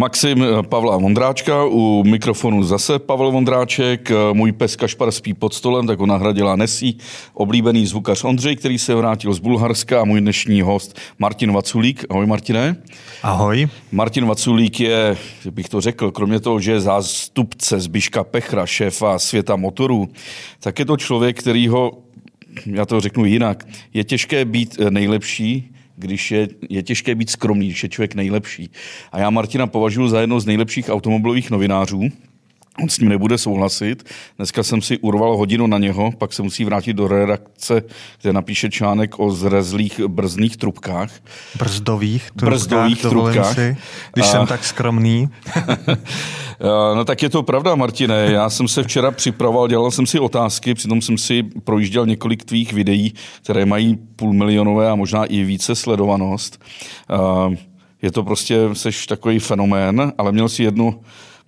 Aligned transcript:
Maxim 0.00 0.44
Pavla 0.68 0.96
Vondráčka, 0.96 1.64
u 1.64 2.04
mikrofonu 2.04 2.62
zase 2.62 2.98
Pavel 2.98 3.32
Vondráček, 3.32 4.10
můj 4.32 4.52
pes 4.52 4.76
Kašpar 4.76 5.10
spí 5.10 5.34
pod 5.34 5.54
stolem, 5.54 5.86
tak 5.86 5.98
ho 5.98 6.06
nahradila 6.06 6.56
Nesí, 6.56 6.98
oblíbený 7.34 7.86
zvukař 7.86 8.24
Ondřej, 8.24 8.56
který 8.56 8.78
se 8.78 8.94
vrátil 8.94 9.32
z 9.34 9.38
Bulharska 9.38 10.00
a 10.00 10.04
můj 10.04 10.20
dnešní 10.20 10.62
host 10.62 10.98
Martin 11.18 11.52
Vaculík. 11.52 12.04
Ahoj 12.10 12.26
Martine. 12.26 12.76
Ahoj. 13.22 13.68
Martin 13.92 14.26
Vaculík 14.26 14.80
je, 14.80 15.16
bych 15.50 15.68
to 15.68 15.80
řekl, 15.80 16.10
kromě 16.10 16.40
toho, 16.40 16.60
že 16.60 16.72
je 16.72 16.80
zástupce 16.80 17.80
Zbiška 17.80 18.24
Pechra, 18.24 18.66
šéfa 18.66 19.18
světa 19.18 19.56
motorů, 19.56 20.08
tak 20.60 20.78
je 20.78 20.84
to 20.84 20.96
člověk, 20.96 21.38
který 21.38 21.68
ho, 21.68 21.98
já 22.66 22.86
to 22.86 23.00
řeknu 23.00 23.24
jinak, 23.24 23.66
je 23.94 24.04
těžké 24.04 24.44
být 24.44 24.76
eh, 24.80 24.90
nejlepší, 24.90 25.70
když 26.00 26.30
je, 26.30 26.48
je 26.68 26.82
těžké 26.82 27.14
být 27.14 27.30
skromný, 27.30 27.66
když 27.66 27.82
je 27.82 27.88
člověk 27.88 28.14
nejlepší. 28.14 28.70
A 29.12 29.18
já 29.18 29.30
Martina 29.30 29.66
považuji 29.66 30.08
za 30.08 30.20
jedno 30.20 30.40
z 30.40 30.46
nejlepších 30.46 30.88
automobilových 30.88 31.50
novinářů. 31.50 32.08
On 32.82 32.88
s 32.88 32.98
ním 32.98 33.08
nebude 33.08 33.38
souhlasit. 33.38 34.04
Dneska 34.36 34.62
jsem 34.62 34.82
si 34.82 34.98
urval 34.98 35.36
hodinu 35.36 35.66
na 35.66 35.78
něho, 35.78 36.12
pak 36.12 36.32
se 36.32 36.42
musí 36.42 36.64
vrátit 36.64 36.92
do 36.92 37.08
redakce, 37.08 37.82
kde 38.22 38.32
napíše 38.32 38.70
článek 38.70 39.18
o 39.18 39.30
zrezlých 39.30 40.00
brzdných 40.00 40.56
trubkách. 40.56 41.10
Brzdových 41.58 42.30
trubkách, 42.30 42.48
Brzdových 42.48 43.02
trubkách. 43.02 43.54
Si, 43.54 43.76
když 44.12 44.26
a... 44.26 44.28
jsem 44.28 44.46
tak 44.46 44.64
skromný. 44.64 45.28
no 46.94 47.04
tak 47.04 47.22
je 47.22 47.28
to 47.28 47.42
pravda, 47.42 47.74
Martine. 47.74 48.26
Já 48.32 48.50
jsem 48.50 48.68
se 48.68 48.82
včera 48.82 49.10
připravoval, 49.10 49.68
dělal 49.68 49.90
jsem 49.90 50.06
si 50.06 50.18
otázky, 50.18 50.74
přitom 50.74 51.02
jsem 51.02 51.18
si 51.18 51.42
projížděl 51.42 52.06
několik 52.06 52.44
tvých 52.44 52.72
videí, 52.72 53.14
které 53.42 53.66
mají 53.66 53.98
půlmilionové 54.16 54.90
a 54.90 54.94
možná 54.94 55.24
i 55.24 55.44
více 55.44 55.74
sledovanost. 55.74 56.64
Je 58.02 58.12
to 58.12 58.22
prostě, 58.22 58.56
seš 58.72 59.06
takový 59.06 59.38
fenomén, 59.38 60.12
ale 60.18 60.32
měl 60.32 60.48
si 60.48 60.62
jednu 60.62 61.00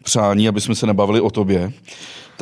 přání, 0.02 0.48
aby 0.48 0.60
jsme 0.60 0.74
se 0.74 0.86
nebavili 0.86 1.20
o 1.20 1.30
tobě. 1.30 1.72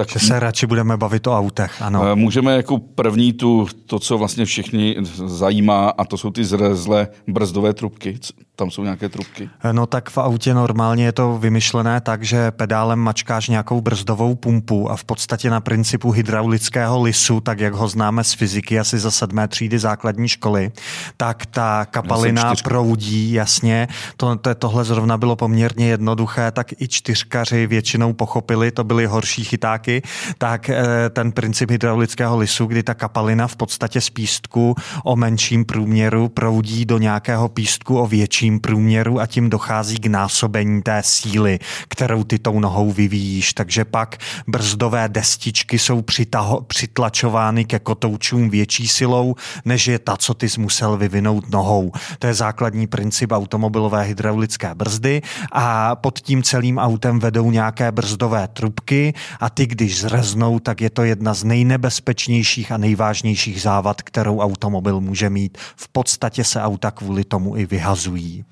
Tak 0.01 0.09
že 0.09 0.19
se 0.19 0.41
radši 0.41 0.67
budeme 0.67 0.97
bavit 0.97 1.27
o 1.27 1.39
autech, 1.39 1.83
ano. 1.83 2.13
Eh, 2.13 2.15
můžeme 2.15 2.57
jako 2.57 2.79
první 2.79 3.33
tu, 3.33 3.67
to, 3.87 3.99
co 3.99 4.19
vlastně 4.19 4.45
všechny 4.45 4.97
zajímá, 5.27 5.89
a 5.89 6.05
to 6.05 6.17
jsou 6.17 6.31
ty 6.31 6.45
zrezlé 6.45 7.09
brzdové 7.27 7.75
trubky 7.75 8.19
tam 8.61 8.71
jsou 8.71 8.85
nějaké 8.85 9.09
trubky? 9.09 9.51
No 9.73 9.87
tak 9.87 10.11
v 10.11 10.19
autě 10.19 10.55
normálně 10.55 11.05
je 11.05 11.13
to 11.13 11.39
vymyšlené 11.39 12.01
tak, 12.01 12.23
že 12.23 12.51
pedálem 12.51 12.99
mačkáš 12.99 13.49
nějakou 13.49 13.81
brzdovou 13.81 14.35
pumpu 14.35 14.91
a 14.91 14.97
v 14.97 15.05
podstatě 15.05 15.51
na 15.51 15.61
principu 15.61 16.11
hydraulického 16.11 17.03
lisu, 17.03 17.41
tak 17.41 17.61
jak 17.61 17.75
ho 17.75 17.89
známe 17.89 18.25
z 18.25 18.33
fyziky 18.33 18.79
asi 18.79 18.99
za 18.99 19.11
sedmé 19.11 19.49
třídy 19.49 19.79
základní 19.79 20.29
školy, 20.29 20.73
tak 21.17 21.47
ta 21.47 21.85
kapalina 21.85 22.55
proudí, 22.65 23.33
jasně. 23.33 23.89
To, 24.17 24.37
to, 24.37 24.55
tohle 24.55 24.85
zrovna 24.85 25.19
bylo 25.19 25.37
poměrně 25.37 25.87
jednoduché, 25.89 26.51
tak 26.51 26.73
i 26.83 26.89
čtyřkaři 26.89 27.67
většinou 27.67 28.13
pochopili, 28.13 28.71
to 28.71 28.85
byly 28.85 29.07
horší 29.07 29.45
chytáky, 29.45 29.90
tak 30.39 30.71
eh, 30.71 30.85
ten 31.11 31.33
princip 31.33 31.71
hydraulického 31.71 32.39
lisu, 32.39 32.67
kdy 32.67 32.83
ta 32.83 32.95
kapalina 32.95 33.47
v 33.47 33.57
podstatě 33.57 34.01
z 34.01 34.11
pístku 34.11 34.75
o 35.05 35.17
menším 35.17 35.65
průměru 35.65 36.29
proudí 36.29 36.85
do 36.85 36.99
nějakého 36.99 37.49
pístku 37.49 37.99
o 37.99 38.07
větším 38.07 38.61
průměru 38.61 39.21
a 39.21 39.27
tím 39.27 39.51
dochází 39.51 39.97
k 39.97 40.07
násobení 40.07 40.83
té 40.83 41.03
síly, 41.05 41.59
kterou 41.89 42.25
ty 42.25 42.39
tou 42.39 42.61
nohou 42.61 42.93
vyvíjíš. 42.93 43.53
Takže 43.53 43.85
pak 43.85 44.17
brzdové 44.47 45.09
destičky 45.09 45.79
jsou 45.79 46.03
přitaho, 46.03 46.61
přitlačovány 46.61 47.65
ke 47.65 47.79
kotoučům 47.79 48.51
větší 48.51 48.89
silou, 48.89 49.35
než 49.65 49.87
je 49.87 49.99
ta, 49.99 50.17
co 50.17 50.35
ty 50.35 50.49
jsi 50.49 50.61
musel 50.61 50.97
vyvinout 50.97 51.51
nohou. 51.51 51.93
To 52.19 52.27
je 52.27 52.35
základní 52.35 52.87
princip 52.87 53.33
automobilové 53.33 54.03
hydraulické 54.03 54.75
brzdy 54.75 55.23
a 55.53 55.97
pod 55.97 56.21
tím 56.21 56.43
celým 56.43 56.79
autem 56.79 57.19
vedou 57.19 57.51
nějaké 57.51 57.93
brzdové 57.93 58.49
trubky 58.49 59.15
a 59.41 59.51
ty, 59.51 59.67
když 59.71 60.01
zreznou, 60.01 60.59
tak 60.59 60.81
je 60.81 60.91
to 60.91 61.05
jedna 61.05 61.35
z 61.35 61.45
nejnebezpečnějších 61.45 62.73
a 62.73 62.77
nejvážnějších 62.77 63.63
závad, 63.63 64.03
kterou 64.03 64.39
automobil 64.39 65.01
může 65.01 65.31
mít. 65.31 65.59
V 65.77 65.89
podstatě 65.89 66.45
se 66.45 66.63
auta 66.63 66.91
kvůli 66.91 67.25
tomu 67.25 67.57
i 67.57 67.67
vyhazují. 67.67 68.45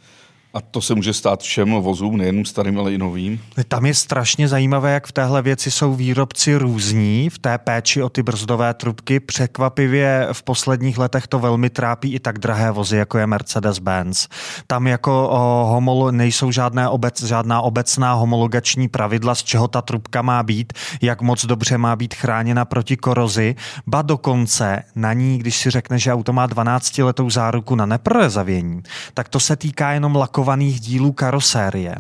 A 0.55 0.61
to 0.61 0.81
se 0.81 0.95
může 0.95 1.13
stát 1.13 1.41
všem 1.41 1.73
vozům, 1.73 2.17
nejenom 2.17 2.45
starým, 2.45 2.79
ale 2.79 2.93
i 2.93 2.99
novým? 2.99 3.41
Tam 3.69 3.87
je 3.87 3.95
strašně 3.95 4.49
zajímavé, 4.49 4.93
jak 4.93 5.07
v 5.07 5.13
téhle 5.13 5.43
věci 5.43 5.71
jsou 5.71 5.95
výrobci 5.95 6.57
různí 6.57 7.31
v 7.31 7.39
té 7.39 7.59
péči 7.59 8.03
o 8.03 8.09
ty 8.09 8.23
brzdové 8.23 8.75
trubky. 8.75 9.21
Překvapivě 9.21 10.29
v 10.33 10.43
posledních 10.43 10.99
letech 10.99 11.27
to 11.27 11.39
velmi 11.39 11.71
trápí 11.71 12.15
i 12.15 12.21
tak 12.21 12.39
drahé 12.39 12.71
vozy, 12.71 12.97
jako 12.97 13.19
je 13.19 13.27
Mercedes-Benz. 13.27 14.29
Tam 14.67 14.87
jako 14.87 15.29
homolo, 15.71 16.13
nejsou 16.13 16.51
žádné 16.51 16.89
obec, 16.89 17.23
žádná 17.23 17.61
obecná 17.61 18.13
homologační 18.13 18.89
pravidla, 18.89 19.35
z 19.35 19.43
čeho 19.43 19.69
ta 19.69 19.83
trubka 19.83 20.23
má 20.23 20.43
být, 20.43 20.73
jak 21.03 21.23
moc 21.23 21.45
dobře 21.45 21.79
má 21.79 21.97
být 21.97 22.15
chráněna 22.15 22.65
proti 22.65 22.97
korozi. 22.97 23.55
Ba 23.87 24.03
dokonce 24.03 24.83
na 24.95 25.13
ní, 25.13 25.39
když 25.39 25.57
si 25.57 25.71
řekne, 25.71 25.99
že 25.99 26.13
auto 26.13 26.33
má 26.33 26.47
12 26.47 26.99
letou 26.99 27.31
záruku 27.31 27.75
na 27.75 27.87
neprorezavění, 27.87 28.83
tak 29.15 29.29
to 29.29 29.41
se 29.41 29.57
týká 29.57 29.93
jenom 29.93 30.17
lakové 30.17 30.38
lakovaných 30.39 30.81
dílů 30.81 31.13
karosérie. 31.13 31.95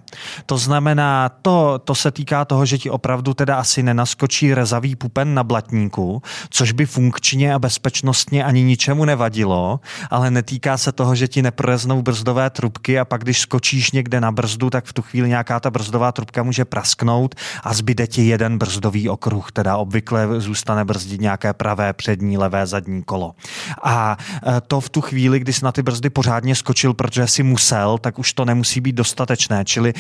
To 0.47 0.59
znamená, 0.59 1.29
to, 1.29 1.81
to 1.85 1.95
se 1.95 2.11
týká 2.11 2.45
toho, 2.45 2.67
že 2.67 2.79
ti 2.79 2.91
opravdu 2.91 3.35
teda 3.35 3.57
asi 3.57 3.83
nenaskočí 3.83 4.55
rezavý 4.55 4.97
pupen 4.97 5.35
na 5.35 5.45
blatníku, 5.45 6.23
což 6.51 6.73
by 6.73 6.87
funkčně 6.87 7.55
a 7.55 7.59
bezpečnostně 7.59 8.45
ani 8.45 8.63
ničemu 8.63 9.05
nevadilo, 9.05 9.81
ale 10.11 10.31
netýká 10.31 10.79
se 10.79 10.93
toho, 10.93 11.15
že 11.15 11.29
ti 11.29 11.43
nepreznou 11.43 12.03
brzdové 12.03 12.51
trubky 12.51 12.99
a 12.99 13.05
pak, 13.05 13.23
když 13.23 13.41
skočíš 13.41 13.91
někde 13.91 14.21
na 14.21 14.33
brzdu, 14.33 14.71
tak 14.71 14.85
v 14.85 14.93
tu 14.93 15.03
chvíli 15.03 15.29
nějaká 15.29 15.61
ta 15.61 15.71
brzdová 15.71 16.13
trubka 16.13 16.43
může 16.43 16.65
prasknout 16.65 17.35
a 17.65 17.75
zbyde 17.75 18.07
ti 18.07 18.23
jeden 18.23 18.59
brzdový 18.59 19.09
okruh, 19.09 19.53
teda 19.53 19.77
obvykle 19.77 20.41
zůstane 20.41 20.85
brzdit 20.85 21.21
nějaké 21.21 21.53
pravé, 21.53 21.93
přední, 21.93 22.39
levé, 22.39 22.67
zadní 22.67 23.03
kolo. 23.03 23.35
A 23.83 24.17
e, 24.47 24.61
to 24.61 24.81
v 24.81 24.89
tu 24.91 25.01
chvíli, 25.01 25.41
kdy 25.41 25.53
jsi 25.53 25.65
na 25.65 25.73
ty 25.73 25.83
brzdy 25.83 26.11
pořádně 26.11 26.55
skočil, 26.55 26.95
protože 26.95 27.27
si 27.27 27.43
musel, 27.43 27.99
tak 27.99 28.19
už 28.19 28.28
už 28.29 28.33
to 28.33 28.45
nemusí 28.45 28.81
být 28.81 28.95
dostatečné. 28.95 29.65
Čili 29.65 29.95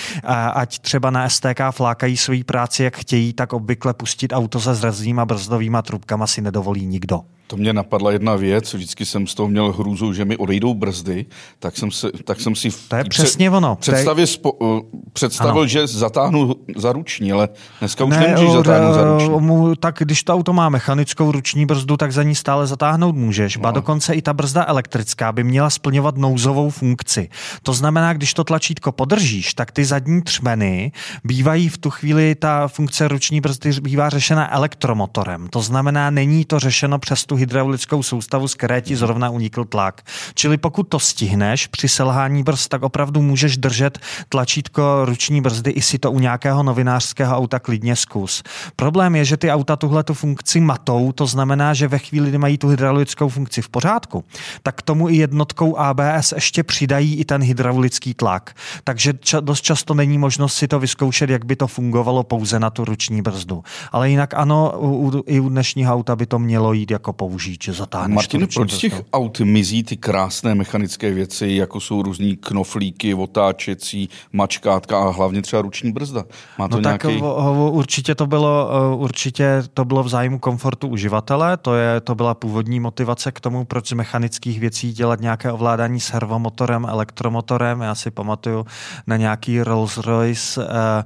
ať 0.54 0.78
třeba 0.78 1.10
na 1.10 1.28
STK 1.28 1.60
flákají 1.70 2.16
svoji 2.16 2.44
práci, 2.44 2.82
jak 2.82 2.96
chtějí, 2.96 3.32
tak 3.32 3.52
obvykle 3.52 3.94
pustit 3.94 4.32
auto 4.32 4.60
se 4.60 4.74
zraznýma 4.74 5.24
brzdovýma 5.24 5.82
trubkama 5.82 6.26
si 6.26 6.40
nedovolí 6.40 6.86
nikdo. 6.86 7.20
To 7.50 7.56
mě 7.56 7.72
napadla 7.72 8.12
jedna 8.12 8.36
věc, 8.36 8.74
vždycky 8.74 9.06
jsem 9.06 9.26
z 9.26 9.34
toho 9.34 9.48
měl 9.48 9.72
hrůzu, 9.72 10.12
že 10.12 10.24
mi 10.24 10.36
odejdou 10.36 10.74
brzdy, 10.74 11.26
tak 11.58 11.76
jsem, 11.76 11.90
se, 11.90 12.10
tak 12.24 12.40
jsem 12.40 12.54
si 12.54 12.68
to 12.88 12.96
je 12.96 13.04
přesně 13.04 13.50
ono. 13.50 13.76
Představě 13.76 14.26
spo, 14.26 14.52
uh, 14.52 14.80
představil, 15.12 15.62
ano. 15.62 15.66
že 15.66 15.86
zatáhnu 15.86 16.54
za 16.76 16.92
ruční, 16.92 17.32
ale 17.32 17.48
dneska 17.78 18.04
už 18.04 18.10
ne, 18.10 18.20
nemůžeš 18.20 18.50
zatáhnout 18.50 18.94
za 18.94 19.04
ruční. 19.04 19.76
Tak 19.80 19.94
když 19.98 20.22
to 20.22 20.34
auto 20.34 20.52
má 20.52 20.68
mechanickou 20.68 21.32
ruční 21.32 21.66
brzdu, 21.66 21.96
tak 21.96 22.12
za 22.12 22.22
ní 22.22 22.34
stále 22.34 22.66
zatáhnout 22.66 23.16
můžeš. 23.16 23.56
No. 23.56 23.62
Ba 23.62 23.70
dokonce 23.70 24.14
i 24.14 24.22
ta 24.22 24.32
brzda 24.32 24.64
elektrická 24.64 25.32
by 25.32 25.44
měla 25.44 25.70
splňovat 25.70 26.16
nouzovou 26.16 26.70
funkci. 26.70 27.28
To 27.62 27.72
znamená, 27.72 28.12
když 28.12 28.34
to 28.34 28.44
tlačítko 28.44 28.92
podržíš, 28.92 29.54
tak 29.54 29.72
ty 29.72 29.84
zadní 29.84 30.22
třmeny 30.22 30.92
bývají 31.24 31.68
v 31.68 31.78
tu 31.78 31.90
chvíli, 31.90 32.34
ta 32.34 32.68
funkce 32.68 33.08
ruční 33.08 33.40
brzdy 33.40 33.70
bývá 33.80 34.10
řešena 34.10 34.54
elektromotorem. 34.54 35.48
To 35.48 35.62
znamená, 35.62 36.10
není 36.10 36.44
to 36.44 36.58
řešeno 36.58 36.98
přes 36.98 37.24
tu 37.26 37.37
hydraulickou 37.38 38.02
soustavu, 38.02 38.48
z 38.48 38.54
které 38.54 38.80
ti 38.80 38.96
zrovna 38.96 39.30
unikl 39.30 39.64
tlak. 39.64 40.02
Čili 40.34 40.56
pokud 40.56 40.82
to 40.82 40.98
stihneš 40.98 41.66
při 41.66 41.88
selhání 41.88 42.42
brzd, 42.42 42.68
tak 42.68 42.82
opravdu 42.82 43.22
můžeš 43.22 43.56
držet 43.56 43.98
tlačítko 44.28 45.04
ruční 45.04 45.40
brzdy, 45.40 45.70
i 45.70 45.82
si 45.82 45.98
to 45.98 46.12
u 46.12 46.18
nějakého 46.18 46.62
novinářského 46.62 47.36
auta 47.36 47.58
klidně 47.58 47.96
zkus. 47.96 48.42
Problém 48.76 49.16
je, 49.16 49.24
že 49.24 49.36
ty 49.36 49.50
auta 49.50 49.76
tuhle 49.76 50.04
tu 50.04 50.14
funkci 50.14 50.60
matou, 50.60 51.12
to 51.12 51.26
znamená, 51.26 51.74
že 51.74 51.88
ve 51.88 51.98
chvíli, 51.98 52.28
kdy 52.28 52.38
mají 52.38 52.58
tu 52.58 52.68
hydraulickou 52.68 53.28
funkci 53.28 53.62
v 53.62 53.68
pořádku, 53.68 54.24
tak 54.62 54.76
k 54.76 54.82
tomu 54.82 55.08
i 55.08 55.16
jednotkou 55.16 55.76
ABS 55.76 56.32
ještě 56.32 56.62
přidají 56.62 57.16
i 57.16 57.24
ten 57.24 57.42
hydraulický 57.42 58.14
tlak. 58.14 58.54
Takže 58.84 59.12
ča- 59.12 59.40
dost 59.40 59.60
často 59.60 59.94
není 59.94 60.18
možnost 60.18 60.54
si 60.54 60.68
to 60.68 60.78
vyzkoušet, 60.78 61.30
jak 61.30 61.44
by 61.44 61.56
to 61.56 61.66
fungovalo 61.66 62.22
pouze 62.22 62.58
na 62.58 62.70
tu 62.70 62.84
ruční 62.84 63.22
brzdu. 63.22 63.64
Ale 63.92 64.10
jinak 64.10 64.34
ano, 64.34 64.72
u, 64.78 65.08
u, 65.08 65.22
i 65.26 65.40
u 65.40 65.48
dnešního 65.48 65.94
auta 65.94 66.16
by 66.16 66.26
to 66.26 66.38
mělo 66.38 66.72
jít 66.72 66.90
jako 66.90 67.12
použít, 67.28 67.62
že 67.62 67.72
zatáhneš 67.72 68.14
Martin, 68.14 68.48
proč 68.54 68.72
z 68.72 68.78
těch 68.78 69.02
aut 69.12 69.40
mizí 69.40 69.82
ty 69.82 69.96
krásné 69.96 70.54
mechanické 70.54 71.12
věci, 71.12 71.48
jako 71.48 71.80
jsou 71.80 72.02
různý 72.02 72.36
knoflíky, 72.36 73.14
otáčecí, 73.14 74.08
mačkátka 74.32 74.98
a 74.98 75.10
hlavně 75.10 75.42
třeba 75.42 75.62
ruční 75.62 75.92
brzda? 75.92 76.24
Má 76.58 76.68
to 76.68 76.76
no 76.76 76.82
nějaký... 76.82 77.20
tak 77.20 77.22
určitě 77.70 78.14
to 78.14 78.26
bylo, 78.26 78.70
eh, 78.70 78.96
určitě 78.96 79.62
to 79.74 79.84
bylo 79.84 80.02
v 80.02 80.08
zájmu 80.08 80.38
komfortu 80.38 80.88
uživatele, 80.88 81.56
to, 81.56 81.74
je, 81.74 82.00
to 82.00 82.14
byla 82.14 82.34
původní 82.34 82.80
motivace 82.80 83.32
k 83.32 83.40
tomu, 83.40 83.64
proč 83.64 83.88
z 83.88 83.92
mechanických 83.92 84.60
věcí 84.60 84.92
dělat 84.92 85.20
nějaké 85.20 85.52
ovládání 85.52 86.00
servomotorem, 86.00 86.84
elektromotorem. 86.84 87.80
Já 87.80 87.94
si 87.94 88.10
pamatuju 88.10 88.66
na 89.06 89.16
nějaký 89.16 89.60
Rolls-Royce, 89.60 90.62
eh, 90.62 91.04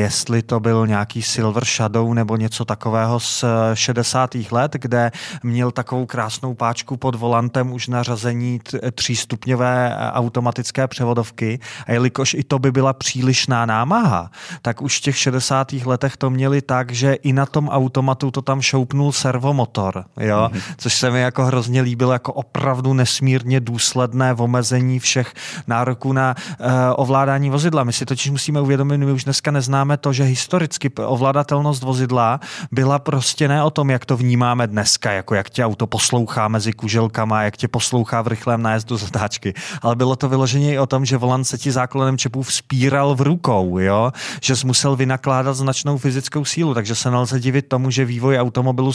jestli 0.00 0.42
to 0.42 0.60
byl 0.60 0.86
nějaký 0.86 1.22
Silver 1.22 1.64
Shadow 1.64 2.14
nebo 2.14 2.36
něco 2.36 2.64
takového 2.64 3.20
z 3.20 3.44
60. 3.74 4.52
let, 4.52 4.72
kde 4.80 5.12
mě 5.42 5.59
měl 5.60 5.70
takovou 5.70 6.06
krásnou 6.06 6.54
páčku 6.54 6.96
pod 6.96 7.14
volantem 7.14 7.72
už 7.72 7.88
na 7.88 8.02
řazení 8.02 8.60
třístupňové 8.94 9.96
automatické 10.12 10.88
převodovky 10.88 11.58
a 11.86 11.92
jelikož 11.92 12.34
i 12.34 12.44
to 12.44 12.58
by 12.58 12.72
byla 12.72 12.92
přílišná 12.92 13.66
námaha, 13.66 14.30
tak 14.62 14.82
už 14.82 14.98
v 14.98 15.00
těch 15.00 15.18
60. 15.18 15.72
letech 15.72 16.16
to 16.16 16.30
měli 16.30 16.62
tak, 16.62 16.92
že 16.92 17.14
i 17.14 17.32
na 17.32 17.46
tom 17.46 17.68
automatu 17.68 18.30
to 18.30 18.42
tam 18.42 18.60
šoupnul 18.60 19.12
servomotor, 19.12 20.04
jo? 20.20 20.48
Mm-hmm. 20.52 20.74
což 20.76 20.94
se 20.94 21.10
mi 21.10 21.20
jako 21.20 21.44
hrozně 21.44 21.82
líbilo 21.82 22.12
jako 22.12 22.32
opravdu 22.32 22.94
nesmírně 22.94 23.60
důsledné 23.60 24.34
omezení 24.34 24.98
všech 24.98 25.34
nároků 25.66 26.12
na 26.12 26.34
uh, 26.60 26.66
ovládání 26.96 27.50
vozidla. 27.50 27.84
My 27.84 27.92
si 27.92 28.06
totiž 28.06 28.30
musíme 28.30 28.60
uvědomit, 28.60 28.98
my 28.98 29.12
už 29.12 29.24
dneska 29.24 29.50
neznáme 29.50 29.96
to, 29.96 30.12
že 30.12 30.24
historicky 30.24 30.90
ovladatelnost 30.96 31.82
vozidla 31.82 32.40
byla 32.72 32.98
prostě 32.98 33.48
ne 33.48 33.62
o 33.62 33.70
tom, 33.70 33.90
jak 33.90 34.04
to 34.04 34.16
vnímáme 34.16 34.66
dneska, 34.66 35.12
jako 35.12 35.34
jak 35.34 35.49
tě 35.50 35.64
auto 35.64 35.86
poslouchá 35.86 36.48
mezi 36.48 36.72
kuželkama, 36.72 37.42
jak 37.42 37.56
tě 37.56 37.68
poslouchá 37.68 38.22
v 38.22 38.28
rychlém 38.28 38.62
nájezdu 38.62 38.96
zatáčky, 38.96 39.54
ale 39.82 39.96
bylo 39.96 40.16
to 40.16 40.28
vyloženě 40.28 40.74
i 40.74 40.78
o 40.78 40.86
tom, 40.86 41.04
že 41.04 41.16
volant 41.16 41.44
se 41.44 41.58
ti 41.58 41.72
základem 41.72 42.18
čepů 42.18 42.42
vzpíral 42.42 43.14
v 43.14 43.20
rukou, 43.20 43.78
jo? 43.78 44.12
že 44.42 44.56
jsi 44.56 44.66
musel 44.66 44.96
vynakládat 44.96 45.56
značnou 45.56 45.98
fyzickou 45.98 46.44
sílu, 46.44 46.74
takže 46.74 46.94
se 46.94 47.10
nelze 47.10 47.40
divit 47.40 47.68
tomu, 47.68 47.90
že 47.90 48.04
vývoj 48.04 48.38
automobilu 48.38 48.92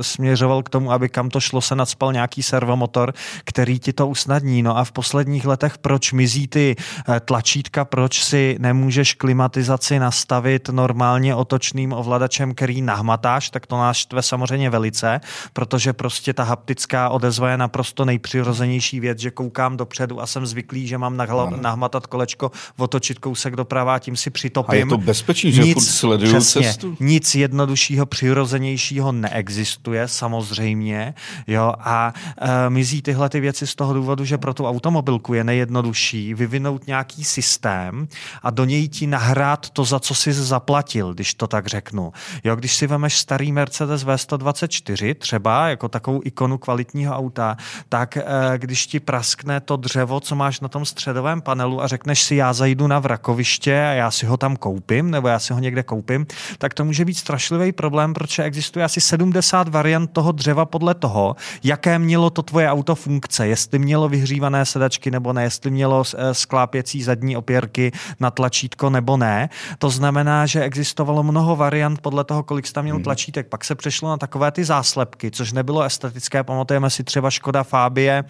směřoval 0.00 0.62
k 0.62 0.68
tomu, 0.68 0.92
aby 0.92 1.08
kam 1.08 1.30
to 1.30 1.40
šlo, 1.40 1.60
se 1.60 1.74
nadspal 1.74 2.12
nějaký 2.12 2.42
servomotor, 2.42 3.12
který 3.44 3.78
ti 3.78 3.92
to 3.92 4.08
usnadní. 4.08 4.62
No 4.62 4.76
a 4.76 4.84
v 4.84 4.92
posledních 4.92 5.46
letech 5.46 5.78
proč 5.78 6.12
mizí 6.12 6.48
ty 6.48 6.76
eh, 6.76 7.20
tlačítka, 7.20 7.84
proč 7.84 8.24
si 8.24 8.56
nemůžeš 8.58 9.14
klimatizaci 9.14 9.98
nastavit 9.98 10.68
normálně 10.68 11.34
otočným 11.34 11.92
ovladačem, 11.92 12.54
který 12.54 12.82
nahmatáš, 12.82 13.50
tak 13.50 13.66
to 13.66 13.78
nás 13.78 13.96
štve 13.96 14.22
samozřejmě 14.22 14.70
velice, 14.70 15.20
protože 15.52 15.92
prostě 15.98 16.32
ta 16.32 16.42
haptická 16.44 17.08
odezva 17.08 17.50
je 17.50 17.56
naprosto 17.56 18.04
nejpřirozenější 18.04 19.00
věc, 19.00 19.18
že 19.18 19.30
koukám 19.30 19.76
dopředu 19.76 20.20
a 20.20 20.26
jsem 20.26 20.46
zvyklý, 20.46 20.86
že 20.86 20.98
mám 20.98 21.16
nahmatat 21.60 22.06
kolečko, 22.06 22.50
otočit 22.78 23.18
kousek 23.18 23.56
doprava, 23.56 23.98
tím 23.98 24.16
si 24.16 24.30
přitopím. 24.30 24.72
A 24.72 24.76
je 24.76 24.86
to 24.86 24.98
bezpečný, 24.98 25.52
že 25.52 25.62
nic, 25.62 25.90
sleduju 25.90 26.32
přesně, 26.32 26.62
cestu? 26.62 26.96
Nic 27.00 27.34
jednoduššího, 27.34 28.06
přirozenějšího 28.06 29.12
neexistuje, 29.12 30.08
samozřejmě. 30.08 31.14
Jo, 31.46 31.74
a 31.78 32.12
e, 32.40 32.70
mizí 32.70 33.02
tyhle 33.02 33.28
ty 33.28 33.40
věci 33.40 33.66
z 33.66 33.74
toho 33.74 33.94
důvodu, 33.94 34.24
že 34.24 34.38
pro 34.38 34.54
tu 34.54 34.66
automobilku 34.66 35.34
je 35.34 35.44
nejjednodušší 35.44 36.34
vyvinout 36.34 36.86
nějaký 36.86 37.24
systém 37.24 38.08
a 38.42 38.50
do 38.50 38.64
něj 38.64 38.88
ti 38.88 39.06
nahrát 39.06 39.70
to, 39.70 39.84
za 39.84 40.00
co 40.00 40.14
jsi 40.14 40.32
zaplatil, 40.32 41.14
když 41.14 41.34
to 41.34 41.46
tak 41.46 41.66
řeknu. 41.66 42.12
Jo, 42.44 42.56
když 42.56 42.76
si 42.76 42.86
vemeš 42.86 43.18
starý 43.18 43.52
Mercedes 43.52 44.06
V124, 44.06 45.14
třeba 45.14 45.68
jako 45.78 45.88
takovou 45.88 46.20
ikonu 46.24 46.58
kvalitního 46.58 47.14
auta, 47.14 47.56
tak 47.88 48.16
e, 48.16 48.22
když 48.56 48.86
ti 48.86 49.00
praskne 49.00 49.60
to 49.60 49.76
dřevo, 49.76 50.20
co 50.20 50.34
máš 50.34 50.60
na 50.60 50.68
tom 50.68 50.84
středovém 50.84 51.40
panelu 51.40 51.82
a 51.82 51.86
řekneš 51.86 52.22
si, 52.22 52.34
já 52.34 52.52
zajdu 52.52 52.86
na 52.86 52.98
vrakoviště 52.98 53.74
a 53.74 53.92
já 53.92 54.10
si 54.10 54.26
ho 54.26 54.36
tam 54.36 54.56
koupím, 54.56 55.10
nebo 55.10 55.28
já 55.28 55.38
si 55.38 55.52
ho 55.52 55.58
někde 55.58 55.82
koupím, 55.82 56.26
tak 56.58 56.74
to 56.74 56.84
může 56.84 57.04
být 57.04 57.14
strašlivý 57.14 57.72
problém, 57.72 58.14
protože 58.14 58.42
existuje 58.42 58.84
asi 58.84 59.00
70 59.00 59.68
variant 59.68 60.10
toho 60.10 60.32
dřeva 60.32 60.64
podle 60.64 60.94
toho, 60.94 61.36
jaké 61.62 61.98
mělo 61.98 62.30
to 62.30 62.42
tvoje 62.42 62.70
auto 62.70 62.94
funkce, 62.94 63.46
jestli 63.46 63.78
mělo 63.78 64.08
vyhřívané 64.08 64.66
sedačky 64.66 65.10
nebo 65.10 65.32
ne, 65.32 65.42
jestli 65.42 65.70
mělo 65.70 66.02
eh, 66.02 66.34
sklápěcí 66.34 67.02
zadní 67.02 67.36
opěrky 67.36 67.92
na 68.20 68.30
tlačítko 68.30 68.90
nebo 68.90 69.16
ne. 69.16 69.48
To 69.78 69.90
znamená, 69.90 70.46
že 70.46 70.62
existovalo 70.62 71.22
mnoho 71.22 71.56
variant 71.56 72.00
podle 72.00 72.24
toho, 72.24 72.42
kolik 72.42 72.66
jsi 72.66 72.72
tam 72.72 72.84
měl 72.84 72.96
hmm. 72.96 73.04
tlačítek. 73.04 73.46
Pak 73.46 73.64
se 73.64 73.74
přešlo 73.74 74.08
na 74.08 74.16
takové 74.16 74.50
ty 74.50 74.64
záslepky, 74.64 75.30
což 75.30 75.52
nebylo 75.52 75.67
estetické. 75.82 76.42
Pamatujeme 76.42 76.90
si 76.90 77.04
třeba 77.04 77.30
Škoda 77.30 77.62
Fabie, 77.62 78.24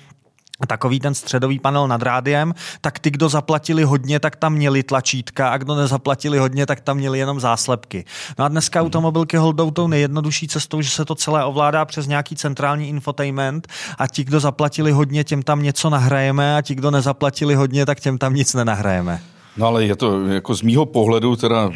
takový 0.66 1.00
ten 1.00 1.14
středový 1.14 1.58
panel 1.58 1.88
nad 1.88 2.02
rádiem, 2.02 2.54
tak 2.80 2.98
ty, 2.98 3.10
kdo 3.10 3.28
zaplatili 3.28 3.84
hodně, 3.84 4.20
tak 4.20 4.36
tam 4.36 4.52
měli 4.52 4.82
tlačítka 4.82 5.48
a 5.48 5.56
kdo 5.56 5.74
nezaplatili 5.74 6.38
hodně, 6.38 6.66
tak 6.66 6.80
tam 6.80 6.96
měli 6.96 7.18
jenom 7.18 7.40
záslepky. 7.40 8.04
No 8.38 8.44
a 8.44 8.48
dneska 8.48 8.80
automobilky 8.80 9.36
holdou 9.36 9.70
tou 9.70 9.86
nejjednodušší 9.86 10.48
cestou, 10.48 10.80
že 10.80 10.90
se 10.90 11.04
to 11.04 11.14
celé 11.14 11.44
ovládá 11.44 11.84
přes 11.84 12.06
nějaký 12.06 12.36
centrální 12.36 12.88
infotainment 12.88 13.68
a 13.98 14.06
ti, 14.06 14.24
kdo 14.24 14.40
zaplatili 14.40 14.92
hodně, 14.92 15.24
těm 15.24 15.42
tam 15.42 15.62
něco 15.62 15.90
nahrajeme 15.90 16.56
a 16.56 16.62
ti, 16.62 16.74
kdo 16.74 16.90
nezaplatili 16.90 17.54
hodně, 17.54 17.86
tak 17.86 18.00
těm 18.00 18.18
tam 18.18 18.34
nic 18.34 18.54
nenahrajeme. 18.54 19.20
No 19.56 19.66
ale 19.66 19.84
je 19.84 19.96
to 19.96 20.26
jako 20.26 20.54
z 20.54 20.62
mýho 20.62 20.86
pohledu 20.86 21.36
teda 21.36 21.70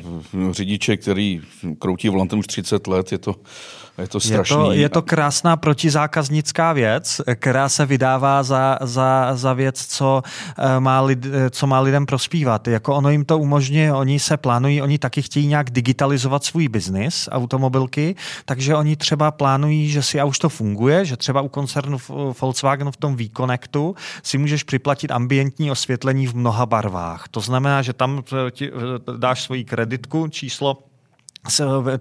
řidiče, 0.50 0.96
který 0.96 1.40
kroutí 1.78 2.08
volantem 2.08 2.38
už 2.38 2.46
30 2.46 2.86
let, 2.86 3.12
je 3.12 3.18
to 3.18 3.34
je 3.98 4.08
to 4.08 4.20
strašný. 4.20 4.56
Je 4.56 4.64
to, 4.64 4.72
je 4.72 4.88
to 4.88 5.02
krásná 5.02 5.56
protizákaznická 5.56 6.72
věc, 6.72 7.20
která 7.34 7.68
se 7.68 7.86
vydává 7.86 8.42
za, 8.42 8.78
za, 8.80 9.30
za 9.34 9.52
věc, 9.52 9.86
co 9.86 10.22
eh, 10.58 10.80
má, 10.80 11.00
lid, 11.00 11.26
co 11.50 11.66
má 11.66 11.80
lidem 11.80 12.06
prospívat. 12.06 12.68
Jako 12.68 12.94
ono 12.94 13.10
jim 13.10 13.24
to 13.24 13.38
umožňuje, 13.38 13.92
oni 13.92 14.18
se 14.18 14.36
plánují, 14.36 14.82
oni 14.82 14.98
taky 14.98 15.22
chtějí 15.22 15.46
nějak 15.46 15.70
digitalizovat 15.70 16.44
svůj 16.44 16.68
biznis, 16.68 17.28
automobilky, 17.32 18.14
takže 18.44 18.74
oni 18.74 18.96
třeba 18.96 19.30
plánují, 19.30 19.88
že 19.88 20.02
si, 20.02 20.20
a 20.20 20.24
už 20.24 20.38
to 20.38 20.48
funguje, 20.48 21.04
že 21.04 21.16
třeba 21.16 21.40
u 21.40 21.48
koncernu 21.48 21.98
Volkswagenu 22.40 22.90
v 22.90 22.96
tom 22.96 23.16
V-Connectu 23.16 23.94
si 24.22 24.38
můžeš 24.38 24.62
připlatit 24.62 25.10
ambientní 25.10 25.70
osvětlení 25.70 26.26
v 26.26 26.36
mnoha 26.36 26.66
barvách. 26.66 27.28
To 27.28 27.40
znamená, 27.40 27.82
že 27.82 27.92
tam 27.92 28.22
eh, 28.32 28.64
eh, 28.64 28.70
dáš 29.16 29.42
svoji 29.42 29.64
kreditku, 29.64 30.28
číslo 30.28 30.91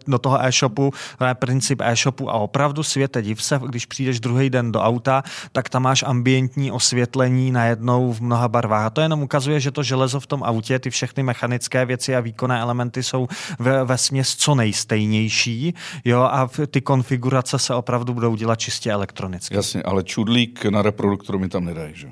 do 0.07 0.19
toho 0.19 0.45
e-shopu, 0.45 0.93
to 1.17 1.25
je 1.25 1.33
princip 1.33 1.81
e-shopu 1.81 2.29
a 2.29 2.33
opravdu 2.33 2.83
světe 2.83 3.21
div 3.21 3.43
se, 3.43 3.59
když 3.67 3.85
přijdeš 3.85 4.19
druhý 4.19 4.49
den 4.49 4.71
do 4.71 4.81
auta, 4.81 5.23
tak 5.51 5.69
tam 5.69 5.83
máš 5.83 6.03
ambientní 6.03 6.71
osvětlení 6.71 7.51
najednou 7.51 8.13
v 8.13 8.21
mnoha 8.21 8.47
barvách. 8.47 8.85
A 8.85 8.89
to 8.89 9.01
jenom 9.01 9.23
ukazuje, 9.23 9.59
že 9.59 9.71
to 9.71 9.83
železo 9.83 10.19
v 10.19 10.27
tom 10.27 10.43
autě, 10.43 10.79
ty 10.79 10.89
všechny 10.89 11.23
mechanické 11.23 11.85
věci 11.85 12.15
a 12.15 12.19
výkonné 12.19 12.59
elementy 12.59 13.03
jsou 13.03 13.27
ve, 13.59 13.83
ve 13.83 13.97
směs 13.97 14.35
co 14.35 14.55
nejstejnější 14.55 15.73
jo, 16.05 16.21
a 16.21 16.49
ty 16.71 16.81
konfigurace 16.81 17.59
se 17.59 17.75
opravdu 17.75 18.13
budou 18.13 18.35
dělat 18.35 18.55
čistě 18.55 18.91
elektronicky. 18.91 19.55
Jasně, 19.55 19.83
ale 19.83 20.03
čudlík 20.03 20.65
na 20.65 20.81
reproduktoru 20.81 21.39
mi 21.39 21.49
tam 21.49 21.65
nedají, 21.65 21.91
že? 21.95 22.07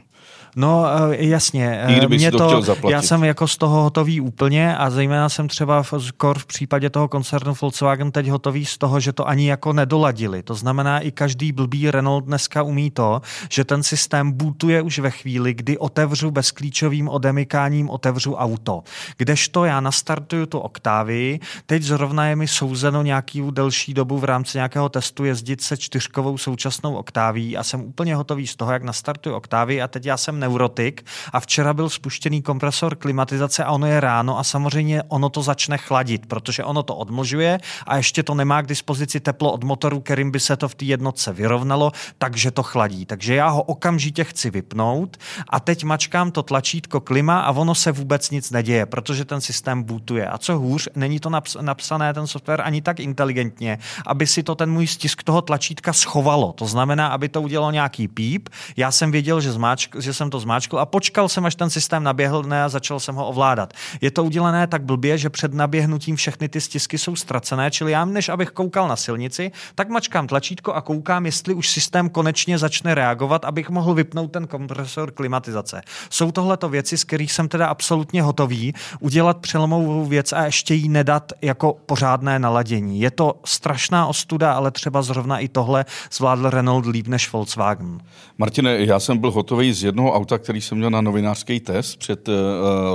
No 0.56 0.86
eh, 1.12 1.26
jasně. 1.26 1.82
I 1.88 2.08
Mě 2.08 2.32
to, 2.32 2.38
to 2.38 2.62
chtěl 2.62 2.90
já 2.90 3.02
jsem 3.02 3.24
jako 3.24 3.48
z 3.48 3.58
toho 3.58 3.84
hotový 3.84 4.22
úplně 4.22 4.78
a 4.78 4.90
zejména 4.90 5.30
jsem 5.30 5.48
třeba 5.48 5.84
v, 5.84 5.94
v 6.38 6.46
případě 6.46 6.90
toho 6.90 7.08
koncernu 7.08 7.54
Volkswagen 7.62 8.12
teď 8.12 8.28
hotový 8.28 8.66
z 8.66 8.78
toho, 8.78 9.00
že 9.00 9.14
to 9.14 9.28
ani 9.28 9.50
jako 9.50 9.74
nedoladili. 9.74 10.44
To 10.44 10.56
znamená, 10.56 11.00
i 11.00 11.12
každý 11.12 11.52
blbý 11.52 11.92
Renault 11.92 12.26
dneska 12.26 12.64
umí 12.64 12.92
to, 12.92 13.22
že 13.50 13.64
ten 13.64 13.84
systém 13.84 14.32
bootuje 14.32 14.82
už 14.82 15.00
ve 15.00 15.12
chvíli, 15.12 15.54
kdy 15.54 15.78
otevřu 15.78 16.32
bezklíčovým 16.32 17.10
odemykáním 17.10 17.90
otevřu 17.90 18.36
auto. 18.36 18.84
Kdežto 19.18 19.66
já 19.66 19.80
nastartuju 19.80 20.46
tu 20.46 20.60
oktávy, 20.60 21.40
teď 21.66 21.84
zrovna 21.84 22.28
je 22.28 22.36
mi 22.36 22.48
souzeno 22.48 23.04
nějaký 23.04 23.44
delší 23.52 23.94
dobu 23.94 24.18
v 24.18 24.24
rámci 24.24 24.58
nějakého 24.58 24.90
testu 24.90 25.26
jezdit 25.26 25.62
se 25.62 25.78
čtyřkovou 25.78 26.38
současnou 26.38 26.96
oktáví 26.96 27.58
a 27.58 27.64
jsem 27.64 27.82
úplně 27.82 28.16
hotový 28.16 28.48
z 28.48 28.56
toho, 28.56 28.72
jak 28.72 28.84
nastartuju 28.84 29.36
oktávy 29.36 29.82
a 29.82 29.88
teď 29.88 30.06
já 30.06 30.18
jsem 30.18 30.39
neurotik 30.40 31.06
a 31.34 31.40
včera 31.40 31.74
byl 31.74 31.90
spuštěný 31.90 32.42
kompresor 32.42 32.96
klimatizace 32.96 33.64
a 33.64 33.72
ono 33.72 33.88
je 33.88 34.00
ráno 34.00 34.40
a 34.40 34.44
samozřejmě 34.44 35.04
ono 35.08 35.30
to 35.30 35.42
začne 35.42 35.78
chladit, 35.78 36.26
protože 36.26 36.64
ono 36.64 36.84
to 36.84 36.96
odmlžuje 36.96 37.60
a 37.88 37.98
ještě 37.98 38.24
to 38.24 38.34
nemá 38.34 38.62
k 38.62 38.68
dispozici 38.68 39.20
teplo 39.20 39.52
od 39.52 39.64
motoru, 39.64 40.00
kterým 40.00 40.32
by 40.32 40.40
se 40.40 40.58
to 40.58 40.70
v 40.70 40.76
té 40.76 40.86
jednotce 40.86 41.34
vyrovnalo, 41.34 41.92
takže 42.18 42.52
to 42.52 42.64
chladí. 42.64 43.06
Takže 43.06 43.36
já 43.36 43.48
ho 43.48 43.62
okamžitě 43.62 44.24
chci 44.24 44.50
vypnout 44.50 45.18
a 45.50 45.60
teď 45.60 45.84
mačkám 45.84 46.32
to 46.32 46.44
tlačítko 46.44 47.00
klima 47.00 47.40
a 47.40 47.52
ono 47.52 47.76
se 47.76 47.92
vůbec 47.92 48.32
nic 48.32 48.52
neděje, 48.52 48.86
protože 48.86 49.26
ten 49.26 49.42
systém 49.42 49.84
bootuje. 49.84 50.28
A 50.28 50.38
co 50.38 50.58
hůř, 50.60 50.90
není 50.96 51.20
to 51.20 51.30
napsané 51.62 52.14
ten 52.14 52.28
software 52.28 52.62
ani 52.62 52.82
tak 52.82 53.00
inteligentně, 53.00 53.78
aby 54.06 54.28
si 54.28 54.44
to 54.44 54.56
ten 54.56 54.72
můj 54.72 54.88
stisk 54.88 55.24
toho 55.24 55.42
tlačítka 55.42 55.94
schovalo. 55.94 56.54
To 56.54 56.66
znamená, 56.66 57.08
aby 57.08 57.30
to 57.30 57.42
udělalo 57.42 57.72
nějaký 57.72 58.08
píp. 58.08 58.50
Já 58.78 58.92
jsem 58.92 59.12
věděl, 59.12 59.42
že, 59.42 59.52
zmáčk, 59.52 59.96
že 60.00 60.14
jsem 60.14 60.29
to 60.30 60.40
zmáčkl 60.40 60.80
a 60.80 60.86
počkal 60.86 61.30
jsem, 61.30 61.46
až 61.46 61.56
ten 61.56 61.70
systém 61.70 62.04
naběhl 62.04 62.44
ne, 62.44 62.64
a 62.64 62.70
začal 62.70 63.00
jsem 63.00 63.16
ho 63.16 63.28
ovládat. 63.28 63.74
Je 64.02 64.12
to 64.12 64.24
udělané 64.24 64.68
tak 64.68 64.84
blbě, 64.84 65.18
že 65.18 65.30
před 65.30 65.54
naběhnutím 65.54 66.16
všechny 66.16 66.50
ty 66.50 66.62
stisky 66.62 66.98
jsou 66.98 67.16
ztracené, 67.16 67.72
čili 67.72 67.92
já, 67.92 68.06
než 68.06 68.30
abych 68.30 68.50
koukal 68.50 68.88
na 68.88 68.96
silnici, 68.96 69.52
tak 69.76 69.90
mačkám 69.90 70.28
tlačítko 70.28 70.74
a 70.74 70.82
koukám, 70.82 71.26
jestli 71.26 71.54
už 71.54 71.70
systém 71.70 72.10
konečně 72.10 72.58
začne 72.58 72.96
reagovat, 72.96 73.46
abych 73.46 73.70
mohl 73.70 73.94
vypnout 73.94 74.32
ten 74.32 74.48
kompresor 74.48 75.12
klimatizace. 75.12 75.82
Jsou 76.10 76.32
tohleto 76.32 76.70
věci, 76.70 76.98
z 76.98 77.04
kterých 77.04 77.32
jsem 77.32 77.48
teda 77.48 77.68
absolutně 77.68 78.22
hotový 78.22 78.74
udělat 79.00 79.38
přelomovou 79.38 80.06
věc 80.06 80.34
a 80.34 80.46
ještě 80.46 80.74
jí 80.74 80.90
nedat 80.90 81.34
jako 81.42 81.76
pořádné 81.86 82.40
naladění. 82.40 83.00
Je 83.00 83.12
to 83.12 83.34
strašná 83.46 84.08
ostuda, 84.08 84.54
ale 84.54 84.72
třeba 84.72 85.02
zrovna 85.02 85.40
i 85.40 85.48
tohle 85.48 85.86
zvládl 86.12 86.50
Renault 86.50 86.86
líp 86.86 87.08
než 87.08 87.32
Volkswagen. 87.32 88.00
Martine, 88.38 88.78
já 88.86 89.00
jsem 89.00 89.18
byl 89.18 89.32
hotový 89.32 89.74
z 89.74 89.84
jednoho 89.84 90.14
auta, 90.20 90.38
který 90.38 90.62
jsem 90.62 90.78
měl 90.78 90.90
na 90.90 91.02
novinářský 91.02 91.60
test 91.60 91.96
před 91.96 92.28
uh, 92.28 92.36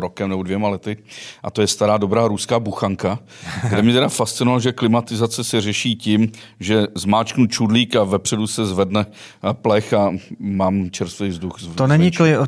rokem 0.00 0.28
nebo 0.28 0.42
dvěma 0.42 0.68
lety 0.68 0.96
a 1.42 1.50
to 1.50 1.60
je 1.60 1.66
stará 1.66 1.96
dobrá 1.96 2.28
ruská 2.28 2.60
buchanka, 2.60 3.18
kde 3.68 3.82
mě 3.82 3.92
teda 3.92 4.08
fascinovalo, 4.08 4.60
že 4.60 4.72
klimatizace 4.72 5.44
se 5.44 5.60
řeší 5.60 5.96
tím, 5.96 6.32
že 6.60 6.86
zmáčknu 6.94 7.46
čudlík 7.46 7.96
a 7.96 8.04
vepředu 8.04 8.46
se 8.46 8.66
zvedne 8.66 9.06
plech 9.52 9.92
a 9.92 10.10
mám 10.38 10.90
čerstvý 10.90 11.28
vzduch. 11.28 11.56
To 11.74 11.86
není, 11.86 12.10
to, 12.10 12.24
je, 12.24 12.38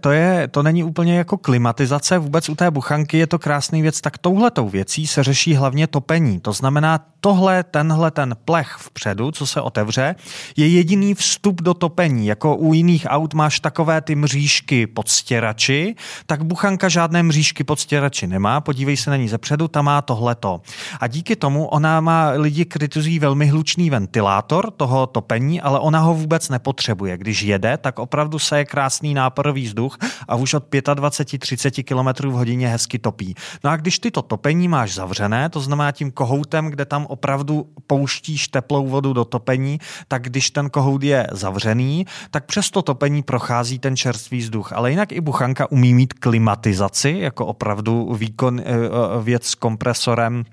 to, 0.00 0.10
je, 0.10 0.48
to 0.48 0.62
není 0.62 0.84
úplně 0.84 1.18
jako 1.18 1.38
klimatizace, 1.38 2.18
vůbec 2.18 2.48
u 2.48 2.54
té 2.54 2.70
buchanky 2.70 3.18
je 3.18 3.26
to 3.26 3.38
krásný 3.38 3.82
věc, 3.82 4.00
tak 4.00 4.18
touhletou 4.18 4.68
věcí 4.68 5.06
se 5.06 5.22
řeší 5.22 5.54
hlavně 5.54 5.86
topení. 5.86 6.40
To 6.40 6.52
znamená, 6.52 7.00
tohle, 7.20 7.64
tenhle 7.64 8.10
ten 8.10 8.36
plech 8.44 8.76
vpředu, 8.78 9.30
co 9.30 9.46
se 9.46 9.60
otevře, 9.60 10.14
je 10.56 10.68
jediný 10.68 11.14
vstup 11.14 11.62
do 11.62 11.74
topení. 11.74 12.26
Jako 12.26 12.56
u 12.56 12.74
jiných 12.74 13.06
aut 13.08 13.34
máš 13.34 13.60
takové 13.60 14.00
ty 14.00 14.14
mřížky 14.20 14.86
pod 14.86 15.08
stěrači, 15.08 15.94
tak 16.26 16.44
buchanka 16.44 16.88
žádné 16.88 17.22
mřížky 17.22 17.64
pod 17.64 17.80
stěrači 17.80 18.26
nemá. 18.26 18.60
Podívej 18.60 18.96
se 18.96 19.10
na 19.10 19.16
ní 19.16 19.28
zepředu, 19.28 19.68
tam 19.68 19.84
má 19.84 20.02
tohleto. 20.02 20.60
A 21.00 21.06
díky 21.06 21.36
tomu 21.36 21.66
ona 21.66 22.00
má, 22.00 22.30
lidi 22.30 22.64
kritizují 22.64 23.18
velmi 23.18 23.46
hlučný 23.46 23.90
ventilátor 23.90 24.70
toho 24.70 25.06
topení, 25.06 25.60
ale 25.60 25.80
ona 25.80 25.98
ho 26.00 26.14
vůbec 26.14 26.48
nepotřebuje. 26.48 27.18
Když 27.18 27.42
jede, 27.42 27.76
tak 27.76 27.98
opravdu 27.98 28.38
se 28.38 28.58
je 28.58 28.64
krásný 28.64 29.14
náporový 29.14 29.66
vzduch 29.66 29.98
a 30.28 30.36
už 30.36 30.54
od 30.54 30.64
25-30 30.74 31.84
km 31.84 32.28
v 32.28 32.32
hodině 32.32 32.68
hezky 32.68 32.98
topí. 32.98 33.34
No 33.64 33.70
a 33.70 33.76
když 33.76 33.98
ty 33.98 34.10
to 34.10 34.22
topení 34.22 34.68
máš 34.68 34.94
zavřené, 34.94 35.48
to 35.48 35.60
znamená 35.60 35.92
tím 35.92 36.10
kohoutem, 36.10 36.66
kde 36.66 36.84
tam 36.84 37.06
opravdu 37.06 37.66
pouštíš 37.86 38.48
teplou 38.48 38.86
vodu 38.86 39.12
do 39.12 39.24
topení, 39.24 39.80
tak 40.08 40.22
když 40.22 40.50
ten 40.50 40.70
kohout 40.70 41.02
je 41.02 41.26
zavřený, 41.32 42.06
tak 42.30 42.44
přes 42.44 42.70
to 42.70 42.82
topení 42.82 43.22
prochází 43.22 43.78
ten 43.78 43.96
čerstvý 44.10 44.38
vzduch. 44.38 44.72
Ale 44.72 44.90
jinak 44.90 45.12
i 45.12 45.20
buchanka 45.20 45.70
umí 45.70 45.94
mít 45.94 46.12
klimatizaci, 46.12 47.16
jako 47.30 47.46
opravdu 47.46 48.14
výkon, 48.14 48.60
eh, 48.60 48.64
eh, 48.64 49.22
věc 49.22 49.46
s 49.46 49.54
kompresorem 49.54 50.44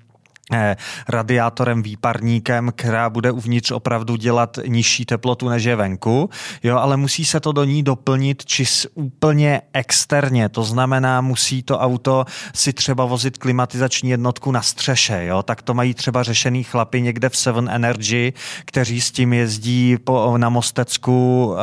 radiátorem, 1.08 1.82
výparníkem, 1.82 2.72
která 2.76 3.10
bude 3.10 3.30
uvnitř 3.30 3.70
opravdu 3.70 4.16
dělat 4.16 4.58
nižší 4.66 5.04
teplotu 5.04 5.48
než 5.48 5.64
je 5.64 5.76
venku, 5.76 6.30
jo, 6.62 6.76
ale 6.76 6.96
musí 6.96 7.24
se 7.24 7.40
to 7.40 7.52
do 7.52 7.64
ní 7.64 7.82
doplnit 7.82 8.44
čis 8.44 8.86
úplně 8.94 9.62
externě, 9.72 10.48
to 10.48 10.64
znamená, 10.64 11.20
musí 11.20 11.62
to 11.62 11.78
auto 11.78 12.24
si 12.54 12.72
třeba 12.72 13.04
vozit 13.04 13.38
klimatizační 13.38 14.10
jednotku 14.10 14.52
na 14.52 14.62
střeše, 14.62 15.24
jo, 15.24 15.42
tak 15.42 15.62
to 15.62 15.74
mají 15.74 15.94
třeba 15.94 16.22
řešený 16.22 16.64
chlapy 16.64 17.02
někde 17.02 17.28
v 17.28 17.36
Seven 17.36 17.68
Energy, 17.72 18.32
kteří 18.64 19.00
s 19.00 19.10
tím 19.10 19.32
jezdí 19.32 19.96
po, 20.04 20.38
na 20.38 20.48
Mostecku, 20.48 21.46
uh, 21.46 21.56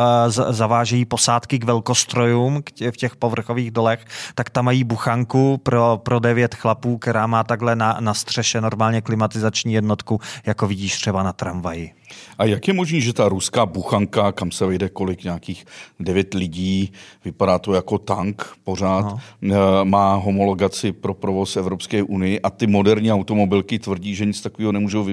zavážejí 0.50 1.06
posádky 1.06 1.60
k 1.60 1.64
velkostrojům 1.64 2.64
v 2.92 2.98
těch 2.98 3.16
povrchových 3.16 3.72
dolech, 3.72 4.06
tak 4.36 4.50
tam 4.50 4.66
mají 4.66 4.84
buchanku 4.84 5.58
pro, 5.64 6.00
pro 6.04 6.20
devět 6.20 6.56
chlapů, 6.56 6.98
která 6.98 7.28
má 7.28 7.44
takhle 7.44 7.76
na, 7.76 7.98
na 8.00 8.14
střeše 8.14 8.62
normálně 8.76 9.02
klimatizační 9.02 9.74
jednotku, 9.74 10.22
jako 10.46 10.68
vidíš 10.68 10.96
třeba 10.98 11.24
na 11.24 11.34
tramvaji. 11.34 11.94
A 12.38 12.46
jak 12.46 12.68
je 12.68 12.74
možné, 12.74 13.00
že 13.00 13.14
ta 13.14 13.30
ruská 13.30 13.66
buchanka, 13.66 14.32
kam 14.32 14.52
se 14.52 14.66
vejde 14.66 14.90
kolik 14.90 15.24
nějakých 15.24 15.66
devět 16.00 16.34
lidí, 16.34 16.92
vypadá 17.26 17.60
to 17.60 17.74
jako 17.74 17.98
tank 17.98 18.48
pořád, 18.64 19.06
no. 19.42 19.56
Eh, 19.56 19.86
má 19.86 20.16
homologaci 20.16 20.92
pro 20.92 21.14
provoz 21.14 21.58
Evropské 21.58 22.04
unii 22.04 22.42
a 22.42 22.50
ty 22.50 22.68
moderní 22.68 23.12
automobilky 23.12 23.80
tvrdí, 23.80 24.16
že 24.16 24.26
nic 24.26 24.42
takového 24.42 24.72
nemůžou 24.72 25.08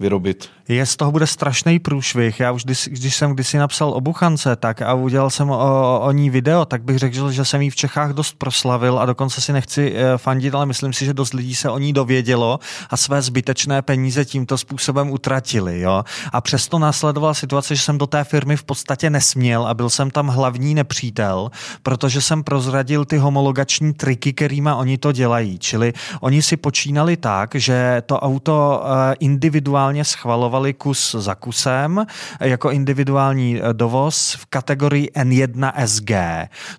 vyrobit? 0.00 0.48
Je 0.68 0.86
z 0.86 0.96
toho 0.96 1.12
bude 1.12 1.26
strašný 1.26 1.78
průšvih. 1.78 2.40
Já 2.40 2.52
už 2.52 2.64
když, 2.64 2.88
když 2.88 3.16
jsem 3.16 3.32
kdysi 3.32 3.58
napsal 3.58 3.90
o 3.90 4.00
buchance 4.00 4.56
tak 4.56 4.82
a 4.82 4.94
udělal 4.94 5.30
jsem 5.30 5.50
o, 5.50 6.00
o 6.00 6.12
ní 6.12 6.30
video, 6.30 6.64
tak 6.64 6.82
bych 6.82 6.98
řekl, 6.98 7.30
že 7.30 7.44
jsem 7.44 7.62
ji 7.62 7.70
v 7.70 7.76
Čechách 7.76 8.12
dost 8.12 8.38
proslavil 8.38 8.98
a 8.98 9.06
dokonce 9.06 9.40
si 9.40 9.52
nechci 9.52 9.92
eh, 9.94 10.18
fandit, 10.18 10.54
ale 10.54 10.66
myslím 10.66 10.92
si, 10.92 11.04
že 11.04 11.14
dost 11.14 11.34
lidí 11.34 11.54
se 11.54 11.70
o 11.70 11.78
ní 11.78 11.92
dovědělo 11.92 12.58
a 12.90 12.96
své 12.96 13.22
zbytečné 13.22 13.82
peníze 13.82 14.24
tímto 14.24 14.58
způsobem 14.58 15.10
utratili. 15.10 15.80
Jo? 15.80 16.04
A 16.32 16.37
přesto 16.40 16.78
následovala 16.78 17.34
situace, 17.34 17.76
že 17.76 17.82
jsem 17.82 17.98
do 17.98 18.06
té 18.06 18.24
firmy 18.24 18.56
v 18.56 18.64
podstatě 18.64 19.10
nesměl 19.10 19.66
a 19.66 19.74
byl 19.74 19.90
jsem 19.90 20.10
tam 20.10 20.28
hlavní 20.28 20.74
nepřítel, 20.74 21.50
protože 21.82 22.20
jsem 22.20 22.44
prozradil 22.44 23.04
ty 23.04 23.18
homologační 23.18 23.94
triky, 23.94 24.32
kterýma 24.32 24.76
oni 24.76 24.98
to 24.98 25.12
dělají. 25.12 25.58
Čili 25.58 25.92
oni 26.20 26.42
si 26.42 26.56
počínali 26.56 27.16
tak, 27.16 27.54
že 27.54 28.02
to 28.06 28.20
auto 28.20 28.84
eh, 28.84 29.14
individuálně 29.20 30.04
schvalovali 30.04 30.74
kus 30.74 31.16
za 31.18 31.34
kusem 31.34 32.06
jako 32.40 32.70
individuální 32.70 33.60
eh, 33.60 33.74
dovoz 33.74 34.36
v 34.38 34.46
kategorii 34.46 35.10
N1 35.16 35.72
SG, 35.86 36.10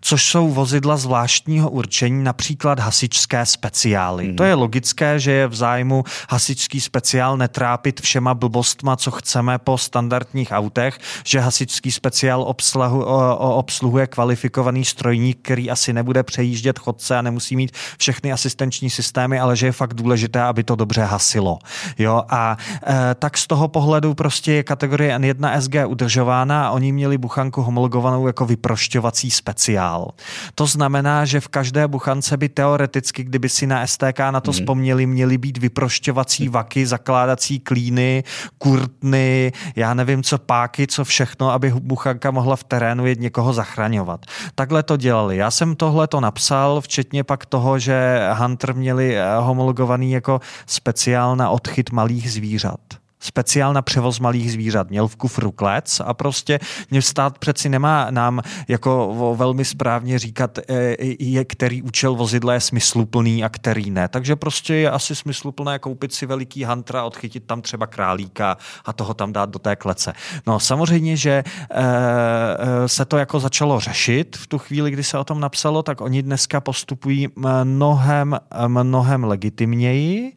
což 0.02 0.26
jsou 0.26 0.50
vozidla 0.50 0.98
zvláštního 0.98 1.70
určení, 1.70 2.24
například 2.24 2.80
hasičské 2.80 3.46
speciály. 3.46 4.28
Mm. 4.28 4.36
To 4.36 4.44
je 4.44 4.54
logické, 4.54 5.20
že 5.20 5.32
je 5.32 5.48
v 5.48 5.56
zájmu 5.56 6.04
hasičský 6.30 6.82
speciál 6.82 7.38
netrápit 7.38 8.02
všema 8.02 8.34
blbostma, 8.34 8.96
co 8.96 9.12
chceme 9.12 9.49
po 9.58 9.78
standardních 9.78 10.52
autech, 10.52 10.98
že 11.26 11.40
hasičský 11.40 11.92
speciál 11.92 12.42
obsluhu, 12.42 13.06
obsluhuje 13.38 14.08
kvalifikovaný 14.08 14.86
strojník, 14.86 15.40
který 15.42 15.70
asi 15.70 15.94
nebude 15.94 16.24
přejíždět 16.24 16.80
chodce 16.80 17.18
a 17.18 17.22
nemusí 17.22 17.56
mít 17.56 17.72
všechny 17.98 18.32
asistenční 18.32 18.90
systémy, 18.90 19.40
ale 19.40 19.56
že 19.56 19.66
je 19.66 19.72
fakt 19.72 19.94
důležité, 19.94 20.42
aby 20.42 20.64
to 20.64 20.76
dobře 20.76 21.02
hasilo. 21.02 21.60
Jo, 21.98 22.24
a 22.30 22.58
e, 22.88 23.16
tak 23.16 23.38
z 23.38 23.48
toho 23.48 23.68
pohledu 23.68 24.14
prostě 24.14 24.54
je 24.54 24.64
kategorie 24.64 25.18
N1 25.18 25.60
SG 25.60 25.76
udržována 25.88 26.68
a 26.68 26.72
oni 26.72 26.92
měli 26.92 27.18
buchanku 27.18 27.62
homologovanou 27.62 28.28
jako 28.28 28.46
vyprošťovací 28.46 29.32
speciál. 29.32 30.12
To 30.56 30.66
znamená, 30.66 31.26
že 31.26 31.40
v 31.40 31.48
každé 31.48 31.88
buchance 31.88 32.38
by 32.38 32.50
teoreticky, 32.50 33.24
kdyby 33.24 33.50
si 33.50 33.68
na 33.68 33.88
STK 33.88 34.20
na 34.32 34.42
to 34.42 34.52
hmm. 34.52 34.60
vzpomněli, 34.60 35.06
měly 35.06 35.38
být 35.38 35.58
vyprošťovací 35.58 36.50
vaky, 36.50 36.86
zakládací 36.86 37.60
klíny, 37.60 38.24
kurtny, 38.58 39.29
já 39.76 39.94
nevím, 39.94 40.24
co 40.24 40.38
páky, 40.38 40.88
co 40.88 41.04
všechno, 41.04 41.52
aby 41.52 41.74
buchanka 41.80 42.32
mohla 42.32 42.56
v 42.56 42.64
terénu 42.64 43.06
jet 43.06 43.20
někoho 43.20 43.54
zachraňovat. 43.54 44.26
Takhle 44.56 44.84
to 44.84 44.98
dělali. 44.98 45.38
Já 45.38 45.52
jsem 45.52 45.76
tohle 45.76 46.08
to 46.08 46.20
napsal, 46.20 46.82
včetně 46.82 47.24
pak 47.24 47.46
toho, 47.46 47.80
že 47.80 48.20
Hunter 48.34 48.76
měli 48.76 49.18
eh, 49.18 49.24
homologovaný 49.40 50.12
jako 50.12 50.42
speciál 50.66 51.36
na 51.36 51.50
odchyt 51.50 51.92
malých 51.92 52.32
zvířat 52.32 52.80
speciál 53.20 53.74
na 53.74 53.82
převoz 53.82 54.20
malých 54.20 54.52
zvířat. 54.52 54.90
Měl 54.90 55.08
v 55.08 55.16
kufru 55.16 55.52
klec 55.52 56.02
a 56.06 56.14
prostě 56.14 56.60
mě 56.92 57.02
stát 57.02 57.38
přeci 57.38 57.70
nemá 57.70 58.08
nám 58.12 58.42
jako 58.68 59.16
velmi 59.38 59.66
správně 59.66 60.20
říkat, 60.20 60.58
e, 60.58 60.96
je, 61.20 61.46
který 61.46 61.82
účel 61.82 62.16
vozidla 62.16 62.54
je 62.54 62.60
smysluplný 62.60 63.44
a 63.44 63.50
který 63.50 63.92
ne. 63.92 64.08
Takže 64.08 64.36
prostě 64.36 64.76
je 64.76 64.92
asi 64.92 65.16
smysluplné 65.16 65.80
koupit 65.80 66.14
si 66.14 66.26
veliký 66.26 66.64
hantra, 66.64 67.04
odchytit 67.04 67.44
tam 67.44 67.62
třeba 67.62 67.88
králíka 67.88 68.58
a 68.86 68.94
toho 68.94 69.14
tam 69.14 69.34
dát 69.34 69.50
do 69.50 69.60
té 69.60 69.76
klece. 69.76 70.14
No 70.48 70.60
samozřejmě, 70.60 71.18
že 71.18 71.32
e, 71.32 71.44
e, 71.72 72.88
se 72.88 73.06
to 73.06 73.18
jako 73.18 73.40
začalo 73.40 73.80
řešit 73.80 74.38
v 74.38 74.48
tu 74.48 74.58
chvíli, 74.58 74.92
kdy 74.92 75.04
se 75.04 75.18
o 75.18 75.24
tom 75.24 75.40
napsalo, 75.40 75.84
tak 75.84 76.02
oni 76.02 76.24
dneska 76.24 76.62
postupují 76.62 77.28
mnohem, 77.64 78.40
mnohem 78.68 79.24
legitimněji 79.24 80.34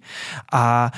a 0.52 0.90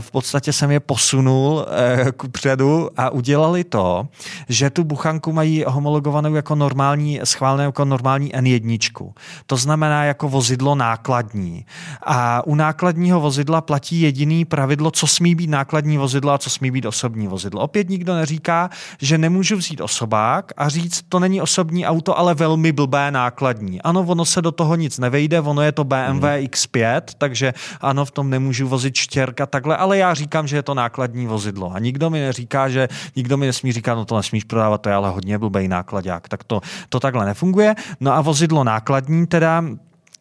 v 0.00 0.10
podstatě 0.10 0.52
jsem 0.52 0.70
je 0.70 0.80
posunul 0.80 1.31
posunul 1.32 1.66
eh, 1.68 2.12
ku 2.12 2.28
předu 2.28 2.90
a 2.96 3.10
udělali 3.10 3.64
to, 3.64 4.08
že 4.48 4.70
tu 4.70 4.84
buchanku 4.84 5.32
mají 5.32 5.64
homologovanou 5.66 6.34
jako 6.34 6.54
normální, 6.54 7.20
schválenou 7.24 7.68
jako 7.68 7.84
normální 7.84 8.32
N1. 8.32 9.12
To 9.46 9.56
znamená 9.56 10.04
jako 10.04 10.28
vozidlo 10.28 10.74
nákladní. 10.74 11.66
A 12.06 12.46
u 12.46 12.54
nákladního 12.54 13.20
vozidla 13.20 13.60
platí 13.60 14.00
jediný 14.00 14.44
pravidlo, 14.44 14.90
co 14.90 15.06
smí 15.06 15.34
být 15.34 15.50
nákladní 15.50 15.98
vozidlo 15.98 16.32
a 16.32 16.38
co 16.38 16.50
smí 16.50 16.70
být 16.70 16.86
osobní 16.86 17.28
vozidlo. 17.28 17.60
Opět 17.60 17.88
nikdo 17.88 18.14
neříká, 18.14 18.70
že 19.00 19.18
nemůžu 19.18 19.56
vzít 19.56 19.80
osobák 19.80 20.52
a 20.56 20.68
říct, 20.68 21.04
to 21.08 21.18
není 21.18 21.40
osobní 21.40 21.86
auto, 21.86 22.18
ale 22.18 22.34
velmi 22.34 22.72
blbé 22.72 23.10
nákladní. 23.10 23.82
Ano, 23.82 24.00
ono 24.00 24.24
se 24.24 24.42
do 24.42 24.52
toho 24.52 24.74
nic 24.74 24.98
nevejde, 24.98 25.40
ono 25.40 25.62
je 25.62 25.72
to 25.72 25.84
BMW 25.84 26.22
hmm. 26.22 26.46
X5, 26.46 27.02
takže 27.18 27.54
ano, 27.80 28.04
v 28.04 28.10
tom 28.10 28.30
nemůžu 28.30 28.68
vozit 28.68 28.96
štěrka 28.96 29.46
takhle, 29.46 29.76
ale 29.76 29.98
já 29.98 30.14
říkám, 30.14 30.46
že 30.46 30.56
je 30.56 30.62
to 30.62 30.74
nákladní 30.74 31.21
nákladní 31.22 31.26
vozidlo. 31.26 31.72
A 31.74 31.78
nikdo 31.78 32.10
mi 32.10 32.20
neříká, 32.20 32.68
že 32.68 32.88
nikdo 33.16 33.36
mi 33.36 33.46
nesmí 33.46 33.72
říkat, 33.72 33.94
no 33.94 34.04
to 34.04 34.16
nesmíš 34.16 34.44
prodávat, 34.44 34.80
to 34.80 34.88
je 34.88 34.94
ale 34.94 35.10
hodně 35.10 35.38
blbej 35.38 35.68
nákladák. 35.68 36.28
Tak 36.28 36.44
to, 36.44 36.60
to 36.88 37.00
takhle 37.00 37.26
nefunguje. 37.26 37.74
No 38.00 38.12
a 38.12 38.20
vozidlo 38.20 38.64
nákladní 38.64 39.26
teda 39.26 39.64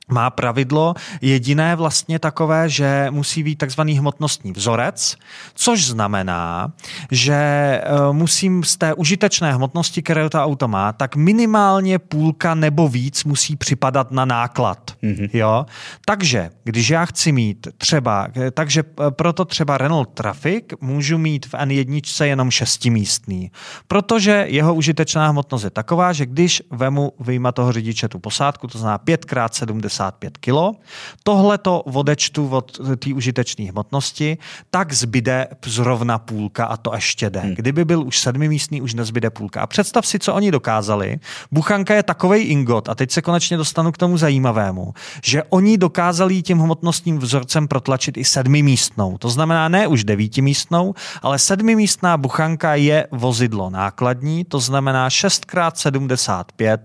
má 0.09 0.29
pravidlo 0.29 0.93
jediné 1.21 1.75
vlastně 1.75 2.19
takové, 2.19 2.69
že 2.69 3.07
musí 3.09 3.43
být 3.43 3.55
takzvaný 3.55 3.99
hmotnostní 3.99 4.51
vzorec, 4.51 5.17
což 5.53 5.85
znamená, 5.85 6.71
že 7.11 7.33
eh, 7.33 7.81
musím 8.11 8.63
z 8.63 8.77
té 8.77 8.93
užitečné 8.93 9.53
hmotnosti, 9.53 10.01
kterou 10.01 10.29
to 10.29 10.43
auto 10.43 10.67
má, 10.67 10.93
tak 10.93 11.15
minimálně 11.15 11.99
půlka 11.99 12.55
nebo 12.55 12.87
víc 12.87 13.23
musí 13.23 13.55
připadat 13.55 14.11
na 14.11 14.25
náklad. 14.25 14.91
Mm-hmm. 15.03 15.29
Jo? 15.33 15.65
Takže, 16.05 16.49
když 16.63 16.89
já 16.89 17.05
chci 17.05 17.31
mít 17.31 17.67
třeba, 17.77 18.27
eh, 18.37 18.51
takže 18.51 18.83
eh, 18.83 19.11
proto 19.11 19.45
třeba 19.45 19.77
Renault 19.77 20.09
Traffic 20.13 20.65
můžu 20.81 21.17
mít 21.17 21.45
v 21.45 21.53
N1 21.53 22.25
jenom 22.25 22.51
šestimístný, 22.51 23.51
protože 23.87 24.45
jeho 24.47 24.75
užitečná 24.75 25.29
hmotnost 25.29 25.63
je 25.63 25.69
taková, 25.69 26.13
že 26.13 26.25
když 26.25 26.63
vemu 26.71 27.13
vyjma 27.19 27.51
toho 27.51 27.71
řidiče 27.71 28.07
tu 28.07 28.19
posádku, 28.19 28.67
to 28.67 28.77
znamená 28.77 28.97
5x70 28.97 29.90
65 29.91 30.37
kg. 30.37 30.77
Tohle 31.23 31.57
to 31.57 31.81
odečtu 31.81 32.49
od 32.49 32.79
té 32.97 33.13
užitečné 33.13 33.65
hmotnosti, 33.71 34.37
tak 34.69 34.93
zbyde 34.93 35.47
zrovna 35.65 36.19
půlka 36.19 36.65
a 36.65 36.77
to 36.77 36.95
ještě 36.95 37.29
jde. 37.29 37.39
Hmm. 37.39 37.55
Kdyby 37.55 37.85
byl 37.85 38.03
už 38.03 38.19
sedmimístný, 38.19 38.81
už 38.81 38.93
nezbyde 38.93 39.29
půlka. 39.29 39.61
A 39.61 39.67
představ 39.67 40.07
si, 40.07 40.19
co 40.19 40.33
oni 40.33 40.51
dokázali. 40.51 41.19
Buchanka 41.51 41.95
je 41.95 42.03
takový 42.03 42.41
ingot, 42.41 42.89
a 42.89 42.95
teď 42.95 43.11
se 43.11 43.21
konečně 43.21 43.57
dostanu 43.57 43.91
k 43.91 43.97
tomu 43.97 44.17
zajímavému, 44.17 44.93
že 45.23 45.43
oni 45.43 45.77
dokázali 45.77 46.41
tím 46.41 46.59
hmotnostním 46.59 47.19
vzorcem 47.19 47.67
protlačit 47.67 48.17
i 48.17 48.25
sedmimístnou. 48.25 49.17
To 49.17 49.29
znamená 49.29 49.67
ne 49.67 49.87
už 49.87 50.03
devítimístnou, 50.03 50.93
ale 51.21 51.39
sedmimístná 51.39 52.17
buchanka 52.17 52.75
je 52.75 53.07
vozidlo 53.11 53.69
nákladní, 53.69 54.45
to 54.45 54.59
znamená 54.59 55.09
6x75 55.09 56.77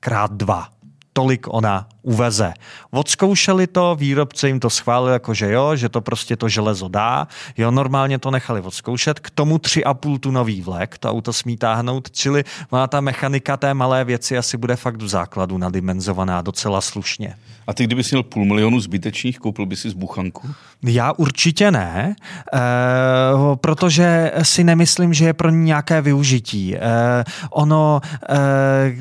krát 0.00 0.32
2 0.32 0.71
tolik 1.12 1.46
ona 1.50 1.88
uveze. 2.02 2.54
Odzkoušeli 2.90 3.66
to, 3.66 3.96
výrobce 3.98 4.48
jim 4.48 4.60
to 4.60 4.70
schválil 4.70 5.12
jako, 5.12 5.34
že 5.34 5.52
jo, 5.52 5.76
že 5.76 5.88
to 5.88 6.00
prostě 6.00 6.36
to 6.36 6.48
železo 6.48 6.88
dá. 6.88 7.28
Jo, 7.56 7.70
normálně 7.70 8.18
to 8.18 8.30
nechali 8.30 8.60
odzkoušet. 8.60 9.20
K 9.20 9.30
tomu 9.30 9.56
3,5 9.56 10.18
tunový 10.18 10.62
vlek, 10.62 10.98
to 10.98 11.10
auto 11.10 11.32
smí 11.32 11.56
táhnout, 11.56 12.10
čili 12.10 12.44
ona 12.70 12.86
ta 12.86 13.00
mechanika 13.00 13.56
té 13.56 13.74
malé 13.74 14.04
věci 14.04 14.38
asi 14.38 14.56
bude 14.56 14.76
fakt 14.76 15.02
v 15.02 15.08
základu 15.08 15.58
nadimenzovaná 15.58 16.42
docela 16.42 16.80
slušně. 16.80 17.34
A 17.66 17.72
ty, 17.74 17.84
kdybys 17.84 18.10
měl 18.10 18.22
půl 18.22 18.44
milionu 18.44 18.80
zbytečných, 18.80 19.38
koupil 19.38 19.66
by 19.66 19.76
si 19.76 19.90
z 19.90 19.92
buchanku? 19.92 20.50
Já 20.82 21.12
určitě 21.12 21.70
ne, 21.70 22.16
eh, 22.54 22.58
protože 23.56 24.32
si 24.42 24.64
nemyslím, 24.64 25.14
že 25.14 25.24
je 25.24 25.32
pro 25.32 25.50
ní 25.50 25.64
nějaké 25.64 26.00
využití. 26.00 26.76
Eh, 26.76 26.80
ono, 27.50 28.00
eh, 28.28 28.36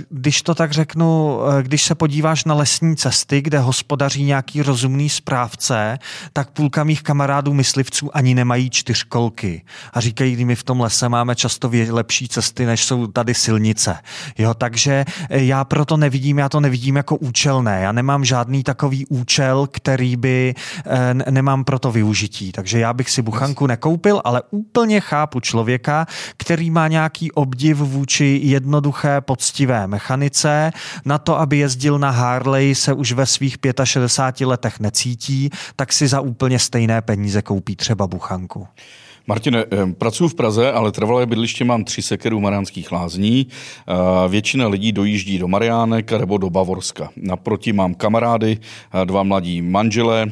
když 0.10 0.41
to 0.41 0.56
tak 0.56 0.72
řeknu, 0.72 1.39
když 1.62 1.84
se 1.84 1.96
podíváš 2.01 2.46
na 2.46 2.55
lesní 2.55 2.96
cesty, 2.96 3.41
kde 3.41 3.60
hospodaří 3.60 4.24
nějaký 4.24 4.62
rozumný 4.62 5.10
správce, 5.10 6.00
tak 6.34 6.51
půlka 6.51 6.84
mých 6.84 7.03
kamarádů 7.03 7.53
myslivců 7.53 8.17
ani 8.17 8.36
nemají 8.36 8.70
čtyřkolky. 8.70 9.62
A 9.93 10.00
říkají, 10.00 10.46
my 10.46 10.55
v 10.55 10.63
tom 10.63 10.81
lese 10.81 11.10
máme 11.10 11.36
často 11.36 11.72
lepší 11.89 12.27
cesty, 12.27 12.65
než 12.65 12.86
jsou 12.86 13.08
tady 13.08 13.34
silnice. 13.34 13.98
Jo, 14.38 14.53
takže 14.53 15.05
já 15.29 15.63
proto 15.63 15.98
nevidím, 15.98 16.38
já 16.38 16.50
to 16.50 16.60
nevidím 16.60 16.96
jako 16.96 17.15
účelné. 17.15 17.81
Já 17.81 17.91
nemám 17.91 18.25
žádný 18.25 18.63
takový 18.63 19.05
účel, 19.05 19.67
který 19.72 20.15
by 20.17 20.55
eh, 20.86 21.31
nemám 21.31 21.63
proto 21.63 21.91
využití. 21.91 22.51
Takže 22.51 22.79
já 22.79 22.93
bych 22.93 23.10
si 23.10 23.22
buchanku 23.22 23.67
nekoupil, 23.67 24.22
ale 24.24 24.41
úplně 24.50 25.01
chápu 25.01 25.39
člověka, 25.39 26.05
který 26.38 26.72
má 26.72 26.88
nějaký 26.88 27.31
obdiv 27.31 27.77
vůči 27.77 28.39
jednoduché, 28.43 29.22
poctivé 29.22 29.88
mechanice, 29.88 30.72
na 31.05 31.17
to, 31.17 31.39
aby 31.39 31.58
jezdil 31.58 31.90
na 31.98 32.10
Harley, 32.10 32.75
se 32.75 32.93
už 32.93 33.12
ve 33.12 33.25
svých 33.25 33.57
65 33.83 34.45
letech 34.48 34.79
necítí, 34.79 35.50
tak 35.75 35.93
si 35.93 36.07
za 36.07 36.21
úplně 36.21 36.60
stejné 36.60 37.01
peníze 37.01 37.41
koupí 37.41 37.75
třeba 37.75 38.07
buchanku. 38.07 38.67
Martine, 39.27 39.65
eh, 39.71 39.93
pracuji 39.98 40.27
v 40.27 40.36
Praze, 40.36 40.71
ale 40.71 40.91
trvalé 40.91 41.25
bydliště 41.25 41.65
mám 41.65 41.83
tři 41.83 42.01
sekery 42.01 42.36
u 42.36 42.39
Mariánských 42.39 42.91
lázní. 42.91 43.48
Eh, 43.48 43.93
většina 44.29 44.67
lidí 44.67 44.91
dojíždí 44.91 45.38
do 45.38 45.48
Mariánek 45.48 46.12
nebo 46.12 46.38
do 46.38 46.50
Bavorska. 46.50 47.10
Naproti 47.15 47.74
mám 47.74 47.93
kamarády, 47.93 48.57
eh, 48.60 49.05
dva 49.05 49.24
mladí 49.24 49.62
manželé. 49.62 50.31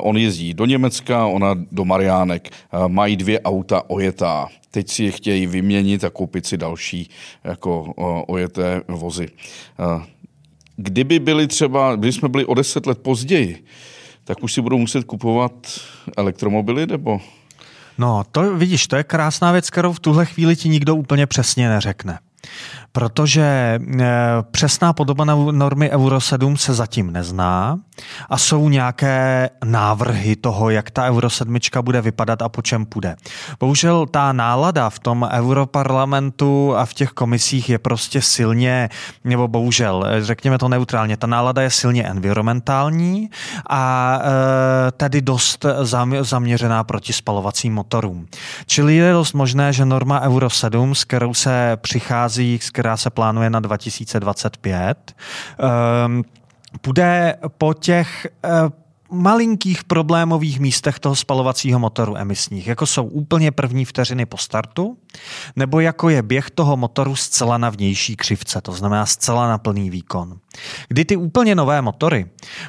On 0.00 0.16
jezdí 0.16 0.54
do 0.54 0.64
Německa, 0.64 1.26
ona 1.26 1.54
do 1.72 1.84
Mariánek. 1.84 2.50
Mají 2.88 3.16
dvě 3.16 3.40
auta 3.40 3.82
ojetá. 3.90 4.48
Teď 4.70 4.90
si 4.90 5.04
je 5.04 5.10
chtějí 5.10 5.46
vyměnit 5.46 6.04
a 6.04 6.10
koupit 6.10 6.46
si 6.46 6.56
další 6.56 7.10
jako 7.44 7.92
ojeté 8.26 8.82
vozy. 8.88 9.28
Kdyby 10.76 11.18
byli 11.18 11.46
třeba, 11.46 11.96
kdyby 11.96 12.12
jsme 12.12 12.28
byli 12.28 12.44
o 12.46 12.54
deset 12.54 12.86
let 12.86 12.98
později, 12.98 13.64
tak 14.24 14.42
už 14.42 14.52
si 14.52 14.60
budou 14.60 14.78
muset 14.78 15.04
kupovat 15.04 15.52
elektromobily 16.16 16.86
nebo? 16.86 17.20
No, 17.98 18.22
to 18.32 18.56
vidíš, 18.56 18.86
to 18.86 18.96
je 18.96 19.04
krásná 19.04 19.52
věc, 19.52 19.70
kterou 19.70 19.92
v 19.92 20.00
tuhle 20.00 20.26
chvíli 20.26 20.56
ti 20.56 20.68
nikdo 20.68 20.96
úplně 20.96 21.26
přesně 21.26 21.68
neřekne 21.68 22.18
protože 22.92 23.80
eh, 24.00 24.06
přesná 24.50 24.92
podoba 24.92 25.24
normy 25.50 25.90
Euro 25.90 26.20
7 26.20 26.56
se 26.56 26.74
zatím 26.74 27.12
nezná 27.12 27.78
a 28.30 28.38
jsou 28.38 28.68
nějaké 28.68 29.50
návrhy 29.64 30.36
toho, 30.36 30.70
jak 30.70 30.90
ta 30.90 31.04
Euro 31.04 31.30
7 31.30 31.56
bude 31.80 32.00
vypadat 32.00 32.42
a 32.42 32.48
po 32.48 32.62
čem 32.62 32.86
půjde. 32.86 33.16
Bohužel 33.60 34.06
ta 34.06 34.32
nálada 34.32 34.90
v 34.90 34.98
tom 34.98 35.28
Europarlamentu 35.32 36.76
a 36.76 36.86
v 36.86 36.94
těch 36.94 37.10
komisích 37.10 37.70
je 37.70 37.78
prostě 37.78 38.22
silně, 38.22 38.88
nebo 39.24 39.48
bohužel, 39.48 40.06
eh, 40.08 40.24
řekněme 40.24 40.58
to 40.58 40.68
neutrálně, 40.68 41.16
ta 41.16 41.26
nálada 41.26 41.62
je 41.62 41.70
silně 41.70 42.04
environmentální 42.04 43.30
a 43.70 44.18
e, 44.22 44.92
tedy 44.92 45.22
dost 45.22 45.66
zaměřená 46.20 46.84
proti 46.84 47.12
spalovacím 47.12 47.74
motorům. 47.74 48.26
Čili 48.66 48.96
je 48.96 49.12
dost 49.12 49.32
možné, 49.32 49.72
že 49.72 49.84
norma 49.84 50.20
Euro 50.20 50.50
7, 50.50 50.94
s 50.94 51.04
kterou 51.04 51.34
se 51.34 51.76
přichází, 51.80 52.31
s 52.60 52.70
která 52.70 52.96
se 52.96 53.10
plánuje 53.10 53.50
na 53.50 53.60
2025, 53.60 55.14
um, 56.06 56.24
bude 56.86 57.36
po 57.58 57.74
těch 57.74 58.26
uh, 58.44 59.20
malinkých 59.20 59.84
problémových 59.84 60.60
místech 60.60 60.98
toho 60.98 61.16
spalovacího 61.16 61.78
motoru 61.78 62.16
emisních, 62.16 62.66
jako 62.66 62.86
jsou 62.86 63.04
úplně 63.04 63.50
první 63.50 63.84
vteřiny 63.84 64.26
po 64.26 64.36
startu, 64.36 64.96
nebo 65.56 65.80
jako 65.80 66.08
je 66.08 66.22
běh 66.22 66.50
toho 66.50 66.76
motoru 66.76 67.16
zcela 67.16 67.58
na 67.58 67.70
vnější 67.70 68.16
křivce, 68.16 68.60
to 68.60 68.72
znamená 68.72 69.06
zcela 69.06 69.48
na 69.48 69.58
plný 69.58 69.90
výkon. 69.90 70.38
Kdy 70.88 71.04
ty 71.04 71.16
úplně 71.16 71.54
nové 71.54 71.82
motory 71.82 72.26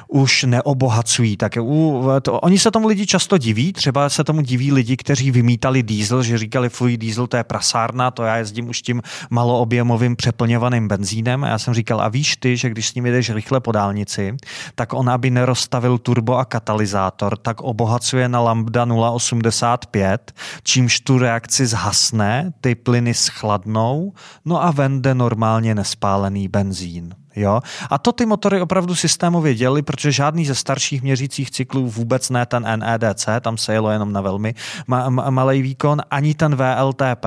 už 0.08 0.42
neobohacují, 0.42 1.36
tak 1.36 1.52
u, 1.60 2.06
to, 2.22 2.40
oni 2.40 2.58
se 2.58 2.70
tomu 2.70 2.88
lidi 2.88 3.06
často 3.06 3.38
diví, 3.38 3.72
třeba 3.72 4.08
se 4.08 4.24
tomu 4.24 4.40
diví 4.40 4.72
lidi, 4.72 4.96
kteří 4.96 5.30
vymítali 5.30 5.82
diesel, 5.82 6.22
že 6.22 6.38
říkali, 6.38 6.68
fuj, 6.68 6.96
diesel 6.96 7.26
to 7.26 7.36
je 7.36 7.44
prasárna, 7.44 8.10
to 8.10 8.22
já 8.22 8.36
jezdím 8.36 8.68
už 8.68 8.82
tím 8.82 9.02
maloobjemovým 9.30 10.16
přeplňovaným 10.16 10.88
benzínem 10.88 11.44
a 11.44 11.48
já 11.48 11.58
jsem 11.58 11.74
říkal, 11.74 12.00
a 12.00 12.08
víš 12.08 12.36
ty, 12.36 12.56
že 12.56 12.70
když 12.70 12.88
s 12.88 12.94
ním 12.94 13.06
jedeš 13.06 13.30
rychle 13.30 13.60
po 13.60 13.72
dálnici, 13.72 14.36
tak 14.74 14.92
on, 14.92 15.10
aby 15.10 15.30
nerozstavil 15.30 15.98
turbo 15.98 16.38
a 16.38 16.44
katalyzátor, 16.44 17.36
tak 17.36 17.60
obohacuje 17.60 18.28
na 18.28 18.40
lambda 18.40 18.86
0,85, 18.86 20.18
čímž 20.62 21.00
tu 21.00 21.18
reakci 21.18 21.66
zhasne, 21.66 22.33
ty 22.60 22.74
plyny 22.74 23.14
schladnou, 23.14 24.12
no 24.44 24.62
a 24.64 24.70
vende 24.70 25.14
normálně 25.14 25.74
nespálený 25.74 26.48
benzín. 26.48 27.14
Jo? 27.36 27.60
A 27.90 27.98
to 27.98 28.12
ty 28.12 28.26
motory 28.26 28.60
opravdu 28.60 28.94
systémově 28.94 29.54
dělali, 29.54 29.82
protože 29.82 30.12
žádný 30.12 30.46
ze 30.46 30.54
starších 30.54 31.02
měřících 31.02 31.50
cyklů, 31.50 31.88
vůbec 31.90 32.30
ne 32.30 32.46
ten 32.46 32.66
NEDC, 32.76 33.28
tam 33.40 33.58
se 33.58 33.72
jelo 33.72 33.90
jenom 33.90 34.12
na 34.12 34.20
velmi 34.20 34.54
ma- 34.88 35.08
ma- 35.08 35.30
malý 35.30 35.62
výkon, 35.62 36.02
ani 36.10 36.34
ten 36.34 36.56
VLTP, 36.56 37.26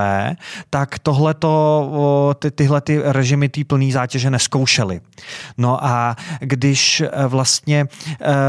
tak 0.70 1.00
tohleto, 1.00 2.36
ty, 2.40 2.52
tyhle 2.52 2.82
ty 2.82 3.02
režimy 3.04 3.50
té 3.50 3.64
plné 3.64 3.92
zátěže 3.92 4.30
neskoušely. 4.30 5.02
No 5.58 5.86
a 5.86 6.16
když 6.40 7.02
e, 7.02 7.10
vlastně 7.28 7.80
e, 7.82 7.88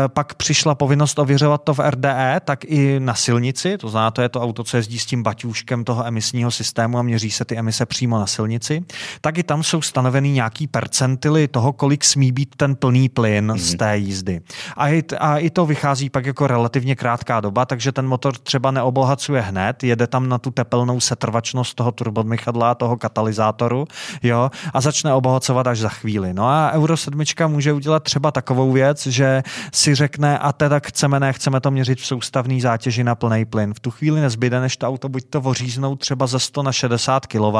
pak 0.08 0.34
přišla 0.34 0.74
povinnost 0.74 1.18
ověřovat 1.18 1.64
to 1.64 1.74
v 1.74 1.80
RDE, 1.90 2.40
tak 2.44 2.64
i 2.64 3.00
na 3.00 3.14
silnici, 3.14 3.78
to 3.78 3.88
znamená, 3.88 4.10
to 4.10 4.22
je 4.22 4.28
to 4.28 4.40
auto, 4.40 4.64
co 4.64 4.76
jezdí 4.76 4.98
s 4.98 5.06
tím 5.06 5.22
baťůžkem 5.22 5.84
toho 5.84 6.06
emisního 6.06 6.50
systému 6.50 6.98
a 6.98 7.02
měří 7.02 7.30
se 7.30 7.44
ty 7.44 7.56
emise 7.56 7.86
přímo 7.86 8.18
na 8.18 8.26
silnici, 8.26 8.84
tak 9.20 9.38
i 9.38 9.42
tam 9.42 9.62
jsou 9.62 9.82
stanoveny 9.82 10.30
nějaký 10.30 10.66
percentily 10.66 11.47
toho, 11.48 11.72
kolik 11.72 12.04
smí 12.04 12.32
být 12.32 12.54
ten 12.56 12.76
plný 12.76 13.08
plyn 13.08 13.46
mm-hmm. 13.46 13.58
z 13.58 13.76
té 13.76 13.96
jízdy. 13.96 14.40
A 14.76 14.88
i, 14.88 15.02
a 15.18 15.38
i 15.38 15.50
to 15.50 15.66
vychází 15.66 16.10
pak 16.10 16.26
jako 16.26 16.46
relativně 16.46 16.96
krátká 16.96 17.40
doba, 17.40 17.64
takže 17.64 17.92
ten 17.92 18.06
motor 18.06 18.36
třeba 18.36 18.70
neobohacuje 18.70 19.40
hned, 19.40 19.84
jede 19.84 20.06
tam 20.06 20.28
na 20.28 20.38
tu 20.38 20.50
tepelnou 20.50 21.00
setrvačnost 21.00 21.74
toho 21.74 21.92
turbomychadla, 21.92 22.74
toho 22.74 22.96
katalyzátoru, 22.96 23.84
jo, 24.22 24.50
a 24.74 24.80
začne 24.80 25.14
obohacovat 25.14 25.66
až 25.66 25.78
za 25.78 25.88
chvíli. 25.88 26.34
No 26.34 26.48
a 26.48 26.70
Euro 26.72 26.96
7 26.96 27.24
může 27.46 27.72
udělat 27.72 28.02
třeba 28.02 28.30
takovou 28.30 28.72
věc, 28.72 29.06
že 29.06 29.42
si 29.72 29.94
řekne, 29.94 30.38
a 30.38 30.52
teda 30.52 30.78
chceme, 30.78 31.20
ne, 31.20 31.32
chceme 31.32 31.60
to 31.60 31.70
měřit 31.70 32.00
v 32.00 32.06
soustavné 32.06 32.60
zátěži 32.60 33.04
na 33.04 33.14
plný 33.14 33.44
plyn. 33.44 33.74
V 33.74 33.80
tu 33.80 33.90
chvíli 33.90 34.20
nezbyde, 34.20 34.60
než 34.60 34.76
to 34.76 34.88
auto 34.88 35.08
buď 35.08 35.24
to 35.30 35.40
voříznou 35.40 35.96
třeba 35.96 36.26
ze 36.26 36.38
100 36.38 36.62
na 36.62 36.72
60 36.72 37.26
kW, 37.26 37.56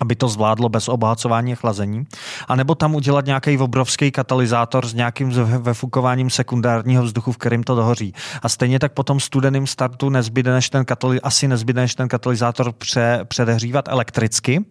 aby 0.00 0.16
to 0.16 0.28
zvládlo 0.28 0.68
bez 0.68 0.88
obohacování 0.88 1.52
a 1.52 1.56
chlazení, 1.56 2.04
anebo 2.48 2.74
tam 2.74 2.94
udělat 2.94 3.26
nějaký 3.26 3.58
obrovský 3.58 4.10
katalyzátor 4.10 4.86
s 4.86 4.94
nějakým 4.94 5.30
vefukováním 5.58 6.30
sekundárního 6.30 7.02
vzduchu, 7.02 7.32
v 7.32 7.38
kterým 7.38 7.62
to 7.62 7.74
dohoří. 7.74 8.14
A 8.42 8.48
stejně 8.48 8.78
tak 8.78 8.92
potom 8.92 9.20
studeným 9.20 9.66
startu 9.66 10.08
nezbyde, 10.08 10.52
než 10.52 10.70
ten 10.70 10.84
kataly, 10.84 11.20
asi 11.20 11.48
nezbyde, 11.48 11.80
než 11.80 11.94
ten 11.94 12.08
katalyzátor 12.08 12.72
pře, 12.72 13.20
předehřívat 13.28 13.88
elektricky 13.88 14.64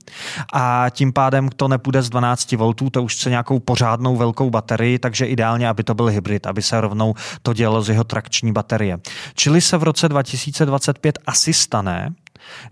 a 0.54 0.86
tím 0.89 1.13
pádem 1.13 1.50
to 1.50 1.68
nepůjde 1.68 2.02
z 2.02 2.10
12 2.10 2.52
V, 2.52 2.74
to 2.92 3.04
už 3.04 3.15
chce 3.15 3.30
nějakou 3.30 3.60
pořádnou 3.60 4.15
velkou 4.15 4.50
baterii, 4.50 5.00
takže 5.00 5.26
ideálně, 5.26 5.70
aby 5.70 5.84
to 5.84 5.94
byl 5.94 6.06
hybrid, 6.06 6.48
aby 6.48 6.62
se 6.62 6.82
rovnou 6.82 7.13
to 7.42 7.54
dělo 7.54 7.82
z 7.82 7.89
jeho 7.89 8.04
trakční 8.04 8.52
baterie. 8.54 8.98
Čili 9.36 9.62
se 9.62 9.78
v 9.78 9.84
roce 9.84 10.10
2025 10.10 11.20
asi 11.26 11.54
stane, 11.54 12.13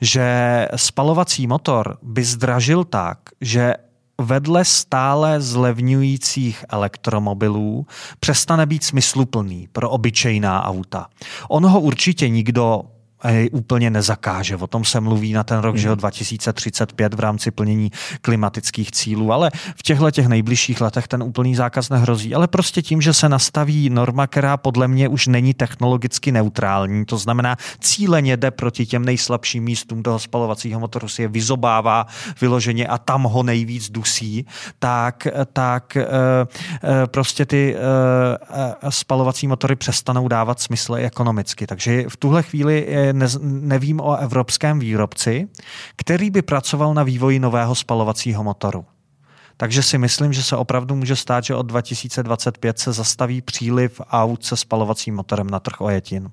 že 0.01 0.67
spalovací 0.75 1.47
motor 1.47 1.97
by 2.01 2.23
zdražil 2.23 2.83
tak, 2.83 3.17
že 3.41 3.73
vedle 4.21 4.65
stále 4.65 5.41
zlevňujících 5.41 6.65
elektromobilů 6.69 7.87
přestane 8.19 8.65
být 8.65 8.83
smysluplný 8.83 9.67
pro 9.71 9.89
obyčejná 9.89 10.65
auta. 10.65 11.07
On 11.49 11.65
ho 11.65 11.79
určitě 11.79 12.29
nikdo 12.29 12.81
úplně 13.51 13.89
nezakáže. 13.89 14.55
O 14.55 14.67
tom 14.67 14.85
se 14.85 14.99
mluví 14.99 15.33
na 15.33 15.43
ten 15.43 15.59
rok, 15.59 15.75
hmm. 15.75 15.81
že 15.81 15.95
2035 15.95 17.13
v 17.13 17.19
rámci 17.19 17.51
plnění 17.51 17.91
klimatických 18.21 18.91
cílů, 18.91 19.33
ale 19.33 19.51
v 19.75 19.83
těchto 19.83 20.11
těch 20.11 20.27
nejbližších 20.27 20.81
letech 20.81 21.07
ten 21.07 21.23
úplný 21.23 21.55
zákaz 21.55 21.89
nehrozí. 21.89 22.35
Ale 22.35 22.47
prostě 22.47 22.81
tím, 22.81 23.01
že 23.01 23.13
se 23.13 23.29
nastaví 23.29 23.89
norma, 23.89 24.27
která 24.27 24.57
podle 24.57 24.87
mě 24.87 25.07
už 25.07 25.27
není 25.27 25.53
technologicky 25.53 26.31
neutrální, 26.31 27.05
to 27.05 27.17
znamená 27.17 27.55
cíleně 27.79 28.37
jde 28.37 28.51
proti 28.51 28.85
těm 28.85 29.05
nejslabším 29.05 29.63
místům 29.63 30.03
toho 30.03 30.19
spalovacího 30.19 30.79
motoru, 30.79 31.07
si 31.07 31.21
je 31.21 31.27
vyzobává 31.27 32.05
vyloženě 32.41 32.87
a 32.87 32.97
tam 32.97 33.23
ho 33.23 33.43
nejvíc 33.43 33.89
dusí, 33.89 34.45
tak, 34.79 35.27
tak 35.53 35.97
e, 35.97 36.01
e, 36.03 37.07
prostě 37.07 37.45
ty 37.45 37.75
e, 37.75 38.91
spalovací 38.91 39.47
motory 39.47 39.75
přestanou 39.75 40.27
dávat 40.27 40.59
smysl 40.59 40.95
ekonomicky. 40.95 41.67
Takže 41.67 42.03
v 42.09 42.17
tuhle 42.17 42.43
chvíli 42.43 42.87
ne, 43.13 43.27
nevím 43.41 43.99
o 43.99 44.15
evropském 44.15 44.79
výrobci, 44.79 45.47
který 45.95 46.29
by 46.29 46.41
pracoval 46.41 46.93
na 46.93 47.03
vývoji 47.03 47.39
nového 47.39 47.75
spalovacího 47.75 48.43
motoru. 48.43 48.85
Takže 49.57 49.83
si 49.83 49.97
myslím, 49.97 50.33
že 50.33 50.43
se 50.43 50.55
opravdu 50.55 50.95
může 50.95 51.15
stát, 51.15 51.43
že 51.43 51.55
od 51.55 51.65
2025 51.65 52.79
se 52.79 52.93
zastaví 52.93 53.41
příliv 53.41 54.01
aut 54.11 54.43
se 54.43 54.57
spalovacím 54.57 55.15
motorem 55.15 55.49
na 55.49 55.59
trh 55.59 55.81
ojetin. 55.81 56.29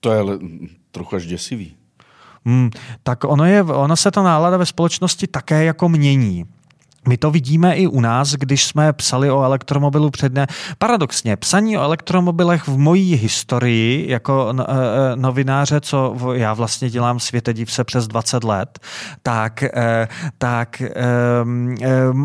To 0.00 0.12
je 0.12 0.20
ale 0.20 0.38
trochu 0.90 1.16
až 1.16 1.26
děsivý. 1.26 1.76
Hmm, 2.44 2.70
tak 3.02 3.24
ono, 3.24 3.44
je, 3.44 3.62
ono 3.62 3.96
se 3.96 4.10
ta 4.10 4.22
nálada 4.22 4.56
ve 4.56 4.66
společnosti 4.66 5.26
také 5.26 5.64
jako 5.64 5.88
mění. 5.88 6.44
My 7.08 7.16
to 7.16 7.30
vidíme 7.30 7.74
i 7.74 7.86
u 7.86 8.00
nás, 8.00 8.32
když 8.32 8.64
jsme 8.64 8.92
psali 8.92 9.30
o 9.30 9.42
elektromobilu 9.42 10.10
předne. 10.10 10.46
Paradoxně, 10.78 11.36
psaní 11.36 11.78
o 11.78 11.82
elektromobilech 11.82 12.68
v 12.68 12.78
mojí 12.78 13.14
historii 13.14 14.10
jako 14.10 14.54
e, 14.58 14.62
e, 14.62 15.16
novináře, 15.16 15.80
co 15.80 16.16
já 16.32 16.54
vlastně 16.54 16.90
dělám 16.90 17.20
světe 17.20 17.54
div 17.54 17.72
se 17.72 17.84
přes 17.84 18.06
20 18.06 18.44
let, 18.44 18.78
tak, 19.22 19.62
e, 19.62 20.08
tak 20.38 20.82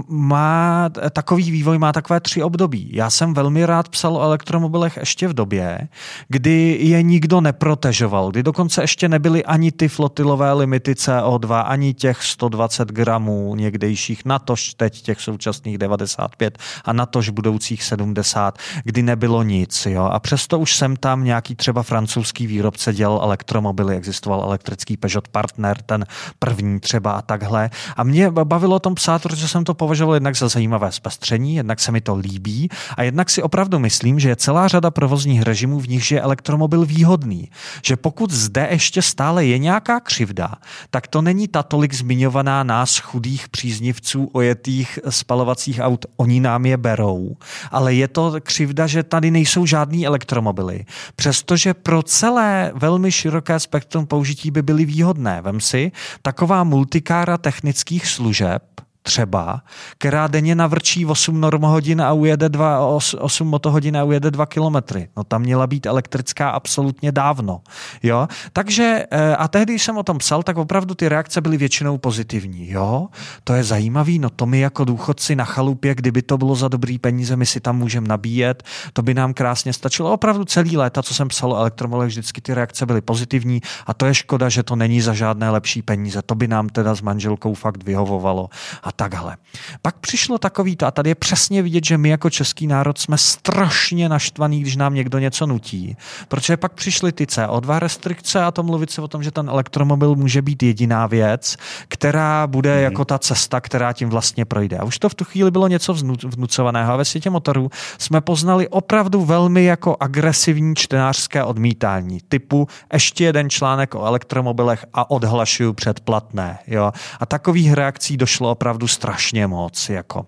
má 0.07 0.89
takový 1.13 1.51
vývoj 1.51 1.77
má 1.77 1.93
takové 1.93 2.19
tři 2.19 2.43
období. 2.43 2.89
Já 2.93 3.09
jsem 3.09 3.33
velmi 3.33 3.65
rád 3.65 3.89
psal 3.89 4.15
o 4.17 4.21
elektromobilech 4.21 4.97
ještě 4.97 5.27
v 5.27 5.33
době, 5.33 5.87
kdy 6.27 6.77
je 6.81 7.03
nikdo 7.03 7.41
neprotežoval, 7.41 8.31
kdy 8.31 8.43
dokonce 8.43 8.83
ještě 8.83 9.09
nebyly 9.09 9.45
ani 9.45 9.71
ty 9.71 9.87
flotilové 9.87 10.53
limity 10.53 10.93
CO2, 10.93 11.63
ani 11.67 11.93
těch 11.93 12.23
120 12.23 12.91
gramů 12.91 13.55
někdejších, 13.55 14.25
natož 14.25 14.70
teď 14.73 15.01
těch 15.01 15.21
současných 15.21 15.77
95 15.77 16.57
a 16.85 16.93
natož 16.93 17.29
budoucích 17.29 17.83
70, 17.83 18.57
kdy 18.83 19.03
nebylo 19.03 19.43
nic. 19.43 19.85
Jo? 19.85 20.03
A 20.03 20.19
přesto 20.19 20.59
už 20.59 20.75
jsem 20.75 20.95
tam 20.95 21.23
nějaký 21.23 21.55
třeba 21.55 21.83
francouzský 21.83 22.47
výrobce 22.47 22.93
dělal 22.93 23.19
elektromobily, 23.23 23.95
existoval 23.95 24.43
elektrický 24.43 24.97
Peugeot 24.97 25.27
Partner, 25.27 25.81
ten 25.81 26.05
první 26.39 26.79
třeba 26.79 27.11
a 27.11 27.21
takhle. 27.21 27.69
A 27.97 28.03
mě 28.03 28.31
bavilo 28.31 28.75
o 28.75 28.79
tom 28.79 28.95
psát, 28.95 29.23
protože 29.23 29.47
jsem 29.47 29.63
to 29.63 29.73
považoval 29.73 30.15
jednak 30.15 30.35
za 30.35 30.47
zajímavé 30.47 30.91
zpestření, 30.91 31.55
jednak 31.55 31.79
se 31.79 31.91
mi 31.91 32.01
to 32.01 32.15
líbí 32.15 32.69
a 32.97 33.03
jednak 33.03 33.29
si 33.29 33.43
opravdu 33.43 33.79
myslím, 33.79 34.19
že 34.19 34.29
je 34.29 34.35
celá 34.35 34.67
řada 34.67 34.91
provozních 34.91 35.41
režimů, 35.41 35.79
v 35.79 35.89
nichž 35.89 36.11
je 36.11 36.21
elektromobil 36.21 36.85
výhodný. 36.85 37.49
Že 37.83 37.95
pokud 37.95 38.31
zde 38.31 38.67
ještě 38.71 39.01
stále 39.01 39.45
je 39.45 39.57
nějaká 39.57 39.99
křivda, 39.99 40.55
tak 40.89 41.07
to 41.07 41.21
není 41.21 41.47
ta 41.47 41.63
tolik 41.63 41.93
zmiňovaná 41.93 42.63
nás 42.63 42.97
chudých 42.97 43.49
příznivců 43.49 44.29
ojet 44.33 44.60
ojetých 44.61 44.99
spalovacích 45.09 45.79
aut, 45.81 46.05
oni 46.17 46.39
nám 46.39 46.65
je 46.65 46.77
berou, 46.77 47.37
ale 47.71 47.93
je 47.93 48.07
to 48.07 48.33
křivda, 48.43 48.87
že 48.87 49.03
tady 49.03 49.31
nejsou 49.31 49.65
žádný 49.65 50.07
elektromobily. 50.07 50.85
Přestože 51.15 51.73
pro 51.73 52.03
celé 52.03 52.71
velmi 52.75 53.11
široké 53.11 53.59
spektrum 53.59 54.05
použití 54.05 54.51
by 54.51 54.61
byly 54.61 54.85
výhodné. 54.85 55.41
Vem 55.41 55.59
si, 55.59 55.91
taková 56.21 56.63
multikára 56.63 57.37
technických 57.37 58.07
služeb, 58.07 58.61
třeba, 59.03 59.61
která 59.97 60.27
denně 60.27 60.55
navrčí 60.55 61.05
8 61.05 61.41
normohodin 61.41 62.01
a 62.01 62.13
ujede 62.13 62.49
2, 62.49 62.79
8 63.19 63.47
motohodin 63.47 63.97
a 63.97 64.03
ujede 64.03 64.31
2 64.31 64.45
kilometry. 64.45 65.07
No 65.17 65.23
tam 65.23 65.41
měla 65.41 65.67
být 65.67 65.85
elektrická 65.85 66.49
absolutně 66.49 67.11
dávno. 67.11 67.61
Jo? 68.03 68.27
Takže, 68.53 69.05
eh, 69.11 69.35
a 69.35 69.47
tehdy, 69.47 69.73
když 69.73 69.83
jsem 69.83 69.97
o 69.97 70.03
tom 70.03 70.17
psal, 70.17 70.43
tak 70.43 70.57
opravdu 70.57 70.95
ty 70.95 71.09
reakce 71.09 71.41
byly 71.41 71.57
většinou 71.57 71.97
pozitivní. 71.97 72.69
Jo? 72.69 73.07
To 73.43 73.53
je 73.53 73.63
zajímavý, 73.63 74.19
no 74.19 74.29
to 74.29 74.45
my 74.45 74.59
jako 74.59 74.85
důchodci 74.85 75.35
na 75.35 75.45
chalupě, 75.45 75.95
kdyby 75.95 76.21
to 76.21 76.37
bylo 76.37 76.55
za 76.55 76.67
dobrý 76.67 76.97
peníze, 76.97 77.35
my 77.35 77.45
si 77.45 77.59
tam 77.59 77.77
můžeme 77.77 78.07
nabíjet, 78.07 78.63
to 78.93 79.01
by 79.01 79.13
nám 79.13 79.33
krásně 79.33 79.73
stačilo. 79.73 80.11
Opravdu 80.13 80.45
celý 80.45 80.77
léta, 80.77 81.03
co 81.03 81.13
jsem 81.13 81.27
psal 81.27 81.53
o 81.53 81.57
elektromolech, 81.57 82.07
vždycky 82.07 82.41
ty 82.41 82.53
reakce 82.53 82.85
byly 82.85 83.01
pozitivní 83.01 83.61
a 83.87 83.93
to 83.93 84.05
je 84.05 84.13
škoda, 84.13 84.49
že 84.49 84.63
to 84.63 84.75
není 84.75 85.01
za 85.01 85.13
žádné 85.13 85.49
lepší 85.49 85.81
peníze. 85.81 86.21
To 86.21 86.35
by 86.35 86.47
nám 86.47 86.69
teda 86.69 86.95
s 86.95 87.01
manželkou 87.01 87.53
fakt 87.53 87.83
vyhovovalo. 87.83 88.49
A 88.83 88.90
takhle. 88.91 89.37
Pak 89.81 89.95
přišlo 89.95 90.37
takový 90.37 90.75
to, 90.75 90.85
a 90.85 90.91
tady 90.91 91.09
je 91.09 91.15
přesně 91.15 91.61
vidět, 91.61 91.85
že 91.85 91.97
my 91.97 92.09
jako 92.09 92.29
český 92.29 92.67
národ 92.67 92.97
jsme 92.97 93.17
strašně 93.17 94.09
naštvaný, 94.09 94.61
když 94.61 94.75
nám 94.75 94.93
někdo 94.93 95.19
něco 95.19 95.45
nutí, 95.45 95.97
protože 96.27 96.57
pak 96.57 96.73
přišly 96.73 97.11
ty 97.11 97.25
CO2 97.25 97.79
restrikce 97.79 98.43
a 98.43 98.51
to 98.51 98.63
mluvit 98.63 98.91
se 98.91 99.01
o 99.01 99.07
tom, 99.07 99.23
že 99.23 99.31
ten 99.31 99.49
elektromobil 99.49 100.15
může 100.15 100.41
být 100.41 100.63
jediná 100.63 101.07
věc, 101.07 101.57
která 101.87 102.47
bude 102.47 102.75
mm. 102.77 102.83
jako 102.83 103.05
ta 103.05 103.19
cesta, 103.19 103.61
která 103.61 103.93
tím 103.93 104.09
vlastně 104.09 104.45
projde. 104.45 104.77
A 104.77 104.83
už 104.83 104.99
to 104.99 105.09
v 105.09 105.15
tu 105.15 105.25
chvíli 105.25 105.51
bylo 105.51 105.67
něco 105.67 105.93
vnucovaného 106.23 106.93
a 106.93 106.95
ve 106.95 107.05
světě 107.05 107.29
motorů 107.29 107.69
jsme 107.97 108.21
poznali 108.21 108.67
opravdu 108.67 109.25
velmi 109.25 109.63
jako 109.63 109.97
agresivní 109.99 110.75
čtenářské 110.75 111.43
odmítání 111.43 112.19
typu 112.29 112.67
ještě 112.93 113.23
jeden 113.23 113.49
článek 113.49 113.95
o 113.95 114.05
elektromobilech 114.05 114.85
a 114.93 115.11
odhlašuju 115.11 115.73
předplatné. 115.73 116.59
Jo? 116.67 116.91
A 117.19 117.25
takových 117.25 117.73
reakcí 117.73 118.17
došlo 118.17 118.51
opravdu 118.51 118.80
opravdu 118.81 118.87
strašně 118.87 119.47
moc. 119.47 119.89
Jako. 119.89 120.25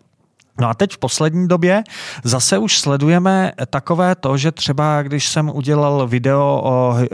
No 0.61 0.69
a 0.69 0.73
teď 0.73 0.93
v 0.93 0.97
poslední 0.97 1.47
době 1.47 1.83
zase 2.23 2.57
už 2.57 2.79
sledujeme 2.79 3.51
takové 3.69 4.15
to, 4.15 4.37
že 4.37 4.51
třeba 4.51 5.01
když 5.01 5.29
jsem 5.29 5.51
udělal 5.53 6.07
video 6.07 6.61
o, 6.63 6.95
eh, 7.01 7.07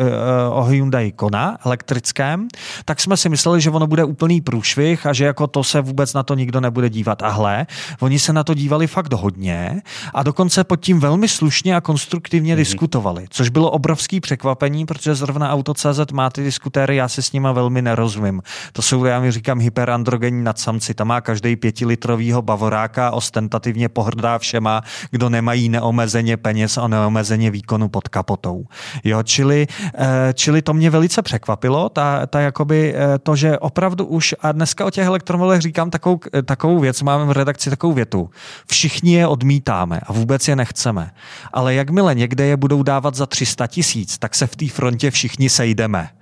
o 0.50 0.64
Hyundai 0.64 1.12
Kona 1.12 1.58
elektrickém, 1.66 2.48
tak 2.86 3.00
jsme 3.00 3.18
si 3.18 3.30
mysleli, 3.30 3.62
že 3.62 3.70
ono 3.70 3.88
bude 3.88 4.04
úplný 4.04 4.42
průšvih 4.42 5.06
a 5.06 5.14
že 5.14 5.26
jako 5.26 5.48
to 5.48 5.64
se 5.64 5.82
vůbec 5.82 6.14
na 6.14 6.24
to 6.24 6.36
nikdo 6.36 6.62
nebude 6.62 6.90
dívat. 6.90 7.22
A 7.24 7.30
hle, 7.30 7.68
oni 8.00 8.20
se 8.20 8.34
na 8.34 8.44
to 8.44 8.54
dívali 8.54 8.88
fakt 8.88 9.14
hodně 9.14 9.82
a 10.14 10.24
dokonce 10.24 10.64
pod 10.64 10.80
tím 10.80 11.00
velmi 11.00 11.28
slušně 11.28 11.76
a 11.76 11.82
konstruktivně 11.82 12.54
mm-hmm. 12.54 12.58
diskutovali, 12.58 13.26
což 13.30 13.50
bylo 13.50 13.72
obrovský 13.72 14.20
překvapení, 14.20 14.86
protože 14.86 15.16
zrovna 15.16 15.52
Auto.cz 15.52 16.12
má 16.14 16.30
ty 16.30 16.44
diskutéry, 16.44 16.96
já 16.96 17.08
si 17.08 17.24
s 17.24 17.32
nima 17.32 17.52
velmi 17.52 17.82
nerozumím. 17.82 18.42
To 18.74 18.82
jsou, 18.82 19.06
já 19.06 19.20
mi 19.20 19.32
říkám, 19.32 19.60
hyperandrogenní 19.60 20.44
nadsamci. 20.44 20.94
Tam 20.94 21.08
má 21.08 21.22
každý 21.22 21.56
pětilitrovýho 21.56 22.42
bavoráka 22.42 23.12
ostentativně 23.30 23.90
pohrdá 23.90 24.38
všema, 24.38 24.82
kdo 25.12 25.30
nemají 25.30 25.70
neomezeně 25.70 26.38
peněz 26.38 26.78
a 26.78 26.88
neomezeně 26.88 27.52
výkonu 27.52 27.90
pod 27.90 28.08
kapotou. 28.08 28.66
Jo, 29.04 29.24
čili, 29.24 29.68
eh, 29.98 30.34
čili 30.34 30.62
to 30.62 30.74
mě 30.74 30.90
velice 30.90 31.22
překvapilo, 31.22 31.90
ta, 31.90 32.26
ta 32.26 32.40
jakoby 32.40 32.94
eh, 32.96 33.20
to, 33.20 33.36
že 33.36 33.60
opravdu 33.60 34.06
už, 34.06 34.36
a 34.42 34.52
dneska 34.52 34.86
o 34.86 34.90
těch 34.90 35.06
elektromobilech 35.06 35.62
říkám 35.62 35.90
takovou, 35.90 36.20
takovou 36.46 36.80
věc, 36.80 37.02
máme 37.02 37.26
v 37.26 37.32
redakci 37.32 37.70
takovou 37.70 37.94
větu. 37.94 38.30
Všichni 38.68 39.14
je 39.14 39.28
odmítáme 39.28 40.00
a 40.04 40.14
vůbec 40.14 40.48
je 40.48 40.56
nechceme. 40.56 41.12
Ale 41.54 41.74
jakmile 41.74 42.16
někde 42.16 42.46
je 42.46 42.58
budou 42.58 42.84
dávat 42.84 43.16
za 43.16 43.26
300 43.26 43.68
tisíc, 43.68 44.18
tak 44.18 44.36
se 44.36 44.48
v 44.48 44.56
té 44.56 44.68
frontě 44.68 45.12
všichni 45.12 45.50
sejdeme 45.50 46.19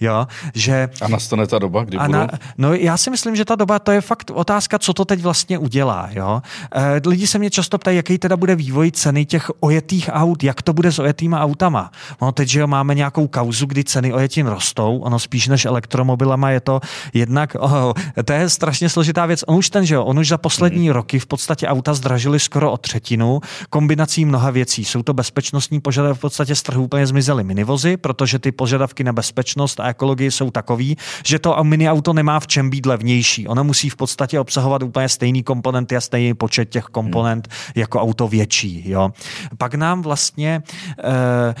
Jo? 0.00 0.26
Že, 0.54 0.88
a 1.02 1.08
nastane 1.08 1.46
ta 1.46 1.58
doba, 1.58 1.84
kdy 1.84 1.98
a 1.98 2.06
budou? 2.06 2.18
Na, 2.18 2.28
no 2.58 2.74
já 2.74 2.96
si 2.96 3.10
myslím, 3.10 3.36
že 3.36 3.44
ta 3.44 3.54
doba, 3.54 3.78
to 3.78 3.92
je 3.92 4.00
fakt 4.00 4.30
otázka, 4.30 4.78
co 4.78 4.94
to 4.94 5.04
teď 5.04 5.20
vlastně 5.20 5.58
udělá. 5.58 6.08
Jo? 6.12 6.42
E, 6.74 7.08
lidi 7.08 7.26
se 7.26 7.38
mě 7.38 7.50
často 7.50 7.78
ptají, 7.78 7.96
jaký 7.96 8.18
teda 8.18 8.36
bude 8.36 8.56
vývoj 8.56 8.90
ceny 8.90 9.26
těch 9.26 9.50
ojetých 9.60 10.10
aut, 10.12 10.44
jak 10.44 10.62
to 10.62 10.72
bude 10.72 10.92
s 10.92 10.98
ojetýma 10.98 11.40
autama. 11.40 11.90
No 12.22 12.32
teď, 12.32 12.48
že 12.48 12.60
jo, 12.60 12.66
máme 12.66 12.94
nějakou 12.94 13.28
kauzu, 13.28 13.66
kdy 13.66 13.84
ceny 13.84 14.12
ojetin 14.12 14.46
rostou, 14.46 14.98
ono 14.98 15.18
spíš 15.18 15.48
než 15.48 15.64
elektromobilama 15.64 16.50
je 16.50 16.60
to 16.60 16.80
jednak, 17.14 17.56
oh, 17.58 17.92
to 18.24 18.32
je 18.32 18.48
strašně 18.48 18.88
složitá 18.88 19.26
věc. 19.26 19.44
On 19.46 19.56
už 19.56 19.70
ten, 19.70 19.86
že 19.86 19.94
jo, 19.94 20.04
on 20.04 20.18
už 20.18 20.28
za 20.28 20.38
poslední 20.38 20.86
hmm. 20.86 20.94
roky 20.94 21.18
v 21.18 21.26
podstatě 21.26 21.66
auta 21.66 21.94
zdražily 21.94 22.40
skoro 22.40 22.72
o 22.72 22.76
třetinu, 22.76 23.40
kombinací 23.70 24.24
mnoha 24.24 24.50
věcí. 24.50 24.84
Jsou 24.84 25.02
to 25.02 25.14
bezpečnostní 25.14 25.80
požadavky, 25.80 26.18
v 26.18 26.20
podstatě 26.20 26.54
z 26.54 26.62
trhu 26.62 26.84
úplně 26.84 27.06
zmizely 27.06 27.44
minivozy, 27.44 27.96
protože 27.96 28.38
ty 28.38 28.52
požadavky 28.52 29.04
na 29.04 29.12
bezpečnost 29.12 29.80
a 29.80 29.89
ekologii 29.90 30.30
jsou 30.30 30.50
takový, 30.50 30.96
že 31.24 31.38
to 31.38 31.64
mini 31.64 31.90
auto 31.90 32.12
nemá 32.12 32.40
v 32.40 32.46
čem 32.46 32.70
být 32.70 32.86
levnější. 32.86 33.48
Ono 33.48 33.64
musí 33.64 33.90
v 33.90 33.96
podstatě 33.96 34.40
obsahovat 34.40 34.82
úplně 34.82 35.08
stejný 35.08 35.42
komponenty 35.42 35.96
a 35.96 36.00
stejný 36.00 36.34
počet 36.34 36.68
těch 36.70 36.84
komponent 36.84 37.48
hmm. 37.48 37.72
jako 37.74 38.00
auto 38.00 38.28
větší. 38.28 38.82
Jo. 38.86 39.10
Pak 39.58 39.74
nám 39.74 40.02
vlastně, 40.02 40.62
e, 41.04 41.54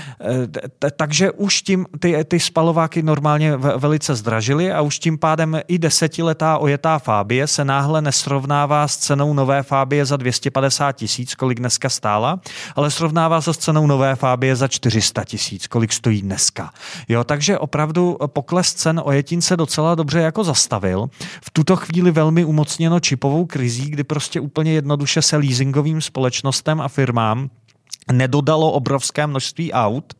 e, 0.84 0.90
takže 0.90 1.30
už 1.30 1.62
tím 1.62 1.86
ty, 1.98 2.24
ty 2.24 2.40
spalováky 2.40 3.02
normálně 3.02 3.56
velice 3.56 4.14
zdražily 4.14 4.72
a 4.72 4.80
už 4.80 4.98
tím 4.98 5.18
pádem 5.18 5.60
i 5.68 5.78
desetiletá 5.78 6.58
ojetá 6.58 6.98
Fábie 6.98 7.46
se 7.46 7.64
náhle 7.64 8.02
nesrovnává 8.02 8.88
s 8.88 8.96
cenou 8.96 9.34
nové 9.34 9.62
Fábie 9.62 10.06
za 10.06 10.16
250 10.16 10.92
tisíc, 10.92 11.34
kolik 11.34 11.58
dneska 11.58 11.88
stála, 11.88 12.40
ale 12.76 12.90
srovnává 12.90 13.40
se 13.40 13.54
s 13.54 13.58
cenou 13.58 13.86
nové 13.86 14.16
Fábie 14.16 14.56
za 14.56 14.68
400 14.68 15.24
tisíc, 15.24 15.66
kolik 15.66 15.92
stojí 15.92 16.22
dneska. 16.22 16.70
Jo, 17.08 17.24
takže 17.24 17.58
opravdu 17.58 18.16
pokles 18.28 18.74
cen 18.74 19.00
ojetin 19.04 19.42
se 19.42 19.56
docela 19.56 19.94
dobře 19.94 20.20
jako 20.20 20.44
zastavil. 20.44 21.06
V 21.44 21.50
tuto 21.50 21.76
chvíli 21.76 22.10
velmi 22.10 22.44
umocněno 22.44 23.00
čipovou 23.00 23.46
krizí, 23.46 23.90
kdy 23.90 24.04
prostě 24.04 24.40
úplně 24.40 24.72
jednoduše 24.72 25.22
se 25.22 25.36
leasingovým 25.36 26.00
společnostem 26.00 26.80
a 26.80 26.88
firmám 26.88 27.50
nedodalo 28.12 28.72
obrovské 28.72 29.26
množství 29.26 29.72
aut 29.72 30.14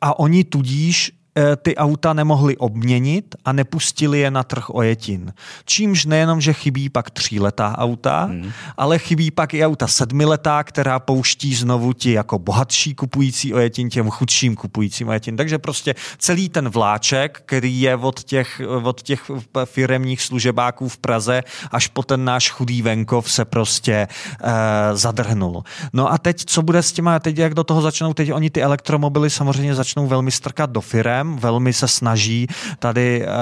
a 0.00 0.18
oni 0.18 0.44
tudíž 0.44 1.17
ty 1.56 1.76
auta 1.76 2.12
nemohli 2.12 2.56
obměnit 2.56 3.34
a 3.44 3.52
nepustili 3.52 4.18
je 4.18 4.30
na 4.30 4.42
trh 4.42 4.70
ojetin. 4.70 5.32
Čímž 5.64 6.04
nejenom, 6.04 6.40
že 6.40 6.52
chybí 6.52 6.88
pak 6.88 7.10
tříletá 7.10 7.78
auta, 7.78 8.24
hmm. 8.24 8.52
ale 8.76 8.98
chybí 8.98 9.30
pak 9.30 9.54
i 9.54 9.66
auta 9.66 9.86
sedmiletá, 9.86 10.64
která 10.64 10.98
pouští 10.98 11.54
znovu 11.54 11.92
ti 11.92 12.12
jako 12.12 12.38
bohatší 12.38 12.94
kupující 12.94 13.54
ojetin 13.54 13.90
těm 13.90 14.10
chudším 14.10 14.56
kupujícím 14.56 15.08
ojetin. 15.08 15.36
Takže 15.36 15.58
prostě 15.58 15.94
celý 16.18 16.48
ten 16.48 16.68
vláček, 16.68 17.42
který 17.46 17.80
je 17.80 17.96
od 17.96 18.24
těch, 18.24 18.60
od 18.82 19.02
těch 19.02 19.30
firemních 19.64 20.22
služebáků 20.22 20.88
v 20.88 20.98
Praze 20.98 21.42
až 21.70 21.86
po 21.86 22.02
ten 22.02 22.24
náš 22.24 22.50
chudý 22.50 22.82
venkov 22.82 23.32
se 23.32 23.44
prostě 23.44 24.08
uh, 24.08 24.48
zadrhnul. 24.92 25.64
No 25.92 26.12
a 26.12 26.18
teď, 26.18 26.44
co 26.44 26.62
bude 26.62 26.82
s 26.82 26.92
těma, 26.92 27.18
teď 27.18 27.38
jak 27.38 27.54
do 27.54 27.64
toho 27.64 27.82
začnou, 27.82 28.14
teď 28.14 28.32
oni 28.32 28.50
ty 28.50 28.62
elektromobily 28.62 29.30
samozřejmě 29.30 29.74
začnou 29.74 30.06
velmi 30.06 30.30
strkat 30.30 30.70
do 30.70 30.80
firem, 30.80 31.27
firem, 31.28 31.36
velmi 31.36 31.72
se 31.72 31.88
snaží 31.88 32.46
tady 32.78 33.26
uh, 33.26 33.32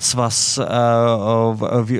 svaz 0.00 0.58
uh, 0.58 0.64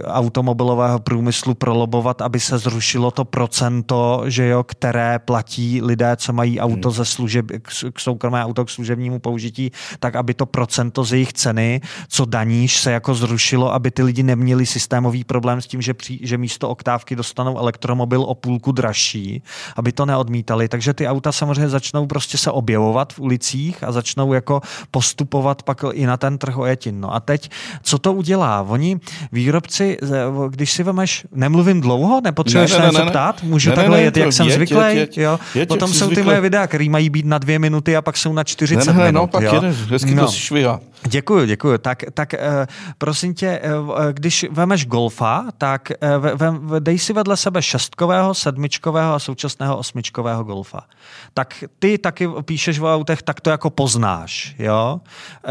automobilového 0.04 0.98
průmyslu 0.98 1.54
prolobovat, 1.54 2.22
aby 2.22 2.40
se 2.40 2.58
zrušilo 2.58 3.10
to 3.10 3.24
procento, 3.24 4.22
že 4.26 4.46
jo, 4.46 4.64
které 4.64 5.18
platí 5.18 5.82
lidé, 5.82 6.16
co 6.16 6.32
mají 6.32 6.60
auto 6.60 6.88
hmm. 6.88 6.96
ze 6.96 7.04
služeb, 7.04 7.46
k 7.92 8.00
soukromé 8.00 8.44
auto 8.44 8.64
k 8.64 8.70
služebnímu 8.70 9.18
použití, 9.18 9.70
tak 10.00 10.16
aby 10.16 10.34
to 10.34 10.46
procento 10.46 11.04
z 11.04 11.12
jejich 11.12 11.32
ceny, 11.32 11.80
co 12.08 12.24
daníš, 12.24 12.80
se 12.80 12.92
jako 12.92 13.14
zrušilo, 13.14 13.74
aby 13.74 13.90
ty 13.90 14.02
lidi 14.02 14.22
neměli 14.22 14.66
systémový 14.66 15.24
problém 15.24 15.60
s 15.60 15.66
tím, 15.66 15.82
že, 15.82 15.94
při, 15.94 16.18
že 16.22 16.38
místo 16.38 16.68
oktávky 16.68 17.16
dostanou 17.16 17.58
elektromobil 17.58 18.22
o 18.22 18.34
půlku 18.34 18.72
dražší, 18.72 19.42
aby 19.76 19.92
to 19.92 20.06
neodmítali. 20.06 20.68
Takže 20.68 20.94
ty 20.94 21.08
auta 21.08 21.32
samozřejmě 21.32 21.68
začnou 21.68 22.06
prostě 22.06 22.38
se 22.38 22.50
objevovat 22.50 23.12
v 23.12 23.18
ulicích 23.18 23.84
a 23.84 23.92
začnou 23.92 24.32
jako 24.32 24.60
postup 24.90 25.25
vstupovat 25.26 25.62
pak 25.62 25.84
i 25.92 26.06
na 26.06 26.16
ten 26.16 26.38
trh 26.38 26.58
ojetin. 26.58 27.00
No 27.00 27.14
a 27.14 27.20
teď, 27.20 27.50
co 27.82 27.98
to 27.98 28.12
udělá? 28.12 28.62
Oni, 28.62 29.00
výrobci, 29.32 29.98
když 30.48 30.72
si 30.72 30.82
vemeš, 30.82 31.26
nemluvím 31.32 31.80
dlouho, 31.80 32.20
nepotřebuješ 32.24 32.72
ne, 32.72 32.78
ne, 32.78 32.92
se 32.92 33.04
ne, 33.04 33.10
ptát, 33.10 33.42
můžu 33.42 33.70
ne, 33.70 33.76
takhle 33.76 33.96
ne, 33.96 34.02
jet, 34.02 34.16
jak 34.16 34.32
jsem 34.32 34.50
zvyklý. 34.50 35.06
Jo? 35.16 35.38
Potom 35.68 35.92
jsou 35.92 36.10
ty 36.10 36.22
moje 36.22 36.40
videa, 36.40 36.66
které 36.66 36.88
mají 36.88 37.10
být 37.10 37.26
na 37.26 37.38
dvě 37.38 37.58
minuty 37.58 37.96
a 37.96 38.02
pak 38.02 38.16
jsou 38.16 38.32
na 38.32 38.44
40 38.44 38.86
ne, 38.86 38.92
ne, 38.92 39.04
minut. 39.04 39.20
No, 39.20 39.26
pak 39.26 39.42
jo? 39.42 39.54
jedeš, 39.54 39.76
hezky 39.90 40.14
no. 40.14 40.26
to 40.26 40.32
švihá. 40.32 40.80
Děkuji, 41.06 41.46
děkuji. 41.46 41.78
Tak, 41.78 42.04
tak 42.14 42.34
uh, 42.34 42.66
prosím 42.98 43.34
tě, 43.34 43.60
uh, 43.60 44.04
když 44.12 44.46
vemeš 44.50 44.86
golfa, 44.86 45.44
tak 45.58 45.92
vem, 46.34 46.70
dej 46.78 46.98
si 46.98 47.12
vedle 47.12 47.36
sebe 47.36 47.62
šestkového, 47.62 48.34
sedmičkového 48.34 49.14
a 49.14 49.18
současného 49.18 49.76
osmičkového 49.76 50.44
golfa. 50.44 50.80
Tak 51.34 51.64
ty 51.78 51.98
taky 51.98 52.28
píšeš 52.44 52.78
v 52.78 52.94
autech, 52.94 53.22
tak 53.22 53.40
to 53.40 53.50
jako 53.50 53.70
poznáš. 53.70 54.54
Jo? 54.58 55.00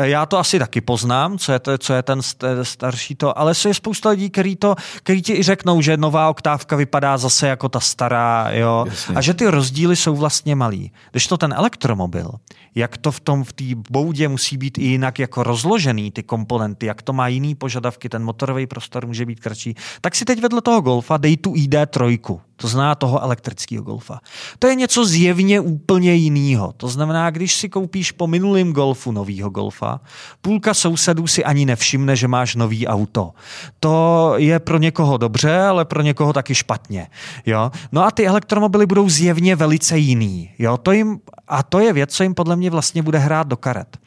Já 0.02 0.26
to 0.26 0.38
asi 0.38 0.60
taky 0.60 0.82
poznám, 0.82 1.38
co 1.38 1.52
je, 1.52 1.60
to, 1.60 1.78
co 1.78 1.94
je 1.94 2.04
ten 2.04 2.22
starší 2.64 3.16
to, 3.16 3.40
ale 3.40 3.54
je 3.68 3.74
spousta 3.74 4.10
lidí, 4.10 4.30
který, 4.30 4.56
to, 4.56 4.76
který 4.98 5.22
ti 5.22 5.34
i 5.34 5.44
řeknou, 5.44 5.82
že 5.82 5.98
nová 5.98 6.30
oktávka 6.30 6.76
vypadá 6.76 7.18
zase 7.18 7.48
jako 7.48 7.70
ta 7.70 7.80
stará, 7.80 8.50
jo? 8.52 8.86
a 9.16 9.22
že 9.22 9.34
ty 9.34 9.48
rozdíly 9.48 9.96
jsou 9.96 10.16
vlastně 10.16 10.56
malý. 10.56 10.92
Když 11.12 11.28
to 11.28 11.38
ten 11.38 11.54
elektromobil, 11.54 12.32
jak 12.76 12.98
to 12.98 13.12
v 13.12 13.20
tom 13.20 13.44
v 13.44 13.54
té 13.54 13.64
boudě 13.90 14.28
musí 14.28 14.58
být 14.58 14.78
i 14.78 14.84
jinak 14.84 15.20
jako 15.20 15.44
rozložený 15.44 16.12
ty 16.12 16.24
komponenty, 16.24 16.86
jak 16.86 17.02
to 17.02 17.14
má 17.14 17.28
jiný 17.28 17.56
požadavky, 17.56 18.10
ten 18.10 18.24
motorový 18.24 18.68
prostor 18.68 19.08
může 19.08 19.26
být 19.26 19.40
kratší, 19.40 19.76
tak 20.02 20.16
si 20.16 20.26
teď 20.26 20.42
vedle 20.42 20.62
toho 20.62 20.82
Golfa 20.82 21.18
dej 21.18 21.38
tu 21.38 21.54
ID3, 21.54 22.40
to 22.56 22.68
zná 22.68 22.96
toho 22.96 23.24
elektrického 23.24 23.84
Golfa. 23.84 24.20
To 24.60 24.68
je 24.68 24.76
něco 24.76 25.06
zjevně 25.06 25.60
úplně 25.60 26.14
jiného. 26.14 26.74
To 26.78 26.88
znamená, 26.88 27.30
když 27.30 27.56
si 27.56 27.70
koupíš 27.70 28.12
po 28.12 28.28
minulém 28.28 28.74
Golfu 28.74 29.12
novýho 29.12 29.50
Golfa, 29.50 30.00
půlka 30.42 30.74
sousedů 30.74 31.28
si 31.28 31.44
ani 31.44 31.66
nevšimne, 31.66 32.16
že 32.16 32.28
máš 32.28 32.56
nový 32.56 32.88
auto. 32.88 33.32
To 33.80 34.34
je 34.38 34.60
pro 34.60 34.78
někoho 34.78 35.18
dobře, 35.18 35.60
ale 35.60 35.86
pro 35.86 36.02
někoho 36.02 36.34
taky 36.34 36.56
špatně. 36.56 37.08
Jo? 37.46 37.72
No 37.92 38.06
a 38.06 38.12
ty 38.12 38.28
elektromobily 38.28 38.86
budou 38.86 39.10
zjevně 39.10 39.56
velice 39.56 39.98
jiný. 39.98 40.50
Jo? 40.60 40.78
To 40.78 40.92
jim, 40.92 41.20
a 41.48 41.64
to 41.64 41.80
je 41.80 41.94
věc, 41.94 42.14
co 42.14 42.24
jim 42.24 42.34
podle 42.34 42.56
mě 42.56 42.70
vlastně 42.70 43.04
bude 43.04 43.18
hrát 43.20 43.48
do 43.48 43.58
karet. 43.58 43.98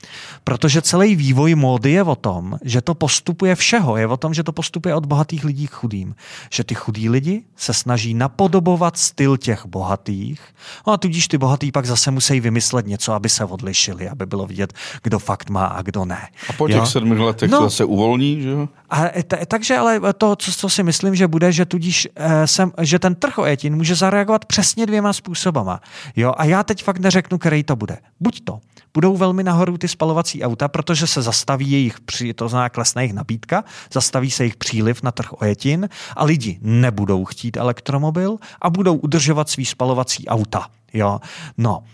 Protože 0.44 0.82
celý 0.82 1.16
vývoj 1.16 1.54
módy 1.54 1.90
je 1.90 2.02
o 2.02 2.16
tom, 2.16 2.58
že 2.62 2.80
to 2.80 2.94
postupuje 2.94 3.54
všeho. 3.54 3.96
Je 3.96 4.06
o 4.06 4.16
tom, 4.16 4.34
že 4.34 4.42
to 4.42 4.52
postupuje 4.52 4.94
od 4.94 5.06
bohatých 5.06 5.44
lidí 5.44 5.66
k 5.66 5.70
chudým. 5.72 6.14
Že 6.50 6.64
ty 6.64 6.74
chudí 6.74 7.08
lidi 7.08 7.44
se 7.56 7.74
snaží 7.74 8.14
napodobovat 8.38 8.96
styl 8.96 9.36
těch 9.36 9.66
bohatých, 9.66 10.40
no 10.86 10.92
a 10.92 10.96
tudíž 10.96 11.28
ty 11.28 11.38
bohatý 11.38 11.72
pak 11.72 11.86
zase 11.86 12.10
musí 12.10 12.40
vymyslet 12.40 12.86
něco, 12.86 13.12
aby 13.12 13.28
se 13.28 13.44
odlišili, 13.44 14.08
aby 14.08 14.26
bylo 14.26 14.46
vidět, 14.46 14.72
kdo 15.02 15.18
fakt 15.18 15.50
má 15.50 15.66
a 15.66 15.82
kdo 15.82 16.04
ne. 16.04 16.28
A 16.48 16.52
po 16.52 16.68
těch 16.68 16.76
jo? 16.76 16.86
sedmi 16.86 17.18
letech 17.18 17.50
no, 17.50 17.58
to 17.58 17.64
zase 17.64 17.84
uvolní, 17.84 18.42
že 18.42 18.48
jo? 18.48 18.68
A, 18.90 19.04
t- 19.22 19.46
takže 19.46 19.76
ale 19.76 20.00
to, 20.12 20.36
co, 20.36 20.52
co 20.52 20.68
si 20.68 20.82
myslím, 20.82 21.14
že 21.14 21.28
bude, 21.28 21.52
že 21.52 21.64
tudíž 21.64 22.08
eh, 22.16 22.46
sem, 22.46 22.72
že 22.80 22.98
ten 22.98 23.14
trh 23.14 23.38
ojetin 23.38 23.76
může 23.76 23.94
zareagovat 23.94 24.44
přesně 24.44 24.86
dvěma 24.86 25.12
způsobama. 25.12 25.80
Jo? 26.16 26.32
A 26.36 26.44
já 26.44 26.62
teď 26.62 26.84
fakt 26.84 26.98
neřeknu, 26.98 27.38
který 27.38 27.62
to 27.62 27.76
bude. 27.76 27.98
Buď 28.20 28.40
to, 28.44 28.60
budou 28.94 29.16
velmi 29.16 29.42
nahoru 29.42 29.78
ty 29.78 29.88
spalovací 29.88 30.42
auta, 30.42 30.68
protože 30.68 31.06
se 31.06 31.22
zastaví 31.22 31.70
jejich, 31.70 32.00
při, 32.00 32.34
to 32.34 32.48
znamená 32.48 32.68
klesne 32.68 33.02
jejich 33.02 33.14
nabídka, 33.14 33.64
zastaví 33.92 34.30
se 34.30 34.42
jejich 34.42 34.56
příliv 34.56 35.02
na 35.02 35.12
trh 35.12 35.32
ojetin 35.32 35.88
a 36.16 36.24
lidi 36.24 36.58
nebudou 36.62 37.24
chtít 37.24 37.56
elektromobil 37.56 38.27
a 38.60 38.70
budou 38.70 38.96
udržovat 38.96 39.48
svý 39.48 39.64
spalovací 39.64 40.28
auta. 40.28 40.66
Jo? 40.92 41.20
No 41.58 41.84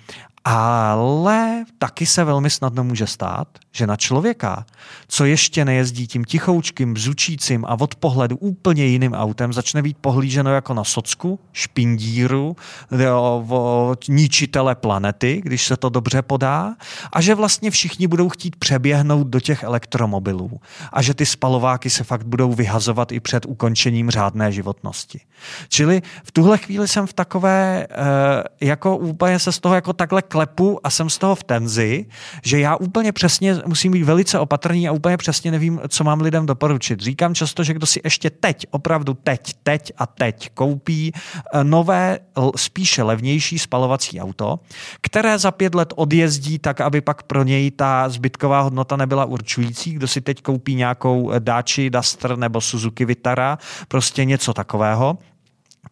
ale 0.45 1.65
taky 1.79 2.07
se 2.07 2.25
velmi 2.25 2.51
snadno 2.51 2.85
může 2.85 3.07
stát, 3.07 3.49
že 3.73 3.87
na 3.87 3.97
člověka, 3.97 4.67
co 5.09 5.25
ještě 5.25 5.65
nejezdí 5.65 6.07
tím 6.07 6.25
tichoučkým, 6.25 6.95
bzučícím 6.95 7.65
a 7.65 7.81
od 7.81 7.95
pohledu 7.95 8.37
úplně 8.37 8.85
jiným 8.85 9.13
autem, 9.13 9.53
začne 9.53 9.83
být 9.83 9.97
pohlíženo 10.01 10.55
jako 10.55 10.75
na 10.75 10.85
socku, 10.85 11.41
špindíru, 11.53 12.57
ničitele 14.09 14.75
planety, 14.75 15.41
když 15.45 15.67
se 15.67 15.77
to 15.77 15.89
dobře 15.89 16.23
podá, 16.23 16.75
a 17.13 17.21
že 17.21 17.35
vlastně 17.35 17.71
všichni 17.71 18.07
budou 18.07 18.29
chtít 18.29 18.57
přeběhnout 18.57 19.27
do 19.27 19.41
těch 19.41 19.63
elektromobilů 19.63 20.61
a 20.93 21.03
že 21.03 21.15
ty 21.15 21.27
spalováky 21.27 21.91
se 21.91 22.05
fakt 22.05 22.27
budou 22.27 22.53
vyhazovat 22.53 23.13
i 23.13 23.21
před 23.21 23.47
ukončením 23.47 24.11
řádné 24.11 24.53
životnosti. 24.53 25.21
Čili 25.69 26.03
v 26.25 26.33
tuhle 26.33 26.59
chvíli 26.59 26.89
jsem 26.89 27.07
v 27.07 27.13
takové, 27.13 27.87
eh, 27.91 28.67
jako 28.67 28.97
úplně 28.97 29.39
se 29.39 29.53
z 29.53 29.61
toho 29.61 29.75
jako 29.75 29.93
takhle 29.93 30.23
sklepu 30.35 30.81
a 30.85 30.91
jsem 30.91 31.11
z 31.11 31.19
toho 31.19 31.35
v 31.35 31.45
tenzi, 31.45 32.07
že 32.43 32.61
já 32.61 32.77
úplně 32.77 33.13
přesně 33.13 33.57
musím 33.67 33.93
být 33.93 34.03
velice 34.03 34.39
opatrný 34.39 34.89
a 34.89 34.93
úplně 34.93 35.17
přesně 35.17 35.51
nevím, 35.51 35.81
co 35.89 36.05
mám 36.05 36.21
lidem 36.21 36.47
doporučit. 36.47 37.01
Říkám 37.01 37.35
často, 37.35 37.63
že 37.65 37.75
kdo 37.75 37.87
si 37.87 38.01
ještě 38.05 38.31
teď, 38.31 38.67
opravdu 38.71 39.15
teď, 39.15 39.55
teď 39.63 39.93
a 39.99 40.07
teď 40.07 40.51
koupí 40.55 41.13
eh, 41.15 41.65
nové, 41.65 42.19
spíše 42.57 43.03
levnější 43.03 43.59
spalovací 43.59 44.21
auto, 44.21 44.59
které 45.01 45.39
za 45.39 45.51
pět 45.51 45.75
let 45.75 45.93
odjezdí 45.97 46.59
tak, 46.59 46.81
aby 46.81 47.01
pak 47.01 47.23
pro 47.23 47.45
něj 47.45 47.71
ta 47.71 48.09
zbytková 48.09 48.61
hodnota 48.61 48.97
nebyla 48.97 49.25
určující. 49.25 49.93
Kdo 49.93 50.09
si 50.09 50.21
teď 50.21 50.43
koupí 50.43 50.75
nějakou 50.75 51.31
Daci 51.39 51.91
Duster 51.91 52.39
nebo 52.39 52.61
Suzuki 52.61 53.05
Vitara, 53.05 53.59
prostě 53.89 54.25
něco 54.25 54.55
takového, 54.55 55.19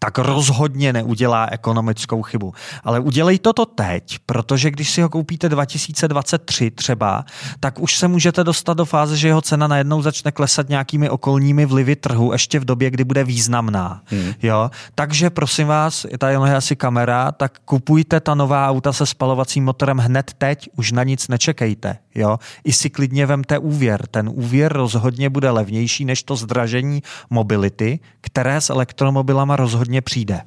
tak 0.02 0.18
rozhodně 0.18 0.92
neudělá 0.92 1.46
ekonomickou 1.50 2.22
chybu. 2.22 2.54
Ale 2.84 3.00
udělej 3.00 3.38
toto 3.38 3.66
teď, 3.66 4.18
protože 4.26 4.70
když 4.70 4.90
si 4.90 5.02
ho 5.02 5.08
koupíte 5.08 5.48
2023 5.48 6.70
třeba, 6.70 7.24
tak 7.60 7.78
už 7.78 7.96
se 7.96 8.08
můžete 8.08 8.44
dostat 8.44 8.74
do 8.74 8.84
fáze, 8.84 9.16
že 9.16 9.28
jeho 9.28 9.40
cena 9.40 9.66
najednou 9.66 10.02
začne 10.02 10.32
klesat 10.32 10.68
nějakými 10.68 11.10
okolními 11.10 11.66
vlivy 11.66 11.96
trhu, 11.96 12.32
ještě 12.32 12.60
v 12.60 12.64
době, 12.64 12.90
kdy 12.90 13.04
bude 13.04 13.24
významná. 13.24 14.02
Hmm. 14.06 14.32
Jo? 14.42 14.70
Takže 14.94 15.30
prosím 15.30 15.66
vás, 15.66 16.06
tady 16.18 16.34
je 16.34 16.56
asi 16.56 16.76
kamera, 16.76 17.32
tak 17.32 17.58
kupujte 17.64 18.20
ta 18.20 18.34
nová 18.34 18.68
auta 18.68 18.92
se 18.92 19.06
spalovacím 19.06 19.64
motorem 19.64 19.98
hned 19.98 20.32
teď, 20.38 20.68
už 20.76 20.92
na 20.92 21.02
nic 21.02 21.28
nečekejte. 21.28 21.98
Jo? 22.14 22.38
I 22.64 22.72
si 22.72 22.90
klidně 22.90 23.26
vemte 23.26 23.58
úvěr. 23.58 24.06
Ten 24.06 24.30
úvěr 24.34 24.72
rozhodně 24.72 25.30
bude 25.30 25.50
levnější 25.50 26.04
než 26.04 26.22
to 26.22 26.36
zdražení 26.36 27.02
mobility, 27.30 28.00
které 28.20 28.60
s 28.60 28.70
elektromobilama 28.70 29.56
rozhodně 29.56 30.00
přijde. 30.00 30.40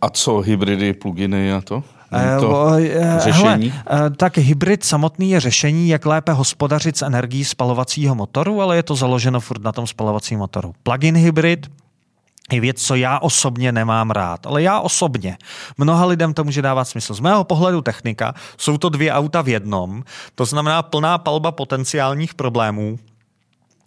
A 0.00 0.10
co 0.10 0.40
hybridy, 0.40 0.92
pluginy 0.92 1.52
a 1.52 1.60
to? 1.60 1.82
to 2.40 2.50
uh, 2.50 2.78
řešení? 3.18 3.72
Hele, 3.86 4.08
uh, 4.10 4.16
tak 4.16 4.38
hybrid 4.38 4.84
samotný 4.84 5.30
je 5.30 5.40
řešení, 5.40 5.88
jak 5.88 6.06
lépe 6.06 6.32
hospodařit 6.32 6.96
s 6.96 7.02
energií 7.02 7.44
spalovacího 7.44 8.14
motoru, 8.14 8.62
ale 8.62 8.76
je 8.76 8.82
to 8.82 8.94
založeno 8.94 9.40
furt 9.40 9.62
na 9.62 9.72
tom 9.72 9.86
spalovacím 9.86 10.38
motoru. 10.38 10.74
Plug-in 10.82 11.16
hybrid 11.16 11.66
je 12.52 12.60
věc, 12.60 12.82
co 12.82 12.94
já 12.94 13.18
osobně 13.18 13.72
nemám 13.72 14.10
rád. 14.10 14.46
Ale 14.46 14.62
já 14.62 14.80
osobně. 14.80 15.38
Mnoha 15.78 16.06
lidem 16.06 16.34
to 16.34 16.44
může 16.44 16.62
dávat 16.62 16.84
smysl. 16.84 17.14
Z 17.14 17.20
mého 17.20 17.44
pohledu 17.44 17.82
technika 17.82 18.34
jsou 18.58 18.78
to 18.78 18.88
dvě 18.88 19.12
auta 19.12 19.42
v 19.42 19.48
jednom. 19.48 20.02
To 20.34 20.44
znamená 20.44 20.82
plná 20.82 21.18
palba 21.18 21.52
potenciálních 21.52 22.34
problémů, 22.34 22.98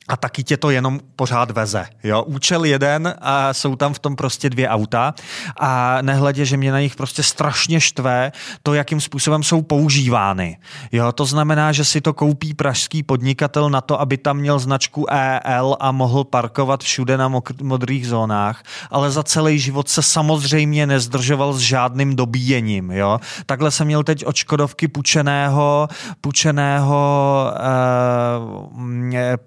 a 0.07 0.17
taky 0.17 0.43
tě 0.43 0.57
to 0.57 0.69
jenom 0.69 0.99
pořád 1.15 1.51
veze. 1.51 1.85
Jo? 2.03 2.23
Účel 2.23 2.65
jeden 2.65 3.15
a 3.21 3.53
jsou 3.53 3.75
tam 3.75 3.93
v 3.93 3.99
tom 3.99 4.15
prostě 4.15 4.49
dvě 4.49 4.69
auta 4.69 5.13
a 5.59 5.97
nehledě, 6.01 6.45
že 6.45 6.57
mě 6.57 6.71
na 6.71 6.79
nich 6.79 6.95
prostě 6.95 7.23
strašně 7.23 7.81
štve 7.81 8.31
to, 8.63 8.73
jakým 8.73 9.01
způsobem 9.01 9.43
jsou 9.43 9.61
používány. 9.61 10.57
Jo? 10.91 11.11
To 11.11 11.25
znamená, 11.25 11.71
že 11.71 11.85
si 11.85 12.01
to 12.01 12.13
koupí 12.13 12.53
pražský 12.53 13.03
podnikatel 13.03 13.69
na 13.69 13.81
to, 13.81 14.01
aby 14.01 14.17
tam 14.17 14.37
měl 14.37 14.59
značku 14.59 15.05
EL 15.09 15.77
a 15.79 15.91
mohl 15.91 16.23
parkovat 16.23 16.83
všude 16.83 17.17
na 17.17 17.31
modrých 17.61 18.07
zónách, 18.07 18.63
ale 18.91 19.11
za 19.11 19.23
celý 19.23 19.59
život 19.59 19.89
se 19.89 20.01
samozřejmě 20.03 20.87
nezdržoval 20.87 21.53
s 21.53 21.59
žádným 21.59 22.15
dobíjením. 22.15 22.91
Jo? 22.91 23.19
Takhle 23.45 23.71
jsem 23.71 23.87
měl 23.87 24.03
teď 24.03 24.25
od 24.25 24.35
Škodovky 24.35 24.87
pučeného, 24.87 25.87
pučeného 26.21 27.51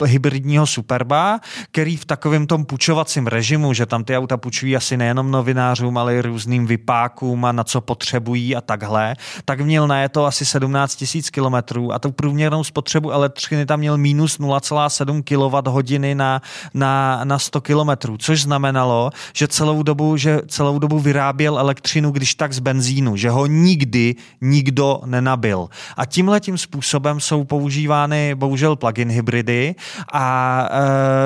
uh, 0.00 0.06
hybridní 0.06 0.45
hybridního 0.46 0.66
Superba, 0.66 1.40
který 1.72 1.96
v 1.96 2.04
takovém 2.04 2.46
tom 2.46 2.64
pučovacím 2.64 3.26
režimu, 3.26 3.72
že 3.72 3.86
tam 3.86 4.04
ty 4.04 4.16
auta 4.16 4.36
pučují 4.36 4.76
asi 4.76 4.96
nejenom 4.96 5.30
novinářům, 5.30 5.98
ale 5.98 6.14
i 6.14 6.22
různým 6.22 6.66
vypákům 6.66 7.44
a 7.44 7.52
na 7.52 7.64
co 7.64 7.80
potřebují 7.80 8.56
a 8.56 8.60
takhle, 8.60 9.16
tak 9.44 9.60
měl 9.60 9.88
na 9.88 10.08
to 10.08 10.24
asi 10.26 10.44
17 10.44 10.96
tisíc 10.96 11.30
kilometrů 11.30 11.92
a 11.92 11.98
tu 11.98 12.12
průměrnou 12.12 12.64
spotřebu 12.64 13.10
elektřiny 13.10 13.66
tam 13.66 13.78
měl 13.80 13.98
minus 13.98 14.38
0,7 14.38 15.22
kWh 15.26 16.14
na, 16.14 16.42
na, 16.74 17.20
na 17.24 17.38
100 17.38 17.60
kilometrů, 17.60 18.16
což 18.16 18.42
znamenalo, 18.42 19.10
že 19.34 19.48
celou 19.48 19.82
dobu, 19.82 20.16
že 20.16 20.40
celou 20.46 20.78
dobu 20.78 20.98
vyráběl 20.98 21.58
elektřinu, 21.58 22.10
když 22.10 22.34
tak 22.34 22.52
z 22.52 22.58
benzínu, 22.58 23.16
že 23.16 23.30
ho 23.30 23.46
nikdy 23.46 24.14
nikdo 24.40 25.00
nenabil. 25.06 25.68
A 25.96 26.06
tímhle 26.06 26.40
tím 26.40 26.58
způsobem 26.58 27.20
jsou 27.20 27.44
používány 27.44 28.34
bohužel 28.34 28.76
plug-in 28.76 29.10
hybridy 29.10 29.74
a 30.12 30.35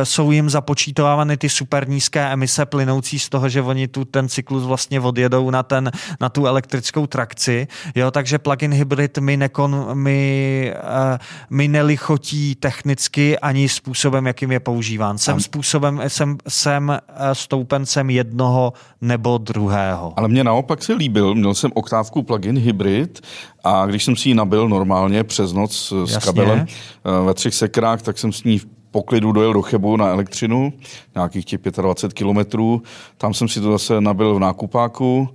e, 0.01 0.05
jsou 0.05 0.31
jim 0.31 0.51
započítovávány 0.51 1.37
ty 1.37 1.49
super 1.49 1.89
nízké 1.89 2.21
emise 2.21 2.67
plynoucí 2.67 3.19
z 3.19 3.29
toho, 3.29 3.49
že 3.49 3.63
oni 3.63 3.89
tu 3.89 4.05
ten 4.05 4.29
cyklus 4.29 4.65
vlastně 4.65 5.01
odjedou 5.01 5.51
na, 5.51 5.63
ten, 5.63 5.91
na 6.21 6.29
tu 6.29 6.47
elektrickou 6.47 7.07
trakci. 7.07 7.69
Jo, 7.95 8.11
takže 8.11 8.39
plug-in 8.39 8.73
hybrid 8.73 9.19
mi, 9.19 9.37
nekon, 9.37 9.87
mi, 9.95 10.73
e, 10.75 11.19
mi 11.51 11.69
nelichotí 11.69 12.55
technicky 12.55 13.39
ani 13.39 13.69
způsobem, 13.69 14.27
jakým 14.27 14.53
je 14.53 14.61
používán. 14.61 15.19
Jsem 15.19 15.41
způsobem, 15.41 16.03
jsem, 16.09 16.39
jsem 16.49 16.91
e, 16.91 17.01
stoupencem 17.35 18.11
jednoho 18.11 18.73
nebo 19.01 19.39
druhého. 19.39 20.13
Ale 20.17 20.29
mě 20.29 20.45
naopak 20.45 20.83
se 20.83 20.93
líbil, 20.93 21.35
měl 21.35 21.55
jsem 21.55 21.71
oktávku 21.75 22.23
plug-in 22.23 22.59
hybrid 22.59 23.21
a 23.65 23.87
když 23.87 24.05
jsem 24.05 24.17
si 24.17 24.29
ji 24.29 24.35
nabil 24.35 24.69
normálně 24.69 25.25
přes 25.25 25.53
noc 25.53 25.93
s 26.05 26.13
Jasně. 26.13 26.27
kabelem 26.27 26.59
e, 26.59 27.25
ve 27.27 27.35
třech 27.35 27.55
sekrách, 27.55 28.03
tak 28.03 28.19
jsem 28.19 28.33
s 28.33 28.45
ní 28.45 28.61
poklidu 28.91 29.33
dojel 29.33 29.53
do 29.53 29.63
Chebu 29.63 29.97
na 29.97 30.09
elektřinu, 30.09 30.73
nějakých 31.15 31.45
těch 31.45 31.61
25 31.61 32.15
kilometrů. 32.15 32.83
Tam 33.19 33.35
jsem 33.35 33.49
si 33.49 33.61
to 33.61 33.73
zase 33.73 34.01
nabil 34.01 34.35
v 34.35 34.39
nákupáku 34.39 35.29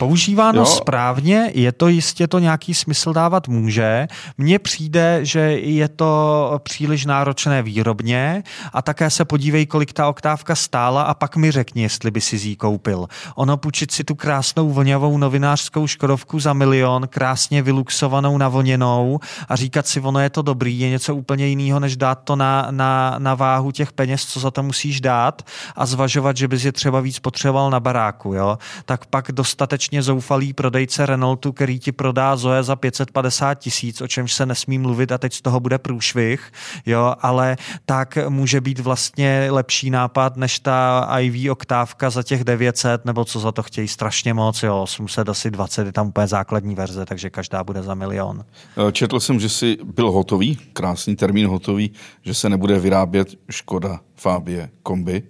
Používáno 0.00 0.60
jo. 0.60 0.66
správně, 0.66 1.50
je 1.54 1.72
to 1.72 1.88
jistě 1.88 2.26
to 2.26 2.38
nějaký 2.38 2.74
smysl 2.74 3.12
dávat 3.12 3.48
může. 3.48 4.08
Mně 4.38 4.58
přijde, 4.58 5.18
že 5.22 5.40
je 5.60 5.88
to 5.88 6.60
příliš 6.62 7.06
náročné 7.06 7.62
výrobně 7.62 8.42
a 8.72 8.82
také 8.82 9.10
se 9.10 9.24
podívej, 9.24 9.66
kolik 9.66 9.92
ta 9.92 10.08
oktávka 10.08 10.54
stála 10.54 11.02
a 11.02 11.14
pak 11.14 11.36
mi 11.36 11.50
řekni, 11.50 11.82
jestli 11.82 12.10
by 12.10 12.20
si 12.20 12.36
ji 12.36 12.56
koupil. 12.56 13.06
Ono 13.34 13.56
půjčit 13.56 13.90
si 13.90 14.04
tu 14.04 14.14
krásnou 14.14 14.70
voňavou 14.70 15.18
novinářskou 15.18 15.86
škodovku 15.86 16.40
za 16.40 16.52
milion, 16.52 17.08
krásně 17.08 17.62
vyluxovanou, 17.62 18.38
navoněnou 18.38 19.20
a 19.48 19.56
říkat 19.56 19.86
si, 19.86 20.00
ono 20.00 20.20
je 20.20 20.30
to 20.30 20.42
dobrý, 20.42 20.80
je 20.80 20.90
něco 20.90 21.14
úplně 21.14 21.46
jiného, 21.46 21.80
než 21.80 21.96
dát 21.96 22.14
to 22.14 22.36
na, 22.36 22.66
na, 22.70 23.14
na 23.18 23.34
váhu 23.34 23.72
těch 23.72 23.92
peněz, 23.92 24.24
co 24.24 24.40
za 24.40 24.50
to 24.50 24.62
musíš 24.62 25.00
dát 25.00 25.42
a 25.76 25.86
zvažovat, 25.86 26.36
že 26.36 26.48
bys 26.48 26.64
je 26.64 26.72
třeba 26.72 27.00
víc 27.00 27.18
potřeboval 27.18 27.70
na 27.70 27.80
baráku. 27.80 28.34
Jo? 28.34 28.58
Tak 28.84 29.06
pak 29.06 29.32
dostatečně 29.32 29.89
strašně 29.90 30.02
zoufalý 30.02 30.52
prodejce 30.52 31.06
Renaultu, 31.06 31.52
který 31.52 31.78
ti 31.78 31.92
prodá 31.92 32.36
Zoe 32.36 32.62
za 32.62 32.76
550 32.76 33.54
tisíc, 33.54 34.00
o 34.00 34.08
čemž 34.08 34.32
se 34.32 34.46
nesmí 34.46 34.78
mluvit 34.78 35.12
a 35.12 35.18
teď 35.18 35.34
z 35.34 35.42
toho 35.42 35.60
bude 35.60 35.78
průšvih, 35.78 36.52
jo, 36.86 37.14
ale 37.20 37.56
tak 37.86 38.18
může 38.28 38.60
být 38.60 38.78
vlastně 38.78 39.48
lepší 39.50 39.90
nápad, 39.90 40.36
než 40.36 40.58
ta 40.58 41.08
IV 41.20 41.50
oktávka 41.50 42.10
za 42.10 42.22
těch 42.22 42.44
900, 42.44 43.04
nebo 43.04 43.24
co 43.24 43.40
za 43.40 43.52
to 43.52 43.62
chtějí 43.62 43.88
strašně 43.88 44.34
moc, 44.34 44.62
jo, 44.62 44.82
800 44.82 45.28
asi 45.28 45.50
20 45.50 45.86
je 45.86 45.92
tam 45.92 46.08
úplně 46.08 46.26
základní 46.26 46.74
verze, 46.74 47.06
takže 47.06 47.30
každá 47.30 47.64
bude 47.64 47.82
za 47.82 47.94
milion. 47.94 48.44
Eh, 48.88 48.92
četl 48.92 49.20
jsem, 49.20 49.40
že 49.40 49.48
si 49.48 49.78
byl 49.84 50.10
hotový, 50.10 50.58
krásný 50.72 51.16
termín 51.16 51.46
hotový, 51.46 51.90
že 52.22 52.34
se 52.34 52.48
nebude 52.48 52.78
vyrábět 52.78 53.28
Škoda 53.50 54.00
Fabie 54.16 54.70
kombi. 54.82 55.22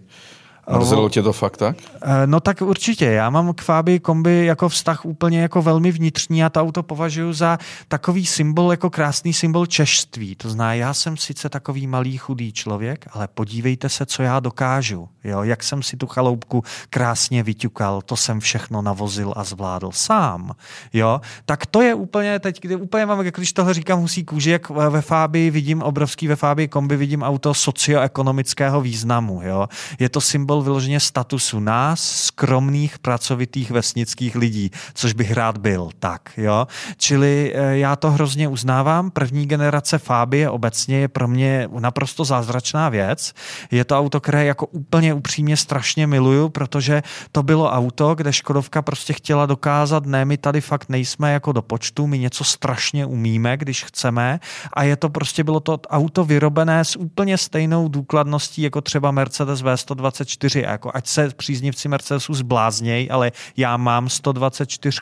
Mrzelo 0.79 1.09
tě 1.09 1.23
to 1.23 1.33
fakt 1.33 1.57
tak? 1.57 1.77
Eh, 2.03 2.27
no 2.27 2.41
tak 2.41 2.63
určitě. 2.63 3.05
Já 3.05 3.31
mám 3.31 3.55
k 3.55 3.63
Fabii 3.63 4.01
kombi 4.01 4.47
jako 4.47 4.69
vztah 4.69 5.05
úplně 5.05 5.41
jako 5.43 5.63
velmi 5.63 5.93
vnitřní 5.93 6.45
a 6.45 6.51
to 6.51 6.61
auto 6.61 6.83
považuji 6.83 7.33
za 7.33 7.59
takový 7.89 8.27
symbol, 8.27 8.71
jako 8.71 8.91
krásný 8.91 9.33
symbol 9.33 9.67
češství. 9.67 10.35
To 10.35 10.51
znamená, 10.51 10.75
já 10.75 10.95
jsem 10.95 11.17
sice 11.17 11.49
takový 11.49 11.87
malý 11.87 12.17
chudý 12.17 12.53
člověk, 12.53 13.07
ale 13.13 13.29
podívejte 13.29 13.89
se, 13.89 14.07
co 14.07 14.23
já 14.23 14.41
dokážu. 14.41 15.09
Jo? 15.25 15.43
Jak 15.43 15.63
jsem 15.63 15.83
si 15.83 15.97
tu 15.97 16.07
chaloupku 16.07 16.65
krásně 16.91 17.43
vyťukal, 17.43 18.03
to 18.03 18.17
jsem 18.17 18.41
všechno 18.41 18.83
navozil 18.83 19.33
a 19.37 19.45
zvládl 19.45 19.91
sám. 19.93 20.53
Jo? 20.93 21.21
Tak 21.47 21.67
to 21.67 21.83
je 21.83 21.95
úplně 21.95 22.39
teď, 22.39 22.61
kdy 22.61 22.77
úplně 22.77 23.07
mám, 23.07 23.21
jak 23.21 23.35
když 23.35 23.53
toho 23.53 23.75
říkám 23.75 24.01
husí 24.01 24.25
kůži, 24.25 24.51
jak 24.51 24.71
ve 24.71 25.03
Fábii 25.03 25.51
vidím 25.51 25.83
obrovský 25.83 26.29
ve 26.29 26.37
Fábii 26.37 26.69
kombi, 26.69 26.97
vidím 26.97 27.23
auto 27.23 27.55
socioekonomického 27.55 28.81
významu. 28.81 29.41
Jo? 29.43 29.69
Je 29.99 30.09
to 30.09 30.21
symbol 30.21 30.60
symbol 30.61 30.71
vyloženě 30.71 31.01
statusu 31.01 31.61
nás, 31.61 32.01
skromných, 32.01 32.99
pracovitých 32.99 33.71
vesnických 33.71 34.37
lidí, 34.37 34.71
což 34.95 35.13
bych 35.13 35.33
rád 35.33 35.59
byl. 35.59 35.91
Tak, 35.99 36.33
jo. 36.37 36.67
Čili 36.97 37.53
eh, 37.55 37.79
já 37.79 37.97
to 37.97 38.11
hrozně 38.11 38.49
uznávám. 38.49 39.11
První 39.11 39.47
generace 39.47 39.99
Fabie 39.99 40.51
obecně 40.51 40.97
je 40.97 41.09
pro 41.09 41.29
mě 41.29 41.69
naprosto 41.79 42.25
zázračná 42.25 42.89
věc. 42.89 43.33
Je 43.71 43.85
to 43.85 43.99
auto, 43.99 44.21
které 44.21 44.45
jako 44.45 44.67
úplně 44.67 45.15
upřímně 45.15 45.57
strašně 45.57 46.07
miluju, 46.07 46.49
protože 46.49 47.03
to 47.33 47.43
bylo 47.43 47.71
auto, 47.71 48.15
kde 48.15 48.33
Škodovka 48.33 48.83
prostě 48.83 49.13
chtěla 49.13 49.47
dokázat, 49.47 50.07
ne, 50.07 50.25
my 50.25 50.37
tady 50.37 50.61
fakt 50.61 50.89
nejsme 50.89 51.33
jako 51.33 51.53
do 51.53 51.63
počtu, 51.63 52.07
my 52.07 52.19
něco 52.19 52.45
strašně 52.45 53.07
umíme, 53.07 53.57
když 53.57 53.85
chceme 53.85 54.41
a 54.73 54.83
je 54.83 54.97
to 54.97 55.09
prostě 55.09 55.45
bylo 55.45 55.61
to 55.61 55.79
auto 55.91 56.25
vyrobené 56.25 56.85
s 56.85 56.97
úplně 56.97 57.39
stejnou 57.39 57.89
důkladností 57.89 58.63
jako 58.63 58.81
třeba 58.81 59.11
Mercedes 59.11 59.63
V124 59.63 60.50
124 60.51 60.67
a 60.67 60.71
jako 60.71 60.91
ať 60.95 61.07
se 61.07 61.29
příznivci 61.37 61.89
Mercedesu 61.89 62.35
zblázněj, 62.35 63.09
ale 63.11 63.33
já 63.57 63.77
mám 63.77 64.09
124, 64.09 65.01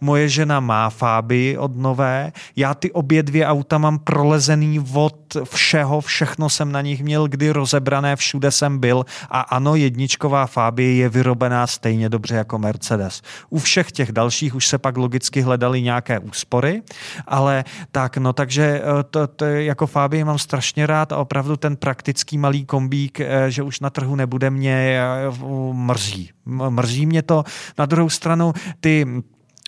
moje 0.00 0.28
žena 0.28 0.60
má 0.60 0.90
Fáby 0.90 1.58
od 1.58 1.76
nové, 1.76 2.32
já 2.56 2.74
ty 2.74 2.92
obě 2.92 3.22
dvě 3.22 3.46
auta 3.46 3.78
mám 3.78 3.98
prolezený 3.98 4.84
od 4.92 5.36
všeho, 5.44 6.00
všechno 6.00 6.48
jsem 6.50 6.72
na 6.72 6.80
nich 6.80 7.02
měl 7.02 7.28
kdy 7.28 7.50
rozebrané, 7.50 8.16
všude 8.16 8.50
jsem 8.50 8.78
byl 8.78 9.04
a 9.30 9.40
ano, 9.40 9.74
jedničková 9.74 10.46
Fáby 10.46 10.96
je 10.96 11.08
vyrobená 11.08 11.66
stejně 11.66 12.08
dobře 12.08 12.34
jako 12.34 12.58
Mercedes. 12.58 13.22
U 13.50 13.58
všech 13.58 13.92
těch 13.92 14.12
dalších 14.12 14.54
už 14.54 14.66
se 14.66 14.78
pak 14.78 14.96
logicky 14.96 15.40
hledali 15.40 15.82
nějaké 15.82 16.18
úspory, 16.18 16.82
ale 17.26 17.64
tak, 17.92 18.16
no 18.16 18.32
takže 18.32 18.82
eh, 18.82 19.02
to, 19.10 19.26
to 19.26 19.44
jako 19.44 19.86
Fáby 19.86 20.24
mám 20.24 20.38
strašně 20.38 20.86
rád 20.86 21.12
a 21.12 21.16
opravdu 21.16 21.56
ten 21.56 21.76
praktický 21.76 22.38
malý 22.38 22.64
kombík, 22.64 23.20
eh, 23.20 23.50
že 23.50 23.62
už 23.62 23.80
na 23.80 23.90
trhu 23.90 24.16
nebude 24.16 24.50
mě 24.50 24.67
eh, 24.72 25.30
mrzí. 25.72 26.30
Mrzí 26.46 27.06
mě 27.06 27.22
to. 27.22 27.44
Na 27.78 27.86
druhou 27.86 28.10
stranu 28.10 28.52
ty 28.80 29.06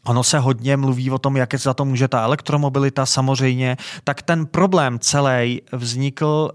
Ono 0.07 0.25
se 0.25 0.39
hodně 0.39 0.77
mluví 0.77 1.11
o 1.11 1.19
tom, 1.19 1.37
jak 1.37 1.55
za 1.55 1.75
to 1.75 1.85
může 1.85 2.09
ta 2.09 2.23
elektromobilita 2.23 3.07
samozřejmě, 3.07 3.77
tak 4.05 4.23
ten 4.23 4.47
problém 4.47 4.99
celý 4.99 5.63
vznikl 5.73 6.51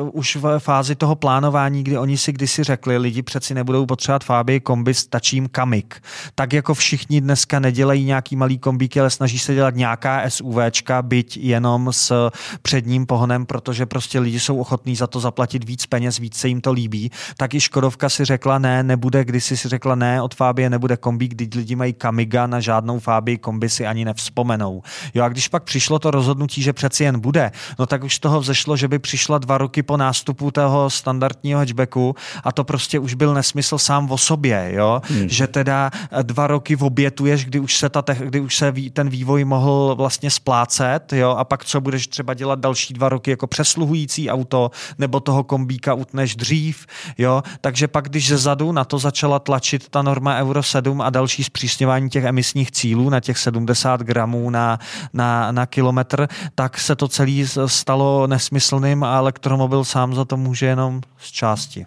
uh, 0.00 0.10
už 0.12 0.36
v 0.36 0.58
fázi 0.58 0.94
toho 0.94 1.16
plánování, 1.16 1.84
kdy 1.84 1.98
oni 1.98 2.18
si 2.18 2.32
kdysi 2.32 2.64
řekli, 2.64 2.98
lidi 2.98 3.22
přeci 3.22 3.54
nebudou 3.54 3.86
potřebovat 3.86 4.24
Fáby, 4.24 4.60
kombi, 4.60 4.94
stačí 4.94 5.36
jim 5.36 5.48
kamik. 5.48 6.02
Tak 6.34 6.52
jako 6.52 6.74
všichni 6.74 7.20
dneska 7.20 7.60
nedělají 7.60 8.04
nějaký 8.04 8.36
malý 8.36 8.58
kombíky, 8.58 9.00
ale 9.00 9.10
snaží 9.10 9.38
se 9.38 9.54
dělat 9.54 9.74
nějaká 9.74 10.30
SUVčka, 10.30 11.02
byť 11.02 11.36
jenom 11.36 11.92
s 11.92 12.30
předním 12.62 13.06
pohonem, 13.06 13.46
protože 13.46 13.86
prostě 13.86 14.20
lidi 14.20 14.40
jsou 14.40 14.58
ochotní 14.58 14.96
za 14.96 15.06
to 15.06 15.20
zaplatit 15.20 15.64
víc 15.64 15.86
peněz, 15.86 16.18
víc 16.18 16.36
se 16.36 16.48
jim 16.48 16.60
to 16.60 16.72
líbí. 16.72 17.10
Tak 17.36 17.54
i 17.54 17.60
Škodovka 17.60 18.08
si 18.08 18.24
řekla 18.24 18.58
ne, 18.58 18.82
nebude, 18.82 19.24
kdysi 19.24 19.56
si 19.56 19.68
řekla 19.68 19.94
ne, 19.94 20.22
od 20.22 20.34
Fábie 20.34 20.70
nebude 20.70 20.96
kombík, 20.96 21.34
když 21.34 21.48
lidi 21.54 21.76
mají 21.76 21.92
kamiga 21.92 22.46
na 22.46 22.59
žádnou 22.62 22.98
Fábii 22.98 23.38
kombi 23.38 23.68
si 23.68 23.86
ani 23.86 24.04
nevzpomenou. 24.04 24.82
Jo 25.14 25.24
a 25.24 25.28
když 25.28 25.48
pak 25.48 25.62
přišlo 25.62 25.98
to 25.98 26.10
rozhodnutí, 26.10 26.62
že 26.62 26.72
přeci 26.72 27.04
jen 27.04 27.20
bude, 27.20 27.52
no 27.78 27.86
tak 27.86 28.04
už 28.04 28.14
z 28.14 28.18
toho 28.18 28.40
vzešlo, 28.40 28.76
že 28.76 28.88
by 28.88 28.98
přišla 28.98 29.38
dva 29.38 29.58
roky 29.58 29.82
po 29.82 29.96
nástupu 29.96 30.50
toho 30.50 30.90
standardního 30.90 31.58
hatchbacku 31.58 32.14
a 32.44 32.52
to 32.52 32.64
prostě 32.64 32.98
už 32.98 33.14
byl 33.14 33.34
nesmysl 33.34 33.78
sám 33.78 34.10
o 34.10 34.18
sobě, 34.18 34.72
jo, 34.74 35.02
hmm. 35.04 35.28
že 35.28 35.46
teda 35.46 35.90
dva 36.22 36.46
roky 36.46 36.76
obětuješ, 36.76 37.44
kdy 37.44 37.60
už 37.60 37.76
se, 37.76 37.88
ta, 37.88 38.02
kdy 38.18 38.40
už 38.40 38.56
se 38.56 38.72
ten 38.92 39.08
vývoj 39.08 39.44
mohl 39.44 39.94
vlastně 39.98 40.30
splácet, 40.30 41.12
jo, 41.12 41.30
a 41.30 41.44
pak 41.44 41.64
co 41.64 41.80
budeš 41.80 42.06
třeba 42.06 42.34
dělat 42.34 42.58
další 42.58 42.94
dva 42.94 43.08
roky 43.08 43.30
jako 43.30 43.46
přesluhující 43.46 44.30
auto, 44.30 44.70
nebo 44.98 45.20
toho 45.20 45.44
kombíka 45.44 45.94
utneš 45.94 46.36
dřív, 46.36 46.86
jo, 47.18 47.42
takže 47.60 47.88
pak, 47.88 48.08
když 48.08 48.28
ze 48.28 48.38
zadu 48.38 48.72
na 48.72 48.84
to 48.84 48.98
začala 48.98 49.38
tlačit 49.38 49.88
ta 49.88 50.02
norma 50.02 50.38
Euro 50.38 50.62
7 50.62 51.00
a 51.00 51.10
další 51.10 51.44
zpřísňování 51.44 52.10
těch 52.10 52.24
emisních 52.24 52.49
emisních 52.50 52.70
cílů 52.70 53.10
na 53.10 53.20
těch 53.20 53.38
70 53.38 54.00
gramů 54.00 54.50
na, 54.50 54.78
na, 55.12 55.52
na 55.52 55.66
kilometr, 55.66 56.28
tak 56.54 56.78
se 56.78 56.96
to 56.96 57.08
celé 57.08 57.46
stalo 57.66 58.26
nesmyslným 58.26 59.04
a 59.04 59.16
elektromobil 59.16 59.84
sám 59.84 60.14
za 60.14 60.24
to 60.24 60.36
může 60.36 60.66
jenom 60.66 61.00
z 61.18 61.30
části. 61.30 61.86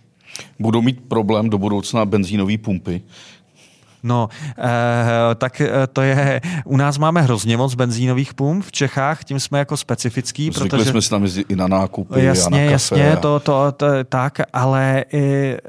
Budou 0.60 0.82
mít 0.82 1.00
problém 1.08 1.50
do 1.50 1.58
budoucna 1.58 2.06
benzínové 2.06 2.58
pumpy, 2.58 3.02
No, 4.06 4.30
e, 4.60 5.36
tak 5.36 5.62
eh, 5.62 5.88
to 5.94 6.02
je, 6.02 6.42
u 6.66 6.78
nás 6.78 6.98
máme 6.98 7.22
hrozně 7.22 7.58
moc 7.58 7.76
benzínových 7.76 8.34
pump 8.34 8.66
v 8.66 8.72
Čechách, 8.72 9.24
tím 9.24 9.40
jsme 9.40 9.60
jako 9.60 9.78
specifický. 9.78 10.44
Zvykli 10.44 10.70
protože 10.70 10.92
jsme 10.92 11.02
se 11.02 11.10
tam 11.10 11.28
i 11.50 11.56
na 11.56 11.68
nákupy 11.68 12.24
jasně, 12.24 12.46
a 12.46 12.50
na 12.50 12.58
kafe. 12.58 12.72
Jasně, 12.72 13.18
to, 13.22 13.40
to, 13.40 13.72
to, 13.72 13.86
tak, 14.10 14.40
ale 14.54 15.06
e, 15.14 15.18
e, 15.18 15.60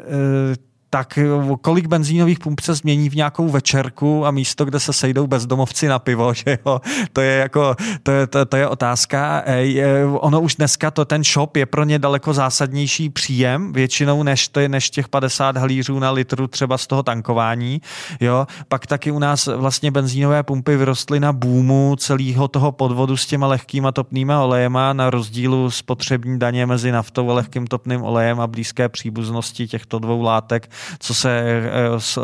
tak 0.95 1.19
eh, 1.19 1.27
kolik 1.61 1.87
benzínových 1.87 2.39
pump 2.39 2.61
se 2.61 2.75
změní 2.75 3.11
v 3.11 3.17
nějakou 3.17 3.49
večerku 3.49 4.27
a 4.27 4.31
místo, 4.31 4.65
kde 4.65 4.81
se 4.81 4.93
sejdou 4.93 5.27
bezdomovci 5.27 5.89
na 5.89 5.99
pivo, 5.99 6.35
že 6.35 6.59
jo, 6.67 6.81
to 7.13 7.21
je 7.21 7.39
jako, 7.39 7.77
to 8.03 8.11
je, 8.11 8.27
to, 8.27 8.47
to 8.47 8.57
je 8.57 8.69
otázka. 8.69 9.43
Je, 9.59 10.07
ono 10.07 10.41
už 10.41 10.55
dneska 10.55 10.91
to 10.91 11.05
ten 11.05 11.25
shop 11.25 11.57
je 11.57 11.67
pro 11.67 11.85
ně 11.85 11.99
daleko 11.99 12.35
zásadnější 12.35 13.11
příjem, 13.11 13.73
většinou 13.73 14.23
než, 14.23 14.51
je, 14.57 14.69
než 14.69 14.91
těch 14.91 15.09
50 15.09 15.57
halířů 15.57 15.99
na 15.99 16.11
litru 16.11 16.47
třeba 16.47 16.79
z 16.79 16.87
toho 16.87 17.03
tankování, 17.03 17.81
jo. 18.21 18.47
Pak 18.69 18.87
taky 18.87 19.11
u 19.11 19.19
nás 19.19 19.47
vlastně 19.47 19.91
benzínové 19.91 20.43
pumpy 20.43 20.77
vyrostly 20.77 21.21
na 21.21 21.33
boomu 21.33 21.97
celého 21.99 22.49
toho 22.49 22.73
podvodu 22.73 23.17
s 23.17 23.27
těma 23.27 23.47
lehkýma 23.47 23.93
topnýma 23.93 24.43
olejema 24.43 24.93
na 24.93 25.11
rozdílu 25.11 25.71
spotřební 25.71 26.39
daně 26.39 26.67
mezi 26.67 26.93
naftou 26.93 27.31
a 27.31 27.35
lehkým 27.35 27.67
topným 27.67 28.03
olejem 28.03 28.41
a 28.41 28.47
blízké 28.47 28.89
příbuznosti 28.89 29.69
těchto 29.69 29.99
dvou 29.99 30.23
látek 30.23 30.71
co 30.99 31.15
se 31.15 31.41
eh, 31.41 31.71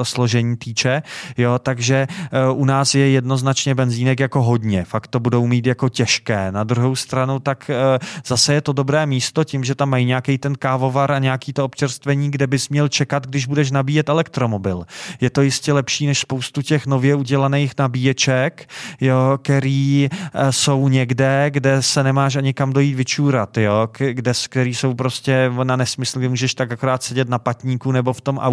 složení 0.03 0.57
týče. 0.57 1.03
Jo, 1.39 1.59
takže 1.59 2.07
eh, 2.11 2.51
u 2.53 2.65
nás 2.65 2.95
je 2.95 3.11
jednoznačně 3.11 3.75
benzínek 3.75 4.21
jako 4.21 4.43
hodně. 4.43 4.85
Fakt 4.85 5.07
to 5.07 5.21
budou 5.21 5.47
mít 5.47 5.67
jako 5.67 5.89
těžké. 5.89 6.53
Na 6.53 6.65
druhou 6.65 6.97
stranu 6.97 7.39
tak 7.39 7.71
eh, 7.71 7.99
zase 8.27 8.55
je 8.55 8.61
to 8.61 8.73
dobré 8.73 9.07
místo 9.07 9.45
tím, 9.45 9.65
že 9.65 9.75
tam 9.75 9.91
mají 9.91 10.05
nějaký 10.05 10.39
ten 10.39 10.55
kávovar 10.55 11.13
a 11.13 11.19
nějaký 11.19 11.53
to 11.53 11.65
občerstvení, 11.65 12.31
kde 12.31 12.47
bys 12.47 12.69
měl 12.69 12.89
čekat, 12.89 13.27
když 13.27 13.47
budeš 13.47 13.71
nabíjet 13.71 14.09
elektromobil. 14.09 14.87
Je 15.21 15.31
to 15.31 15.43
jistě 15.43 15.73
lepší 15.73 16.07
než 16.07 16.19
spoustu 16.19 16.63
těch 16.63 16.87
nově 16.87 17.15
udělaných 17.15 17.73
nabíječek, 17.79 18.69
jo, 19.01 19.39
který 19.43 20.09
jsou 20.51 20.89
někde, 20.89 21.47
kde 21.51 21.83
se 21.83 22.03
nemáš 22.03 22.37
ani 22.37 22.55
kam 22.55 22.73
dojít 22.73 22.95
vyčůrat, 22.95 23.59
jo, 23.59 23.89
kde, 23.99 24.33
který 24.49 24.75
jsou 24.75 24.95
prostě 24.95 25.51
na 25.65 25.77
nesmysl, 25.77 26.19
kde 26.19 26.29
můžeš 26.29 26.55
tak 26.55 26.73
akorát 26.73 27.03
sedět 27.03 27.29
na 27.29 27.39
patníku 27.39 27.93
nebo 27.93 28.13
v 28.13 28.21
tom 28.21 28.39
autě. 28.39 28.50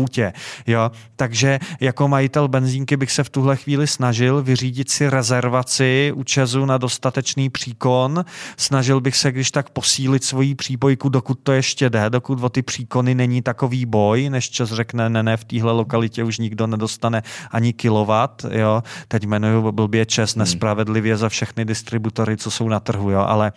Jo? 0.67 0.91
Takže 1.15 1.59
jako 1.79 2.07
majitel 2.07 2.47
benzínky 2.47 2.97
bych 2.97 3.11
se 3.11 3.23
v 3.23 3.29
tuhle 3.29 3.55
chvíli 3.55 3.87
snažil 3.87 4.43
vyřídit 4.43 4.89
si 4.89 5.09
rezervaci 5.09 6.13
u 6.15 6.23
Česu 6.23 6.65
na 6.65 6.77
dostatečný 6.77 7.49
příkon. 7.49 8.25
Snažil 8.57 9.01
bych 9.01 9.15
se, 9.17 9.31
když 9.31 9.51
tak 9.51 9.69
posílit 9.69 10.23
svoji 10.23 10.55
přípojku, 10.55 11.09
dokud 11.09 11.39
to 11.43 11.51
ještě 11.51 11.89
jde, 11.89 12.09
dokud 12.09 12.43
o 12.43 12.49
ty 12.49 12.61
příkony 12.61 13.15
není 13.15 13.41
takový 13.41 13.85
boj, 13.85 14.29
než 14.29 14.49
Čes 14.49 14.69
řekne, 14.69 15.09
ne, 15.09 15.23
ne, 15.23 15.37
v 15.37 15.43
téhle 15.43 15.71
lokalitě 15.71 16.23
už 16.23 16.37
nikdo 16.37 16.67
nedostane 16.67 17.23
ani 17.51 17.73
kilowatt. 17.73 18.45
Jo? 18.51 18.83
Teď 19.07 19.23
jmenuju 19.23 19.71
blbě 19.71 20.05
Čes 20.05 20.35
hmm. 20.35 20.39
nespravedlivě 20.39 21.17
za 21.17 21.29
všechny 21.29 21.65
distributory, 21.65 22.37
co 22.37 22.51
jsou 22.51 22.69
na 22.69 22.79
trhu, 22.79 23.11
jo? 23.11 23.19
ale 23.19 23.51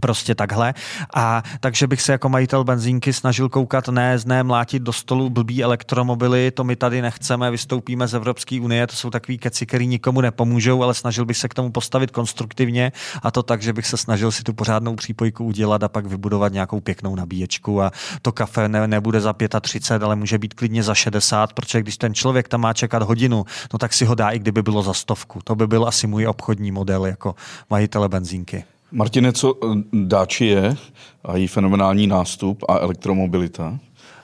Prostě 0.00 0.34
takhle. 0.34 0.74
A 1.14 1.42
takže 1.60 1.86
bych 1.86 2.02
se 2.02 2.12
jako 2.12 2.28
majitel 2.28 2.64
benzínky 2.64 3.12
snažil 3.12 3.48
koukat 3.48 3.88
ne, 3.88 4.18
ne 4.26 4.42
mlátit 4.42 4.82
do 4.82 4.92
stolu 4.92 5.30
blbý 5.30 5.62
elektromobily, 5.62 6.50
to 6.50 6.64
my 6.64 6.76
tady 6.76 7.02
nechceme, 7.02 7.50
vystoupíme 7.50 8.08
z 8.08 8.14
Evropské 8.14 8.60
unie, 8.60 8.86
to 8.86 8.96
jsou 8.96 9.10
takový 9.10 9.38
keci, 9.38 9.66
který 9.66 9.86
nikomu 9.86 10.20
nepomůžou, 10.20 10.82
ale 10.82 10.94
snažil 10.94 11.24
bych 11.24 11.36
se 11.36 11.48
k 11.48 11.54
tomu 11.54 11.72
postavit 11.72 12.10
konstruktivně 12.10 12.92
a 13.22 13.30
to 13.30 13.42
tak, 13.42 13.62
že 13.62 13.72
bych 13.72 13.86
se 13.86 13.96
snažil 13.96 14.32
si 14.32 14.42
tu 14.42 14.52
pořádnou 14.52 14.96
přípojku 14.96 15.44
udělat 15.44 15.82
a 15.82 15.88
pak 15.88 16.06
vybudovat 16.06 16.52
nějakou 16.52 16.80
pěknou 16.80 17.14
nabíječku 17.14 17.82
a 17.82 17.92
to 18.22 18.32
kafe 18.32 18.68
ne, 18.68 18.88
nebude 18.88 19.20
za 19.20 19.34
35, 19.60 20.04
ale 20.04 20.16
může 20.16 20.38
být 20.38 20.54
klidně 20.54 20.82
za 20.82 20.94
60, 20.94 21.52
protože 21.52 21.80
když 21.80 21.96
ten 21.96 22.14
člověk 22.14 22.48
tam 22.48 22.60
má 22.60 22.72
čekat 22.72 23.02
hodinu, 23.02 23.44
no 23.72 23.78
tak 23.78 23.92
si 23.92 24.04
ho 24.04 24.14
dá 24.14 24.30
i 24.30 24.38
kdyby 24.38 24.62
bylo 24.62 24.82
za 24.82 24.94
stovku. 24.94 25.40
To 25.44 25.54
by 25.54 25.66
byl 25.66 25.88
asi 25.88 26.06
můj 26.06 26.26
obchodní 26.26 26.70
model 26.70 27.06
jako 27.06 27.34
majitele 27.70 28.08
benzínky. 28.08 28.64
Martine, 28.92 29.32
co 29.32 29.54
eh, 29.54 29.66
dáči 29.92 30.44
je 30.44 30.76
a 31.24 31.36
její 31.36 31.46
fenomenální 31.46 32.06
nástup 32.06 32.64
a 32.68 32.78
elektromobilita? 32.78 33.78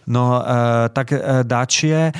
No, 0.07 0.43
eh, 0.47 0.89
tak 0.89 1.13
eh, 1.13 1.21
Dacia 1.43 1.99
eh, 1.99 2.13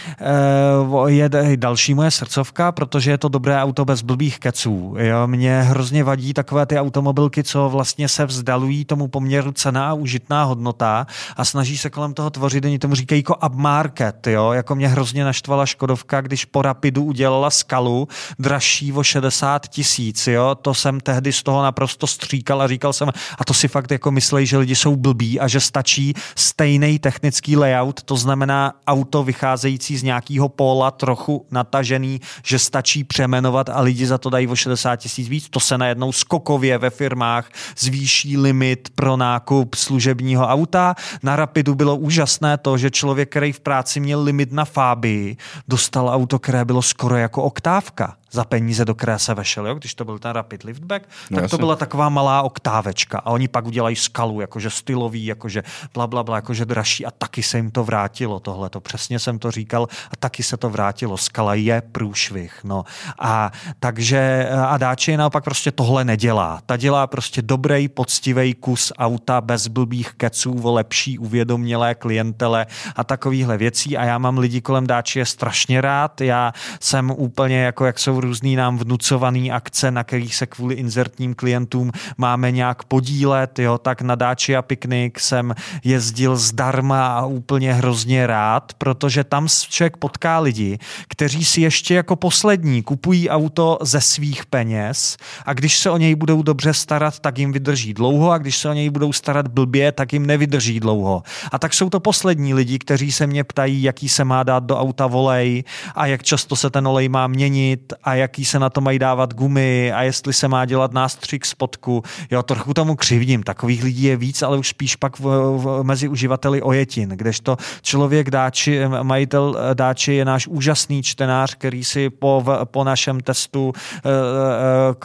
je 1.07 1.31
další 1.57 1.95
moje 1.95 2.11
srdcovka, 2.11 2.73
protože 2.73 3.11
je 3.11 3.19
to 3.19 3.29
dobré 3.29 3.63
auto 3.63 3.85
bez 3.85 4.03
blbých 4.03 4.39
keců. 4.39 4.95
Jo? 4.99 5.27
Mě 5.27 5.63
hrozně 5.63 6.05
vadí 6.05 6.35
takové 6.35 6.67
ty 6.67 6.79
automobilky, 6.79 7.45
co 7.45 7.69
vlastně 7.69 8.09
se 8.09 8.27
vzdalují 8.27 8.85
tomu 8.85 9.09
poměru 9.09 9.53
cena 9.53 9.91
a 9.91 9.93
užitná 9.93 10.45
hodnota 10.45 11.07
a 11.37 11.45
snaží 11.45 11.79
se 11.79 11.91
kolem 11.91 12.15
toho 12.15 12.31
tvořit, 12.31 12.65
oni 12.65 12.79
tomu 12.79 12.95
říkají 12.95 13.19
jako 13.19 13.37
upmarket, 13.47 14.27
jo? 14.27 14.53
Jako 14.53 14.75
mě 14.75 14.89
hrozně 14.89 15.25
naštvala 15.25 15.67
Škodovka, 15.67 16.21
když 16.21 16.45
po 16.45 16.63
Rapidu 16.63 17.05
udělala 17.05 17.51
skalu 17.51 18.09
dražší 18.39 18.93
o 18.93 19.03
60 19.03 19.69
tisíc, 19.69 20.27
jo? 20.27 20.55
To 20.63 20.75
jsem 20.75 21.01
tehdy 21.01 21.33
z 21.33 21.43
toho 21.43 21.63
naprosto 21.63 22.07
stříkal 22.07 22.63
a 22.63 22.69
říkal 22.69 22.93
jsem, 22.93 23.09
a 23.39 23.45
to 23.45 23.55
si 23.55 23.69
fakt 23.69 23.91
jako 23.91 24.11
myslej, 24.11 24.47
že 24.47 24.59
lidi 24.59 24.77
jsou 24.77 24.97
blbí 24.97 25.41
a 25.41 25.49
že 25.49 25.61
stačí 25.61 26.15
stejný 26.35 26.99
technický 26.99 27.57
layout 27.57 27.76
layout, 27.77 28.03
to 28.03 28.17
znamená 28.17 28.73
auto 28.87 29.23
vycházející 29.23 29.97
z 29.97 30.03
nějakého 30.03 30.49
póla 30.49 30.91
trochu 30.91 31.47
natažený, 31.51 32.21
že 32.45 32.59
stačí 32.59 33.05
přemenovat 33.05 33.69
a 33.69 33.81
lidi 33.81 34.07
za 34.07 34.19
to 34.19 34.31
dají 34.31 34.47
o 34.49 34.57
60 34.57 34.97
tisíc 34.97 35.29
víc. 35.29 35.49
To 35.51 35.61
se 35.61 35.79
najednou 35.79 36.13
skokově 36.13 36.79
ve 36.79 36.91
firmách 36.91 37.51
zvýší 37.79 38.37
limit 38.37 38.89
pro 38.95 39.17
nákup 39.17 39.75
služebního 39.75 40.47
auta. 40.47 40.95
Na 41.23 41.37
Rapidu 41.37 41.75
bylo 41.75 41.97
úžasné 41.97 42.59
to, 42.59 42.79
že 42.79 42.91
člověk, 42.91 43.31
který 43.31 43.53
v 43.53 43.61
práci 43.61 44.01
měl 44.01 44.23
limit 44.23 44.53
na 44.53 44.65
Fábii, 44.65 45.37
dostal 45.69 46.09
auto, 46.09 46.39
které 46.39 46.65
bylo 46.65 46.83
skoro 46.83 47.17
jako 47.17 47.43
oktávka. 47.43 48.17
Za 48.33 48.45
peníze, 48.45 48.85
do 48.85 48.95
které 48.95 49.19
se 49.19 49.35
vešel, 49.35 49.67
jo? 49.67 49.75
když 49.75 49.95
to 49.95 50.05
byl 50.05 50.19
ten 50.19 50.31
Rapid 50.31 50.63
Liftback, 50.63 51.09
no, 51.31 51.35
tak 51.35 51.43
jasný. 51.43 51.51
to 51.51 51.59
byla 51.59 51.77
taková 51.77 52.09
malá 52.09 52.43
oktávečka 52.43 53.19
a 53.19 53.31
oni 53.31 53.49
pak 53.49 53.67
udělají 53.67 53.97
skalu, 53.97 54.41
jakože 54.41 54.71
stylový, 54.71 55.27
jakože 55.27 55.63
bla, 55.95 56.07
bla, 56.07 56.23
bla, 56.23 56.37
jakože 56.37 56.65
dražší 56.65 57.07
a 57.07 57.11
taky 57.11 57.43
se 57.43 57.57
jim 57.57 57.71
to 57.71 57.85
vrátilo 57.85 58.41
tohle. 58.41 58.71
To 58.71 58.81
přesně 58.81 59.19
jsem 59.19 59.39
to 59.39 59.51
říkal 59.51 59.89
a 60.11 60.17
taky 60.17 60.43
se 60.43 60.57
to 60.57 60.71
vrátilo. 60.71 61.17
Skala 61.17 61.55
je 61.55 61.83
průšvih. 61.93 62.61
No. 62.65 62.85
A 63.19 63.53
takže 63.81 64.49
a 64.67 64.79
Dacia 64.79 65.19
naopak 65.19 65.45
prostě 65.45 65.73
tohle 65.73 66.05
nedělá. 66.05 66.61
Ta 66.67 66.77
dělá 66.77 67.07
prostě 67.07 67.43
dobrý, 67.43 67.89
poctivý 67.89 68.55
kus 68.55 68.93
auta 68.99 69.41
bez 69.41 69.69
blbých 69.69 70.13
keců 70.13 70.61
o 70.63 70.73
lepší 70.73 71.19
uvědomělé 71.19 71.95
klientele 71.95 72.67
a 72.97 73.05
takovýchhle 73.05 73.59
věcí 73.59 73.97
a 73.97 74.05
já 74.05 74.19
mám 74.19 74.39
lidi 74.39 74.61
kolem 74.61 74.87
Dacia 74.87 75.25
strašně 75.25 75.81
rád. 75.81 76.21
Já 76.21 76.53
jsem 76.81 77.11
úplně 77.11 77.59
jako, 77.59 77.87
jak 77.87 77.99
jsou 77.99 78.16
různý 78.21 78.57
nám 78.57 78.79
vnucovaný 78.79 79.53
akce, 79.53 79.91
na 79.91 80.05
kterých 80.05 80.35
se 80.35 80.47
kvůli 80.47 80.75
inzertním 80.75 81.35
klientům 81.35 81.91
máme 82.19 82.51
nějak 82.51 82.85
podílet, 82.85 83.59
jo, 83.59 83.79
tak 83.79 84.03
na 84.03 84.15
Dacia 84.15 84.63
Picnic 84.63 85.15
jsem 85.19 85.55
jezdil 85.85 86.37
zdarma 86.37 87.07
a 87.07 87.27
úplně 87.27 87.75
hrozně 87.75 88.27
rád, 88.27 88.73
protože 88.79 89.25
tam 89.25 89.49
člověk 89.49 89.97
potká 89.97 90.39
lidi, 90.39 90.79
kteří 91.09 91.45
si 91.45 91.61
ještě 91.61 91.95
jako 91.95 92.17
poslední 92.17 92.83
kupují 92.83 93.31
auto 93.31 93.79
ze 93.83 94.01
svých 94.01 94.47
peněz 94.47 95.17
a 95.47 95.53
když 95.53 95.79
se 95.79 95.91
o 95.91 95.97
něj 95.97 96.15
budou 96.15 96.43
dobře 96.43 96.75
starat, 96.75 97.19
tak 97.19 97.39
jim 97.39 97.53
vydrží 97.53 97.95
dlouho 97.95 98.31
a 98.31 98.39
když 98.39 98.57
se 98.57 98.69
o 98.69 98.73
něj 98.73 98.91
budou 98.91 99.13
starat 99.13 99.49
blbě, 99.49 99.93
tak 99.93 100.13
jim 100.13 100.27
nevydrží 100.27 100.81
dlouho. 100.81 101.23
A 101.53 101.59
tak 101.59 101.75
jsou 101.75 101.91
to 101.91 102.01
poslední 102.01 102.55
lidi, 102.55 102.79
kteří 102.79 103.13
se 103.13 103.27
mě 103.27 103.45
ptají, 103.45 103.83
jaký 103.83 104.09
se 104.09 104.25
má 104.25 104.43
dát 104.43 104.65
do 104.65 104.79
auta 104.79 105.07
volej 105.07 105.65
a 105.95 106.07
jak 106.07 106.23
často 106.23 106.57
se 106.57 106.71
ten 106.71 106.89
olej 106.89 107.09
má 107.09 107.27
měnit 107.27 107.93
a 108.07 108.15
jaký 108.15 108.45
se 108.45 108.59
na 108.59 108.71
to 108.71 108.81
mají 108.81 108.99
dávat 108.99 109.35
gumy 109.35 109.93
a 109.93 110.03
jestli 110.03 110.33
se 110.33 110.49
má 110.49 110.65
dělat 110.65 110.93
nástřik 110.93 111.47
spodku. 111.47 112.03
Jo, 112.31 112.43
trochu 112.43 112.75
tomu 112.75 112.97
křivdím. 112.97 113.43
Takových 113.43 113.85
lidí 113.85 114.03
je 114.03 114.17
víc, 114.17 114.43
ale 114.43 114.59
už 114.59 114.69
spíš 114.69 114.97
pak 114.97 115.19
v, 115.19 115.23
v, 115.57 115.83
mezi 115.83 116.09
uživateli 116.09 116.63
ojetin, 116.63 117.09
kdežto 117.09 117.57
člověk 117.83 118.31
dáči, 118.31 118.81
majitel 119.03 119.57
dáči 119.75 120.13
je 120.13 120.25
náš 120.25 120.47
úžasný 120.47 121.03
čtenář, 121.03 121.55
který 121.55 121.85
si 121.85 122.11
po, 122.11 122.45
po 122.65 122.85
našem 122.85 123.21
testu 123.21 123.73
e, 123.73 124.11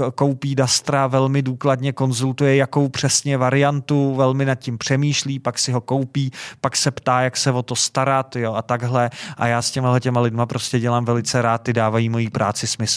e, 0.08 0.12
koupí 0.12 0.56
Dastra, 0.56 1.08
velmi 1.08 1.42
důkladně 1.42 1.94
konzultuje, 1.94 2.56
jakou 2.56 2.90
přesně 2.90 3.38
variantu, 3.38 4.16
velmi 4.16 4.46
nad 4.46 4.56
tím 4.56 4.78
přemýšlí, 4.78 5.40
pak 5.40 5.60
si 5.60 5.72
ho 5.72 5.82
koupí, 5.82 6.32
pak 6.62 6.76
se 6.76 6.92
ptá, 6.92 7.22
jak 7.22 7.38
se 7.38 7.52
o 7.52 7.64
to 7.64 7.76
starat 7.76 8.36
jo, 8.36 8.54
a 8.54 8.62
takhle. 8.62 9.10
A 9.38 9.48
já 9.48 9.62
s 9.62 9.72
těma 9.72 10.00
těma 10.00 10.22
lidma 10.22 10.46
prostě 10.46 10.80
dělám 10.80 11.06
velice 11.06 11.42
rád, 11.42 11.58
ty 11.58 11.74
dávají 11.74 12.10
mojí 12.10 12.30
práci 12.30 12.68
smysl. 12.68 12.91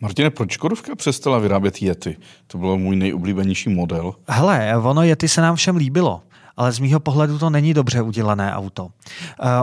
Martine, 0.00 0.30
proč 0.30 0.52
Škodovka 0.52 0.94
přestala 0.94 1.38
vyrábět 1.38 1.82
Yeti? 1.82 2.16
To 2.46 2.58
byl 2.58 2.76
můj 2.76 2.96
nejoblíbenější 2.96 3.68
model. 3.68 4.14
Hele, 4.28 4.76
ono 4.76 5.02
Yeti 5.02 5.28
se 5.28 5.40
nám 5.40 5.56
všem 5.56 5.76
líbilo 5.76 6.22
ale 6.56 6.72
z 6.72 6.78
mýho 6.78 7.00
pohledu 7.00 7.38
to 7.38 7.50
není 7.50 7.74
dobře 7.74 8.02
udělané 8.02 8.54
auto. 8.54 8.84
Uh, 8.84 8.90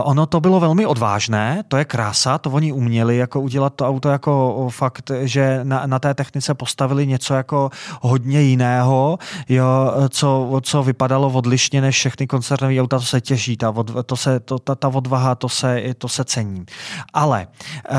ono 0.02 0.26
to 0.26 0.40
bylo 0.40 0.60
velmi 0.60 0.86
odvážné, 0.86 1.62
to 1.68 1.76
je 1.76 1.84
krása, 1.84 2.38
to 2.38 2.50
oni 2.50 2.72
uměli 2.72 3.16
jako 3.16 3.40
udělat 3.40 3.74
to 3.74 3.88
auto 3.88 4.08
jako 4.08 4.68
fakt, 4.70 5.10
že 5.22 5.60
na, 5.62 5.86
na 5.86 5.98
té 5.98 6.14
technice 6.14 6.54
postavili 6.54 7.06
něco 7.06 7.34
jako 7.34 7.70
hodně 8.00 8.40
jiného, 8.40 9.18
jo, 9.48 9.92
co, 10.08 10.60
co 10.62 10.82
vypadalo 10.82 11.30
odlišně 11.30 11.80
než 11.80 11.96
všechny 11.96 12.26
koncernové 12.26 12.80
auta, 12.80 12.98
to 12.98 13.04
se 13.04 13.20
těží, 13.20 13.56
ta, 13.56 13.74
to 14.06 14.16
se, 14.16 14.40
to, 14.40 14.58
ta, 14.58 14.74
ta 14.74 14.88
odvaha, 14.88 15.34
to 15.34 15.48
se, 15.48 15.82
to 15.98 16.08
se 16.08 16.24
cení. 16.24 16.64
Ale 17.12 17.46
uh, 17.90 17.96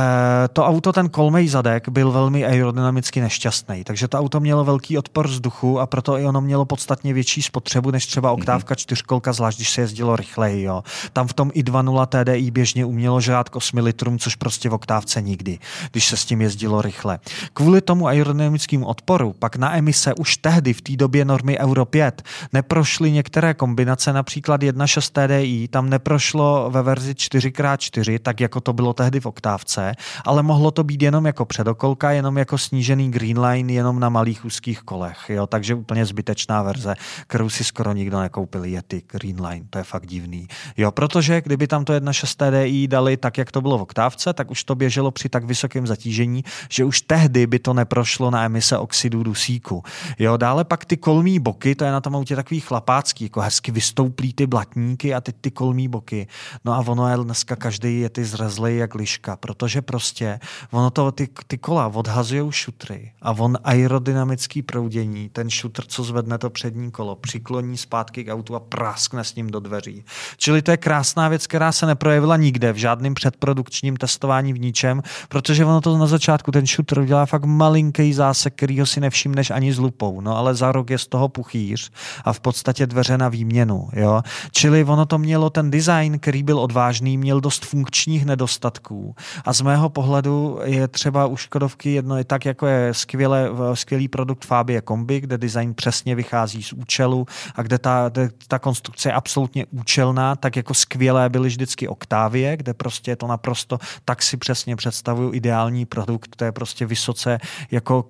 to 0.54 0.66
auto, 0.66 0.94
ten 0.94 1.10
kolmej 1.10 1.48
zadek, 1.48 1.90
byl 1.90 2.12
velmi 2.12 2.46
aerodynamicky 2.46 3.22
nešťastný, 3.22 3.84
takže 3.84 4.08
to 4.08 4.20
auto 4.20 4.40
mělo 4.40 4.64
velký 4.64 4.98
odpor 4.98 5.28
vzduchu 5.28 5.80
a 5.80 5.86
proto 5.88 6.18
i 6.18 6.26
ono 6.26 6.42
mělo 6.42 6.66
podstatně 6.66 7.14
větší 7.14 7.42
spotřebu 7.42 7.92
než 7.92 8.06
třeba 8.06 8.32
oktávka 8.32 8.76
čtyřkolka, 8.86 9.34
zvlášť 9.34 9.58
když 9.58 9.70
se 9.70 9.82
jezdilo 9.82 10.16
rychleji. 10.16 10.64
Jo. 10.64 10.84
Tam 11.14 11.28
v 11.28 11.34
tom 11.34 11.52
i 11.54 11.64
2.0 11.64 12.06
TDI 12.06 12.52
běžně 12.52 12.86
umělo 12.86 13.22
žrát 13.22 13.50
k 13.50 13.56
8 13.56 13.78
litrům, 13.78 14.20
což 14.20 14.36
prostě 14.36 14.70
v 14.70 14.74
oktávce 14.74 15.22
nikdy, 15.22 15.60
když 15.92 16.06
se 16.08 16.18
s 16.18 16.26
tím 16.26 16.42
jezdilo 16.42 16.82
rychle. 16.82 17.20
Kvůli 17.54 17.82
tomu 17.82 18.08
aerodynamickému 18.08 18.86
odporu 18.86 19.34
pak 19.40 19.56
na 19.56 19.78
emise 19.78 20.14
už 20.14 20.38
tehdy 20.38 20.74
v 20.74 20.82
té 20.82 20.96
době 20.96 21.26
normy 21.26 21.60
Euro 21.60 21.86
5 21.86 22.22
neprošly 22.54 23.12
některé 23.12 23.54
kombinace, 23.54 24.14
například 24.14 24.62
1.6 24.62 25.10
TDI, 25.10 25.68
tam 25.68 25.90
neprošlo 25.90 26.70
ve 26.70 26.82
verzi 26.82 27.14
4x4, 27.14 28.20
tak 28.20 28.40
jako 28.40 28.62
to 28.62 28.74
bylo 28.74 28.94
tehdy 28.94 29.20
v 29.20 29.26
oktávce, 29.26 29.96
ale 30.26 30.44
mohlo 30.44 30.72
to 30.72 30.84
být 30.84 31.02
jenom 31.02 31.26
jako 31.26 31.46
předokolka, 31.46 32.12
jenom 32.12 32.38
jako 32.38 32.58
snížený 32.58 33.12
Greenline, 33.12 33.74
jenom 33.74 34.00
na 34.00 34.10
malých 34.10 34.46
úzkých 34.46 34.82
kolech. 34.82 35.18
Jo? 35.30 35.48
Takže 35.48 35.76
úplně 35.76 36.06
zbytečná 36.06 36.62
verze, 36.64 36.96
kterou 37.28 37.50
si 37.50 37.64
skoro 37.64 37.94
nikdo 37.94 38.20
nekoupil. 38.20 38.66
Yeti 38.76 39.04
Greenline, 39.12 39.66
to 39.70 39.78
je 39.78 39.84
fakt 39.84 40.06
divný. 40.06 40.48
Jo, 40.78 40.92
protože 40.92 41.42
kdyby 41.42 41.68
tam 41.68 41.86
to 41.86 41.94
1.6 41.94 42.36
TDI 42.36 42.88
dali 42.88 43.18
tak, 43.18 43.38
jak 43.38 43.52
to 43.52 43.62
bylo 43.62 43.78
v 43.78 43.82
oktávce, 43.82 44.34
tak 44.34 44.52
už 44.52 44.64
to 44.64 44.76
běželo 44.76 45.12
při 45.12 45.30
tak 45.30 45.44
vysokém 45.44 45.88
zatížení, 45.88 46.44
že 46.70 46.86
už 46.86 47.02
tehdy 47.02 47.48
by 47.48 47.60
to 47.60 47.74
neprošlo 47.74 48.32
na 48.32 48.46
emise 48.46 48.78
oxidu 48.78 49.24
dusíku. 49.24 49.84
Jo, 50.20 50.38
dále 50.38 50.64
pak 50.64 50.86
ty 50.86 50.98
kolmí 50.98 51.40
boky, 51.40 51.76
to 51.76 51.86
je 51.86 51.92
na 51.92 52.02
tom 52.02 52.16
autě 52.16 52.36
takový 52.36 52.60
chlapácký, 52.60 53.24
jako 53.24 53.42
hezky 53.42 53.72
vystouplí 53.72 54.34
ty 54.34 54.48
blatníky 54.48 55.14
a 55.14 55.22
ty, 55.22 55.34
ty 55.34 55.52
kolmí 55.52 55.88
boky. 55.88 56.28
No 56.66 56.74
a 56.74 56.80
ono 56.80 57.10
je 57.10 57.18
dneska 57.18 57.56
každý 57.56 58.00
je 58.00 58.10
ty 58.10 58.26
zrezlej 58.26 58.78
jak 58.78 58.96
liška, 58.96 59.36
protože 59.36 59.82
prostě 59.82 60.40
ono 60.72 60.90
to, 60.90 61.12
ty, 61.12 61.30
ty 61.48 61.58
kola 61.58 61.88
odhazují 61.88 62.52
šutry 62.52 63.12
a 63.22 63.32
on 63.32 63.58
aerodynamický 63.64 64.62
proudění, 64.62 65.30
ten 65.30 65.50
šutr, 65.50 65.86
co 65.88 66.04
zvedne 66.04 66.38
to 66.38 66.50
přední 66.50 66.92
kolo, 66.92 67.16
přikloní 67.16 67.78
zpátky 67.78 68.24
k 68.24 68.34
autu 68.34 68.56
a 68.56 68.60
praskne 68.70 69.24
s 69.24 69.36
ním 69.36 69.52
do 69.52 69.60
dveří. 69.60 70.04
Čili 70.38 70.62
to 70.62 70.72
je 70.72 70.78
krásná 70.78 71.30
věc, 71.30 71.48
která 71.48 71.72
se 71.72 71.86
neprojevila 71.86 72.38
nikde, 72.38 72.74
v 72.74 72.78
žádném 72.78 73.14
předprodukčním 73.14 73.98
testování 73.98 74.54
v 74.54 74.60
ničem, 74.60 75.02
protože 75.30 75.66
ono 75.66 75.82
to 75.82 75.98
na 75.98 76.08
začátku, 76.08 76.52
ten 76.52 76.66
shooter 76.66 77.00
udělá 77.00 77.26
fakt 77.26 77.46
malinký 77.46 78.14
zásek, 78.14 78.54
kterýho 78.54 78.86
si 78.86 79.00
nevšimneš 79.00 79.52
ani 79.52 79.74
s 79.74 79.80
lupou, 79.80 80.22
no 80.22 80.38
ale 80.38 80.56
za 80.56 80.72
rok 80.72 80.90
je 80.90 80.98
z 80.98 81.08
toho 81.08 81.30
puchýř 81.30 81.92
a 82.26 82.34
v 82.34 82.40
podstatě 82.40 82.88
dveře 82.88 83.18
na 83.18 83.30
výměnu, 83.30 83.90
jo. 83.94 84.22
Čili 84.52 84.84
ono 84.84 85.06
to 85.06 85.18
mělo 85.18 85.50
ten 85.50 85.72
design, 85.72 86.20
který 86.20 86.44
byl 86.44 86.60
odvážný, 86.60 87.18
měl 87.18 87.42
dost 87.42 87.66
funkčních 87.66 88.26
nedostatků 88.26 89.16
a 89.46 89.54
z 89.54 89.62
mého 89.62 89.90
pohledu 89.90 90.60
je 90.64 90.88
třeba 90.88 91.26
u 91.26 91.38
Škodovky 91.38 91.94
jedno 91.94 92.18
je 92.18 92.24
tak, 92.24 92.46
jako 92.46 92.68
je 92.68 92.94
skvěle, 92.94 93.50
skvělý 93.74 94.08
produkt 94.08 94.46
Fabie 94.46 94.82
Kombi, 94.82 95.20
kde 95.20 95.38
design 95.38 95.74
přesně 95.74 96.16
vychází 96.16 96.64
z 96.64 96.74
účelu 96.74 97.26
a 97.56 97.62
kde 97.62 97.78
ta, 97.78 98.10
kde 98.10 98.30
ta 98.48 98.55
konstrukce 98.60 99.10
je 99.10 99.14
absolutně 99.14 99.66
účelná, 99.72 100.36
tak 100.36 100.56
jako 100.56 100.74
skvělé 100.74 101.30
byly 101.30 101.48
vždycky 101.48 101.88
Octavie, 101.88 102.58
kde 102.58 102.74
prostě 102.74 103.12
je 103.12 103.16
to 103.16 103.28
naprosto, 103.28 103.80
tak 104.06 104.24
si 104.24 104.38
přesně 104.38 104.76
představuju 104.76 105.34
ideální 105.34 105.86
produkt, 105.86 106.36
to 106.36 106.46
je 106.46 106.52
prostě 106.52 106.86
vysoce, 106.86 107.38
jako 107.72 108.06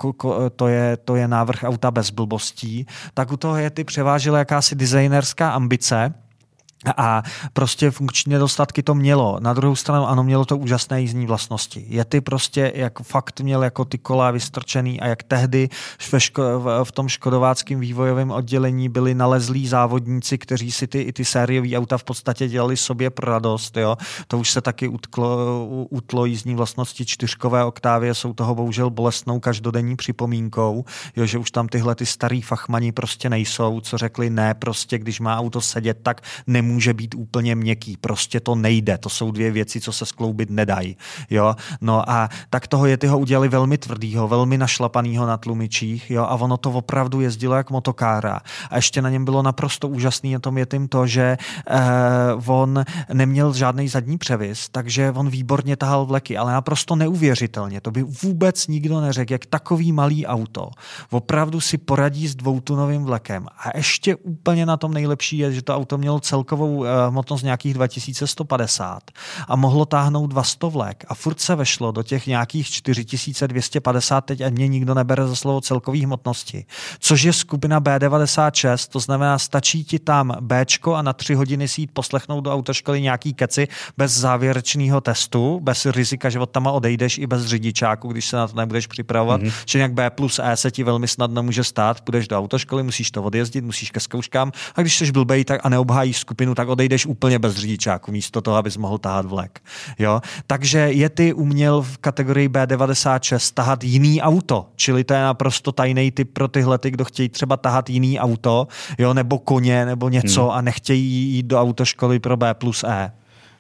to 0.56 0.68
je, 0.68 0.98
to 0.98 1.16
je 1.16 1.28
návrh 1.28 1.64
auta 1.64 1.92
bez 1.92 2.10
blbostí, 2.10 2.86
tak 3.14 3.32
u 3.32 3.38
toho 3.38 3.58
je 3.58 3.70
ty 3.70 3.84
převážila 3.84 4.38
jakási 4.38 4.76
designerská 4.76 5.52
ambice, 5.52 6.14
a 6.98 7.24
prostě 7.54 7.92
funkční 7.92 8.34
nedostatky 8.34 8.84
to 8.84 8.96
mělo. 8.96 9.38
Na 9.40 9.54
druhou 9.54 9.76
stranu, 9.76 10.08
ano, 10.08 10.24
mělo 10.24 10.46
to 10.46 10.58
úžasné 10.58 11.02
jízdní 11.02 11.26
vlastnosti. 11.26 11.86
Je 11.88 12.06
ty 12.06 12.22
prostě, 12.22 12.72
jak 12.76 13.00
fakt 13.00 13.42
měl 13.42 13.64
jako 13.64 13.86
ty 13.86 13.98
kola 13.98 14.32
vystrčený 14.32 15.02
a 15.02 15.08
jak 15.08 15.24
tehdy 15.24 15.70
ve 16.12 16.20
ško- 16.20 16.84
v 16.84 16.92
tom 16.92 17.08
škodováckém 17.08 17.80
vývojovém 17.80 18.32
oddělení 18.32 18.90
byli 18.90 19.16
nalezlí 19.16 19.68
závodníci, 19.68 20.38
kteří 20.38 20.72
si 20.72 20.88
ty, 20.88 21.02
i 21.02 21.14
ty 21.14 21.26
sériové 21.26 21.78
auta 21.78 21.98
v 21.98 22.04
podstatě 22.04 22.48
dělali 22.48 22.78
sobě 22.78 23.10
pro 23.10 23.32
radost. 23.32 23.78
Jo? 23.78 23.98
To 24.28 24.38
už 24.38 24.50
se 24.50 24.62
taky 24.62 24.88
utklo, 24.88 25.66
utlo 25.90 26.26
jízdní 26.26 26.56
vlastnosti 26.56 27.06
čtyřkové 27.06 27.66
oktávě, 27.66 28.14
jsou 28.14 28.34
toho 28.34 28.56
bohužel 28.56 28.90
bolestnou 28.90 29.40
každodenní 29.40 29.96
připomínkou, 29.96 30.86
jo, 31.16 31.26
že 31.26 31.38
už 31.38 31.52
tam 31.52 31.68
tyhle 31.68 31.96
ty 31.96 32.06
starý 32.06 32.42
fachmani 32.42 32.92
prostě 32.92 33.30
nejsou, 33.30 33.82
co 33.82 33.98
řekli 33.98 34.30
ne, 34.30 34.54
prostě 34.54 34.98
když 34.98 35.20
má 35.20 35.38
auto 35.38 35.62
sedět, 35.62 35.98
tak 36.04 36.22
nemůže 36.48 36.75
nemůže 36.76 36.94
být 36.94 37.16
úplně 37.16 37.56
měkký. 37.56 37.98
Prostě 37.98 38.40
to 38.40 38.56
nejde. 38.56 38.98
To 38.98 39.10
jsou 39.10 39.32
dvě 39.32 39.52
věci, 39.52 39.82
co 39.82 39.92
se 39.92 40.06
skloubit 40.06 40.50
nedají. 40.50 40.98
Jo? 41.30 41.56
No 41.82 42.10
a 42.10 42.30
tak 42.50 42.68
toho 42.68 42.86
je 42.86 42.98
ho 43.08 43.20
udělali 43.20 43.48
velmi 43.48 43.78
tvrdýho, 43.78 44.28
velmi 44.28 44.58
našlapanýho 44.58 45.26
na 45.28 45.38
tlumičích. 45.38 46.12
Jo? 46.12 46.24
A 46.24 46.36
ono 46.36 46.58
to 46.58 46.72
opravdu 46.72 47.22
jezdilo 47.22 47.56
jak 47.56 47.72
motokára. 47.72 48.40
A 48.70 48.76
ještě 48.76 49.02
na 49.02 49.10
něm 49.10 49.26
bylo 49.26 49.42
naprosto 49.42 49.88
úžasný 49.88 50.34
na 50.34 50.40
tom 50.40 50.58
je 50.58 50.66
tím 50.66 50.88
to, 50.88 51.08
že 51.08 51.38
eh, 51.38 51.80
on 52.46 52.84
neměl 53.14 53.54
žádný 53.54 53.88
zadní 53.88 54.18
převis, 54.18 54.70
takže 54.70 55.12
on 55.16 55.30
výborně 55.30 55.78
tahal 55.78 56.06
vleky, 56.06 56.38
ale 56.38 56.54
naprosto 56.54 56.96
neuvěřitelně. 56.96 57.82
To 57.82 57.92
by 57.92 58.04
vůbec 58.04 58.68
nikdo 58.68 59.02
neřekl, 59.02 59.34
jak 59.34 59.46
takový 59.46 59.92
malý 59.92 60.26
auto 60.26 60.70
opravdu 61.12 61.62
si 61.62 61.78
poradí 61.78 62.28
s 62.28 62.36
dvoutunovým 62.36 63.04
vlekem. 63.04 63.48
A 63.58 63.78
ještě 63.78 64.16
úplně 64.16 64.66
na 64.66 64.78
tom 64.78 64.94
nejlepší 64.94 65.38
je, 65.38 65.52
že 65.52 65.62
to 65.62 65.76
auto 65.76 65.98
mělo 65.98 66.20
celkovou 66.20 66.65
celkovou 66.66 66.86
hmotnost 67.10 67.44
nějakých 67.44 67.74
2150 67.74 69.12
a 69.48 69.56
mohlo 69.56 69.86
táhnout 69.86 70.30
dva 70.30 70.44
stovlek 70.44 71.06
a 71.08 71.16
furt 71.16 71.40
se 71.40 71.56
vešlo 71.56 71.92
do 71.92 72.04
těch 72.04 72.28
nějakých 72.28 72.68
4250, 72.68 74.22
teď 74.22 74.42
a 74.42 74.50
mě 74.50 74.68
nikdo 74.68 74.94
nebere 74.94 75.28
za 75.28 75.36
slovo 75.36 75.62
celkový 75.62 76.04
hmotnosti, 76.06 76.66
což 77.00 77.24
je 77.24 77.34
skupina 77.34 77.82
B96, 77.82 78.90
to 78.92 79.00
znamená, 79.00 79.40
stačí 79.40 79.84
ti 79.84 80.00
tam 80.00 80.38
Bčko 80.42 80.96
a 80.96 81.02
na 81.02 81.14
tři 81.14 81.34
hodiny 81.34 81.68
si 81.68 81.82
jít 81.82 81.92
poslechnout 81.94 82.42
do 82.42 82.54
autoškoly 82.54 83.02
nějaký 83.02 83.34
keci 83.34 83.68
bez 83.98 84.12
závěrečného 84.12 85.02
testu, 85.02 85.60
bez 85.64 85.86
rizika, 85.86 86.30
že 86.30 86.40
od 86.40 86.50
tam 86.50 86.68
odejdeš 86.68 87.18
i 87.18 87.28
bez 87.28 87.46
řidičáku, 87.46 88.08
když 88.08 88.26
se 88.26 88.36
na 88.38 88.48
to 88.48 88.58
nebudeš 88.58 88.88
připravovat, 88.88 89.42
mm-hmm. 89.42 89.64
že 89.66 89.80
nějak 89.80 89.94
B 89.94 90.10
plus 90.10 90.40
E 90.44 90.58
se 90.58 90.72
ti 90.72 90.84
velmi 90.84 91.08
snadno 91.08 91.44
může 91.44 91.64
stát, 91.64 92.02
půjdeš 92.02 92.28
do 92.28 92.38
autoškoly, 92.38 92.84
musíš 92.84 93.12
to 93.12 93.24
odjezdit, 93.24 93.66
musíš 93.66 93.92
ke 93.92 94.00
zkouškám 94.00 94.52
a 94.76 94.82
když 94.82 94.98
jsi 94.98 95.12
blbej 95.12 95.46
tak 95.46 95.62
a 95.64 95.70
neobhájíš 95.70 96.18
skupinu, 96.18 96.45
tak 96.54 96.68
odejdeš 96.68 97.06
úplně 97.06 97.40
bez 97.40 97.56
řidičáku 97.56 98.12
místo 98.12 98.42
toho, 98.42 98.58
abys 98.58 98.78
mohl 98.78 98.98
tahat 98.98 99.26
vlek. 99.26 99.64
Jo? 100.00 100.22
Takže 100.48 100.80
je 100.80 101.10
ty 101.10 101.34
uměl 101.34 101.82
v 101.82 101.98
kategorii 101.98 102.50
B96 102.50 103.54
tahat 103.54 103.84
jiný 103.84 104.22
auto, 104.22 104.68
čili 104.76 105.04
to 105.04 105.14
je 105.14 105.20
naprosto 105.20 105.72
tajný 105.72 106.12
typ 106.12 106.34
pro 106.34 106.48
tyhle, 106.48 106.78
ty, 106.78 106.92
kdo 106.92 107.06
chtějí 107.06 107.30
třeba 107.30 107.58
tahat 107.58 107.90
jiný 107.90 108.20
auto, 108.20 108.68
jo, 108.98 109.14
nebo 109.14 109.40
koně, 109.40 109.86
nebo 109.86 110.10
něco 110.10 110.42
hmm. 110.42 110.52
a 110.52 110.62
nechtějí 110.62 111.34
jít 111.34 111.46
do 111.46 111.62
autoškoly 111.62 112.20
pro 112.20 112.38
B 112.38 112.54
plus 112.54 112.84
E. 112.84 113.12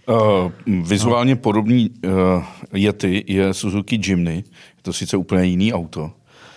Uh, 0.09 0.51
vizuálně 0.83 1.35
no. 1.35 1.41
podobný 1.41 1.89
uh, 1.89 2.43
Yeti 2.73 3.23
je 3.27 3.53
Suzuki 3.53 3.99
Jimny. 4.03 4.35
Je 4.77 4.81
to 4.81 4.93
sice 4.93 5.17
úplně 5.17 5.43
jiný 5.43 5.73
auto, 5.73 6.11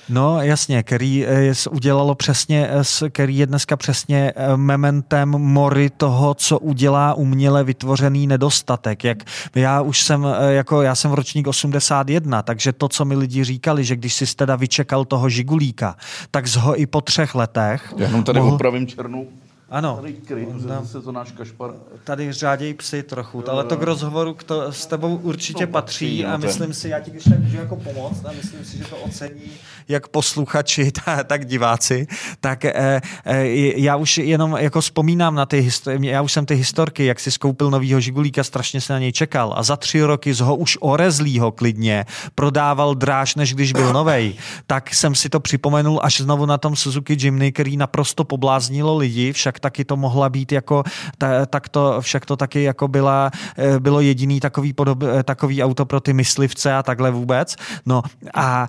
No 0.09 0.43
jasně, 0.43 0.83
který 0.83 1.27
eh, 1.27 1.53
udělalo 1.71 2.15
přesně, 2.15 2.69
eh, 2.71 3.11
který 3.11 3.39
je 3.39 3.47
dneska 3.47 3.77
přesně 3.77 4.33
eh, 4.37 4.57
mementem 4.57 5.29
mory 5.29 5.91
toho, 5.91 6.35
co 6.35 6.59
udělá 6.59 7.15
uměle 7.15 7.65
vytvořený 7.65 8.27
nedostatek. 8.27 9.05
Jak 9.05 9.19
já 9.55 9.81
už 9.81 10.03
jsem, 10.03 10.27
jako 10.49 10.83
já 10.83 10.95
jsem 10.95 11.11
v 11.11 11.15
ročník 11.15 11.47
81, 11.47 12.43
takže 12.43 12.73
to, 12.73 12.89
co 12.89 13.05
mi 13.05 13.17
lidi 13.17 13.45
říkali, 13.45 13.85
že 13.85 13.97
když 13.97 14.15
jsi 14.15 14.37
teda 14.37 14.57
vyčekal 14.57 15.05
toho 15.05 15.29
žigulíka, 15.29 15.97
tak 16.31 16.47
z 16.47 16.57
ho 16.57 16.81
i 16.81 16.87
po 16.87 17.01
třech 17.01 17.35
letech... 17.35 17.95
Já 17.97 18.07
jenom 18.07 18.25
tady 18.25 18.41
mohl... 18.41 18.55
opravím 18.55 18.87
černou 18.87 19.27
ano. 19.71 19.97
Tady 19.97 20.13
kryt, 20.13 20.49
zase 20.57 21.01
to 21.03 21.13
náš 21.13 21.33
kašpar. 21.33 21.75
Tady 22.05 22.33
řádějí 22.33 22.75
psy 22.75 23.03
trochu, 23.03 23.51
ale 23.51 23.65
to 23.65 23.77
k 23.77 23.83
rozhovoru 23.83 24.35
k 24.35 24.43
to, 24.43 24.73
s 24.73 24.87
tebou 24.87 25.17
určitě 25.17 25.67
to 25.67 25.73
patří, 25.73 26.07
patří 26.07 26.25
a 26.25 26.37
myslím 26.37 26.75
si, 26.75 26.89
já 26.89 27.01
ti 27.01 27.11
když 27.11 27.25
tak 27.25 27.39
můžu 27.39 27.57
jako 27.57 27.77
pomoct 27.77 28.25
a 28.25 28.33
myslím 28.33 28.65
si, 28.65 28.79
že 28.79 28.85
to 28.85 28.97
ocení 28.97 29.51
jak 29.89 30.09
posluchači, 30.09 30.93
tak 31.27 31.47
diváci, 31.47 32.07
tak 32.41 32.65
eh, 32.65 33.01
eh, 33.25 33.47
já 33.81 33.97
už 33.97 34.19
jenom 34.19 34.57
jako 34.59 34.81
vzpomínám 34.81 35.35
na 35.35 35.47
ty 35.47 35.61
histori- 35.61 36.05
já 36.05 36.23
už 36.23 36.33
jsem 36.33 36.47
ty 36.47 36.55
historky, 36.55 37.05
jak 37.05 37.21
si 37.21 37.31
skoupil 37.31 37.71
novýho 37.71 38.01
Žigulíka, 38.01 38.45
strašně 38.45 38.81
se 38.81 38.93
na 38.93 38.99
něj 38.99 39.13
čekal 39.13 39.55
a 39.57 39.63
za 39.63 39.77
tři 39.77 40.03
roky 40.03 40.35
z 40.35 40.41
ho 40.41 40.57
už 40.57 40.79
orezlýho 40.81 41.53
klidně 41.53 42.07
prodával 42.35 42.95
dráž, 42.95 43.35
než 43.35 43.55
když 43.55 43.73
byl 43.73 43.93
novej, 43.93 44.35
tak 44.67 44.95
jsem 44.95 45.15
si 45.15 45.29
to 45.29 45.41
připomenul 45.41 46.01
až 46.03 46.21
znovu 46.21 46.47
na 46.47 46.59
tom 46.59 46.77
Suzuki 46.77 47.17
Jimny, 47.21 47.53
který 47.53 47.77
naprosto 47.77 48.25
pobláznilo 48.25 48.97
lidi, 48.97 49.33
však 49.33 49.58
taky 49.61 49.85
to 49.85 49.97
mohla 49.97 50.29
být 50.29 50.53
jako, 50.53 50.85
ta, 51.19 51.47
tak 51.47 51.69
to, 51.69 52.01
však 52.01 52.27
to 52.27 52.37
taky 52.37 52.63
jako 52.63 52.89
byla, 52.89 53.31
eh, 53.59 53.81
bylo 53.81 54.01
jediný 54.01 54.41
takový, 54.41 54.73
podob, 54.73 55.03
eh, 55.03 55.23
takový 55.23 55.63
auto 55.63 55.87
pro 55.87 56.01
ty 56.01 56.13
myslivce 56.13 56.75
a 56.75 56.83
takhle 56.83 57.11
vůbec. 57.11 57.57
No 57.87 58.03
a 58.35 58.69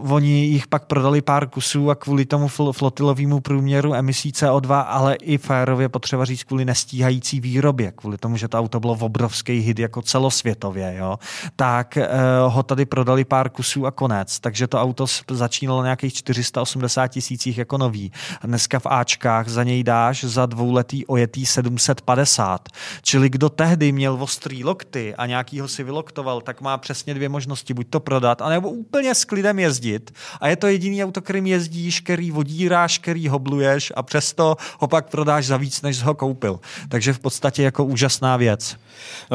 uh, 0.00 0.12
oni 0.12 0.44
jich 0.44 0.66
pak 0.66 0.84
prodali 0.84 1.22
pár 1.22 1.48
kusů 1.48 1.90
a 1.90 1.94
kvůli 1.94 2.24
tomu 2.24 2.48
fl- 2.48 2.72
flotilovému 2.72 3.40
průměru 3.40 3.94
emisí 3.94 4.32
CO2, 4.32 4.84
ale 4.88 5.14
i 5.14 5.38
férově 5.38 5.88
potřeba 5.88 6.24
říct 6.24 6.44
kvůli 6.44 6.64
nestíhající 6.64 7.40
výrobě, 7.40 7.92
kvůli 7.92 8.18
tomu, 8.18 8.36
že 8.36 8.48
to 8.48 8.58
auto 8.58 8.80
bylo 8.80 8.94
v 8.94 9.02
obrovský 9.02 9.60
hit 9.60 9.78
jako 9.78 10.02
celosvětově, 10.02 10.94
jo, 10.98 11.18
tak 11.56 11.98
uh, 12.00 12.52
ho 12.52 12.62
tady 12.62 12.84
prodali 12.84 13.24
pár 13.24 13.48
kusů 13.50 13.86
a 13.86 13.90
konec. 13.90 14.40
Takže 14.40 14.66
to 14.66 14.82
auto 14.82 15.06
začínalo 15.30 15.80
na 15.80 15.86
nějakých 15.86 16.14
480 16.14 17.08
tisících 17.08 17.58
jako 17.58 17.78
nový. 17.78 18.12
Dneska 18.44 18.78
v 18.78 18.86
Ačkách 18.86 19.48
za 19.48 19.64
něj 19.64 19.84
dá 19.84 20.09
máš 20.10 20.24
za 20.24 20.46
dvouletý 20.46 21.06
ojetý 21.06 21.46
750. 21.46 22.68
Čili 23.02 23.28
kdo 23.28 23.48
tehdy 23.48 23.92
měl 23.92 24.18
ostrý 24.20 24.64
lokty 24.64 25.14
a 25.14 25.26
nějakýho 25.26 25.68
si 25.68 25.84
vyloktoval, 25.84 26.40
tak 26.40 26.60
má 26.60 26.78
přesně 26.78 27.14
dvě 27.14 27.28
možnosti. 27.28 27.74
Buď 27.74 27.86
to 27.90 28.00
prodat, 28.00 28.42
anebo 28.42 28.70
úplně 28.70 29.14
s 29.14 29.24
klidem 29.24 29.58
jezdit. 29.58 30.14
A 30.40 30.48
je 30.48 30.56
to 30.56 30.66
jediný 30.66 31.04
auto, 31.04 31.20
kterým 31.20 31.46
jezdíš, 31.46 32.00
který 32.00 32.30
vodíráš, 32.30 32.98
který 32.98 33.28
hobluješ 33.28 33.92
a 33.96 34.02
přesto 34.02 34.56
ho 34.78 34.88
pak 34.88 35.10
prodáš 35.10 35.46
za 35.46 35.56
víc, 35.56 35.82
než 35.82 36.02
ho 36.02 36.14
koupil. 36.14 36.60
Takže 36.88 37.12
v 37.12 37.18
podstatě 37.18 37.62
jako 37.62 37.84
úžasná 37.84 38.36
věc. 38.36 38.76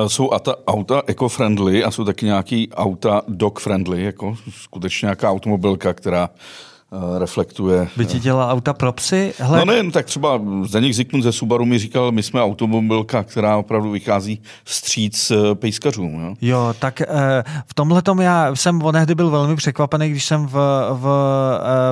Jsou 0.07 0.29
auta, 0.29 0.55
auta 0.67 1.01
eco-friendly 1.07 1.83
a 1.83 1.91
jsou 1.91 2.03
taky 2.03 2.25
nějaký 2.25 2.69
auta 2.73 3.21
dog-friendly, 3.27 4.03
jako 4.03 4.37
skutečně 4.51 5.05
nějaká 5.05 5.31
automobilka, 5.31 5.93
která 5.93 6.29
reflektuje. 7.17 7.87
By 7.97 8.05
ti 8.05 8.19
dělal 8.19 8.51
auta 8.51 8.73
pro 8.73 8.91
psy? 8.91 9.33
Hle... 9.39 9.59
No 9.59 9.65
ne, 9.65 9.83
no 9.83 9.91
tak 9.91 10.05
třeba 10.05 10.41
Zdeněk 10.63 10.93
Zikmund 10.93 11.23
ze 11.23 11.31
Subaru 11.31 11.65
mi 11.65 11.79
říkal, 11.79 12.11
my 12.11 12.23
jsme 12.23 12.41
automobilka, 12.41 13.23
která 13.23 13.57
opravdu 13.57 13.91
vychází 13.91 14.41
vstříc 14.63 15.31
eh, 15.31 15.55
pejskařům. 15.55 16.23
Jo, 16.23 16.35
jo 16.41 16.75
tak 16.79 17.01
eh, 17.01 17.07
v 17.67 17.73
tomhle 17.73 18.01
já 18.21 18.55
jsem 18.55 18.81
onehdy 18.81 19.15
byl 19.15 19.29
velmi 19.29 19.55
překvapený, 19.55 20.09
když 20.09 20.25
jsem 20.25 20.47
v, 20.47 20.53
v 20.91 21.07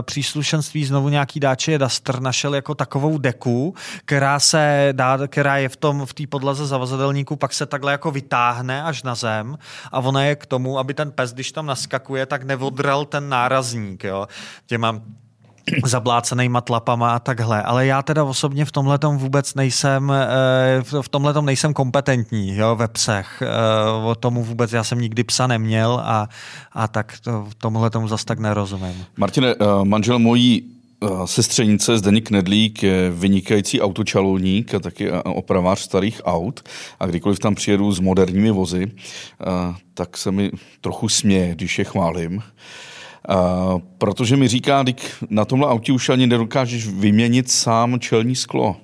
příslušenství 0.01 0.85
znovu 0.85 1.09
nějaký 1.09 1.39
dáče 1.39 1.77
Duster 1.77 2.19
našel 2.19 2.55
jako 2.55 2.75
takovou 2.75 3.17
deku, 3.17 3.75
která 4.05 4.39
se 4.39 4.89
dá, 4.91 5.19
která 5.27 5.57
je 5.57 5.69
v 5.69 5.75
tom 5.75 6.05
v 6.05 6.13
té 6.13 6.27
podlaze 6.27 6.67
zavazadelníku, 6.67 7.35
pak 7.35 7.53
se 7.53 7.65
takhle 7.65 7.91
jako 7.91 8.11
vytáhne 8.11 8.83
až 8.83 9.03
na 9.03 9.15
zem 9.15 9.57
a 9.91 9.99
ona 9.99 10.23
je 10.23 10.35
k 10.35 10.45
tomu, 10.45 10.79
aby 10.79 10.93
ten 10.93 11.11
pes, 11.11 11.33
když 11.33 11.51
tam 11.51 11.65
naskakuje, 11.65 12.25
tak 12.25 12.43
nevodral 12.43 13.05
ten 13.05 13.29
nárazník, 13.29 14.03
jo, 14.03 14.27
těma 14.67 14.82
zablácenýma 15.85 16.61
tlapama 16.61 17.15
a 17.15 17.19
takhle. 17.19 17.63
Ale 17.63 17.85
já 17.85 18.01
teda 18.01 18.23
osobně 18.23 18.65
v 18.65 18.71
tomhle 18.71 18.99
vůbec 19.15 19.55
nejsem, 19.55 20.11
eh, 20.11 21.01
v 21.01 21.09
tomhle 21.09 21.41
nejsem 21.41 21.73
kompetentní 21.73 22.55
jo, 22.55 22.75
ve 22.75 22.87
psech. 22.87 23.41
Eh, 23.41 23.47
o 24.05 24.15
tomu 24.15 24.43
vůbec 24.43 24.73
já 24.73 24.83
jsem 24.83 25.01
nikdy 25.01 25.23
psa 25.23 25.47
neměl 25.47 26.01
a, 26.03 26.29
a 26.71 26.87
tak 26.87 27.13
to, 27.23 27.47
tomhle 27.57 27.89
tomu 27.89 28.07
zas 28.07 28.25
tak 28.25 28.39
nerozumím. 28.39 29.05
Martine, 29.17 29.47
eh, 29.47 29.55
manžel 29.83 30.19
mojí 30.19 30.69
sestřenice 31.25 31.97
Zdeněk 31.97 32.27
Knedlík 32.27 32.83
je 32.83 33.11
vynikající 33.11 33.81
autočalouník 33.81 34.73
a 34.73 34.79
taky 34.79 35.11
opravář 35.11 35.79
starých 35.79 36.21
aut 36.25 36.69
a 36.99 37.05
kdykoliv 37.05 37.39
tam 37.39 37.55
přijedu 37.55 37.91
s 37.91 37.99
moderními 37.99 38.51
vozy, 38.51 38.91
tak 39.93 40.17
se 40.17 40.31
mi 40.31 40.51
trochu 40.81 41.09
směje, 41.09 41.55
když 41.55 41.79
je 41.79 41.85
chválím. 41.85 42.43
Protože 43.97 44.37
mi 44.37 44.47
říká, 44.47 44.85
na 45.29 45.45
tomhle 45.45 45.67
autě 45.67 45.91
už 45.91 46.09
ani 46.09 46.27
nedokážeš 46.27 46.87
vyměnit 46.87 47.51
sám 47.51 47.99
čelní 47.99 48.35
sklo. 48.35 48.75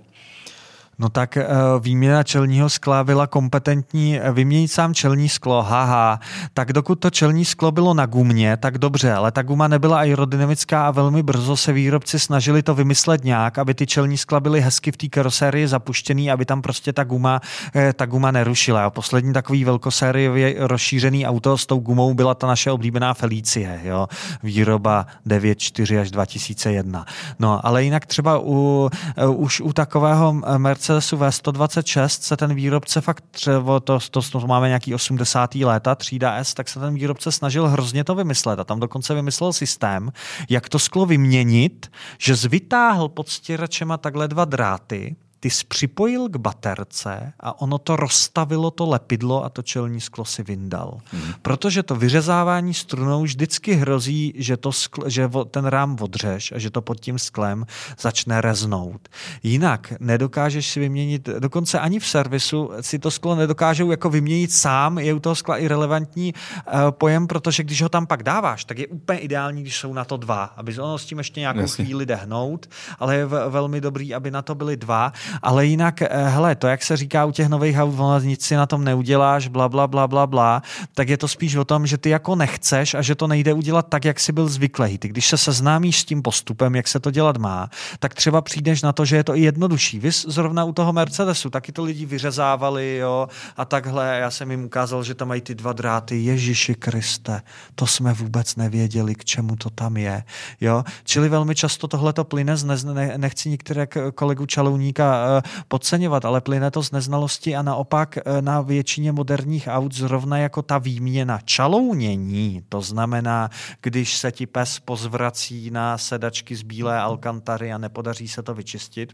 No 1.00 1.10
tak 1.10 1.38
uh, 1.38 1.84
výměna 1.84 2.24
čelního 2.24 2.70
skla 2.70 3.04
byla 3.04 3.28
kompetentní, 3.28 4.20
eh, 4.20 4.32
vyměnit 4.32 4.68
sám 4.68 4.94
čelní 4.94 5.30
sklo, 5.30 5.62
haha. 5.62 6.20
Tak 6.54 6.74
dokud 6.74 6.96
to 6.96 7.10
čelní 7.10 7.46
sklo 7.46 7.72
bylo 7.72 7.94
na 7.94 8.06
gumě, 8.06 8.58
tak 8.58 8.78
dobře, 8.78 9.14
ale 9.14 9.32
ta 9.32 9.42
guma 9.42 9.68
nebyla 9.68 10.00
aerodynamická 10.00 10.88
a 10.88 10.92
velmi 10.92 11.24
brzo 11.24 11.58
se 11.58 11.74
výrobci 11.74 12.20
snažili 12.20 12.64
to 12.64 12.76
vymyslet 12.76 13.24
nějak, 13.24 13.58
aby 13.58 13.74
ty 13.74 13.88
čelní 13.88 14.18
skla 14.18 14.40
byly 14.40 14.62
hezky 14.62 14.92
v 14.92 14.98
té 14.98 15.08
karosérii 15.08 15.68
zapuštěný, 15.68 16.32
aby 16.32 16.46
tam 16.46 16.62
prostě 16.62 16.94
ta 16.94 17.04
guma, 17.04 17.42
eh, 17.76 17.94
ta 17.94 18.06
guma 18.06 18.32
nerušila. 18.32 18.86
A 18.86 18.90
poslední 18.90 19.34
takový 19.34 19.64
velkosériově 19.64 20.56
rozšířený 20.58 21.28
auto 21.28 21.58
s 21.58 21.66
tou 21.66 21.80
gumou 21.80 22.14
byla 22.14 22.36
ta 22.36 22.48
naše 22.48 22.72
oblíbená 22.72 23.14
Felicie, 23.14 23.82
jo? 23.84 24.08
výroba 24.44 25.06
9.4 25.26 26.02
až 26.02 26.12
2001. 26.12 27.06
No, 27.40 27.66
ale 27.66 27.84
jinak 27.84 28.06
třeba 28.06 28.40
u, 28.44 28.90
už 29.28 29.62
u 29.62 29.74
takového 29.74 30.34
Mercedes 30.58 30.89
Mercedesu 30.90 31.18
V126 31.18 32.08
se 32.08 32.38
ten 32.38 32.56
výrobce 32.56 33.02
fakt 33.02 33.24
třeba, 33.32 33.80
to, 33.80 34.00
to, 34.12 34.22
to 34.22 34.40
máme 34.48 34.68
nějaký 34.68 34.94
80. 34.94 35.56
léta, 35.56 35.96
třída 35.96 36.36
S, 36.36 36.54
tak 36.54 36.70
se 36.70 36.80
ten 36.80 36.94
výrobce 36.94 37.32
snažil 37.32 37.68
hrozně 37.68 38.04
to 38.04 38.16
vymyslet 38.16 38.60
a 38.60 38.64
tam 38.64 38.80
dokonce 38.80 39.14
vymyslel 39.14 39.54
systém, 39.54 40.12
jak 40.50 40.70
to 40.70 40.80
sklo 40.80 41.06
vyměnit, 41.06 41.92
že 42.18 42.36
zvytáhl 42.36 43.10
pod 43.10 43.30
stěračema 43.30 43.98
takhle 43.98 44.28
dva 44.28 44.46
dráty, 44.46 45.16
ty 45.40 45.50
jsi 45.50 45.66
připojil 45.66 46.30
k 46.30 46.38
baterce 46.38 47.34
a 47.40 47.62
ono 47.62 47.78
to 47.78 47.96
rozstavilo 47.96 48.72
to 48.72 48.86
lepidlo 48.86 49.46
a 49.46 49.50
to 49.50 49.62
čelní 49.62 50.02
sklo 50.02 50.26
si 50.26 50.44
vyndal. 50.44 51.00
Hmm. 51.12 51.34
Protože 51.42 51.84
to 51.84 51.96
vyřezávání 51.96 52.74
strunou 52.74 53.24
vždycky 53.24 53.74
hrozí, 53.74 54.34
že, 54.36 54.58
to 54.58 54.72
skl, 54.72 55.10
že 55.10 55.30
ten 55.52 55.66
rám 55.66 55.98
odřeš 56.02 56.52
a 56.52 56.60
že 56.60 56.70
to 56.70 56.82
pod 56.82 57.00
tím 57.00 57.20
sklem 57.20 57.66
začne 58.00 58.42
reznout. 58.42 59.10
Jinak 59.44 59.94
nedokážeš 60.00 60.68
si 60.68 60.80
vyměnit, 60.80 61.30
dokonce 61.40 61.80
ani 61.80 62.00
v 62.00 62.08
servisu 62.08 62.70
si 62.82 63.00
to 63.00 63.12
sklo 63.12 63.36
nedokážou 63.36 63.92
jako 63.92 64.10
vyměnit 64.10 64.52
sám, 64.52 64.98
je 64.98 65.14
u 65.14 65.20
toho 65.20 65.36
skla 65.36 65.58
i 65.58 65.68
relevantní 65.68 66.34
uh, 66.34 66.92
pojem, 66.92 67.28
protože 67.28 67.64
když 67.64 67.82
ho 67.82 67.90
tam 67.90 68.08
pak 68.08 68.24
dáváš, 68.24 68.66
tak 68.66 68.80
je 68.80 68.88
úplně 68.88 69.20
ideální, 69.20 69.62
když 69.62 69.78
jsou 69.78 69.94
na 69.94 70.06
to 70.06 70.18
dva, 70.18 70.44
aby 70.44 70.80
ono 70.80 70.98
s 70.98 71.06
tím 71.06 71.18
ještě 71.18 71.40
nějakou 71.40 71.60
Jasně. 71.60 71.86
chvíli 71.86 72.06
dehnout, 72.06 72.70
ale 73.00 73.16
je 73.16 73.26
velmi 73.26 73.82
dobrý, 73.82 74.14
aby 74.14 74.32
na 74.32 74.42
to 74.42 74.56
byly 74.56 74.78
dva 74.78 75.14
ale 75.42 75.66
jinak, 75.66 76.02
eh, 76.02 76.08
hele, 76.12 76.56
to, 76.56 76.68
jak 76.68 76.84
se 76.84 76.98
říká 76.98 77.26
u 77.26 77.32
těch 77.32 77.48
nových 77.48 77.78
aut, 77.78 78.24
nic 78.24 78.46
si 78.46 78.56
na 78.56 78.66
tom 78.66 78.84
neuděláš, 78.84 79.48
bla, 79.48 79.70
bla, 79.70 79.88
bla, 79.88 80.08
bla, 80.08 80.28
bla, 80.28 80.62
tak 80.94 81.10
je 81.10 81.18
to 81.18 81.28
spíš 81.28 81.56
o 81.56 81.66
tom, 81.66 81.88
že 81.88 81.98
ty 81.98 82.10
jako 82.10 82.36
nechceš 82.36 82.94
a 82.94 83.02
že 83.02 83.16
to 83.16 83.28
nejde 83.28 83.54
udělat 83.54 83.88
tak, 83.90 84.06
jak 84.06 84.20
jsi 84.20 84.32
byl 84.32 84.48
zvyklý. 84.48 84.98
Ty, 84.98 85.08
když 85.08 85.28
se 85.28 85.38
seznámíš 85.38 86.00
s 86.00 86.06
tím 86.06 86.22
postupem, 86.22 86.76
jak 86.76 86.88
se 86.88 87.00
to 87.00 87.12
dělat 87.12 87.38
má, 87.38 87.70
tak 88.00 88.14
třeba 88.14 88.42
přijdeš 88.42 88.82
na 88.82 88.92
to, 88.92 89.06
že 89.06 89.16
je 89.16 89.24
to 89.24 89.36
i 89.36 89.42
jednodušší. 89.42 90.00
Vy 90.00 90.12
zrovna 90.12 90.64
u 90.64 90.74
toho 90.74 90.94
Mercedesu, 90.94 91.50
taky 91.50 91.72
to 91.72 91.84
lidi 91.84 92.06
vyřezávali, 92.06 92.98
jo, 92.98 93.28
a 93.58 93.66
takhle. 93.66 94.18
Já 94.20 94.32
jsem 94.32 94.52
jim 94.52 94.66
ukázal, 94.66 95.04
že 95.04 95.16
tam 95.16 95.28
mají 95.28 95.42
ty 95.42 95.56
dva 95.56 95.74
dráty. 95.74 96.24
Ježiši 96.24 96.76
Kriste, 96.76 97.42
to 97.76 97.88
jsme 97.88 98.14
vůbec 98.14 98.56
nevěděli, 98.56 99.16
k 99.16 99.26
čemu 99.26 99.56
to 99.56 99.70
tam 99.70 99.98
je. 99.98 100.24
Jo? 100.62 100.84
Čili 101.04 101.30
velmi 101.30 101.56
často 101.56 101.88
tohle 101.88 102.14
to 102.14 102.24
plyne 102.24 102.58
z 102.58 102.84
ne, 102.84 103.14
nechci 103.18 103.50
některé 103.50 103.88
kolegu 104.16 104.46
Čalouníka 104.46 105.19
podceňovat, 105.68 106.26
ale 106.26 106.42
plyne 106.42 106.72
to 106.72 106.84
z 106.84 106.92
neznalosti 106.92 107.56
a 107.56 107.62
naopak 107.62 108.18
uh, 108.18 108.42
na 108.42 108.62
většině 108.62 109.12
moderních 109.12 109.68
aut 109.68 109.94
zrovna 109.94 110.38
jako 110.38 110.62
ta 110.62 110.78
výměna 110.78 111.40
čalounění, 111.46 112.64
to 112.70 112.82
znamená, 112.82 113.50
když 113.82 114.18
se 114.18 114.32
ti 114.32 114.46
pes 114.46 114.80
pozvrací 114.80 115.72
na 115.72 115.98
sedačky 115.98 116.56
z 116.56 116.62
bílé 116.62 117.00
alkantary 117.00 117.74
a 117.74 117.78
nepodaří 117.78 118.28
se 118.28 118.44
to 118.44 118.54
vyčistit, 118.54 119.14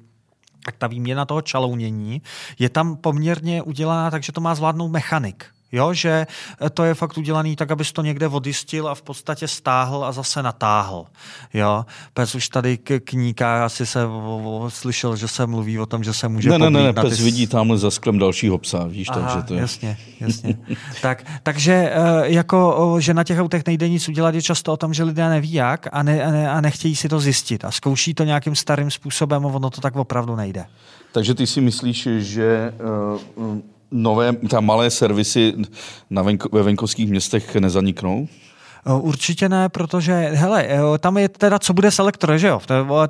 tak 0.66 0.76
ta 0.78 0.88
výměna 0.88 1.26
toho 1.26 1.42
čalounění 1.42 2.22
je 2.60 2.70
tam 2.70 2.96
poměrně 2.96 3.62
udělaná 3.62 4.12
tak, 4.12 4.24
že 4.24 4.32
to 4.32 4.42
má 4.42 4.56
zvládnout 4.56 4.88
mechanik. 4.88 5.46
Jo, 5.72 5.94
že 5.94 6.28
to 6.74 6.84
je 6.84 6.94
fakt 6.94 7.18
udělaný 7.18 7.56
tak, 7.56 7.72
abys 7.72 7.92
to 7.92 8.02
někde 8.02 8.28
odistil 8.28 8.88
a 8.88 8.96
v 8.96 9.02
podstatě 9.02 9.48
stáhl 9.48 10.06
a 10.06 10.12
zase 10.12 10.44
natáhl. 10.44 11.06
Jo, 11.54 11.86
pes 12.14 12.36
už 12.36 12.50
tady 12.50 12.78
k 12.78 13.00
kníka 13.00 13.66
asi 13.66 13.86
se 13.86 14.06
o, 14.06 14.62
o, 14.64 14.70
slyšel, 14.70 15.16
že 15.16 15.28
se 15.28 15.48
mluví 15.48 15.80
o 15.80 15.86
tom, 15.86 16.04
že 16.04 16.14
se 16.14 16.28
může 16.28 16.50
Ne, 16.50 16.58
ne, 16.58 16.70
ne, 16.70 16.94
pes 16.94 17.18
ty... 17.18 17.24
vidí 17.24 17.48
tamhle 17.48 17.78
za 17.78 17.92
sklem 17.92 18.20
dalšího 18.20 18.58
psa, 18.58 18.84
víš, 18.84 19.08
Aha, 19.12 19.22
takže 19.22 19.48
to 19.48 19.54
je... 19.54 19.62
jasně, 19.62 19.98
jasně. 20.20 20.58
tak, 21.02 21.24
takže 21.44 21.74
eh, 21.74 21.94
jako, 22.24 22.96
že 23.00 23.14
na 23.14 23.24
těch 23.24 23.40
autech 23.40 23.64
nejde 23.68 23.90
nic 23.90 24.10
udělat, 24.10 24.36
je 24.36 24.42
často 24.42 24.74
o 24.74 24.78
tom, 24.78 24.94
že 24.94 25.04
lidé 25.04 25.30
neví 25.30 25.54
jak 25.54 25.88
a, 25.92 26.04
ne, 26.04 26.24
a, 26.24 26.32
ne, 26.32 26.52
a 26.52 26.62
nechtějí 26.62 26.96
si 26.96 27.10
to 27.10 27.20
zjistit 27.20 27.66
a 27.66 27.72
zkouší 27.72 28.14
to 28.14 28.24
nějakým 28.24 28.56
starým 28.56 28.92
způsobem 28.92 29.46
a 29.46 29.50
ono 29.50 29.70
to 29.70 29.82
tak 29.82 29.96
opravdu 29.96 30.36
nejde. 30.36 30.66
Takže 31.12 31.34
ty 31.34 31.48
si 31.48 31.62
myslíš, 31.62 32.08
že 32.18 32.74
uh, 33.36 33.60
nové, 33.92 34.34
tam 34.34 34.66
malé 34.66 34.90
servisy 34.90 35.54
na 36.10 36.22
venko, 36.22 36.50
ve 36.52 36.64
venkovských 36.64 37.10
městech 37.10 37.56
nezaniknou? 37.56 38.28
Určitě 39.00 39.50
ne, 39.50 39.70
protože, 39.70 40.14
hele, 40.14 40.68
tam 41.00 41.18
je 41.18 41.30
teda, 41.30 41.60
co 41.60 41.74
bude 41.74 41.92
s 41.92 42.00
elektro, 42.00 42.38
že 42.38 42.48
jo? 42.48 42.62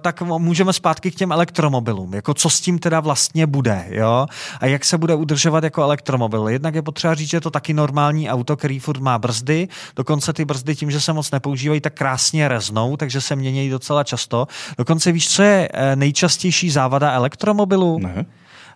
Tak 0.02 0.22
můžeme 0.22 0.74
zpátky 0.74 1.12
k 1.12 1.16
těm 1.16 1.32
elektromobilům. 1.32 2.14
Jako 2.14 2.34
co 2.34 2.50
s 2.50 2.62
tím 2.62 2.80
teda 2.80 3.00
vlastně 3.00 3.48
bude, 3.48 3.86
jo? 3.90 4.28
A 4.60 4.66
jak 4.66 4.86
se 4.86 4.98
bude 4.98 5.16
udržovat 5.16 5.64
jako 5.64 5.84
elektromobil. 5.84 6.48
Jednak 6.48 6.76
je 6.76 6.82
potřeba 6.82 7.16
říct, 7.16 7.30
že 7.30 7.38
je 7.38 7.42
to 7.42 7.52
taky 7.52 7.74
normální 7.74 8.30
auto, 8.30 8.58
který 8.58 8.80
furt 8.80 9.00
má 9.00 9.20
brzdy. 9.20 9.68
Dokonce 9.96 10.34
ty 10.34 10.46
brzdy 10.46 10.76
tím, 10.76 10.92
že 10.92 11.02
se 11.02 11.14
moc 11.14 11.32
nepoužívají, 11.32 11.82
tak 11.82 11.94
krásně 11.94 12.48
reznou, 12.48 12.98
takže 12.98 13.22
se 13.22 13.36
mění 13.36 13.70
docela 13.70 14.04
často. 14.04 14.48
Dokonce 14.78 15.12
víš, 15.12 15.30
co 15.30 15.44
je 15.44 15.70
eh, 15.74 15.96
nejčastější 15.96 16.70
závada 16.70 17.12
elektromobilu? 17.12 18.00
Ne. 18.00 18.26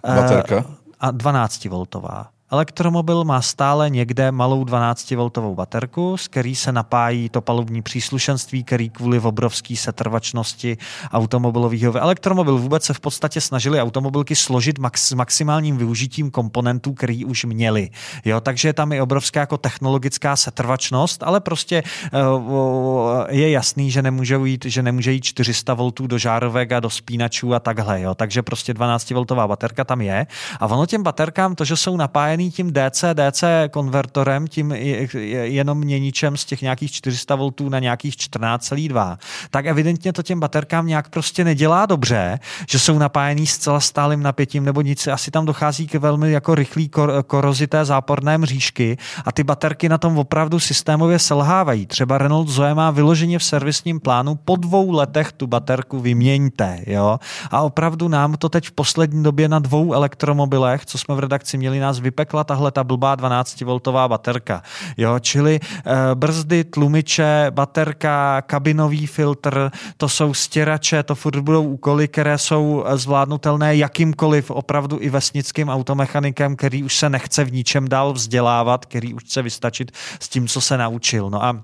Baterka? 0.04 0.66
A 1.00 1.12
12V. 1.12 2.39
Elektromobil 2.52 3.24
má 3.24 3.42
stále 3.42 3.90
někde 3.90 4.32
malou 4.32 4.64
12V 4.64 5.56
baterku, 5.56 6.18
z 6.18 6.28
který 6.28 6.56
se 6.56 6.72
napájí 6.72 7.30
to 7.30 7.42
palubní 7.42 7.82
příslušenství, 7.82 8.64
který 8.64 8.90
kvůli 8.90 9.20
obrovské 9.20 9.76
setrvačnosti 9.76 10.78
automobilového. 11.12 11.98
Elektromobil 11.98 12.58
vůbec 12.58 12.84
se 12.84 12.94
v 12.94 13.00
podstatě 13.00 13.42
snažili 13.42 13.82
automobilky 13.82 14.36
složit 14.36 14.80
max, 14.80 15.08
s 15.08 15.14
maximálním 15.14 15.78
využitím 15.78 16.32
komponentů, 16.32 16.94
který 16.94 17.26
už 17.26 17.46
měli. 17.46 17.90
Jo, 18.26 18.42
takže 18.42 18.74
tam 18.74 18.92
je 18.94 19.02
obrovská 19.02 19.40
jako 19.40 19.58
technologická 19.58 20.36
setrvačnost, 20.36 21.24
ale 21.24 21.40
prostě 21.40 21.84
uh, 22.14 23.26
je 23.30 23.52
jasný, 23.52 23.92
že 23.92 24.02
nemůže 24.02 24.40
jít, 24.46 24.66
že 24.66 24.84
nemůže 24.84 25.12
jít 25.12 25.24
400 25.24 25.74
V 25.74 25.92
do 25.92 26.18
žárovek 26.18 26.72
a 26.72 26.80
do 26.80 26.90
spínačů 26.90 27.54
a 27.54 27.60
takhle. 27.60 28.02
Jo. 28.02 28.16
Takže 28.16 28.42
prostě 28.42 28.74
12V 28.74 29.48
baterka 29.48 29.84
tam 29.84 30.02
je. 30.02 30.28
A 30.60 30.66
ono 30.66 30.86
těm 30.86 31.04
baterkám, 31.04 31.56
to, 31.56 31.66
že 31.66 31.78
jsou 31.78 31.98
napájené 31.98 32.39
napojený 32.40 32.52
tím 32.52 32.72
DC-DC 32.72 33.70
konvertorem, 33.70 34.48
tím 34.48 34.72
jenom 34.72 35.78
měničem 35.78 36.38
z 36.38 36.46
těch 36.46 36.62
nějakých 36.62 36.92
400 36.92 37.36
V 37.36 37.70
na 37.70 37.80
nějakých 37.80 38.16
14,2, 38.16 39.18
tak 39.52 39.66
evidentně 39.66 40.14
to 40.14 40.24
těm 40.24 40.40
baterkám 40.40 40.88
nějak 40.88 41.10
prostě 41.10 41.44
nedělá 41.44 41.86
dobře, 41.86 42.40
že 42.70 42.80
jsou 42.80 42.98
napájený 42.98 43.48
zcela 43.48 43.80
stálým 43.80 44.24
napětím 44.24 44.66
nebo 44.66 44.82
nic. 44.82 45.08
Asi 45.08 45.32
tam 45.32 45.46
dochází 45.46 45.88
k 45.88 45.96
velmi 45.96 46.32
jako 46.32 46.56
rychlý 46.56 46.90
kor- 46.90 47.24
korozité 47.24 47.86
záporné 47.86 48.38
mřížky 48.38 48.98
a 49.26 49.32
ty 49.32 49.44
baterky 49.44 49.90
na 49.90 49.98
tom 49.98 50.18
opravdu 50.18 50.60
systémově 50.60 51.20
selhávají. 51.20 51.86
Třeba 51.86 52.18
Renault 52.18 52.48
Zoe 52.48 52.74
má 52.74 52.92
vyloženě 52.92 53.40
v 53.40 53.44
servisním 53.44 54.00
plánu 54.00 54.36
po 54.36 54.56
dvou 54.56 54.92
letech 54.92 55.32
tu 55.32 55.48
baterku 55.48 56.00
vyměňte. 56.00 56.80
Jo? 56.88 57.20
A 57.52 57.62
opravdu 57.62 58.08
nám 58.08 58.34
to 58.38 58.50
teď 58.50 58.68
v 58.68 58.72
poslední 58.72 59.24
době 59.24 59.50
na 59.50 59.60
dvou 59.60 59.94
elektromobilech, 59.94 60.86
co 60.86 60.98
jsme 60.98 61.16
v 61.16 61.20
redakci 61.20 61.58
měli, 61.58 61.80
nás 61.80 62.00
vypek 62.00 62.29
řekla 62.30 62.44
tahle 62.44 62.72
ta 62.72 62.84
blbá 62.84 63.16
12V 63.16 64.08
baterka. 64.08 64.62
Jo, 64.98 65.20
čili 65.20 65.60
e, 65.60 66.16
brzdy, 66.16 66.64
tlumiče, 66.64 67.48
baterka, 67.50 68.42
kabinový 68.42 69.08
filtr, 69.08 69.72
to 69.98 70.10
jsou 70.10 70.34
stěrače, 70.34 71.04
to 71.04 71.16
furt 71.16 71.40
budou 71.40 71.64
úkoly, 71.64 72.08
které 72.08 72.38
jsou 72.38 72.84
eh, 72.86 72.98
zvládnutelné 72.98 73.76
jakýmkoliv 73.76 74.52
opravdu 74.52 74.98
i 75.02 75.10
vesnickým 75.10 75.70
automechanikem, 75.70 76.56
který 76.56 76.84
už 76.84 76.96
se 76.96 77.10
nechce 77.10 77.44
v 77.44 77.52
ničem 77.54 77.90
dál 77.90 78.14
vzdělávat, 78.14 78.86
který 78.86 79.14
už 79.14 79.24
chce 79.24 79.42
vystačit 79.42 79.92
s 80.20 80.30
tím, 80.30 80.48
co 80.48 80.62
se 80.62 80.78
naučil. 80.78 81.30
No 81.30 81.44
a 81.44 81.64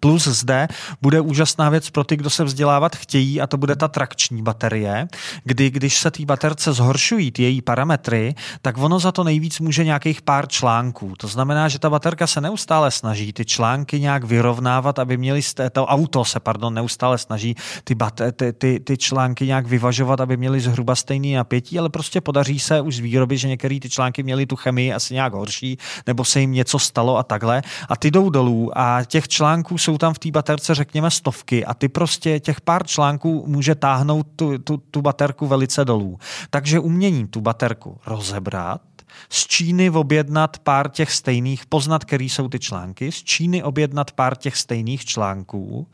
Plus 0.00 0.24
zde 0.24 0.68
bude 1.02 1.20
úžasná 1.20 1.70
věc 1.70 1.90
pro 1.90 2.04
ty, 2.04 2.16
kdo 2.16 2.30
se 2.30 2.44
vzdělávat 2.44 2.96
chtějí, 2.96 3.40
a 3.40 3.46
to 3.46 3.56
bude 3.56 3.76
ta 3.76 3.88
trakční 3.88 4.42
baterie, 4.42 5.08
kdy 5.44 5.70
když 5.70 5.98
se 5.98 6.10
té 6.10 6.24
baterce 6.24 6.72
zhoršují 6.72 7.32
ty 7.32 7.42
její 7.42 7.62
parametry, 7.62 8.34
tak 8.62 8.78
ono 8.78 8.98
za 8.98 9.12
to 9.12 9.24
nejvíc 9.24 9.60
může 9.60 9.84
nějakých 9.84 10.22
pár 10.22 10.48
článků. 10.48 11.14
To 11.16 11.28
znamená, 11.28 11.68
že 11.68 11.78
ta 11.78 11.90
baterka 11.90 12.26
se 12.26 12.40
neustále 12.40 12.90
snaží 12.90 13.32
ty 13.32 13.44
články 13.44 14.00
nějak 14.00 14.24
vyrovnávat, 14.24 14.98
aby 14.98 15.16
měli, 15.16 15.40
to 15.72 15.86
auto 15.86 16.24
se, 16.24 16.40
pardon, 16.40 16.74
neustále 16.74 17.18
snaží 17.18 17.54
ty, 17.84 17.94
bate, 17.94 18.32
ty, 18.32 18.52
ty, 18.52 18.80
ty 18.80 18.96
články 18.96 19.46
nějak 19.46 19.66
vyvažovat, 19.66 20.20
aby 20.20 20.36
měli 20.36 20.60
zhruba 20.60 20.94
stejný 20.94 21.34
napětí, 21.34 21.78
ale 21.78 21.88
prostě 21.88 22.20
podaří 22.20 22.58
se 22.58 22.80
už 22.80 22.96
z 22.96 22.98
výroby, 22.98 23.38
že 23.38 23.48
některé 23.48 23.80
ty 23.80 23.90
články 23.90 24.22
měly 24.22 24.46
tu 24.46 24.56
chemii 24.56 24.92
asi 24.92 25.14
nějak 25.14 25.32
horší, 25.32 25.78
nebo 26.06 26.24
se 26.24 26.40
jim 26.40 26.52
něco 26.52 26.78
stalo 26.78 27.18
a 27.18 27.22
takhle. 27.22 27.62
A 27.88 27.96
ty 27.96 28.10
jdou 28.10 28.30
dolů 28.30 28.78
a 28.78 29.04
těch 29.04 29.28
článků 29.28 29.78
jsou 29.82 29.98
tam 29.98 30.14
v 30.14 30.18
té 30.18 30.30
baterce, 30.30 30.74
řekněme, 30.74 31.10
stovky 31.10 31.64
a 31.64 31.74
ty 31.74 31.88
prostě 31.88 32.40
těch 32.40 32.60
pár 32.60 32.86
článků 32.86 33.44
může 33.46 33.74
táhnout 33.74 34.26
tu, 34.36 34.58
tu, 34.58 34.76
tu 34.76 35.02
baterku 35.02 35.46
velice 35.46 35.84
dolů. 35.84 36.18
Takže 36.50 36.80
umění 36.80 37.26
tu 37.26 37.40
baterku 37.40 37.98
rozebrat, 38.06 38.80
z 39.28 39.46
Číny 39.46 39.90
objednat 39.90 40.58
pár 40.58 40.88
těch 40.88 41.12
stejných, 41.12 41.66
poznat, 41.66 42.04
který 42.04 42.28
jsou 42.28 42.48
ty 42.48 42.58
články, 42.58 43.12
z 43.12 43.22
Číny 43.22 43.62
objednat 43.62 44.10
pár 44.10 44.36
těch 44.36 44.56
stejných 44.56 45.04
článků, 45.04 45.86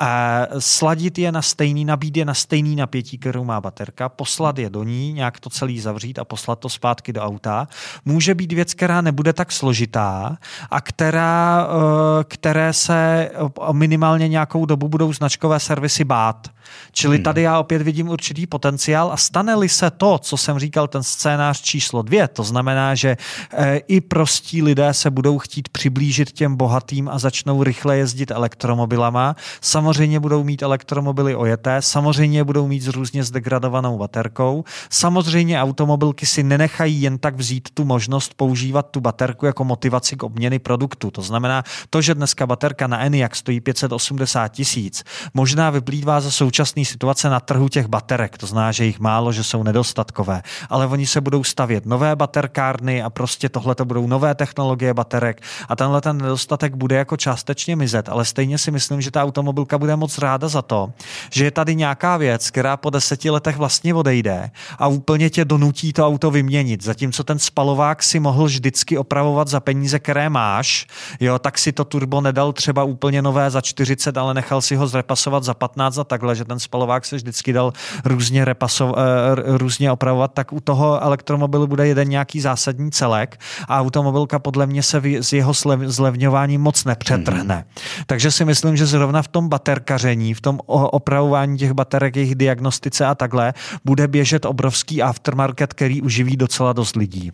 a 0.00 0.40
sladit 0.58 1.18
je 1.18 1.32
na 1.32 1.42
stejný, 1.42 1.84
nabít 1.84 2.16
je 2.16 2.24
na 2.24 2.34
stejný 2.34 2.76
napětí, 2.76 3.18
kterou 3.18 3.44
má 3.44 3.60
baterka, 3.60 4.08
poslat 4.08 4.58
je 4.58 4.70
do 4.70 4.82
ní, 4.82 5.12
nějak 5.12 5.40
to 5.40 5.50
celý 5.50 5.80
zavřít 5.80 6.18
a 6.18 6.24
poslat 6.24 6.58
to 6.58 6.68
zpátky 6.68 7.12
do 7.12 7.22
auta. 7.22 7.68
Může 8.04 8.34
být 8.34 8.52
věc, 8.52 8.74
která 8.74 9.00
nebude 9.00 9.32
tak 9.32 9.52
složitá 9.52 10.38
a 10.70 10.80
která, 10.80 11.66
eh, 11.66 12.24
které 12.24 12.72
se 12.72 13.30
minimálně 13.72 14.28
nějakou 14.28 14.66
dobu 14.66 14.88
budou 14.88 15.12
značkové 15.12 15.60
servisy 15.60 16.04
bát. 16.04 16.48
Čili 16.92 17.16
hmm. 17.16 17.24
tady 17.24 17.42
já 17.42 17.58
opět 17.58 17.82
vidím 17.82 18.08
určitý 18.08 18.46
potenciál 18.46 19.12
a 19.12 19.16
stane-li 19.16 19.68
se 19.68 19.90
to, 19.90 20.18
co 20.18 20.36
jsem 20.36 20.58
říkal, 20.58 20.88
ten 20.88 21.02
scénář 21.02 21.60
číslo 21.60 22.02
dvě, 22.02 22.28
to 22.28 22.44
znamená, 22.44 22.94
že 22.94 23.16
e, 23.52 23.76
i 23.76 24.00
prostí 24.00 24.62
lidé 24.62 24.94
se 24.94 25.10
budou 25.10 25.38
chtít 25.38 25.68
přiblížit 25.68 26.32
těm 26.32 26.56
bohatým 26.56 27.08
a 27.08 27.18
začnou 27.18 27.62
rychle 27.62 27.96
jezdit 27.96 28.30
elektromobilama. 28.30 29.36
Samozřejmě 29.60 30.20
budou 30.20 30.44
mít 30.44 30.62
elektromobily 30.62 31.36
ojeté, 31.36 31.82
samozřejmě 31.82 32.44
budou 32.44 32.66
mít 32.66 32.82
s 32.82 32.88
různě 32.88 33.24
zdegradovanou 33.24 33.98
baterkou. 33.98 34.64
Samozřejmě 34.90 35.62
automobilky 35.62 36.26
si 36.26 36.42
nenechají 36.42 37.02
jen 37.02 37.18
tak 37.18 37.36
vzít 37.36 37.68
tu 37.74 37.84
možnost 37.84 38.34
používat 38.34 38.90
tu 38.90 39.00
baterku 39.00 39.46
jako 39.46 39.64
motivaci 39.64 40.16
k 40.16 40.22
obměny 40.22 40.58
produktu. 40.58 41.10
To 41.10 41.22
znamená, 41.22 41.62
to, 41.90 42.02
že 42.02 42.14
dneska 42.14 42.46
baterka 42.46 42.86
na 42.86 43.00
ENIAC 43.00 43.36
stojí 43.36 43.60
580 43.60 44.48
tisíc, 44.48 45.04
možná 45.34 45.70
vyplývá 45.70 46.20
za 46.20 46.30
současnost 46.30 46.59
současné 46.60 46.84
situace 46.84 47.30
na 47.30 47.40
trhu 47.40 47.68
těch 47.68 47.86
baterek. 47.86 48.38
To 48.38 48.46
znamená, 48.46 48.72
že 48.72 48.84
jich 48.84 49.00
málo, 49.00 49.32
že 49.32 49.44
jsou 49.44 49.62
nedostatkové. 49.62 50.42
Ale 50.68 50.86
oni 50.86 51.06
se 51.06 51.20
budou 51.20 51.44
stavět 51.44 51.86
nové 51.86 52.16
baterkárny 52.16 53.02
a 53.02 53.10
prostě 53.10 53.48
tohle 53.48 53.74
to 53.74 53.84
budou 53.84 54.06
nové 54.06 54.34
technologie 54.34 54.94
baterek 54.94 55.40
a 55.68 55.76
tenhle 55.76 56.00
ten 56.00 56.18
nedostatek 56.18 56.74
bude 56.74 56.96
jako 56.96 57.16
částečně 57.16 57.76
mizet, 57.76 58.08
ale 58.08 58.24
stejně 58.24 58.58
si 58.58 58.70
myslím, 58.70 59.00
že 59.00 59.10
ta 59.10 59.22
automobilka 59.22 59.78
bude 59.78 59.96
moc 59.96 60.18
ráda 60.18 60.48
za 60.48 60.62
to, 60.62 60.92
že 61.32 61.44
je 61.44 61.50
tady 61.50 61.74
nějaká 61.74 62.16
věc, 62.16 62.50
která 62.50 62.76
po 62.76 62.90
deseti 62.90 63.30
letech 63.30 63.56
vlastně 63.56 63.94
odejde 63.94 64.50
a 64.78 64.86
úplně 64.86 65.30
tě 65.30 65.44
donutí 65.44 65.92
to 65.92 66.06
auto 66.06 66.30
vyměnit. 66.30 66.84
Zatímco 66.84 67.24
ten 67.24 67.38
spalovák 67.38 68.02
si 68.02 68.20
mohl 68.20 68.44
vždycky 68.44 68.98
opravovat 68.98 69.48
za 69.48 69.60
peníze, 69.60 69.98
které 69.98 70.28
máš, 70.28 70.86
jo, 71.20 71.38
tak 71.38 71.58
si 71.58 71.72
to 71.72 71.84
turbo 71.84 72.20
nedal 72.20 72.52
třeba 72.52 72.84
úplně 72.84 73.22
nové 73.22 73.50
za 73.50 73.60
40, 73.60 74.16
ale 74.16 74.34
nechal 74.34 74.60
si 74.60 74.76
ho 74.76 74.86
zrepasovat 74.86 75.44
za 75.44 75.54
15 75.54 75.98
a 75.98 76.04
takhle, 76.04 76.34
že 76.40 76.44
ten 76.44 76.58
spalovák 76.58 77.04
se 77.04 77.16
vždycky 77.16 77.52
dal 77.52 77.72
různě, 78.04 78.44
repasovat, 78.44 78.96
eh, 78.98 79.58
různě 79.58 79.92
opravovat, 79.92 80.32
tak 80.34 80.52
u 80.52 80.60
toho 80.60 81.02
elektromobilu 81.02 81.66
bude 81.66 81.86
jeden 81.86 82.08
nějaký 82.08 82.40
zásadní 82.40 82.90
celek 82.90 83.40
a 83.68 83.80
automobilka 83.80 84.38
podle 84.38 84.66
mě 84.66 84.82
se 84.82 85.02
z 85.20 85.32
jeho 85.32 85.52
zlevňování 85.86 86.58
moc 86.58 86.84
nepřetrhne. 86.84 87.64
Mm-hmm. 87.68 88.04
Takže 88.06 88.30
si 88.30 88.44
myslím, 88.44 88.76
že 88.76 88.86
zrovna 88.86 89.22
v 89.22 89.28
tom 89.28 89.48
baterkaření, 89.48 90.34
v 90.34 90.40
tom 90.40 90.60
opravování 90.66 91.58
těch 91.58 91.72
baterek, 91.72 92.16
jejich 92.16 92.34
diagnostice 92.34 93.06
a 93.06 93.14
takhle, 93.14 93.54
bude 93.84 94.08
běžet 94.08 94.44
obrovský 94.44 95.02
aftermarket, 95.02 95.74
který 95.74 96.02
uživí 96.02 96.36
docela 96.36 96.72
dost 96.72 96.96
lidí. 96.96 97.32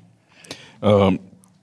Uh, 0.82 1.14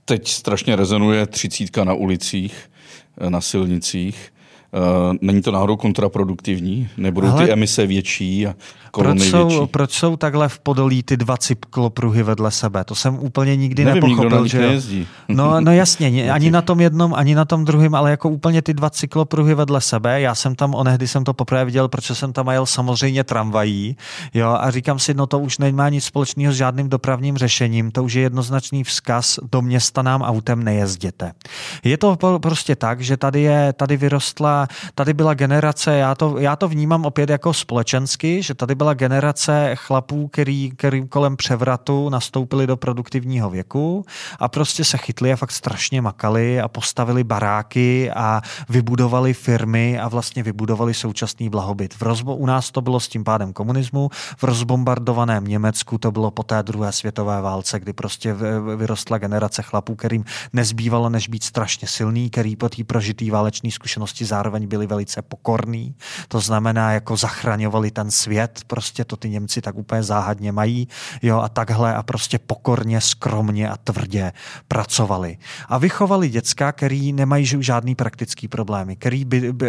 teď 0.06 0.28
strašně 0.28 0.76
rezonuje 0.76 1.28
třicítka 1.28 1.84
na 1.84 1.94
ulicích, 1.94 2.72
eh, 3.18 3.30
na 3.30 3.42
silnicích. 3.42 4.33
Uh, 4.74 5.16
není 5.22 5.42
to 5.42 5.52
náhodou 5.52 5.76
kontraproduktivní? 5.76 6.90
Nebudou 6.98 7.28
Ale... 7.28 7.46
ty 7.46 7.52
emise 7.52 7.88
větší 7.88 8.48
a 8.48 8.56
proč 9.02 9.22
jsou, 9.22 9.68
proč 9.68 9.92
jsou 9.92 10.18
takhle 10.18 10.50
v 10.50 10.60
Podolí 10.60 11.04
ty 11.04 11.18
dva 11.18 11.38
cyklopruhy 11.38 12.24
vedle 12.24 12.52
sebe? 12.52 12.84
To 12.84 12.96
jsem 12.96 13.20
úplně 13.20 13.56
nikdy 13.56 13.86
Nevím, 13.86 14.04
nepochopil. 14.04 14.44
Nikdo 14.44 14.48
že 14.48 14.60
nejezdí. 14.60 15.08
No, 15.28 15.60
no 15.62 15.72
jasně, 15.72 16.32
ani 16.32 16.52
na 16.52 16.62
tom 16.62 16.82
jednom, 16.82 17.14
ani 17.14 17.36
na 17.36 17.46
tom 17.46 17.66
druhém, 17.66 17.96
ale 17.96 18.12
jako 18.12 18.30
úplně 18.30 18.62
ty 18.62 18.74
dva 18.74 18.90
cyklopruhy 18.90 19.56
vedle 19.56 19.82
sebe. 19.82 20.22
Já 20.22 20.36
jsem 20.36 20.56
tam 20.56 20.76
onehdy 20.76 21.08
jsem 21.08 21.24
to 21.24 21.34
poprvé 21.34 21.66
viděl, 21.66 21.88
protože 21.88 22.16
jsem 22.16 22.34
tam 22.34 22.48
jel 22.48 22.66
samozřejmě 22.66 23.24
tramvají. 23.24 23.98
Jo, 24.34 24.58
a 24.60 24.72
říkám 24.72 25.00
si, 25.00 25.14
no 25.14 25.28
to 25.28 25.40
už 25.40 25.58
nemá 25.58 25.90
nic 25.90 26.06
společného 26.06 26.54
s 26.54 26.56
žádným 26.56 26.90
dopravním 26.90 27.38
řešením. 27.38 27.92
To 27.92 28.04
už 28.04 28.14
je 28.14 28.22
jednoznačný 28.22 28.84
vzkaz, 28.84 29.40
do 29.52 29.62
města 29.62 30.02
nám 30.02 30.22
autem 30.22 30.64
nejezděte. 30.64 31.32
Je 31.84 31.98
to 31.98 32.18
prostě 32.42 32.76
tak, 32.76 33.02
že 33.02 33.18
tady 33.18 33.42
je, 33.42 33.74
tady 33.74 33.98
vyrostla, 33.98 34.68
tady 34.96 35.14
byla 35.14 35.34
generace, 35.34 35.96
já 35.96 36.16
to, 36.16 36.40
já 36.40 36.56
to 36.56 36.68
vnímám 36.68 37.06
opět 37.06 37.30
jako 37.30 37.54
společensky, 37.54 38.44
že 38.44 38.54
tady 38.54 38.76
byla 38.76 38.83
generace 38.94 39.76
chlapů, 39.76 40.28
který, 40.28 40.72
který 40.72 41.08
kolem 41.08 41.38
převratu 41.38 42.10
nastoupili 42.10 42.68
do 42.68 42.78
produktivního 42.78 43.50
věku 43.50 44.06
a 44.40 44.48
prostě 44.48 44.86
se 44.86 44.98
chytli 44.98 45.34
a 45.34 45.36
fakt 45.36 45.52
strašně 45.52 46.02
makali 46.02 46.62
a 46.62 46.68
postavili 46.68 47.24
baráky 47.24 48.12
a 48.12 48.42
vybudovali 48.70 49.34
firmy 49.34 50.00
a 50.00 50.08
vlastně 50.08 50.44
vybudovali 50.44 50.94
současný 50.94 51.50
blahobyt. 51.50 51.94
V 51.94 52.02
rozbo, 52.02 52.36
u 52.36 52.46
nás 52.46 52.72
to 52.72 52.82
bylo 52.82 53.00
s 53.00 53.08
tím 53.08 53.24
pádem 53.24 53.54
komunismu, 53.54 54.10
v 54.38 54.44
rozbombardovaném 54.44 55.46
Německu 55.46 55.98
to 55.98 56.12
bylo 56.12 56.32
po 56.32 56.44
té 56.44 56.64
druhé 56.64 56.92
světové 56.92 57.42
válce, 57.42 57.80
kdy 57.80 57.94
prostě 57.94 58.36
vyrostla 58.76 59.18
generace 59.18 59.62
chlapů, 59.62 59.96
kterým 59.96 60.26
nezbývalo 60.54 61.10
než 61.10 61.28
být 61.28 61.44
strašně 61.44 61.88
silný, 61.88 62.30
který 62.30 62.56
po 62.56 62.70
té 62.70 62.84
prožitý 62.84 63.32
váleční 63.32 63.72
zkušenosti 63.72 64.26
zároveň 64.26 64.68
byli 64.68 64.88
velice 64.88 65.22
pokorní. 65.22 65.96
To 66.28 66.40
znamená, 66.40 66.92
jako 66.92 67.18
zachraňovali 67.18 67.92
ten 67.92 68.12
svět, 68.12 68.62
prostě 68.74 69.06
to 69.06 69.16
ty 69.16 69.30
Němci 69.30 69.62
tak 69.62 69.78
úplně 69.78 70.04
záhadně 70.04 70.52
mají, 70.52 70.88
jo, 71.22 71.38
a 71.40 71.50
takhle 71.50 71.94
a 71.94 72.04
prostě 72.04 72.40
pokorně, 72.40 73.02
skromně 73.02 73.70
a 73.70 73.78
tvrdě 73.78 74.34
pracovali. 74.68 75.38
A 75.70 75.78
vychovali 75.78 76.30
děcka, 76.30 76.72
který 76.72 77.14
nemají 77.14 77.46
žádný 77.46 77.96
praktický 77.96 78.48
problémy, 78.48 78.96
který 78.96 79.26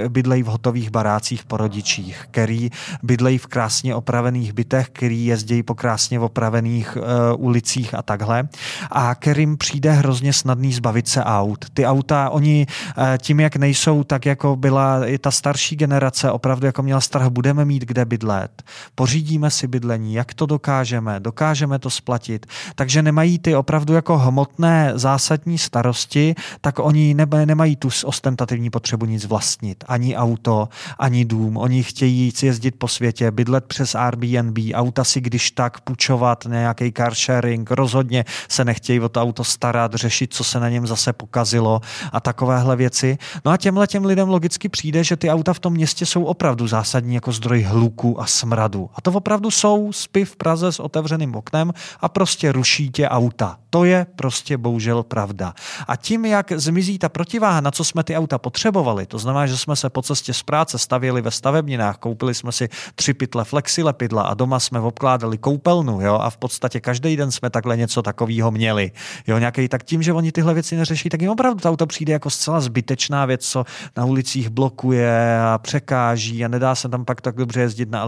bydlejí 0.09 0.43
v 0.43 0.47
hotových 0.47 0.91
barácích 0.91 1.45
po 1.45 1.57
rodičích, 1.57 2.25
který 2.31 2.71
bydlejí 3.03 3.39
v 3.39 3.47
krásně 3.47 3.95
opravených 3.95 4.53
bytech, 4.53 4.89
který 4.89 5.27
jezdí 5.27 5.63
po 5.63 5.75
krásně 5.75 6.21
opravených 6.21 6.97
uh, 6.97 7.05
ulicích 7.37 7.95
a 7.95 8.03
takhle 8.03 8.49
a 8.91 9.15
kterým 9.15 9.57
přijde 9.57 9.93
hrozně 9.93 10.33
snadný 10.33 10.73
zbavit 10.73 11.09
se 11.09 11.25
aut. 11.25 11.65
Ty 11.75 11.87
auta, 11.87 12.31
oni 12.31 12.67
uh, 12.67 13.05
tím, 13.19 13.41
jak 13.41 13.57
nejsou 13.57 14.05
tak, 14.05 14.27
jako 14.27 14.57
byla 14.57 15.07
i 15.07 15.19
ta 15.19 15.31
starší 15.31 15.77
generace, 15.77 16.31
opravdu 16.31 16.67
jako 16.67 16.83
měla 16.83 17.01
strach, 17.01 17.29
budeme 17.29 17.65
mít 17.65 17.85
kde 17.85 18.05
bydlet, 18.05 18.63
pořídíme 18.95 19.51
si 19.51 19.67
bydlení, 19.67 20.15
jak 20.15 20.35
to 20.35 20.47
dokážeme, 20.47 21.21
dokážeme 21.21 21.79
to 21.79 21.91
splatit. 21.91 22.47
Takže 22.75 23.03
nemají 23.03 23.39
ty 23.39 23.57
opravdu 23.57 23.95
jako 23.95 24.19
hmotné 24.19 24.93
zásadní 24.95 25.59
starosti, 25.59 26.35
tak 26.61 26.79
oni 26.79 27.15
ne, 27.15 27.27
nemají 27.45 27.77
tu 27.77 27.89
ostentativní 28.05 28.71
potřebu 28.71 29.07
nic 29.07 29.25
vlastnit. 29.25 29.85
Ani 29.89 30.17
auto, 30.17 30.69
ani 30.99 31.25
dům. 31.25 31.57
Oni 31.57 31.83
chtějí 31.83 32.33
jezdit 32.43 32.75
po 32.79 32.89
světě, 32.89 33.31
bydlet 33.31 33.65
přes 33.65 33.95
Airbnb, 33.95 34.59
auta 34.75 35.05
si 35.05 35.21
když 35.21 35.51
tak 35.51 35.81
půjčovat, 35.81 36.45
nějaký 36.49 36.93
car 36.93 37.15
sharing, 37.15 37.71
rozhodně 37.71 38.25
se 38.49 38.65
nechtějí 38.65 39.01
o 39.01 39.09
to 39.09 39.23
auto 39.23 39.45
starat, 39.45 39.95
řešit, 39.95 40.35
co 40.35 40.45
se 40.45 40.61
na 40.61 40.69
něm 40.69 40.87
zase 40.87 41.13
pokazilo 41.13 41.81
a 42.13 42.21
takovéhle 42.21 42.77
věci. 42.77 43.19
No 43.45 43.53
a 43.53 43.57
těmhle 43.57 43.87
těm 43.87 44.05
lidem 44.05 44.29
logicky 44.29 44.69
přijde, 44.69 45.05
že 45.05 45.17
ty 45.17 45.31
auta 45.31 45.53
v 45.53 45.59
tom 45.59 45.73
městě 45.73 46.07
jsou 46.07 46.25
opravdu 46.25 46.69
zásadní 46.69 47.15
jako 47.15 47.33
zdroj 47.33 47.63
hluku 47.63 48.21
a 48.21 48.27
smradu. 48.27 48.84
A 48.95 49.01
to 49.01 49.13
opravdu 49.13 49.51
jsou 49.51 49.93
spy 49.93 50.25
v 50.25 50.37
Praze 50.37 50.73
s 50.73 50.81
otevřeným 50.81 51.35
oknem 51.35 51.73
a 52.01 52.09
prostě 52.09 52.53
ruší 52.53 52.91
tě 52.91 53.09
auta. 53.09 53.59
To 53.71 53.85
je 53.85 54.07
prostě 54.17 54.57
bohužel 54.57 55.03
pravda. 55.03 55.55
A 55.89 55.97
tím, 55.97 56.25
jak 56.25 56.53
zmizí 56.57 56.99
ta 56.99 57.09
protiváha, 57.09 57.61
na 57.61 57.71
co 57.71 57.85
jsme 57.85 58.05
ty 58.05 58.17
auta 58.17 58.39
potřebovali, 58.39 59.07
to 59.07 59.19
znamená, 59.19 59.47
že 59.47 59.57
jsme 59.57 59.77
se 59.77 59.91
po 59.91 60.03
cestě 60.03 60.35
z 60.35 60.43
práce 60.43 60.79
stavěli 60.79 61.23
ve 61.23 61.31
stavebninách, 61.31 61.97
koupili 61.97 62.35
jsme 62.35 62.53
si 62.53 62.69
tři 62.95 63.15
pytle 63.15 63.45
flexilepidla 63.45 64.23
a 64.23 64.35
doma 64.35 64.61
jsme 64.61 64.81
obkládali 64.81 65.39
koupelnu, 65.39 66.01
jo, 66.01 66.15
a 66.15 66.31
v 66.31 66.37
podstatě 66.37 66.81
každý 66.81 67.17
den 67.17 67.31
jsme 67.31 67.51
takhle 67.51 67.77
něco 67.77 68.03
takového 68.03 68.51
měli. 68.51 68.93
Jo, 69.27 69.39
nějaký, 69.39 69.69
tak 69.69 69.85
tím, 69.85 70.03
že 70.03 70.13
oni 70.13 70.33
tyhle 70.33 70.55
věci 70.55 70.77
neřeší, 70.77 71.09
tak 71.09 71.23
jim 71.23 71.31
opravdu 71.31 71.61
to 71.61 71.69
auto 71.71 71.87
přijde 71.87 72.13
jako 72.13 72.31
zcela 72.31 72.61
zbytečná 72.61 73.27
věc, 73.27 73.47
co 73.47 73.65
na 73.97 74.05
ulicích 74.05 74.49
blokuje 74.49 75.41
a 75.41 75.59
překáží 75.59 76.45
a 76.45 76.49
nedá 76.49 76.75
se 76.75 76.89
tam 76.89 77.05
pak 77.05 77.21
tak 77.21 77.37
dobře 77.37 77.61
jezdit 77.61 77.91
na 77.91 78.03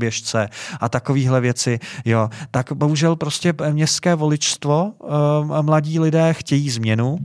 elektrokoloběžce 0.00 0.48
a 0.80 0.88
takovéhle 0.88 1.40
věci, 1.40 1.78
jo, 2.04 2.30
tak 2.50 2.72
bohužel 2.72 3.16
prostě 3.16 3.54
městské 3.72 4.14
voličstvo, 4.14 4.92
eh, 5.58 5.62
mladí 5.62 6.00
lidé 6.00 6.32
chtějí 6.32 6.70
změnu, 6.70 7.18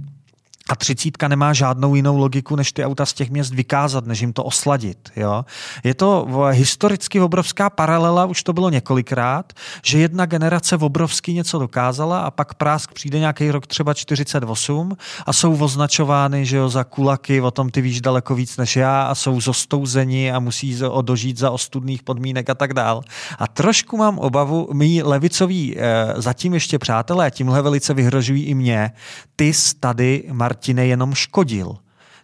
a 0.70 0.76
třicítka 0.76 1.28
nemá 1.28 1.54
žádnou 1.54 1.96
jinou 1.96 2.18
logiku, 2.18 2.56
než 2.56 2.72
ty 2.72 2.86
auta 2.86 3.06
z 3.06 3.14
těch 3.14 3.30
měst 3.30 3.54
vykázat, 3.54 4.06
než 4.06 4.22
jim 4.22 4.34
to 4.34 4.44
osladit. 4.44 5.10
Jo? 5.16 5.46
Je 5.84 5.94
to 5.94 6.28
historicky 6.52 7.20
obrovská 7.20 7.70
paralela, 7.70 8.26
už 8.26 8.44
to 8.44 8.54
bylo 8.54 8.70
několikrát, 8.70 9.54
že 9.84 10.00
jedna 10.00 10.26
generace 10.26 10.78
obrovsky 10.78 11.34
něco 11.34 11.60
dokázala 11.60 12.20
a 12.20 12.32
pak 12.32 12.54
prásk 12.54 12.94
přijde 12.94 13.20
nějaký 13.20 13.52
rok 13.52 13.68
třeba 13.68 13.94
48 13.94 14.98
a 15.26 15.34
jsou 15.34 15.58
označovány 15.64 16.46
že 16.46 16.58
jo, 16.58 16.70
za 16.70 16.84
kulaky, 16.84 17.42
o 17.42 17.52
tom 17.52 17.70
ty 17.70 17.82
víš 17.82 18.02
daleko 18.02 18.36
víc 18.36 18.58
než 18.58 18.76
já 18.76 19.04
a 19.04 19.16
jsou 19.16 19.42
zostouzeni 19.42 20.32
a 20.32 20.40
musí 20.40 20.80
dožít 21.02 21.38
za 21.38 21.52
ostudných 21.52 22.04
podmínek 22.04 22.50
a 22.50 22.56
tak 22.56 22.74
dál. 22.74 23.02
A 23.40 23.48
trošku 23.48 23.98
mám 23.98 24.20
obavu, 24.20 24.70
mý 24.74 25.04
levicoví 25.04 25.76
eh, 25.78 26.14
zatím 26.16 26.54
ještě 26.54 26.80
přátelé 26.80 27.32
tímhle 27.32 27.62
velice 27.62 27.94
vyhrožují 27.94 28.44
i 28.44 28.54
mě, 28.54 28.92
ty 29.36 29.52
tady, 29.80 30.24
Martine, 30.56 30.88
jenom 30.88 31.14
škodil. 31.14 31.76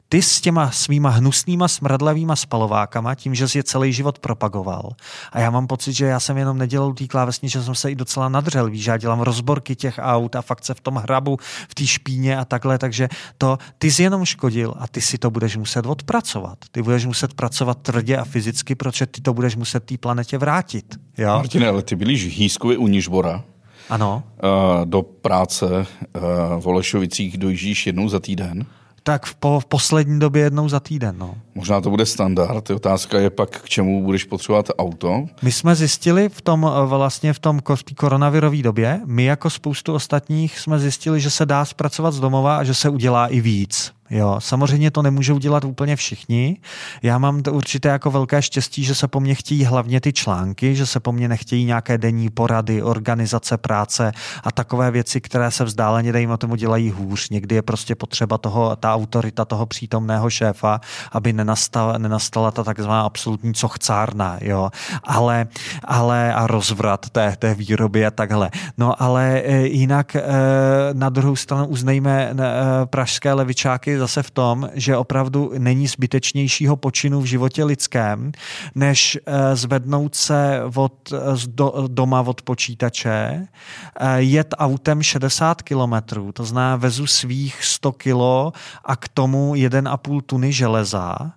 Ty 0.10 0.22
s 0.22 0.42
těma 0.42 0.72
svýma 0.72 1.10
hnusnýma 1.10 1.68
smradlavýma 1.68 2.36
spalovákama, 2.36 3.16
tím, 3.16 3.36
že 3.36 3.48
jsi 3.48 3.58
je 3.58 3.64
celý 3.64 3.94
život 3.94 4.20
propagoval. 4.20 4.92
A 5.32 5.40
já 5.40 5.50
mám 5.52 5.68
pocit, 5.68 5.94
že 5.94 6.06
já 6.06 6.20
jsem 6.20 6.38
jenom 6.38 6.58
nedělal 6.58 6.94
tý 6.94 7.08
klávesně, 7.08 7.50
že 7.50 7.64
jsem 7.64 7.76
se 7.76 7.92
i 7.92 7.96
docela 7.96 8.30
nadřel. 8.30 8.70
Víš, 8.70 8.86
já 8.86 8.98
dělám 8.98 9.20
rozborky 9.20 9.76
těch 9.76 10.00
aut 10.02 10.36
a 10.36 10.42
fakt 10.42 10.66
se 10.66 10.74
v 10.74 10.80
tom 10.80 10.96
hrabu, 10.96 11.38
v 11.70 11.76
té 11.76 11.88
špíně 11.88 12.38
a 12.38 12.46
takhle, 12.46 12.78
takže 12.78 13.10
to 13.38 13.58
ty 13.78 13.92
jsi 13.92 14.04
jenom 14.04 14.26
škodil 14.26 14.74
a 14.80 14.88
ty 14.88 15.02
si 15.02 15.18
to 15.18 15.32
budeš 15.32 15.58
muset 15.58 15.86
odpracovat. 15.86 16.58
Ty 16.72 16.82
budeš 16.82 17.06
muset 17.06 17.34
pracovat 17.34 17.78
tvrdě 17.82 18.18
a 18.18 18.24
fyzicky, 18.24 18.76
protože 18.76 19.06
ty 19.06 19.22
to 19.22 19.34
budeš 19.34 19.56
muset 19.56 19.84
té 19.84 19.98
planetě 19.98 20.38
vrátit. 20.38 21.00
Jo? 21.18 21.28
Martine, 21.28 21.68
ale 21.68 21.82
ty 21.82 21.96
byliš 21.96 22.38
hýskově 22.38 22.78
u 22.78 22.88
Nižbora. 22.88 23.44
Ano. 23.92 24.24
Do 24.86 25.02
práce 25.02 25.86
v 26.60 26.68
Olešovicích 26.68 27.38
dojíždíš 27.38 27.88
jednou 27.88 28.10
za 28.10 28.20
týden? 28.20 28.66
Tak 29.04 29.26
v, 29.26 29.36
po, 29.36 29.60
v 29.60 29.66
poslední 29.66 30.20
době 30.20 30.44
jednou 30.44 30.70
za 30.70 30.80
týden. 30.80 31.16
No. 31.18 31.36
Možná 31.56 31.82
to 31.82 31.90
bude 31.90 32.06
standard. 32.06 32.70
Otázka 32.70 33.20
je 33.20 33.30
pak, 33.30 33.50
k 33.50 33.70
čemu 33.70 34.04
budeš 34.04 34.24
potřebovat 34.24 34.66
auto. 34.78 35.26
My 35.42 35.52
jsme 35.52 35.76
zjistili 35.76 36.30
v 36.30 36.42
tom 36.42 36.72
vlastně 36.86 37.34
v 37.34 37.40
tom 37.40 37.60
v 37.76 37.96
koronavirové 37.96 38.62
době, 38.62 39.02
my 39.06 39.24
jako 39.24 39.50
spoustu 39.50 39.94
ostatních 39.94 40.60
jsme 40.60 40.80
zjistili, 40.80 41.22
že 41.22 41.30
se 41.30 41.46
dá 41.46 41.66
zpracovat 41.66 42.12
z 42.12 42.20
domova 42.20 42.58
a 42.58 42.64
že 42.64 42.74
se 42.74 42.90
udělá 42.90 43.28
i 43.28 43.42
víc. 43.42 43.92
Jo. 44.12 44.36
Samozřejmě 44.40 44.92
to 44.92 45.02
nemůžou 45.02 45.38
dělat 45.38 45.64
úplně 45.64 45.96
všichni. 45.96 46.58
Já 47.04 47.18
mám 47.18 47.44
to 47.44 47.54
určité 47.54 47.90
jako 47.90 48.12
velké 48.12 48.42
štěstí, 48.42 48.84
že 48.84 48.96
se 48.96 49.08
po 49.08 49.20
mně 49.20 49.36
chtějí 49.36 49.66
hlavně 49.66 50.02
ty 50.02 50.14
články, 50.14 50.76
že 50.76 50.86
se 50.86 51.00
po 51.00 51.12
mně 51.12 51.28
nechtějí 51.28 51.66
nějaké 51.66 51.98
denní 51.98 52.30
porady, 52.30 52.84
organizace 52.84 53.58
práce 53.58 54.12
a 54.44 54.52
takové 54.52 54.92
věci, 54.92 55.22
které 55.22 55.52
se 55.52 55.64
vzdáleně 55.64 56.12
dejme 56.12 56.38
tomu 56.38 56.56
dělají 56.56 56.92
hůř. 56.92 57.30
Někdy 57.30 57.56
je 57.56 57.62
prostě 57.62 57.96
potřeba 57.96 58.38
toho, 58.38 58.76
ta 58.76 58.96
autorita 58.96 59.46
toho 59.46 59.66
přítomného 59.66 60.30
šéfa, 60.30 60.82
aby 61.12 61.34
nenastala, 61.34 61.98
nenastala 61.98 62.52
ta 62.52 62.64
takzvaná 62.64 63.02
absolutní 63.02 63.54
cochcárna, 63.54 64.38
jo. 64.42 64.70
Ale, 65.04 65.48
ale 65.84 66.34
a 66.34 66.48
rozvrat 66.48 67.10
té, 67.10 67.36
té 67.40 67.54
výroby 67.54 68.06
a 68.06 68.12
takhle. 68.12 68.52
No 68.78 69.04
ale 69.04 69.42
e, 69.46 69.68
jinak 69.68 70.16
e, 70.16 70.22
na 70.94 71.10
druhou 71.10 71.36
stranu 71.36 71.66
uznejme 71.66 72.32
e, 72.32 72.36
pražské 72.86 73.34
levičáky 73.34 74.01
zase 74.02 74.24
v 74.24 74.32
tom, 74.32 74.70
že 74.74 74.98
opravdu 74.98 75.52
není 75.58 75.88
zbytečnějšího 75.88 76.76
počinu 76.76 77.22
v 77.22 77.26
životě 77.26 77.64
lidském, 77.64 78.32
než 78.76 79.20
zvednout 79.54 80.16
se 80.16 80.62
od, 80.76 81.14
do, 81.48 81.86
doma 81.88 82.22
od 82.22 82.42
počítače, 82.42 83.48
jet 84.18 84.54
autem 84.58 85.04
60 85.04 85.62
kilometrů, 85.62 86.32
to 86.32 86.44
znamená 86.46 86.76
vezu 86.76 87.08
svých 87.08 87.66
100 87.66 87.92
kilo 87.92 88.54
a 88.86 88.96
k 88.96 89.08
tomu 89.08 89.54
1,5 89.54 90.22
tuny 90.22 90.54
železa 90.54 91.32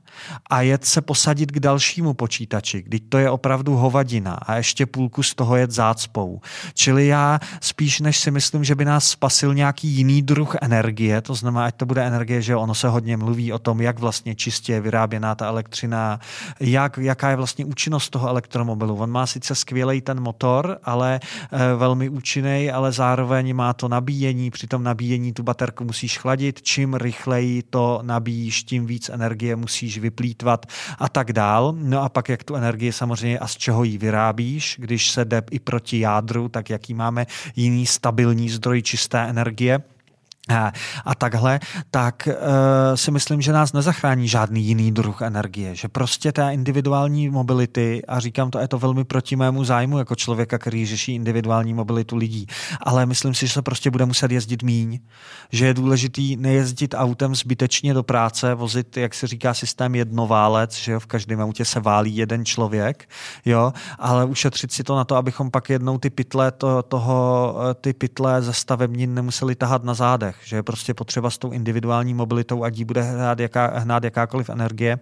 a 0.50 0.60
jet 0.60 0.84
se 0.84 1.00
posadit 1.00 1.52
k 1.52 1.60
dalšímu 1.60 2.14
počítači, 2.14 2.82
kdy 2.82 3.00
to 3.00 3.18
je 3.18 3.30
opravdu 3.30 3.74
hovadina 3.76 4.34
a 4.34 4.56
ještě 4.56 4.86
půlku 4.86 5.22
z 5.22 5.34
toho 5.34 5.56
jet 5.56 5.70
zácpou. 5.70 6.40
Čili 6.74 7.06
já 7.06 7.40
spíš 7.60 8.00
než 8.00 8.18
si 8.18 8.30
myslím, 8.30 8.64
že 8.64 8.74
by 8.74 8.84
nás 8.84 9.08
spasil 9.08 9.54
nějaký 9.54 9.88
jiný 9.88 10.22
druh 10.22 10.56
energie, 10.60 11.20
to 11.20 11.34
znamená, 11.34 11.66
ať 11.66 11.74
to 11.74 11.86
bude 11.86 12.06
energie, 12.06 12.42
že 12.42 12.56
ono 12.56 12.74
se 12.74 12.88
hodně 12.88 13.16
mluví 13.16 13.52
o 13.52 13.58
tom, 13.58 13.80
jak 13.80 13.98
vlastně 13.98 14.34
čistě 14.34 14.72
je 14.72 14.80
vyráběná 14.80 15.34
ta 15.34 15.46
elektřina, 15.46 16.20
jak, 16.60 16.98
jaká 16.98 17.30
je 17.30 17.36
vlastně 17.36 17.64
účinnost 17.64 18.10
toho 18.10 18.28
elektromobilu. 18.28 18.96
On 18.96 19.10
má 19.10 19.26
sice 19.26 19.54
skvělý 19.54 20.00
ten 20.00 20.20
motor, 20.20 20.78
ale 20.84 21.20
e, 21.52 21.74
velmi 21.76 22.08
účinný, 22.08 22.70
ale 22.70 22.92
zároveň 22.92 23.54
má 23.54 23.72
to 23.72 23.88
nabíjení, 23.88 24.50
při 24.50 24.66
tom 24.66 24.82
nabíjení 24.82 25.32
tu 25.32 25.42
baterku 25.42 25.84
musíš 25.84 26.18
chladit, 26.18 26.62
čím 26.62 26.94
rychleji 26.94 27.62
to 27.62 28.00
nabíjíš, 28.02 28.64
tím 28.64 28.86
víc 28.86 29.08
energie 29.08 29.56
musíš 29.56 29.98
vyplýtvat 30.04 30.66
a 30.98 31.08
tak 31.08 31.32
dál. 31.32 31.74
No 31.76 32.02
a 32.02 32.08
pak 32.08 32.28
jak 32.28 32.44
tu 32.44 32.54
energii 32.54 32.92
samozřejmě 32.92 33.38
a 33.38 33.46
z 33.48 33.56
čeho 33.56 33.84
ji 33.84 33.98
vyrábíš, 33.98 34.76
když 34.78 35.10
se 35.10 35.24
jde 35.24 35.42
i 35.50 35.58
proti 35.58 35.98
jádru, 35.98 36.48
tak 36.48 36.70
jaký 36.70 36.94
máme 36.94 37.26
jiný 37.56 37.86
stabilní 37.86 38.50
zdroj 38.50 38.82
čisté 38.82 39.18
energie 39.18 39.93
a 41.04 41.14
takhle, 41.14 41.60
tak 41.90 42.28
uh, 42.28 42.34
si 42.94 43.10
myslím, 43.10 43.42
že 43.42 43.52
nás 43.52 43.72
nezachrání 43.72 44.28
žádný 44.28 44.62
jiný 44.62 44.92
druh 44.92 45.22
energie, 45.22 45.74
že 45.74 45.88
prostě 45.88 46.32
ta 46.32 46.50
individuální 46.50 47.28
mobility, 47.28 48.02
a 48.08 48.20
říkám 48.20 48.50
to, 48.50 48.58
je 48.58 48.68
to 48.68 48.78
velmi 48.78 49.04
proti 49.04 49.36
mému 49.36 49.64
zájmu 49.64 49.98
jako 49.98 50.14
člověka, 50.14 50.58
který 50.58 50.86
řeší 50.86 51.14
individuální 51.14 51.74
mobilitu 51.74 52.16
lidí, 52.16 52.46
ale 52.80 53.06
myslím 53.06 53.34
si, 53.34 53.46
že 53.46 53.52
se 53.52 53.62
prostě 53.62 53.90
bude 53.90 54.04
muset 54.06 54.30
jezdit 54.30 54.62
míň, 54.62 54.98
že 55.52 55.66
je 55.66 55.74
důležitý 55.74 56.36
nejezdit 56.36 56.94
autem 56.98 57.34
zbytečně 57.34 57.94
do 57.94 58.02
práce, 58.02 58.54
vozit, 58.54 58.96
jak 58.96 59.14
se 59.14 59.26
říká, 59.26 59.54
systém 59.54 59.94
jednoválec, 59.94 60.74
že 60.76 60.92
jo, 60.92 61.00
v 61.00 61.06
každém 61.06 61.40
autě 61.40 61.64
se 61.64 61.80
válí 61.80 62.16
jeden 62.16 62.44
člověk, 62.44 63.08
jo, 63.44 63.72
ale 63.98 64.24
ušetřit 64.24 64.72
si 64.72 64.84
to 64.84 64.96
na 64.96 65.04
to, 65.04 65.16
abychom 65.16 65.50
pak 65.50 65.70
jednou 65.70 65.98
ty 65.98 66.10
pytle, 66.10 66.50
to, 66.50 66.82
toho, 66.82 67.54
ty 67.80 67.92
pytle 67.92 68.42
ze 68.42 68.52
stavebnin 68.52 69.14
nemuseli 69.14 69.54
tahat 69.54 69.84
na 69.84 69.94
zádech 69.94 70.33
letech, 70.34 70.48
že 70.48 70.56
je 70.56 70.62
prostě 70.62 70.94
potřeba 70.94 71.30
s 71.30 71.38
tou 71.38 71.50
individuální 71.50 72.14
mobilitou, 72.14 72.64
ať 72.64 72.78
jí 72.78 72.84
bude 72.84 73.02
hnát, 73.02 73.40
jaká, 73.40 73.78
hnát 73.78 74.04
jakákoliv 74.04 74.50
energie, 74.50 74.98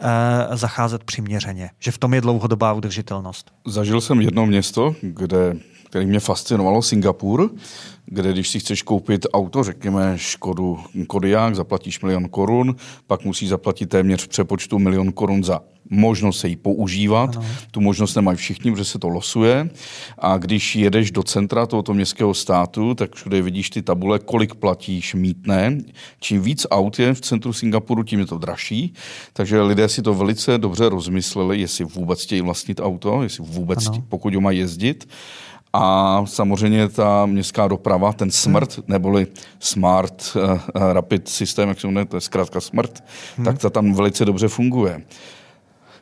eh, 0.00 0.56
zacházet 0.56 1.04
přiměřeně. 1.04 1.70
Že 1.78 1.90
v 1.90 1.98
tom 1.98 2.14
je 2.14 2.20
dlouhodobá 2.20 2.72
udržitelnost. 2.72 3.50
Zažil 3.66 4.00
jsem 4.00 4.20
jedno 4.20 4.46
město, 4.46 4.94
kde 5.02 5.56
který 5.90 6.06
mě 6.06 6.20
fascinovalo, 6.20 6.82
Singapur, 6.82 7.50
kde 8.06 8.32
když 8.32 8.48
si 8.48 8.60
chceš 8.60 8.82
koupit 8.82 9.26
auto, 9.32 9.64
řekněme 9.64 10.18
Škodu 10.18 10.78
Kodiaq, 11.06 11.54
zaplatíš 11.54 12.00
milion 12.00 12.28
korun, 12.28 12.76
pak 13.06 13.24
musí 13.24 13.48
zaplatit 13.48 13.86
téměř 13.86 14.24
v 14.24 14.28
přepočtu 14.28 14.78
milion 14.78 15.12
korun 15.12 15.44
za 15.44 15.60
možnost 15.90 16.40
se 16.40 16.48
jí 16.48 16.56
používat. 16.56 17.36
Ano. 17.36 17.46
Tu 17.70 17.80
možnost 17.80 18.14
nemají 18.14 18.36
všichni, 18.36 18.70
protože 18.70 18.84
se 18.84 18.98
to 18.98 19.08
losuje. 19.08 19.70
A 20.18 20.38
když 20.38 20.76
jedeš 20.76 21.10
do 21.10 21.22
centra 21.22 21.66
tohoto 21.66 21.94
městského 21.94 22.34
státu, 22.34 22.94
tak 22.94 23.14
všude 23.14 23.42
vidíš 23.42 23.70
ty 23.70 23.82
tabule, 23.82 24.18
kolik 24.18 24.54
platíš 24.54 25.14
mítné. 25.14 25.78
Čím 26.20 26.42
víc 26.42 26.66
aut 26.70 26.98
je 26.98 27.14
v 27.14 27.20
centru 27.20 27.52
Singapuru, 27.52 28.02
tím 28.02 28.20
je 28.20 28.26
to 28.26 28.38
dražší. 28.38 28.94
Takže 29.32 29.62
lidé 29.62 29.88
si 29.88 30.02
to 30.02 30.14
velice 30.14 30.58
dobře 30.58 30.88
rozmysleli, 30.88 31.60
jestli 31.60 31.84
vůbec 31.84 32.22
chtějí 32.22 32.40
vlastnit 32.40 32.80
auto, 32.80 33.22
jestli 33.22 33.44
vůbec, 33.44 33.86
ano. 33.86 34.04
pokud 34.08 34.34
ho 34.34 34.40
mají 34.40 34.58
jezdit. 34.58 35.08
A 35.72 36.22
samozřejmě 36.26 36.88
ta 36.88 37.26
městská 37.26 37.68
doprava, 37.68 38.12
ten 38.12 38.30
SMRT, 38.30 38.76
hmm. 38.76 38.84
neboli 38.88 39.26
Smart 39.60 40.36
uh, 40.36 40.58
Rapid 40.92 41.28
System, 41.28 41.68
jak 41.68 41.80
se 41.80 41.86
jmenuje, 41.86 42.04
to 42.04 42.16
je 42.16 42.20
zkrátka 42.20 42.60
SMRT, 42.60 43.04
hmm. 43.36 43.44
tak 43.44 43.58
ta 43.58 43.70
tam 43.70 43.94
velice 43.94 44.24
dobře 44.24 44.48
funguje. 44.48 45.02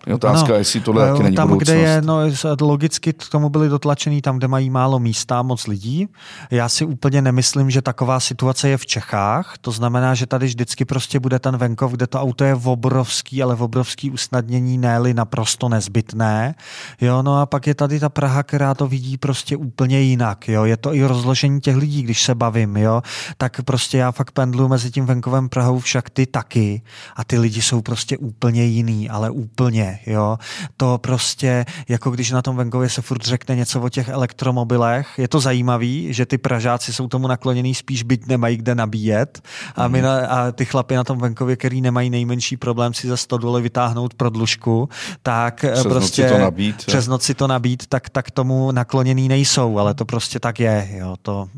Je 0.07 0.15
otázka, 0.15 0.49
no, 0.49 0.55
jestli 0.55 0.81
tohle 0.81 1.11
taky 1.11 1.23
není 1.23 1.37
Tam, 1.37 1.49
budoucnost. 1.49 1.75
kde 1.77 1.83
je, 1.83 2.03
no, 2.03 2.19
logicky 2.61 3.13
k 3.13 3.29
tomu 3.31 3.49
byli 3.49 3.69
dotlačený 3.69 4.23
tam, 4.23 4.39
kde 4.39 4.49
mají 4.49 4.71
málo 4.71 4.99
místa, 4.99 5.43
moc 5.43 5.67
lidí. 5.67 6.09
Já 6.51 6.69
si 6.69 6.85
úplně 6.85 7.23
nemyslím, 7.23 7.71
že 7.71 7.83
taková 7.83 8.21
situace 8.21 8.69
je 8.69 8.77
v 8.77 8.87
Čechách. 8.87 9.55
To 9.61 9.71
znamená, 9.71 10.15
že 10.15 10.27
tady 10.27 10.47
vždycky 10.47 10.85
prostě 10.85 11.21
bude 11.21 11.39
ten 11.39 11.57
venkov, 11.57 11.93
kde 11.93 12.07
to 12.07 12.21
auto 12.21 12.45
je 12.45 12.55
v 12.55 12.69
obrovský, 12.69 13.43
ale 13.43 13.55
v 13.55 13.63
obrovský 13.63 14.11
usnadnění, 14.11 14.79
ne 14.79 15.01
naprosto 15.15 15.69
nezbytné. 15.69 16.55
Jo, 17.01 17.23
no 17.23 17.41
a 17.41 17.47
pak 17.47 17.67
je 17.67 17.75
tady 17.75 18.01
ta 18.01 18.09
Praha, 18.09 18.43
která 18.43 18.75
to 18.75 18.87
vidí 18.87 19.17
prostě 19.17 19.57
úplně 19.57 20.01
jinak. 20.01 20.49
Jo. 20.49 20.65
Je 20.65 20.77
to 20.77 20.95
i 20.95 21.05
rozložení 21.05 21.61
těch 21.61 21.77
lidí, 21.77 22.03
když 22.03 22.23
se 22.23 22.35
bavím, 22.35 22.77
jo. 22.77 23.03
Tak 23.37 23.63
prostě 23.63 23.99
já 23.99 24.13
fakt 24.13 24.31
pendlu 24.31 24.69
mezi 24.69 24.91
tím 24.91 25.07
venkovem 25.07 25.49
Prahou, 25.49 25.79
však 25.79 26.11
ty 26.11 26.27
taky. 26.27 26.83
A 27.17 27.25
ty 27.25 27.39
lidi 27.39 27.63
jsou 27.63 27.83
prostě 27.83 28.19
úplně 28.19 28.65
jiný, 28.65 29.11
ale 29.11 29.31
úplně 29.31 29.96
jo. 30.07 30.39
To 30.77 30.99
prostě, 30.99 31.65
jako 31.89 32.11
když 32.11 32.31
na 32.31 32.43
tom 32.43 32.57
venkově 32.57 32.89
se 32.89 33.03
furt 33.03 33.23
řekne 33.25 33.57
něco 33.57 33.81
o 33.81 33.89
těch 33.89 34.09
elektromobilech, 34.09 35.09
je 35.19 35.29
to 35.29 35.41
zajímavý, 35.41 36.13
že 36.13 36.27
ty 36.27 36.39
Pražáci 36.39 36.93
jsou 36.93 37.09
tomu 37.09 37.27
nakloněný 37.27 37.75
spíš 37.75 38.03
byť 38.03 38.27
nemají 38.27 38.57
kde 38.57 38.75
nabíjet 38.75 39.43
a, 39.77 39.89
my 39.89 40.03
na, 40.03 40.27
a 40.27 40.53
ty 40.53 40.65
chlapy 40.65 40.95
na 40.95 41.05
tom 41.05 41.19
venkově, 41.19 41.57
který 41.57 41.81
nemají 41.81 42.11
nejmenší 42.11 42.57
problém 42.57 42.95
si 42.95 43.09
za 43.09 43.17
100 43.17 43.39
doly 43.39 43.63
vytáhnout 43.63 44.15
prodlužku, 44.15 44.89
tak 45.23 45.55
přes 45.55 45.83
prostě 45.83 46.23
noci 46.23 46.35
to 46.35 46.41
nabít, 46.41 46.77
přes 46.87 47.09
noci 47.09 47.35
to 47.35 47.47
nabít, 47.47 47.87
tak, 47.87 48.09
tak 48.09 48.31
tomu 48.31 48.73
nakloněný 48.73 49.29
nejsou, 49.29 49.79
ale 49.79 49.95
to 49.95 50.05
prostě 50.05 50.41
tak 50.41 50.61
je, 50.61 50.89
jo. 50.93 51.17
To 51.23 51.49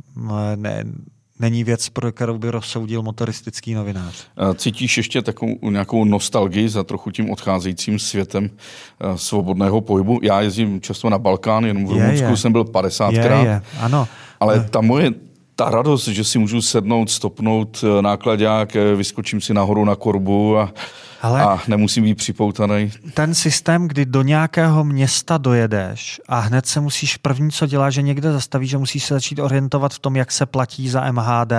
ne, 0.56 0.84
není 1.40 1.64
věc, 1.64 1.88
pro 1.88 2.12
kterou 2.12 2.38
by 2.38 2.50
rozsoudil 2.50 3.02
motoristický 3.02 3.74
novinář. 3.74 4.26
Cítíš 4.54 4.96
ještě 4.96 5.22
takovou 5.22 5.70
nějakou 5.70 6.04
nostalgii 6.04 6.68
za 6.68 6.84
trochu 6.84 7.10
tím 7.10 7.30
odcházejícím 7.30 7.98
světem 7.98 8.50
eh, 8.50 9.18
svobodného 9.18 9.80
pohybu? 9.80 10.20
Já 10.22 10.40
jezdím 10.40 10.80
často 10.80 11.10
na 11.10 11.18
Balkán, 11.18 11.64
jenom 11.64 11.86
v 11.86 11.90
Rumunsku 11.90 12.36
jsem 12.36 12.52
byl 12.52 12.64
50krát. 12.64 13.42
Je, 13.42 13.48
je. 13.48 13.62
Ano. 13.80 14.08
Ale 14.40 14.68
ta 14.70 14.80
moje 14.80 15.12
ta 15.58 15.70
radost, 15.70 16.08
že 16.08 16.24
si 16.24 16.38
můžu 16.38 16.62
sednout, 16.62 17.10
stopnout 17.10 17.84
eh, 17.84 18.02
nákladák, 18.02 18.76
eh, 18.76 18.94
vyskočím 18.94 19.40
si 19.40 19.54
nahoru 19.54 19.84
na 19.84 19.96
korbu 19.96 20.58
a 20.58 20.72
ale 21.22 21.42
a 21.42 21.58
nemusím 21.68 22.04
být 22.04 22.14
připoutaný. 22.14 22.90
Ten 23.14 23.34
systém, 23.34 23.88
kdy 23.88 24.06
do 24.06 24.22
nějakého 24.22 24.84
města 24.84 25.38
dojedeš 25.38 26.20
a 26.28 26.38
hned 26.38 26.66
se 26.66 26.80
musíš, 26.80 27.16
první 27.16 27.50
co 27.50 27.66
dělá, 27.66 27.90
že 27.90 28.02
někde 28.02 28.32
zastaví, 28.32 28.66
že 28.66 28.78
musíš 28.78 29.04
se 29.04 29.14
začít 29.14 29.38
orientovat 29.38 29.94
v 29.94 29.98
tom, 29.98 30.16
jak 30.16 30.32
se 30.32 30.46
platí 30.46 30.88
za 30.88 31.12
MHD, 31.12 31.52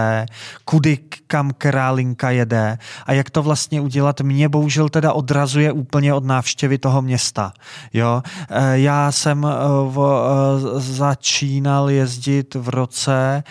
kudy 0.66 0.98
kam 1.28 1.52
která 1.58 1.92
linka 1.92 2.30
jede 2.30 2.78
a 3.06 3.14
jak 3.14 3.30
to 3.30 3.44
vlastně 3.44 3.82
udělat, 3.82 4.22
mě 4.22 4.50
bohužel 4.50 4.90
teda 4.90 5.14
odrazuje 5.14 5.72
úplně 5.72 6.14
od 6.14 6.24
návštěvy 6.24 6.78
toho 6.78 7.02
města. 7.02 7.54
Jo? 7.94 8.22
E, 8.50 8.80
já 8.80 9.12
jsem 9.12 9.48
v, 9.84 10.24
začínal 10.78 11.90
jezdit 11.90 12.56
v 12.56 12.70
roce, 12.70 13.44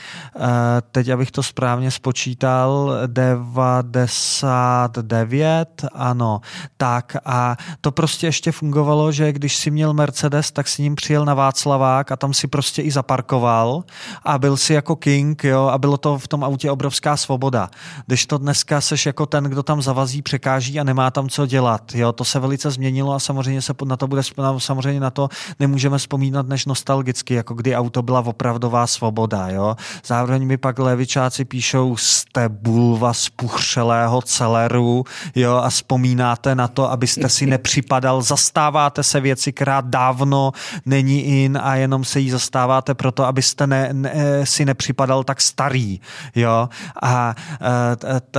teď 0.90 1.08
abych 1.08 1.30
to 1.30 1.42
správně 1.42 1.90
spočítal, 1.90 2.92
99 3.06 5.84
ano. 5.92 6.40
Tak 6.76 7.16
a 7.24 7.56
to 7.80 7.92
prostě 7.92 8.26
ještě 8.26 8.52
fungovalo, 8.52 9.12
že 9.12 9.32
když 9.32 9.56
si 9.56 9.70
měl 9.70 9.94
Mercedes, 9.94 10.50
tak 10.50 10.68
si 10.68 10.82
ním 10.82 10.94
přijel 10.94 11.24
na 11.24 11.34
Václavák 11.34 12.12
a 12.12 12.16
tam 12.16 12.34
si 12.34 12.46
prostě 12.46 12.82
i 12.82 12.90
zaparkoval 12.90 13.84
a 14.24 14.38
byl 14.38 14.56
si 14.56 14.72
jako 14.72 14.96
king, 14.96 15.44
jo, 15.44 15.66
a 15.66 15.78
bylo 15.78 15.96
to 15.96 16.18
v 16.18 16.28
tom 16.28 16.44
autě 16.44 16.70
obrovská 16.70 17.16
svoboda. 17.16 17.70
Když 18.06 18.26
to 18.26 18.38
dneska 18.38 18.80
seš 18.80 19.06
jako 19.06 19.26
ten, 19.26 19.44
kdo 19.44 19.62
tam 19.62 19.82
zavazí, 19.82 20.22
překáží 20.22 20.80
a 20.80 20.84
nemá 20.84 21.10
tam 21.10 21.28
co 21.28 21.46
dělat, 21.46 21.94
jo, 21.94 22.12
to 22.12 22.24
se 22.24 22.38
velice 22.38 22.70
změnilo 22.70 23.14
a 23.14 23.18
samozřejmě 23.18 23.62
se 23.62 23.74
na 23.84 23.96
to 23.96 24.06
bude, 24.06 24.22
samozřejmě 24.58 25.00
na 25.00 25.10
to 25.10 25.28
nemůžeme 25.60 25.98
vzpomínat 25.98 26.48
než 26.48 26.66
nostalgicky, 26.66 27.34
jako 27.34 27.54
kdy 27.54 27.76
auto 27.76 28.02
byla 28.02 28.20
opravdová 28.20 28.86
svoboda, 28.86 29.48
jo. 29.48 29.76
zároveň 30.06 30.27
mi 30.36 30.56
pak 30.56 30.78
levičáci 30.78 31.44
píšou, 31.44 31.96
jste 31.96 32.48
bulva 32.48 33.12
z 33.12 33.28
puchřelého 33.28 34.22
celeru, 34.22 35.04
jo, 35.34 35.56
a 35.56 35.70
vzpomínáte 35.70 36.54
na 36.54 36.68
to, 36.68 36.90
abyste 36.90 37.28
si 37.28 37.46
nepřipadal, 37.56 38.22
zastáváte 38.22 39.02
se 39.02 39.20
věci, 39.20 39.52
která 39.52 39.80
dávno 39.80 40.52
není 40.86 41.24
in 41.24 41.58
a 41.62 41.76
jenom 41.76 42.04
se 42.04 42.20
jí 42.20 42.30
zastáváte 42.30 42.94
proto, 42.94 43.24
abyste 43.24 43.66
ne, 43.66 43.88
ne, 43.92 44.12
si 44.44 44.64
nepřipadal 44.64 45.24
tak 45.24 45.40
starý, 45.40 46.00
jo, 46.34 46.68
a 47.02 47.34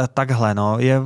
e, 0.04 0.08
takhle, 0.14 0.54
no, 0.54 0.80
je 0.80 1.02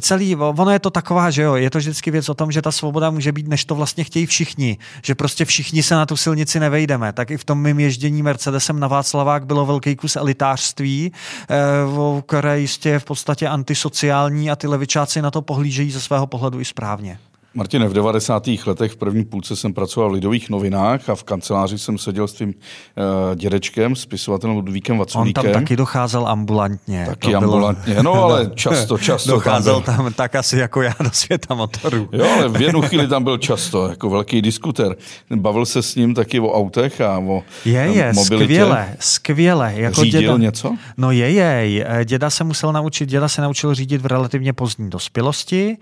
celý, 0.00 0.36
ono 0.36 0.70
je 0.70 0.78
to 0.78 0.90
taková, 0.90 1.30
že 1.30 1.42
jo, 1.42 1.54
je 1.54 1.70
to 1.70 1.78
vždycky 1.78 2.10
věc 2.10 2.28
o 2.28 2.34
tom, 2.34 2.52
že 2.52 2.62
ta 2.62 2.72
svoboda 2.72 3.10
může 3.10 3.32
být, 3.32 3.48
než 3.48 3.64
to 3.64 3.74
vlastně 3.74 4.04
chtějí 4.04 4.26
všichni, 4.26 4.78
že 5.02 5.14
prostě 5.14 5.44
všichni 5.44 5.82
se 5.82 5.94
na 5.94 6.06
tu 6.06 6.16
silnici 6.16 6.60
nevejdeme, 6.60 7.12
tak 7.12 7.30
i 7.30 7.36
v 7.36 7.44
tom 7.44 7.62
mým 7.62 7.80
ježdění 7.80 8.22
Mercedesem 8.22 8.80
na 8.80 8.88
Václavák 8.88 9.46
bylo 9.46 9.66
velký 9.66 9.96
kus 9.96 10.16
elitářství, 10.22 11.12
e, 11.12 12.22
které 12.22 12.60
jistě 12.60 12.88
je 12.88 12.98
v 12.98 13.04
podstatě 13.04 13.48
antisociální 13.48 14.50
a 14.50 14.56
ty 14.56 14.66
levičáci 14.66 15.22
na 15.22 15.30
to 15.30 15.42
pohlížejí 15.42 15.90
ze 15.90 16.00
svého 16.00 16.26
pohledu 16.26 16.60
i 16.60 16.64
správně. 16.64 17.18
Martine, 17.54 17.88
v 17.88 17.92
90. 17.92 18.48
letech 18.66 18.92
v 18.92 18.96
první 18.96 19.24
půlce 19.24 19.56
jsem 19.56 19.74
pracoval 19.74 20.10
v 20.10 20.12
Lidových 20.12 20.50
novinách 20.50 21.08
a 21.08 21.14
v 21.14 21.24
kanceláři 21.24 21.78
jsem 21.78 21.98
seděl 21.98 22.28
s 22.28 22.32
tím 22.32 22.48
uh, 22.48 23.34
dědečkem, 23.36 23.96
spisovatelem 23.96 24.56
Ludvíkem 24.56 24.98
Vaculíkem. 24.98 25.44
On 25.46 25.52
tam 25.52 25.62
taky 25.62 25.76
docházel 25.76 26.28
ambulantně. 26.28 27.06
Taky 27.06 27.30
to 27.30 27.36
ambulantně, 27.36 27.94
bylo... 27.94 28.02
no 28.02 28.22
ale 28.22 28.50
často, 28.54 28.98
často. 28.98 29.30
Docházel 29.30 29.80
tam, 29.80 29.96
tam 29.96 30.12
tak 30.12 30.34
asi 30.34 30.58
jako 30.58 30.82
já 30.82 30.94
do 31.00 31.10
světa 31.10 31.54
motorů. 31.54 32.08
Jo, 32.12 32.26
ale 32.34 32.48
v 32.48 32.62
jednu 32.62 32.82
chvíli 32.82 33.08
tam 33.08 33.24
byl 33.24 33.38
často, 33.38 33.88
jako 33.88 34.10
velký 34.10 34.42
diskuter. 34.42 34.96
Bavil 35.36 35.66
se 35.66 35.82
s 35.82 35.94
ním 35.94 36.14
taky 36.14 36.40
o 36.40 36.52
autech 36.52 37.00
a 37.00 37.18
o 37.18 37.42
Je, 37.64 37.72
je, 37.72 38.12
mobilitě. 38.12 38.54
skvěle, 38.54 38.96
skvěle. 38.98 39.72
Jako 39.76 40.04
Řídil 40.04 40.20
děda... 40.20 40.36
něco? 40.36 40.76
No 40.96 41.10
je, 41.10 41.30
je. 41.30 42.04
Děda 42.04 42.30
se 42.30 42.44
musel 42.44 42.72
naučit, 42.72 43.08
děda 43.08 43.28
se 43.28 43.42
naučil 43.42 43.74
řídit 43.74 44.02
v 44.02 44.06
relativně 44.06 44.52
pozdní 44.52 44.90
dospělosti. 44.90 45.76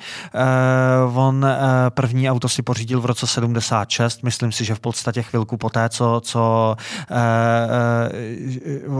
Uh, 1.08 1.18
on 1.18 1.46
Eh, 1.59 1.59
první 1.90 2.30
auto 2.30 2.48
si 2.48 2.62
pořídil 2.62 3.00
v 3.00 3.06
roce 3.06 3.26
76, 3.26 4.22
myslím 4.22 4.52
si, 4.52 4.64
že 4.64 4.74
v 4.74 4.80
podstatě 4.80 5.22
chvilku 5.22 5.56
poté, 5.56 5.88
co, 5.88 6.20
co 6.24 6.76
eh, 7.10 7.16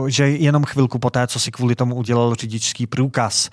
eh, 0.07 0.09
že 0.11 0.29
jenom 0.29 0.65
chvilku 0.65 0.99
poté, 0.99 1.27
co 1.27 1.39
si 1.39 1.51
kvůli 1.51 1.75
tomu 1.75 1.95
udělal 1.95 2.35
řidičský 2.35 2.87
průkaz. 2.87 3.49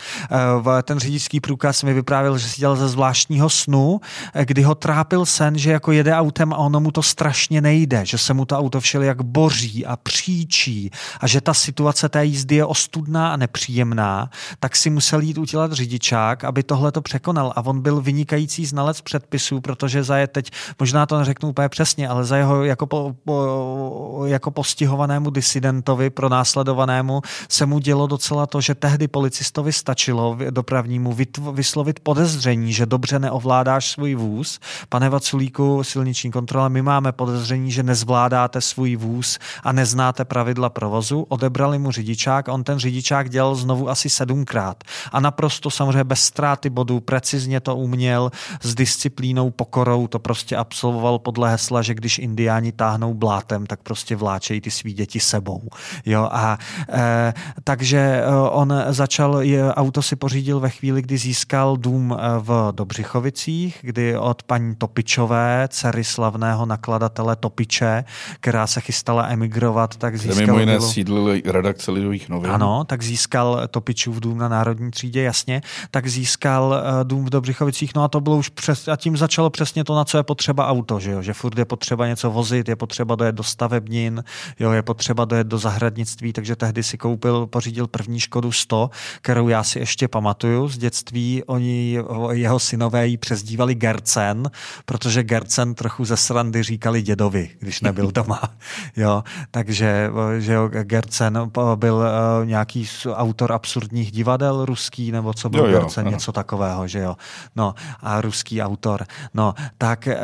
Ten 0.83 0.99
řidičský 0.99 1.41
průkaz 1.41 1.83
mi 1.83 1.95
vyprávěl, 1.95 2.39
že 2.39 2.49
si 2.49 2.61
dělal 2.61 2.77
ze 2.77 2.89
zvláštního 2.89 3.51
snu, 3.51 4.01
kdy 4.45 4.63
ho 4.63 4.75
trápil 4.75 5.27
sen, 5.27 5.59
že 5.59 5.73
jako 5.73 5.93
jede 5.93 6.15
autem 6.15 6.53
a 6.53 6.57
ono 6.57 6.81
mu 6.81 6.91
to 6.91 7.03
strašně 7.03 7.61
nejde, 7.61 8.07
že 8.07 8.19
se 8.19 8.35
mu 8.35 8.45
to 8.45 8.59
auto 8.59 8.81
jak 9.01 9.23
boří 9.23 9.87
a 9.87 9.97
příčí 9.97 10.91
a 11.21 11.27
že 11.27 11.41
ta 11.41 11.55
situace 11.55 12.09
té 12.09 12.25
jízdy 12.25 12.55
je 12.55 12.65
ostudná 12.65 13.33
a 13.33 13.37
nepříjemná, 13.37 14.31
tak 14.61 14.77
si 14.77 14.91
musel 14.91 15.21
jít 15.21 15.39
udělat 15.39 15.73
řidičák, 15.73 16.45
aby 16.45 16.63
tohle 16.63 16.93
to 16.93 17.03
překonal. 17.03 17.53
A 17.57 17.67
on 17.67 17.83
byl 17.83 18.01
vynikající 18.01 18.67
znalec 18.67 18.98
rámec 18.99 19.01
předpisů, 19.01 19.61
protože 19.61 20.03
za 20.03 20.17
je 20.17 20.27
teď, 20.27 20.51
možná 20.79 21.07
to 21.07 21.19
neřeknu 21.19 21.49
úplně 21.49 21.69
přesně, 21.69 22.09
ale 22.09 22.25
za 22.25 22.37
jeho 22.37 22.65
jako, 22.65 22.87
po, 22.87 23.15
po, 23.25 24.25
jako 24.27 24.51
postihovanému 24.51 25.31
disidentovi, 25.31 26.11
pro 26.11 26.29
následovanému, 26.29 27.23
se 27.49 27.67
mu 27.67 27.79
dělo 27.79 28.07
docela 28.07 28.47
to, 28.47 28.61
že 28.61 28.75
tehdy 28.75 29.09
policistovi 29.09 29.73
stačilo 29.73 30.39
dopravnímu 30.51 31.17
vyslovit 31.53 32.01
podezření, 32.01 32.73
že 32.73 32.87
dobře 32.87 33.19
neovládáš 33.19 33.91
svůj 33.91 34.15
vůz. 34.15 34.59
Pane 34.89 35.09
Vaculíku, 35.09 35.83
silniční 35.85 36.31
kontrola, 36.31 36.69
my 36.69 36.83
máme 36.83 37.13
podezření, 37.13 37.71
že 37.71 37.83
nezvládáte 37.83 38.61
svůj 38.61 38.97
vůz 38.97 39.39
a 39.63 39.73
neznáte 39.73 40.25
pravidla 40.25 40.69
provozu. 40.71 41.27
Odebrali 41.29 41.79
mu 41.79 41.91
řidičák 41.91 42.49
a 42.49 42.53
on 42.53 42.65
ten 42.65 42.79
řidičák 42.79 43.31
dělal 43.31 43.55
znovu 43.55 43.91
asi 43.91 44.11
sedmkrát. 44.11 44.85
A 45.13 45.21
naprosto 45.21 45.71
samozřejmě 45.71 46.05
bez 46.05 46.21
ztráty 46.21 46.71
bodů, 46.71 47.01
precizně 47.01 47.61
to 47.61 47.77
uměl, 47.77 48.31
s 48.63 48.75
disciplínou, 48.89 49.51
pokorou 49.51 50.07
to 50.07 50.19
prostě 50.19 50.57
absolvoval 50.57 51.19
podle 51.19 51.51
hesla, 51.51 51.83
že 51.83 51.95
když 51.95 52.19
indiáni 52.19 52.73
táhnou 52.73 53.15
blátem, 53.15 53.67
tak 53.67 53.81
prostě 53.83 54.17
vláčejí 54.17 54.61
ty 54.61 54.71
svý 54.71 54.93
děti 54.93 55.21
sebou. 55.21 55.69
Jo, 56.07 56.29
a 56.33 56.59
e, 56.89 57.35
takže 57.65 57.99
e, 57.99 58.25
on 58.51 58.75
začal, 58.89 59.43
je, 59.43 59.75
auto 59.75 60.03
si 60.03 60.17
pořídil 60.17 60.61
ve 60.61 60.71
chvíli, 60.71 61.03
kdy 61.03 61.19
získal 61.19 61.77
dům 61.77 62.17
e, 62.17 62.39
v 62.39 62.73
Dobřichovicích, 62.73 63.79
kdy 63.83 64.17
od 64.17 64.43
paní 64.43 64.77
Topičové, 64.77 65.69
dcery 65.71 66.05
slavného 66.05 66.67
nakladatele 66.67 67.37
Topiče, 67.37 68.05
která 68.41 68.67
se 68.67 68.81
chystala 68.81 69.29
emigrovat, 69.29 69.97
tak 69.97 70.17
získal... 70.17 70.47
Mimo 70.47 70.59
jiné 70.59 70.81
sídlili 70.81 71.43
redakce 71.45 71.91
Lidových 71.91 72.29
novin. 72.29 72.51
Ano, 72.51 72.85
tak 72.85 73.03
získal 73.03 73.69
Topičův 73.71 74.21
dům 74.21 74.39
na 74.39 74.49
Národní 74.49 74.91
třídě, 74.91 75.23
jasně, 75.23 75.61
tak 75.91 76.07
získal 76.07 76.83
dům 77.03 77.25
v 77.25 77.31
Dobřichovicích, 77.31 77.95
no 77.95 78.03
a 78.03 78.09
to 78.09 78.21
bylo 78.21 78.37
už 78.37 78.49
přes 78.49 78.78
přes, 78.79 78.89
a 78.89 78.97
tím 78.97 79.17
začalo 79.17 79.51
přesně 79.51 79.85
to, 79.85 79.95
na 79.95 80.05
co 80.05 80.17
je 80.17 80.23
potřeba 80.23 80.69
auto, 80.69 81.01
že, 81.01 81.11
jo? 81.11 81.23
že 81.23 81.33
furt 81.33 81.59
je 81.59 81.65
potřeba 81.65 82.07
něco 82.07 82.31
vozit, 82.31 82.69
je 82.69 82.77
potřeba 82.77 83.15
dojet 83.15 83.35
do 83.35 83.43
stavebnin, 83.43 84.25
jo? 84.61 84.73
je 84.73 84.83
potřeba 84.83 85.25
dojet 85.25 85.47
do 85.47 85.59
zahradnictví, 85.59 86.33
takže 86.33 86.57
tehdy 86.57 86.83
si 86.83 86.99
koupil, 86.99 87.47
pořídil 87.47 87.87
první 87.87 88.21
Škodu 88.21 88.53
100, 88.53 88.91
kterou 89.21 89.49
já 89.49 89.63
si 89.63 89.79
ještě 89.79 90.09
pamatuju 90.09 90.69
z 90.69 90.79
dětství. 90.79 91.43
Oni, 91.47 91.99
jeho 92.31 92.59
synové 92.59 93.07
ji 93.07 93.17
přezdívali 93.17 93.75
Gercen, 93.75 94.51
protože 94.85 95.23
Gercen 95.23 95.75
trochu 95.75 96.05
ze 96.05 96.17
srandy 96.17 96.63
říkali 96.63 97.03
dědovi, 97.03 97.51
když 97.59 97.81
nebyl 97.81 98.11
doma. 98.13 98.41
jo? 98.97 99.25
Takže 99.51 100.11
že 100.39 100.53
jo, 100.53 100.69
Gercen 100.69 101.51
byl 101.75 102.05
nějaký 102.45 102.89
autor 103.15 103.53
absurdních 103.53 104.13
divadel 104.13 104.65
ruský, 104.65 105.13
nebo 105.13 105.35
co 105.35 105.49
byl 105.49 105.61
jo, 105.61 105.67
jo, 105.67 105.81
Gercen, 105.81 106.07
ano. 106.07 106.11
něco 106.11 106.33
takového, 106.33 106.89
že 106.89 106.99
jo. 106.99 107.17
No 107.57 107.75
a 108.01 108.21
ruský 108.21 108.63
autor. 108.69 109.07
No, 109.35 109.55
tak, 109.79 110.07
eh, 110.09 110.19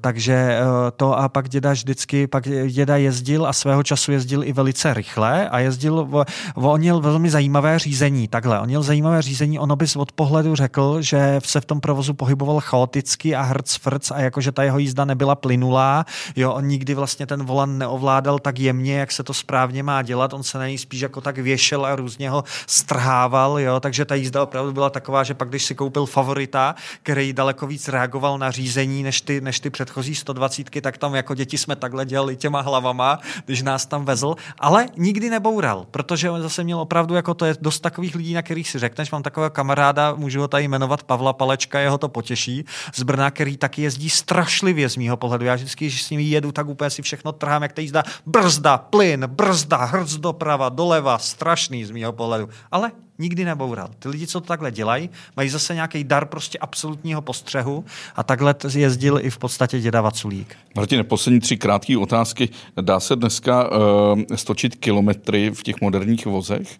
takže 0.00 0.32
eh, 0.32 0.64
to 0.96 1.18
a 1.18 1.28
pak 1.28 1.48
děda 1.48 1.72
vždycky, 1.72 2.26
pak 2.26 2.48
děda 2.66 2.96
jezdil 2.96 3.46
a 3.46 3.52
svého 3.52 3.82
času 3.82 4.12
jezdil 4.12 4.44
i 4.44 4.52
velice 4.52 4.94
rychle 4.94 5.48
a 5.48 5.58
jezdil, 5.58 6.08
on 6.54 6.80
měl 6.80 7.00
velmi 7.00 7.30
zajímavé 7.30 7.78
řízení, 7.78 8.28
takhle, 8.28 8.60
on 8.60 8.66
měl 8.66 8.82
zajímavé 8.82 9.22
řízení, 9.22 9.58
ono 9.58 9.76
bys 9.76 9.96
od 9.96 10.12
pohledu 10.12 10.54
řekl, 10.54 11.02
že 11.02 11.40
se 11.44 11.60
v 11.60 11.64
tom 11.64 11.80
provozu 11.80 12.14
pohyboval 12.14 12.60
chaoticky 12.60 13.34
a 13.34 13.42
hrc 13.42 13.76
frc 13.76 14.10
a 14.10 14.20
jakože 14.20 14.52
ta 14.52 14.62
jeho 14.62 14.78
jízda 14.78 15.04
nebyla 15.04 15.34
plynulá, 15.34 16.04
jo, 16.36 16.52
on 16.52 16.66
nikdy 16.66 16.94
vlastně 16.94 17.26
ten 17.26 17.44
volan 17.44 17.78
neovládal 17.78 18.38
tak 18.38 18.58
jemně, 18.58 18.94
jak 18.98 19.12
se 19.12 19.22
to 19.22 19.34
správně 19.34 19.82
má 19.82 20.02
dělat, 20.02 20.32
on 20.32 20.42
se 20.42 20.58
na 20.58 20.66
něj 20.66 20.78
spíš 20.78 21.00
jako 21.00 21.20
tak 21.20 21.38
věšel 21.38 21.86
a 21.86 21.96
různě 21.96 22.30
ho 22.30 22.44
strhával, 22.66 23.60
jo, 23.60 23.80
takže 23.80 24.04
ta 24.04 24.14
jízda 24.14 24.42
opravdu 24.42 24.72
byla 24.72 24.90
taková, 24.90 25.24
že 25.24 25.34
pak 25.34 25.48
když 25.48 25.64
si 25.64 25.74
koupil 25.74 26.06
favorita, 26.06 26.74
který 27.02 27.32
daleko 27.32 27.66
víc 27.72 27.88
reagoval 27.88 28.38
na 28.38 28.50
řízení 28.50 29.02
než 29.02 29.20
ty, 29.20 29.40
než 29.40 29.60
ty 29.60 29.70
předchozí 29.70 30.14
120, 30.14 30.80
tak 30.80 30.98
tam 30.98 31.14
jako 31.14 31.34
děti 31.34 31.58
jsme 31.58 31.76
takhle 31.76 32.06
dělali 32.06 32.36
těma 32.36 32.60
hlavama, 32.60 33.18
když 33.44 33.62
nás 33.62 33.86
tam 33.86 34.04
vezl, 34.04 34.34
ale 34.58 34.86
nikdy 34.96 35.30
neboural, 35.30 35.86
protože 35.90 36.30
on 36.30 36.42
zase 36.42 36.64
měl 36.64 36.80
opravdu, 36.80 37.14
jako 37.14 37.34
to 37.34 37.44
je 37.44 37.56
dost 37.60 37.80
takových 37.80 38.14
lidí, 38.14 38.34
na 38.34 38.42
kterých 38.42 38.68
si 38.68 38.78
řekneš, 38.78 39.10
mám 39.10 39.22
takového 39.22 39.50
kamaráda, 39.50 40.14
můžu 40.14 40.40
ho 40.40 40.48
tady 40.48 40.68
jmenovat 40.68 41.02
Pavla 41.02 41.32
Palečka, 41.32 41.80
jeho 41.80 41.98
to 41.98 42.08
potěší, 42.08 42.64
z 42.94 43.02
Brna, 43.02 43.30
který 43.30 43.56
taky 43.56 43.82
jezdí 43.82 44.10
strašlivě 44.10 44.88
z 44.88 44.96
mýho 44.96 45.16
pohledu. 45.16 45.44
Já 45.44 45.54
vždycky, 45.54 45.84
když 45.84 46.02
s 46.02 46.10
ním 46.10 46.20
jedu, 46.20 46.52
tak 46.52 46.68
úplně 46.68 46.90
si 46.90 47.02
všechno 47.02 47.32
trhám, 47.32 47.62
jak 47.62 47.72
to 47.72 47.80
jízda, 47.80 48.02
brzda, 48.26 48.78
plyn, 48.78 49.26
brzda, 49.26 49.76
hrc 49.76 50.12
doprava, 50.12 50.68
doleva, 50.68 51.18
strašný 51.18 51.84
z 51.84 51.90
mýho 51.90 52.12
pohledu. 52.12 52.48
Ale 52.70 52.92
nikdy 53.18 53.44
neboural. 53.44 53.90
Ty 53.98 54.08
lidi, 54.08 54.26
co 54.26 54.40
to 54.40 54.46
takhle 54.46 54.70
dělají, 54.70 55.10
mají 55.36 55.48
zase 55.48 55.74
nějaký 55.74 56.04
dar 56.04 56.26
prostě 56.26 56.58
absolutního 56.58 57.22
postřehu 57.22 57.84
a 58.16 58.22
takhle 58.22 58.54
jezdil 58.74 59.18
i 59.22 59.30
v 59.30 59.38
podstatě 59.38 59.80
děda 59.80 60.00
Vaculík. 60.00 60.56
Martin, 60.76 61.04
poslední 61.04 61.40
tři 61.40 61.56
krátké 61.56 61.98
otázky. 61.98 62.48
Dá 62.80 63.00
se 63.00 63.16
dneska 63.16 63.70
uh, 63.70 64.20
stočit 64.34 64.76
kilometry 64.76 65.50
v 65.50 65.62
těch 65.62 65.80
moderních 65.80 66.26
vozech? 66.26 66.78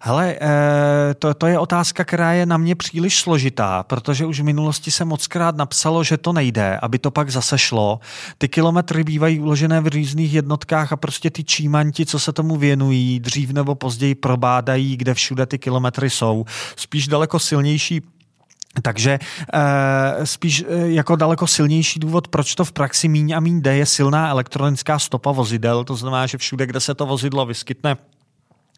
Hele, 0.00 0.36
eh, 0.40 1.14
to, 1.14 1.34
to 1.34 1.46
je 1.46 1.58
otázka, 1.58 2.04
která 2.04 2.32
je 2.32 2.46
na 2.46 2.56
mě 2.56 2.74
příliš 2.74 3.18
složitá, 3.18 3.82
protože 3.82 4.26
už 4.26 4.40
v 4.40 4.44
minulosti 4.44 4.90
se 4.90 5.04
mockrát 5.04 5.56
napsalo, 5.56 6.04
že 6.04 6.16
to 6.16 6.32
nejde, 6.32 6.78
aby 6.82 6.98
to 6.98 7.10
pak 7.10 7.30
zase 7.30 7.58
šlo. 7.58 8.00
Ty 8.38 8.48
kilometry 8.48 9.04
bývají 9.04 9.40
uložené 9.40 9.80
v 9.80 9.86
různých 9.86 10.34
jednotkách 10.34 10.92
a 10.92 10.96
prostě 10.96 11.30
ty 11.30 11.44
čímanti, 11.44 12.06
co 12.06 12.18
se 12.18 12.32
tomu 12.32 12.56
věnují, 12.56 13.20
dřív 13.20 13.50
nebo 13.50 13.74
později 13.74 14.14
probádají, 14.14 14.96
kde 14.96 15.14
všude 15.14 15.46
ty 15.46 15.58
kilometry 15.58 16.10
jsou. 16.10 16.44
Spíš 16.76 17.08
daleko 17.08 17.38
silnější 17.38 18.02
takže 18.82 19.18
e, 19.52 20.26
spíš 20.26 20.64
e, 20.68 20.90
jako 20.90 21.16
daleko 21.16 21.46
silnější 21.46 22.00
důvod, 22.00 22.28
proč 22.28 22.54
to 22.54 22.64
v 22.64 22.72
praxi 22.72 23.08
míň 23.08 23.32
a 23.32 23.40
míň 23.40 23.60
jde, 23.60 23.76
je 23.76 23.86
silná 23.86 24.28
elektronická 24.28 24.98
stopa 24.98 25.32
vozidel. 25.32 25.84
To 25.84 25.96
znamená, 25.96 26.26
že 26.26 26.38
všude, 26.38 26.66
kde 26.66 26.80
se 26.80 26.94
to 26.94 27.06
vozidlo 27.06 27.46
vyskytne 27.46 27.96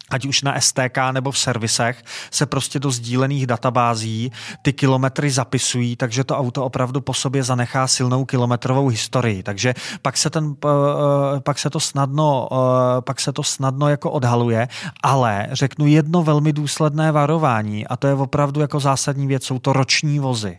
ať 0.09 0.25
už 0.25 0.41
na 0.41 0.61
STK 0.61 0.97
nebo 1.11 1.31
v 1.31 1.37
servisech, 1.37 2.03
se 2.31 2.45
prostě 2.45 2.79
do 2.79 2.91
sdílených 2.91 3.47
databází 3.47 4.31
ty 4.61 4.73
kilometry 4.73 5.31
zapisují, 5.31 5.95
takže 5.95 6.23
to 6.23 6.37
auto 6.37 6.65
opravdu 6.65 7.01
po 7.01 7.13
sobě 7.13 7.43
zanechá 7.43 7.87
silnou 7.87 8.25
kilometrovou 8.25 8.87
historii. 8.87 9.43
Takže 9.43 9.73
pak 10.01 10.17
se, 10.17 10.29
ten, 10.29 10.55
eh, 10.65 11.39
pak 11.39 11.59
se 11.59 11.69
to 11.69 11.79
snadno, 11.79 12.49
eh, 12.51 13.01
pak 13.01 13.19
se 13.19 13.33
to 13.33 13.43
snadno 13.43 13.89
jako 13.89 14.11
odhaluje, 14.11 14.67
ale 15.03 15.47
řeknu 15.51 15.87
jedno 15.87 16.23
velmi 16.23 16.53
důsledné 16.53 17.11
varování 17.11 17.87
a 17.87 17.97
to 17.97 18.07
je 18.07 18.13
opravdu 18.13 18.61
jako 18.61 18.79
zásadní 18.79 19.27
věc, 19.27 19.45
jsou 19.45 19.59
to 19.59 19.73
roční 19.73 20.19
vozy. 20.19 20.57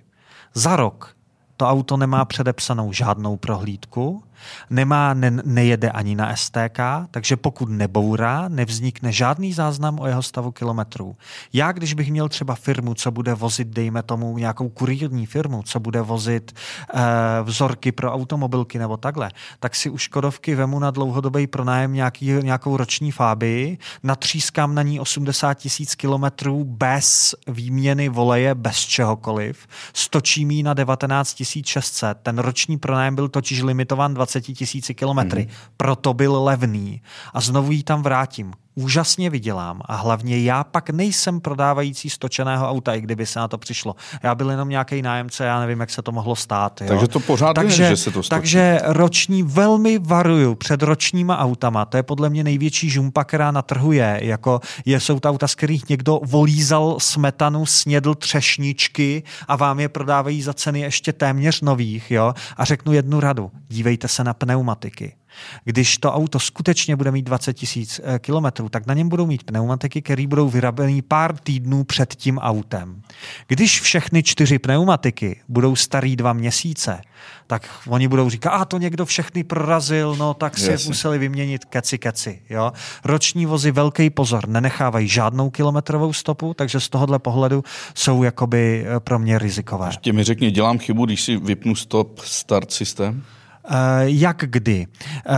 Za 0.55 0.77
rok 0.77 1.15
to 1.57 1.69
auto 1.69 1.97
nemá 1.97 2.25
předepsanou 2.25 2.93
žádnou 2.93 3.37
prohlídku, 3.37 4.23
nemá, 4.71 5.15
ne, 5.15 5.31
nejede 5.45 5.91
ani 5.91 6.15
na 6.15 6.37
STK, 6.37 6.81
takže 7.11 7.37
pokud 7.37 7.69
nebourá, 7.69 8.49
nevznikne 8.49 9.13
žádný 9.13 9.53
záznam 9.53 10.01
o 10.01 10.07
jeho 10.07 10.23
stavu 10.23 10.53
kilometrů. 10.53 11.17
Já, 11.53 11.73
když 11.73 11.95
bych 11.95 12.11
měl 12.11 12.29
třeba 12.29 12.55
firmu, 12.55 12.95
co 12.95 13.11
bude 13.11 13.35
vozit, 13.35 13.69
dejme 13.69 14.03
tomu 14.03 14.39
nějakou 14.39 14.69
kurírní 14.69 15.27
firmu, 15.27 15.63
co 15.63 15.81
bude 15.81 16.01
vozit 16.03 16.53
eh, 16.95 17.01
vzorky 17.43 17.93
pro 17.93 18.13
automobilky 18.13 18.79
nebo 18.79 18.97
takhle, 18.97 19.31
tak 19.61 19.75
si 19.75 19.91
u 19.91 19.99
Škodovky 19.99 20.55
vemu 20.55 20.79
na 20.79 20.91
dlouhodobý 20.91 21.47
pronájem 21.47 21.93
nějaký, 21.93 22.27
nějakou 22.27 22.77
roční 22.77 23.13
fábii, 23.13 23.79
natřískám 24.03 24.75
na 24.75 24.83
ní 24.83 25.01
80 25.01 25.55
tisíc 25.55 25.95
kilometrů 25.95 26.65
bez 26.65 27.35
výměny 27.47 28.09
voleje, 28.09 28.55
bez 28.55 28.77
čehokoliv, 28.77 29.67
stočím 29.95 30.51
ji 30.51 30.63
na 30.63 30.75
19 30.75 31.43
600. 31.65 32.19
Ten 32.23 32.39
roční 32.39 32.79
pronájem 32.79 33.15
byl 33.15 33.29
totiž 33.29 33.63
limitován 33.63 34.15
20 34.15 34.30
20 34.31 34.41
tisíci 34.55 34.95
kilometry. 34.95 35.43
Mm. 35.43 35.49
Proto 35.77 36.15
byl 36.15 36.43
levný. 36.45 37.03
A 37.35 37.41
znovu 37.41 37.73
ji 37.73 37.83
tam 37.83 38.03
vrátím 38.03 38.53
úžasně 38.75 39.31
vydělám 39.31 39.81
a 39.85 39.97
hlavně 39.97 40.43
já 40.43 40.65
pak 40.65 40.91
nejsem 40.91 41.41
prodávající 41.41 42.11
stočeného 42.11 42.69
auta, 42.69 42.95
i 42.95 43.01
kdyby 43.01 43.27
se 43.27 43.39
na 43.39 43.49
to 43.49 43.59
přišlo. 43.59 43.97
Já 44.23 44.35
byl 44.35 44.51
jenom 44.51 44.69
nějaký 44.69 45.03
nájemce, 45.03 45.45
já 45.45 45.61
nevím, 45.61 45.81
jak 45.81 45.91
se 45.91 46.03
to 46.03 46.13
mohlo 46.13 46.37
stát. 46.37 46.81
Jo. 46.81 46.89
Takže 46.89 47.09
to 47.09 47.21
pořád 47.21 47.53
takže, 47.53 47.83
je, 47.83 47.89
že 47.89 47.97
se 47.97 48.11
to 48.11 48.23
stočí. 48.23 48.29
Takže 48.29 48.81
roční 48.85 49.43
velmi 49.43 49.99
varuju 49.99 50.55
před 50.55 50.83
ročníma 50.83 51.39
autama. 51.39 51.85
To 51.85 51.97
je 51.97 52.03
podle 52.03 52.31
mě 52.31 52.45
největší 52.45 52.91
žumpa, 52.91 53.25
která 53.25 53.51
na 53.51 53.63
trhu 53.63 53.93
je. 53.93 54.21
Jako 54.23 54.61
je, 54.85 55.01
jsou 55.01 55.21
to 55.21 55.29
auta, 55.29 55.49
z 55.49 55.55
kterých 55.55 55.89
někdo 55.89 56.21
volízal 56.25 56.97
smetanu, 57.01 57.67
snědl 57.67 58.15
třešničky 58.15 59.23
a 59.49 59.57
vám 59.57 59.81
je 59.81 59.89
prodávají 59.89 60.43
za 60.43 60.53
ceny 60.53 60.81
ještě 60.81 61.13
téměř 61.13 61.61
nových. 61.61 62.11
Jo? 62.11 62.35
A 62.57 62.65
řeknu 62.65 62.93
jednu 62.93 63.21
radu. 63.21 63.51
Dívejte 63.69 64.09
se 64.09 64.25
na 64.25 64.35
pneumatiky. 64.35 65.20
Když 65.65 65.99
to 65.99 66.13
auto 66.13 66.41
skutečně 66.41 66.97
bude 66.97 67.11
mít 67.11 67.23
20 67.23 67.53
tisíc 67.53 68.01
eh, 68.05 68.19
kilometrů, 68.19 68.69
tak 68.69 68.87
na 68.87 68.95
něm 68.95 69.09
budou 69.09 69.27
mít 69.27 69.45
pneumatiky, 69.45 70.03
které 70.03 70.27
budou 70.27 70.49
vyrabený 70.49 71.03
pár 71.03 71.37
týdnů 71.39 71.85
před 71.85 72.15
tím 72.15 72.39
autem. 72.39 73.03
Když 73.47 73.81
všechny 73.81 74.23
čtyři 74.23 74.59
pneumatiky 74.59 75.41
budou 75.49 75.77
starý 75.77 76.17
dva 76.17 76.33
měsíce, 76.33 77.01
tak 77.47 77.69
oni 77.87 78.09
budou 78.09 78.31
říkat, 78.31 78.51
a 78.51 78.65
to 78.65 78.79
někdo 78.79 79.07
všechny 79.07 79.45
prorazil, 79.45 80.17
no 80.17 80.35
tak 80.35 80.59
si 80.59 80.71
Jasně. 80.71 80.89
museli 80.89 81.19
vyměnit 81.19 81.65
keci 81.65 81.99
keci. 81.99 82.43
Jo? 82.51 82.73
Roční 83.05 83.47
vozy, 83.47 83.71
velký 83.71 84.11
pozor, 84.11 84.49
nenechávají 84.49 85.09
žádnou 85.09 85.51
kilometrovou 85.51 86.13
stopu, 86.13 86.55
takže 86.55 86.81
z 86.81 86.89
tohohle 86.89 87.19
pohledu 87.19 87.65
jsou 87.95 88.23
jakoby 88.23 88.87
eh, 88.87 89.01
pro 89.01 89.19
mě 89.19 89.39
rizikové. 89.39 89.87
Ještě 89.87 90.13
mi 90.13 90.25
řekni, 90.25 90.51
dělám 90.51 90.79
chybu, 90.79 91.07
když 91.07 91.23
si 91.23 91.37
vypnu 91.37 91.75
stop 91.75 92.19
start 92.19 92.73
systém? 92.73 93.23
Eh, 93.65 93.75
jak 94.05 94.37
kdy. 94.47 94.87
Eh, 95.27 95.35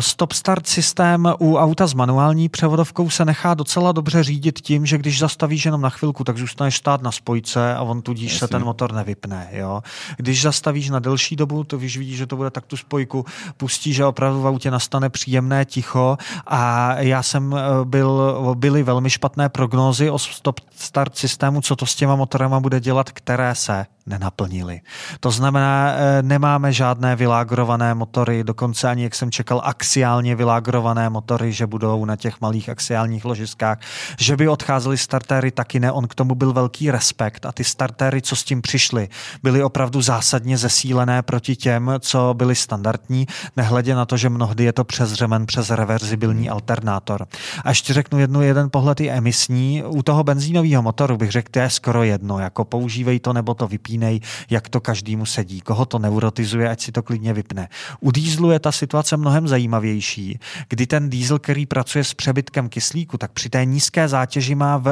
stop-start 0.00 0.66
systém 0.66 1.32
u 1.38 1.56
auta 1.56 1.86
s 1.86 1.94
manuální 1.94 2.48
převodovkou 2.48 3.10
se 3.10 3.24
nechá 3.24 3.54
docela 3.54 3.92
dobře 3.92 4.22
řídit 4.22 4.60
tím, 4.60 4.86
že 4.86 4.98
když 4.98 5.18
zastavíš 5.18 5.64
jenom 5.64 5.80
na 5.80 5.90
chvilku, 5.90 6.24
tak 6.24 6.38
zůstaneš 6.38 6.76
stát 6.76 7.02
na 7.02 7.12
spojce 7.12 7.74
a 7.74 7.82
on 7.82 8.02
tudíž 8.02 8.32
Jasně. 8.32 8.38
se 8.38 8.48
ten 8.48 8.64
motor 8.64 8.92
nevypne. 8.92 9.48
Jo? 9.52 9.82
Když 10.16 10.42
zastavíš 10.42 10.90
na 10.90 10.98
delší 10.98 11.36
dobu, 11.36 11.64
to 11.64 11.78
víš, 11.78 11.96
vidíš, 11.96 12.16
že 12.16 12.26
to 12.26 12.36
bude 12.36 12.50
tak 12.50 12.66
tu 12.66 12.76
spojku, 12.76 13.24
pustí, 13.56 13.92
že 13.92 14.04
opravdu 14.04 14.42
v 14.42 14.46
autě 14.46 14.70
nastane 14.70 15.10
příjemné 15.10 15.64
ticho 15.64 16.18
a 16.46 16.92
já 16.98 17.22
jsem 17.22 17.54
eh, 17.54 17.84
byl, 17.84 18.36
byly 18.54 18.82
velmi 18.82 19.10
špatné 19.10 19.48
prognózy 19.48 20.10
o 20.10 20.18
stop-start 20.18 21.16
systému, 21.16 21.60
co 21.60 21.76
to 21.76 21.86
s 21.86 21.94
těma 21.94 22.16
motorama 22.16 22.60
bude 22.60 22.80
dělat, 22.80 23.10
které 23.10 23.54
se 23.54 23.86
nenaplnili. 24.06 24.80
To 25.20 25.30
znamená, 25.30 25.92
eh, 25.92 26.22
nemáme 26.22 26.72
žádné 26.72 27.16
vylágrované 27.16 27.94
motory, 27.94 28.44
dokonce 28.44 28.88
ani, 28.88 29.02
jak 29.02 29.14
jsem 29.14 29.30
čekal, 29.30 29.62
axiálně 29.64 30.36
vylágrované 30.36 31.10
motory, 31.10 31.52
že 31.52 31.66
budou 31.66 32.04
na 32.04 32.16
těch 32.16 32.40
malých 32.40 32.68
axiálních 32.68 33.24
ložiskách, 33.24 33.78
že 34.18 34.36
by 34.36 34.48
odcházely 34.48 34.98
startéry, 34.98 35.50
taky 35.50 35.80
ne. 35.80 35.92
On 35.92 36.08
k 36.08 36.14
tomu 36.14 36.34
byl 36.34 36.52
velký 36.52 36.90
respekt 36.90 37.46
a 37.46 37.52
ty 37.52 37.64
startéry, 37.64 38.22
co 38.22 38.36
s 38.36 38.44
tím 38.44 38.62
přišly, 38.62 39.08
byly 39.42 39.62
opravdu 39.62 40.02
zásadně 40.02 40.58
zesílené 40.58 41.22
proti 41.22 41.56
těm, 41.56 41.90
co 42.00 42.34
byly 42.34 42.54
standardní, 42.54 43.26
nehledě 43.56 43.94
na 43.94 44.04
to, 44.06 44.16
že 44.16 44.28
mnohdy 44.28 44.64
je 44.64 44.72
to 44.72 44.84
přes 44.84 45.12
řemen, 45.12 45.46
přes 45.46 45.70
reverzibilní 45.70 46.50
alternátor. 46.50 47.26
A 47.64 47.68
ještě 47.68 47.92
řeknu 47.92 48.18
jednu, 48.18 48.42
jeden 48.42 48.70
pohled 48.70 49.00
i 49.00 49.10
emisní. 49.10 49.82
U 49.84 50.02
toho 50.02 50.24
benzínového 50.24 50.82
motoru 50.82 51.16
bych 51.16 51.30
řekl, 51.30 51.48
to 51.50 51.58
je 51.58 51.70
skoro 51.70 52.02
jedno, 52.02 52.38
jako 52.38 52.64
používej 52.64 53.20
to 53.20 53.32
nebo 53.32 53.54
to 53.54 53.66
vypí 53.68 53.95
jiný, 53.96 54.20
jak 54.50 54.68
to 54.68 54.80
každému 54.80 55.26
sedí. 55.26 55.60
Koho 55.60 55.86
to 55.86 55.98
neurotizuje, 55.98 56.68
ať 56.68 56.80
si 56.80 56.92
to 56.92 57.02
klidně 57.02 57.32
vypne. 57.32 57.68
U 58.00 58.10
dýzlu 58.10 58.50
je 58.50 58.60
ta 58.60 58.72
situace 58.72 59.16
mnohem 59.16 59.48
zajímavější, 59.48 60.38
kdy 60.68 60.86
ten 60.86 61.10
dýzl, 61.10 61.38
který 61.38 61.66
pracuje 61.66 62.04
s 62.04 62.14
přebytkem 62.14 62.68
kyslíku, 62.68 63.18
tak 63.18 63.32
při 63.32 63.48
té 63.48 63.64
nízké 63.64 64.08
zátěži 64.08 64.54
má 64.54 64.82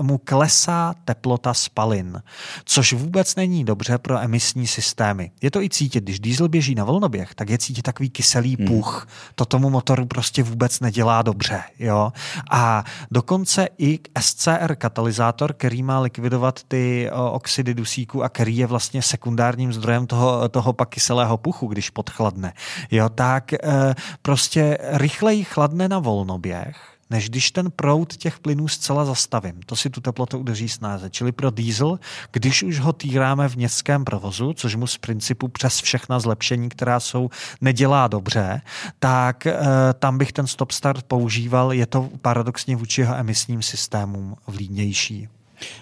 mu 0.00 0.18
klesá 0.18 0.94
teplota 1.04 1.54
spalin, 1.54 2.22
což 2.64 2.92
vůbec 2.92 3.36
není 3.36 3.64
dobře 3.64 3.98
pro 3.98 4.18
emisní 4.18 4.66
systémy. 4.66 5.30
Je 5.42 5.50
to 5.50 5.62
i 5.62 5.68
cítit, 5.68 6.04
když 6.04 6.20
dýzl 6.20 6.48
běží 6.48 6.74
na 6.74 6.84
volnoběh, 6.84 7.34
tak 7.34 7.50
je 7.50 7.58
cítit 7.58 7.82
takový 7.82 8.10
kyselý 8.10 8.56
hmm. 8.56 8.66
puch. 8.66 9.08
To 9.34 9.44
tomu 9.44 9.70
motoru 9.70 10.06
prostě 10.06 10.42
vůbec 10.42 10.80
nedělá 10.80 11.22
dobře. 11.22 11.62
Jo? 11.78 12.12
A 12.50 12.84
dokonce 13.10 13.68
i 13.78 13.98
SCR 14.20 14.74
katalyzátor, 14.74 15.52
který 15.52 15.82
má 15.82 16.00
likvidovat 16.00 16.62
ty 16.68 17.10
oxidy 17.32 17.74
dusíku 17.74 18.24
a 18.24 18.28
který 18.44 18.56
je 18.56 18.66
vlastně 18.66 19.02
sekundárním 19.02 19.72
zdrojem 19.72 20.06
toho, 20.06 20.48
toho 20.48 20.72
pak 20.72 20.88
kyselého 20.88 21.36
puchu, 21.36 21.66
když 21.66 21.90
podchladne, 21.90 22.52
jo, 22.90 23.08
tak 23.08 23.52
e, 23.52 23.58
prostě 24.22 24.78
rychleji 24.80 25.44
chladne 25.44 25.88
na 25.88 25.98
volnoběh, 25.98 26.76
než 27.10 27.28
když 27.28 27.50
ten 27.50 27.70
proud 27.70 28.16
těch 28.16 28.38
plynů 28.38 28.68
zcela 28.68 29.04
zastavím. 29.04 29.60
To 29.66 29.76
si 29.76 29.90
tu 29.90 30.00
teplotu 30.00 30.38
udeří 30.38 30.68
snáze. 30.68 31.10
Čili 31.10 31.32
pro 31.32 31.50
diesel, 31.50 31.98
když 32.32 32.62
už 32.62 32.80
ho 32.80 32.92
týráme 32.92 33.48
v 33.48 33.56
městském 33.56 34.04
provozu, 34.04 34.52
což 34.52 34.74
mu 34.74 34.86
z 34.86 34.98
principu 34.98 35.48
přes 35.48 35.80
všechna 35.80 36.20
zlepšení, 36.20 36.68
která 36.68 37.00
jsou, 37.00 37.30
nedělá 37.60 38.08
dobře, 38.08 38.60
tak 38.98 39.46
e, 39.46 39.56
tam 39.98 40.18
bych 40.18 40.32
ten 40.32 40.46
stop-start 40.46 41.02
používal. 41.02 41.72
Je 41.72 41.86
to 41.86 42.08
paradoxně 42.22 42.76
vůči 42.76 43.00
jeho 43.00 43.14
emisním 43.14 43.62
systémům 43.62 44.36
vlídnější. 44.46 45.28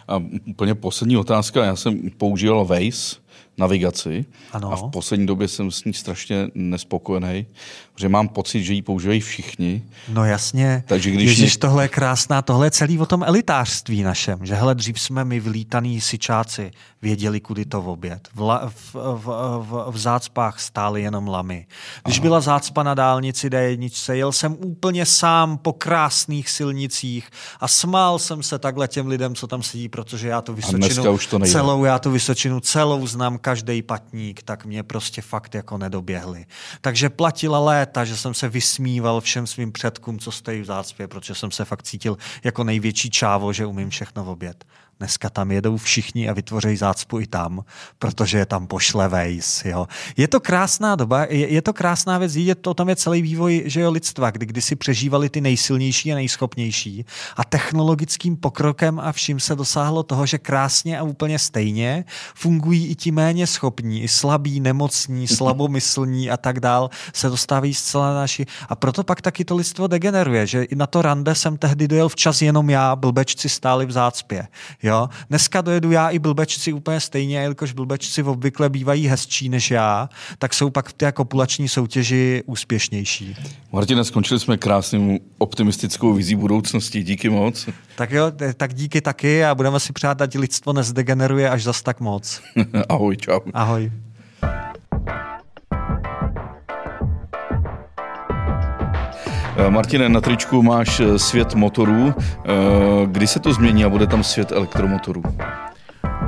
A 0.08 0.22
úplně 0.46 0.74
poslední 0.74 1.16
otázka. 1.16 1.64
Já 1.64 1.76
jsem 1.76 2.10
používal 2.10 2.64
Waze 2.64 3.22
navigaci 3.58 4.24
ano. 4.52 4.72
a 4.72 4.76
v 4.76 4.90
poslední 4.90 5.26
době 5.26 5.48
jsem 5.48 5.70
s 5.70 5.84
ní 5.84 5.92
strašně 5.92 6.48
nespokojený, 6.54 7.46
protože 7.94 8.08
mám 8.08 8.28
pocit, 8.28 8.64
že 8.64 8.72
ji 8.72 8.82
používají 8.82 9.20
všichni. 9.20 9.82
No 10.08 10.24
jasně, 10.24 10.84
Takže 10.86 11.10
když 11.10 11.28
Ježiš, 11.30 11.54
mě... 11.56 11.60
tohle 11.60 11.84
je 11.84 11.88
krásná, 11.88 12.42
tohle 12.42 12.66
je 12.66 12.70
celý 12.70 12.98
o 12.98 13.06
tom 13.06 13.22
elitářství 13.22 14.02
našem, 14.02 14.46
že 14.46 14.54
hele, 14.54 14.74
dřív 14.74 15.00
jsme 15.00 15.24
my 15.24 15.40
vylítaný 15.40 16.00
sičáci 16.00 16.70
věděli, 17.02 17.40
kudy 17.40 17.64
to 17.64 17.82
v 17.82 17.88
oběd. 17.88 18.28
V, 18.34 18.40
la, 18.40 18.70
v, 18.74 18.94
v, 18.94 19.26
v, 19.58 19.90
v 19.90 19.98
zácpách 19.98 20.60
stály 20.60 21.02
jenom 21.02 21.28
lamy. 21.28 21.66
Když 22.04 22.18
Aha. 22.18 22.22
byla 22.22 22.40
zácpa 22.40 22.82
na 22.82 22.94
dálnici 22.94 23.48
D1, 23.48 24.12
jel 24.12 24.32
jsem 24.32 24.56
úplně 24.64 25.06
sám 25.06 25.58
po 25.58 25.72
krásných 25.72 26.50
silnicích 26.50 27.30
a 27.60 27.68
smál 27.68 28.18
jsem 28.18 28.42
se 28.42 28.58
takhle 28.58 28.88
těm 28.88 29.06
lidem, 29.06 29.34
co 29.34 29.46
tam 29.46 29.62
sedí, 29.62 29.88
protože 29.88 30.28
já 30.28 30.40
tu 30.40 30.54
Vysočinu 30.54 31.12
už 31.12 31.26
to 31.26 31.38
celou, 31.38 31.84
já 31.84 31.98
tu 31.98 32.10
Vysočinu 32.10 32.60
celou 32.60 33.06
znám 33.06 33.38
každý 33.38 33.82
patník, 33.82 34.42
tak 34.42 34.64
mě 34.64 34.82
prostě 34.82 35.22
fakt 35.22 35.54
jako 35.54 35.78
nedoběhli. 35.78 36.46
Takže 36.80 37.10
platila 37.10 37.58
léta, 37.58 38.04
že 38.04 38.16
jsem 38.16 38.34
se 38.34 38.48
vysmíval 38.48 39.20
všem 39.20 39.46
svým 39.46 39.72
předkům, 39.72 40.18
co 40.18 40.32
stojí 40.32 40.60
v 40.60 40.64
zácpě, 40.64 41.08
protože 41.08 41.34
jsem 41.34 41.50
se 41.50 41.64
fakt 41.64 41.82
cítil 41.82 42.18
jako 42.44 42.64
největší 42.64 43.10
čávo, 43.10 43.52
že 43.52 43.66
umím 43.66 43.90
všechno 43.90 44.24
v 44.24 44.28
oběd. 44.28 44.64
Dneska 45.02 45.30
tam 45.30 45.50
jedou 45.50 45.76
všichni 45.76 46.28
a 46.28 46.32
vytvoří 46.32 46.76
zácpu 46.76 47.20
i 47.20 47.26
tam, 47.26 47.64
protože 47.98 48.38
je 48.38 48.46
tam 48.46 48.66
pošle 48.66 49.08
Waze. 49.08 49.68
Jo. 49.68 49.88
Je 50.16 50.28
to 50.28 50.40
krásná 50.40 50.96
doba, 50.96 51.26
je, 51.30 51.48
je 51.48 51.62
to 51.62 51.72
krásná 51.72 52.18
věc, 52.18 52.36
je 52.36 52.54
to, 52.54 52.74
tam 52.74 52.88
je 52.88 52.96
celý 52.96 53.22
vývoj 53.22 53.62
že 53.66 53.80
jo, 53.80 53.90
lidstva, 53.90 54.30
kdy, 54.30 54.46
kdy 54.46 54.62
si 54.62 54.76
přežívali 54.76 55.28
ty 55.28 55.40
nejsilnější 55.40 56.12
a 56.12 56.14
nejschopnější 56.14 57.04
a 57.36 57.44
technologickým 57.44 58.36
pokrokem 58.36 59.00
a 59.00 59.12
vším 59.12 59.40
se 59.40 59.54
dosáhlo 59.54 60.02
toho, 60.02 60.26
že 60.26 60.38
krásně 60.38 60.98
a 60.98 61.02
úplně 61.02 61.38
stejně 61.38 62.04
fungují 62.34 62.86
i 62.86 62.94
ti 62.94 63.10
méně 63.10 63.46
schopní, 63.46 64.02
i 64.02 64.08
slabí, 64.08 64.60
nemocní, 64.60 65.28
slabomyslní 65.36 66.30
a 66.30 66.36
tak 66.36 66.60
dál 66.60 66.90
se 67.14 67.28
dostávají 67.28 67.74
zcela 67.74 68.06
na 68.06 68.14
naši. 68.14 68.46
A 68.68 68.76
proto 68.76 69.04
pak 69.04 69.20
taky 69.20 69.44
to 69.44 69.56
lidstvo 69.56 69.86
degeneruje, 69.86 70.46
že 70.46 70.62
i 70.62 70.74
na 70.74 70.86
to 70.86 71.02
rande 71.02 71.34
jsem 71.34 71.58
tehdy 71.58 71.88
dojel 71.88 72.08
včas 72.08 72.42
jenom 72.42 72.70
já, 72.70 72.96
blbečci 72.96 73.48
stáli 73.48 73.86
v 73.86 73.92
zácpě. 73.92 74.48
Jo? 74.82 74.91
Dneska 75.28 75.60
dojedu 75.60 75.90
já 75.90 76.08
i 76.08 76.18
blbečci 76.18 76.72
úplně 76.72 77.00
stejně, 77.00 77.38
jelikož 77.38 77.72
blbečci 77.72 78.22
obvykle 78.22 78.68
bývají 78.68 79.06
hezčí 79.06 79.48
než 79.48 79.70
já, 79.70 80.08
tak 80.38 80.54
jsou 80.54 80.70
pak 80.70 80.88
v 80.88 80.92
té 80.92 81.12
kopulační 81.12 81.68
soutěži 81.68 82.42
úspěšnější. 82.46 83.36
Martina, 83.72 84.04
skončili 84.04 84.40
jsme 84.40 84.56
krásným 84.56 85.18
optimistickou 85.38 86.14
vizí 86.14 86.34
budoucnosti. 86.34 87.02
Díky 87.02 87.28
moc. 87.28 87.68
Tak 87.96 88.10
jo, 88.10 88.32
tak 88.56 88.74
díky 88.74 89.00
taky 89.00 89.44
a 89.44 89.54
budeme 89.54 89.80
si 89.80 89.92
přát, 89.92 90.22
ať 90.22 90.38
lidstvo 90.38 90.72
nezdegeneruje 90.72 91.50
až 91.50 91.62
zas 91.62 91.82
tak 91.82 92.00
moc. 92.00 92.40
Ahoj, 92.88 93.16
čau. 93.16 93.40
Ahoj. 93.54 93.92
Martine, 99.70 100.08
na 100.08 100.20
tričku 100.20 100.62
máš 100.62 101.00
eh, 101.00 101.18
svět 101.18 101.54
motorů. 101.54 102.14
Eh, 102.18 102.52
kdy 103.06 103.26
se 103.26 103.40
to 103.40 103.52
změní 103.52 103.84
a 103.84 103.88
bude 103.88 104.06
tam 104.06 104.24
svět 104.24 104.52
elektromotorů? 104.52 105.22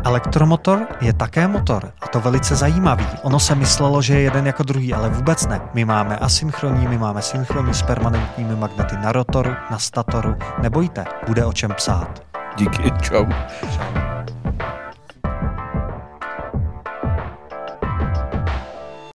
Elektromotor 0.05 0.87
je 1.01 1.13
také 1.13 1.49
motor 1.49 1.93
a 2.01 2.09
to 2.09 2.21
velice 2.21 2.57
zajímavý. 2.57 3.07
Ono 3.23 3.41
se 3.41 3.55
myslelo, 3.55 4.03
že 4.03 4.15
je 4.15 4.21
jeden 4.21 4.47
jako 4.47 4.63
druhý, 4.63 4.95
ale 4.95 5.09
vůbec 5.09 5.47
ne. 5.47 5.61
My 5.75 5.85
máme 5.85 6.17
asynchronní, 6.17 6.89
my 6.89 6.99
máme 6.99 7.23
synchronní 7.23 7.75
s 7.75 7.83
permanentními 7.83 8.57
magnety 8.57 8.97
na 8.97 9.13
rotoru, 9.13 9.51
na 9.71 9.79
statoru. 9.79 10.35
Nebojte, 10.63 11.05
bude 11.27 11.45
o 11.45 11.53
čem 11.53 11.71
psát. 11.77 12.23
Díky, 12.57 12.91
čau. 13.03 13.27
Čau. 13.61 14.14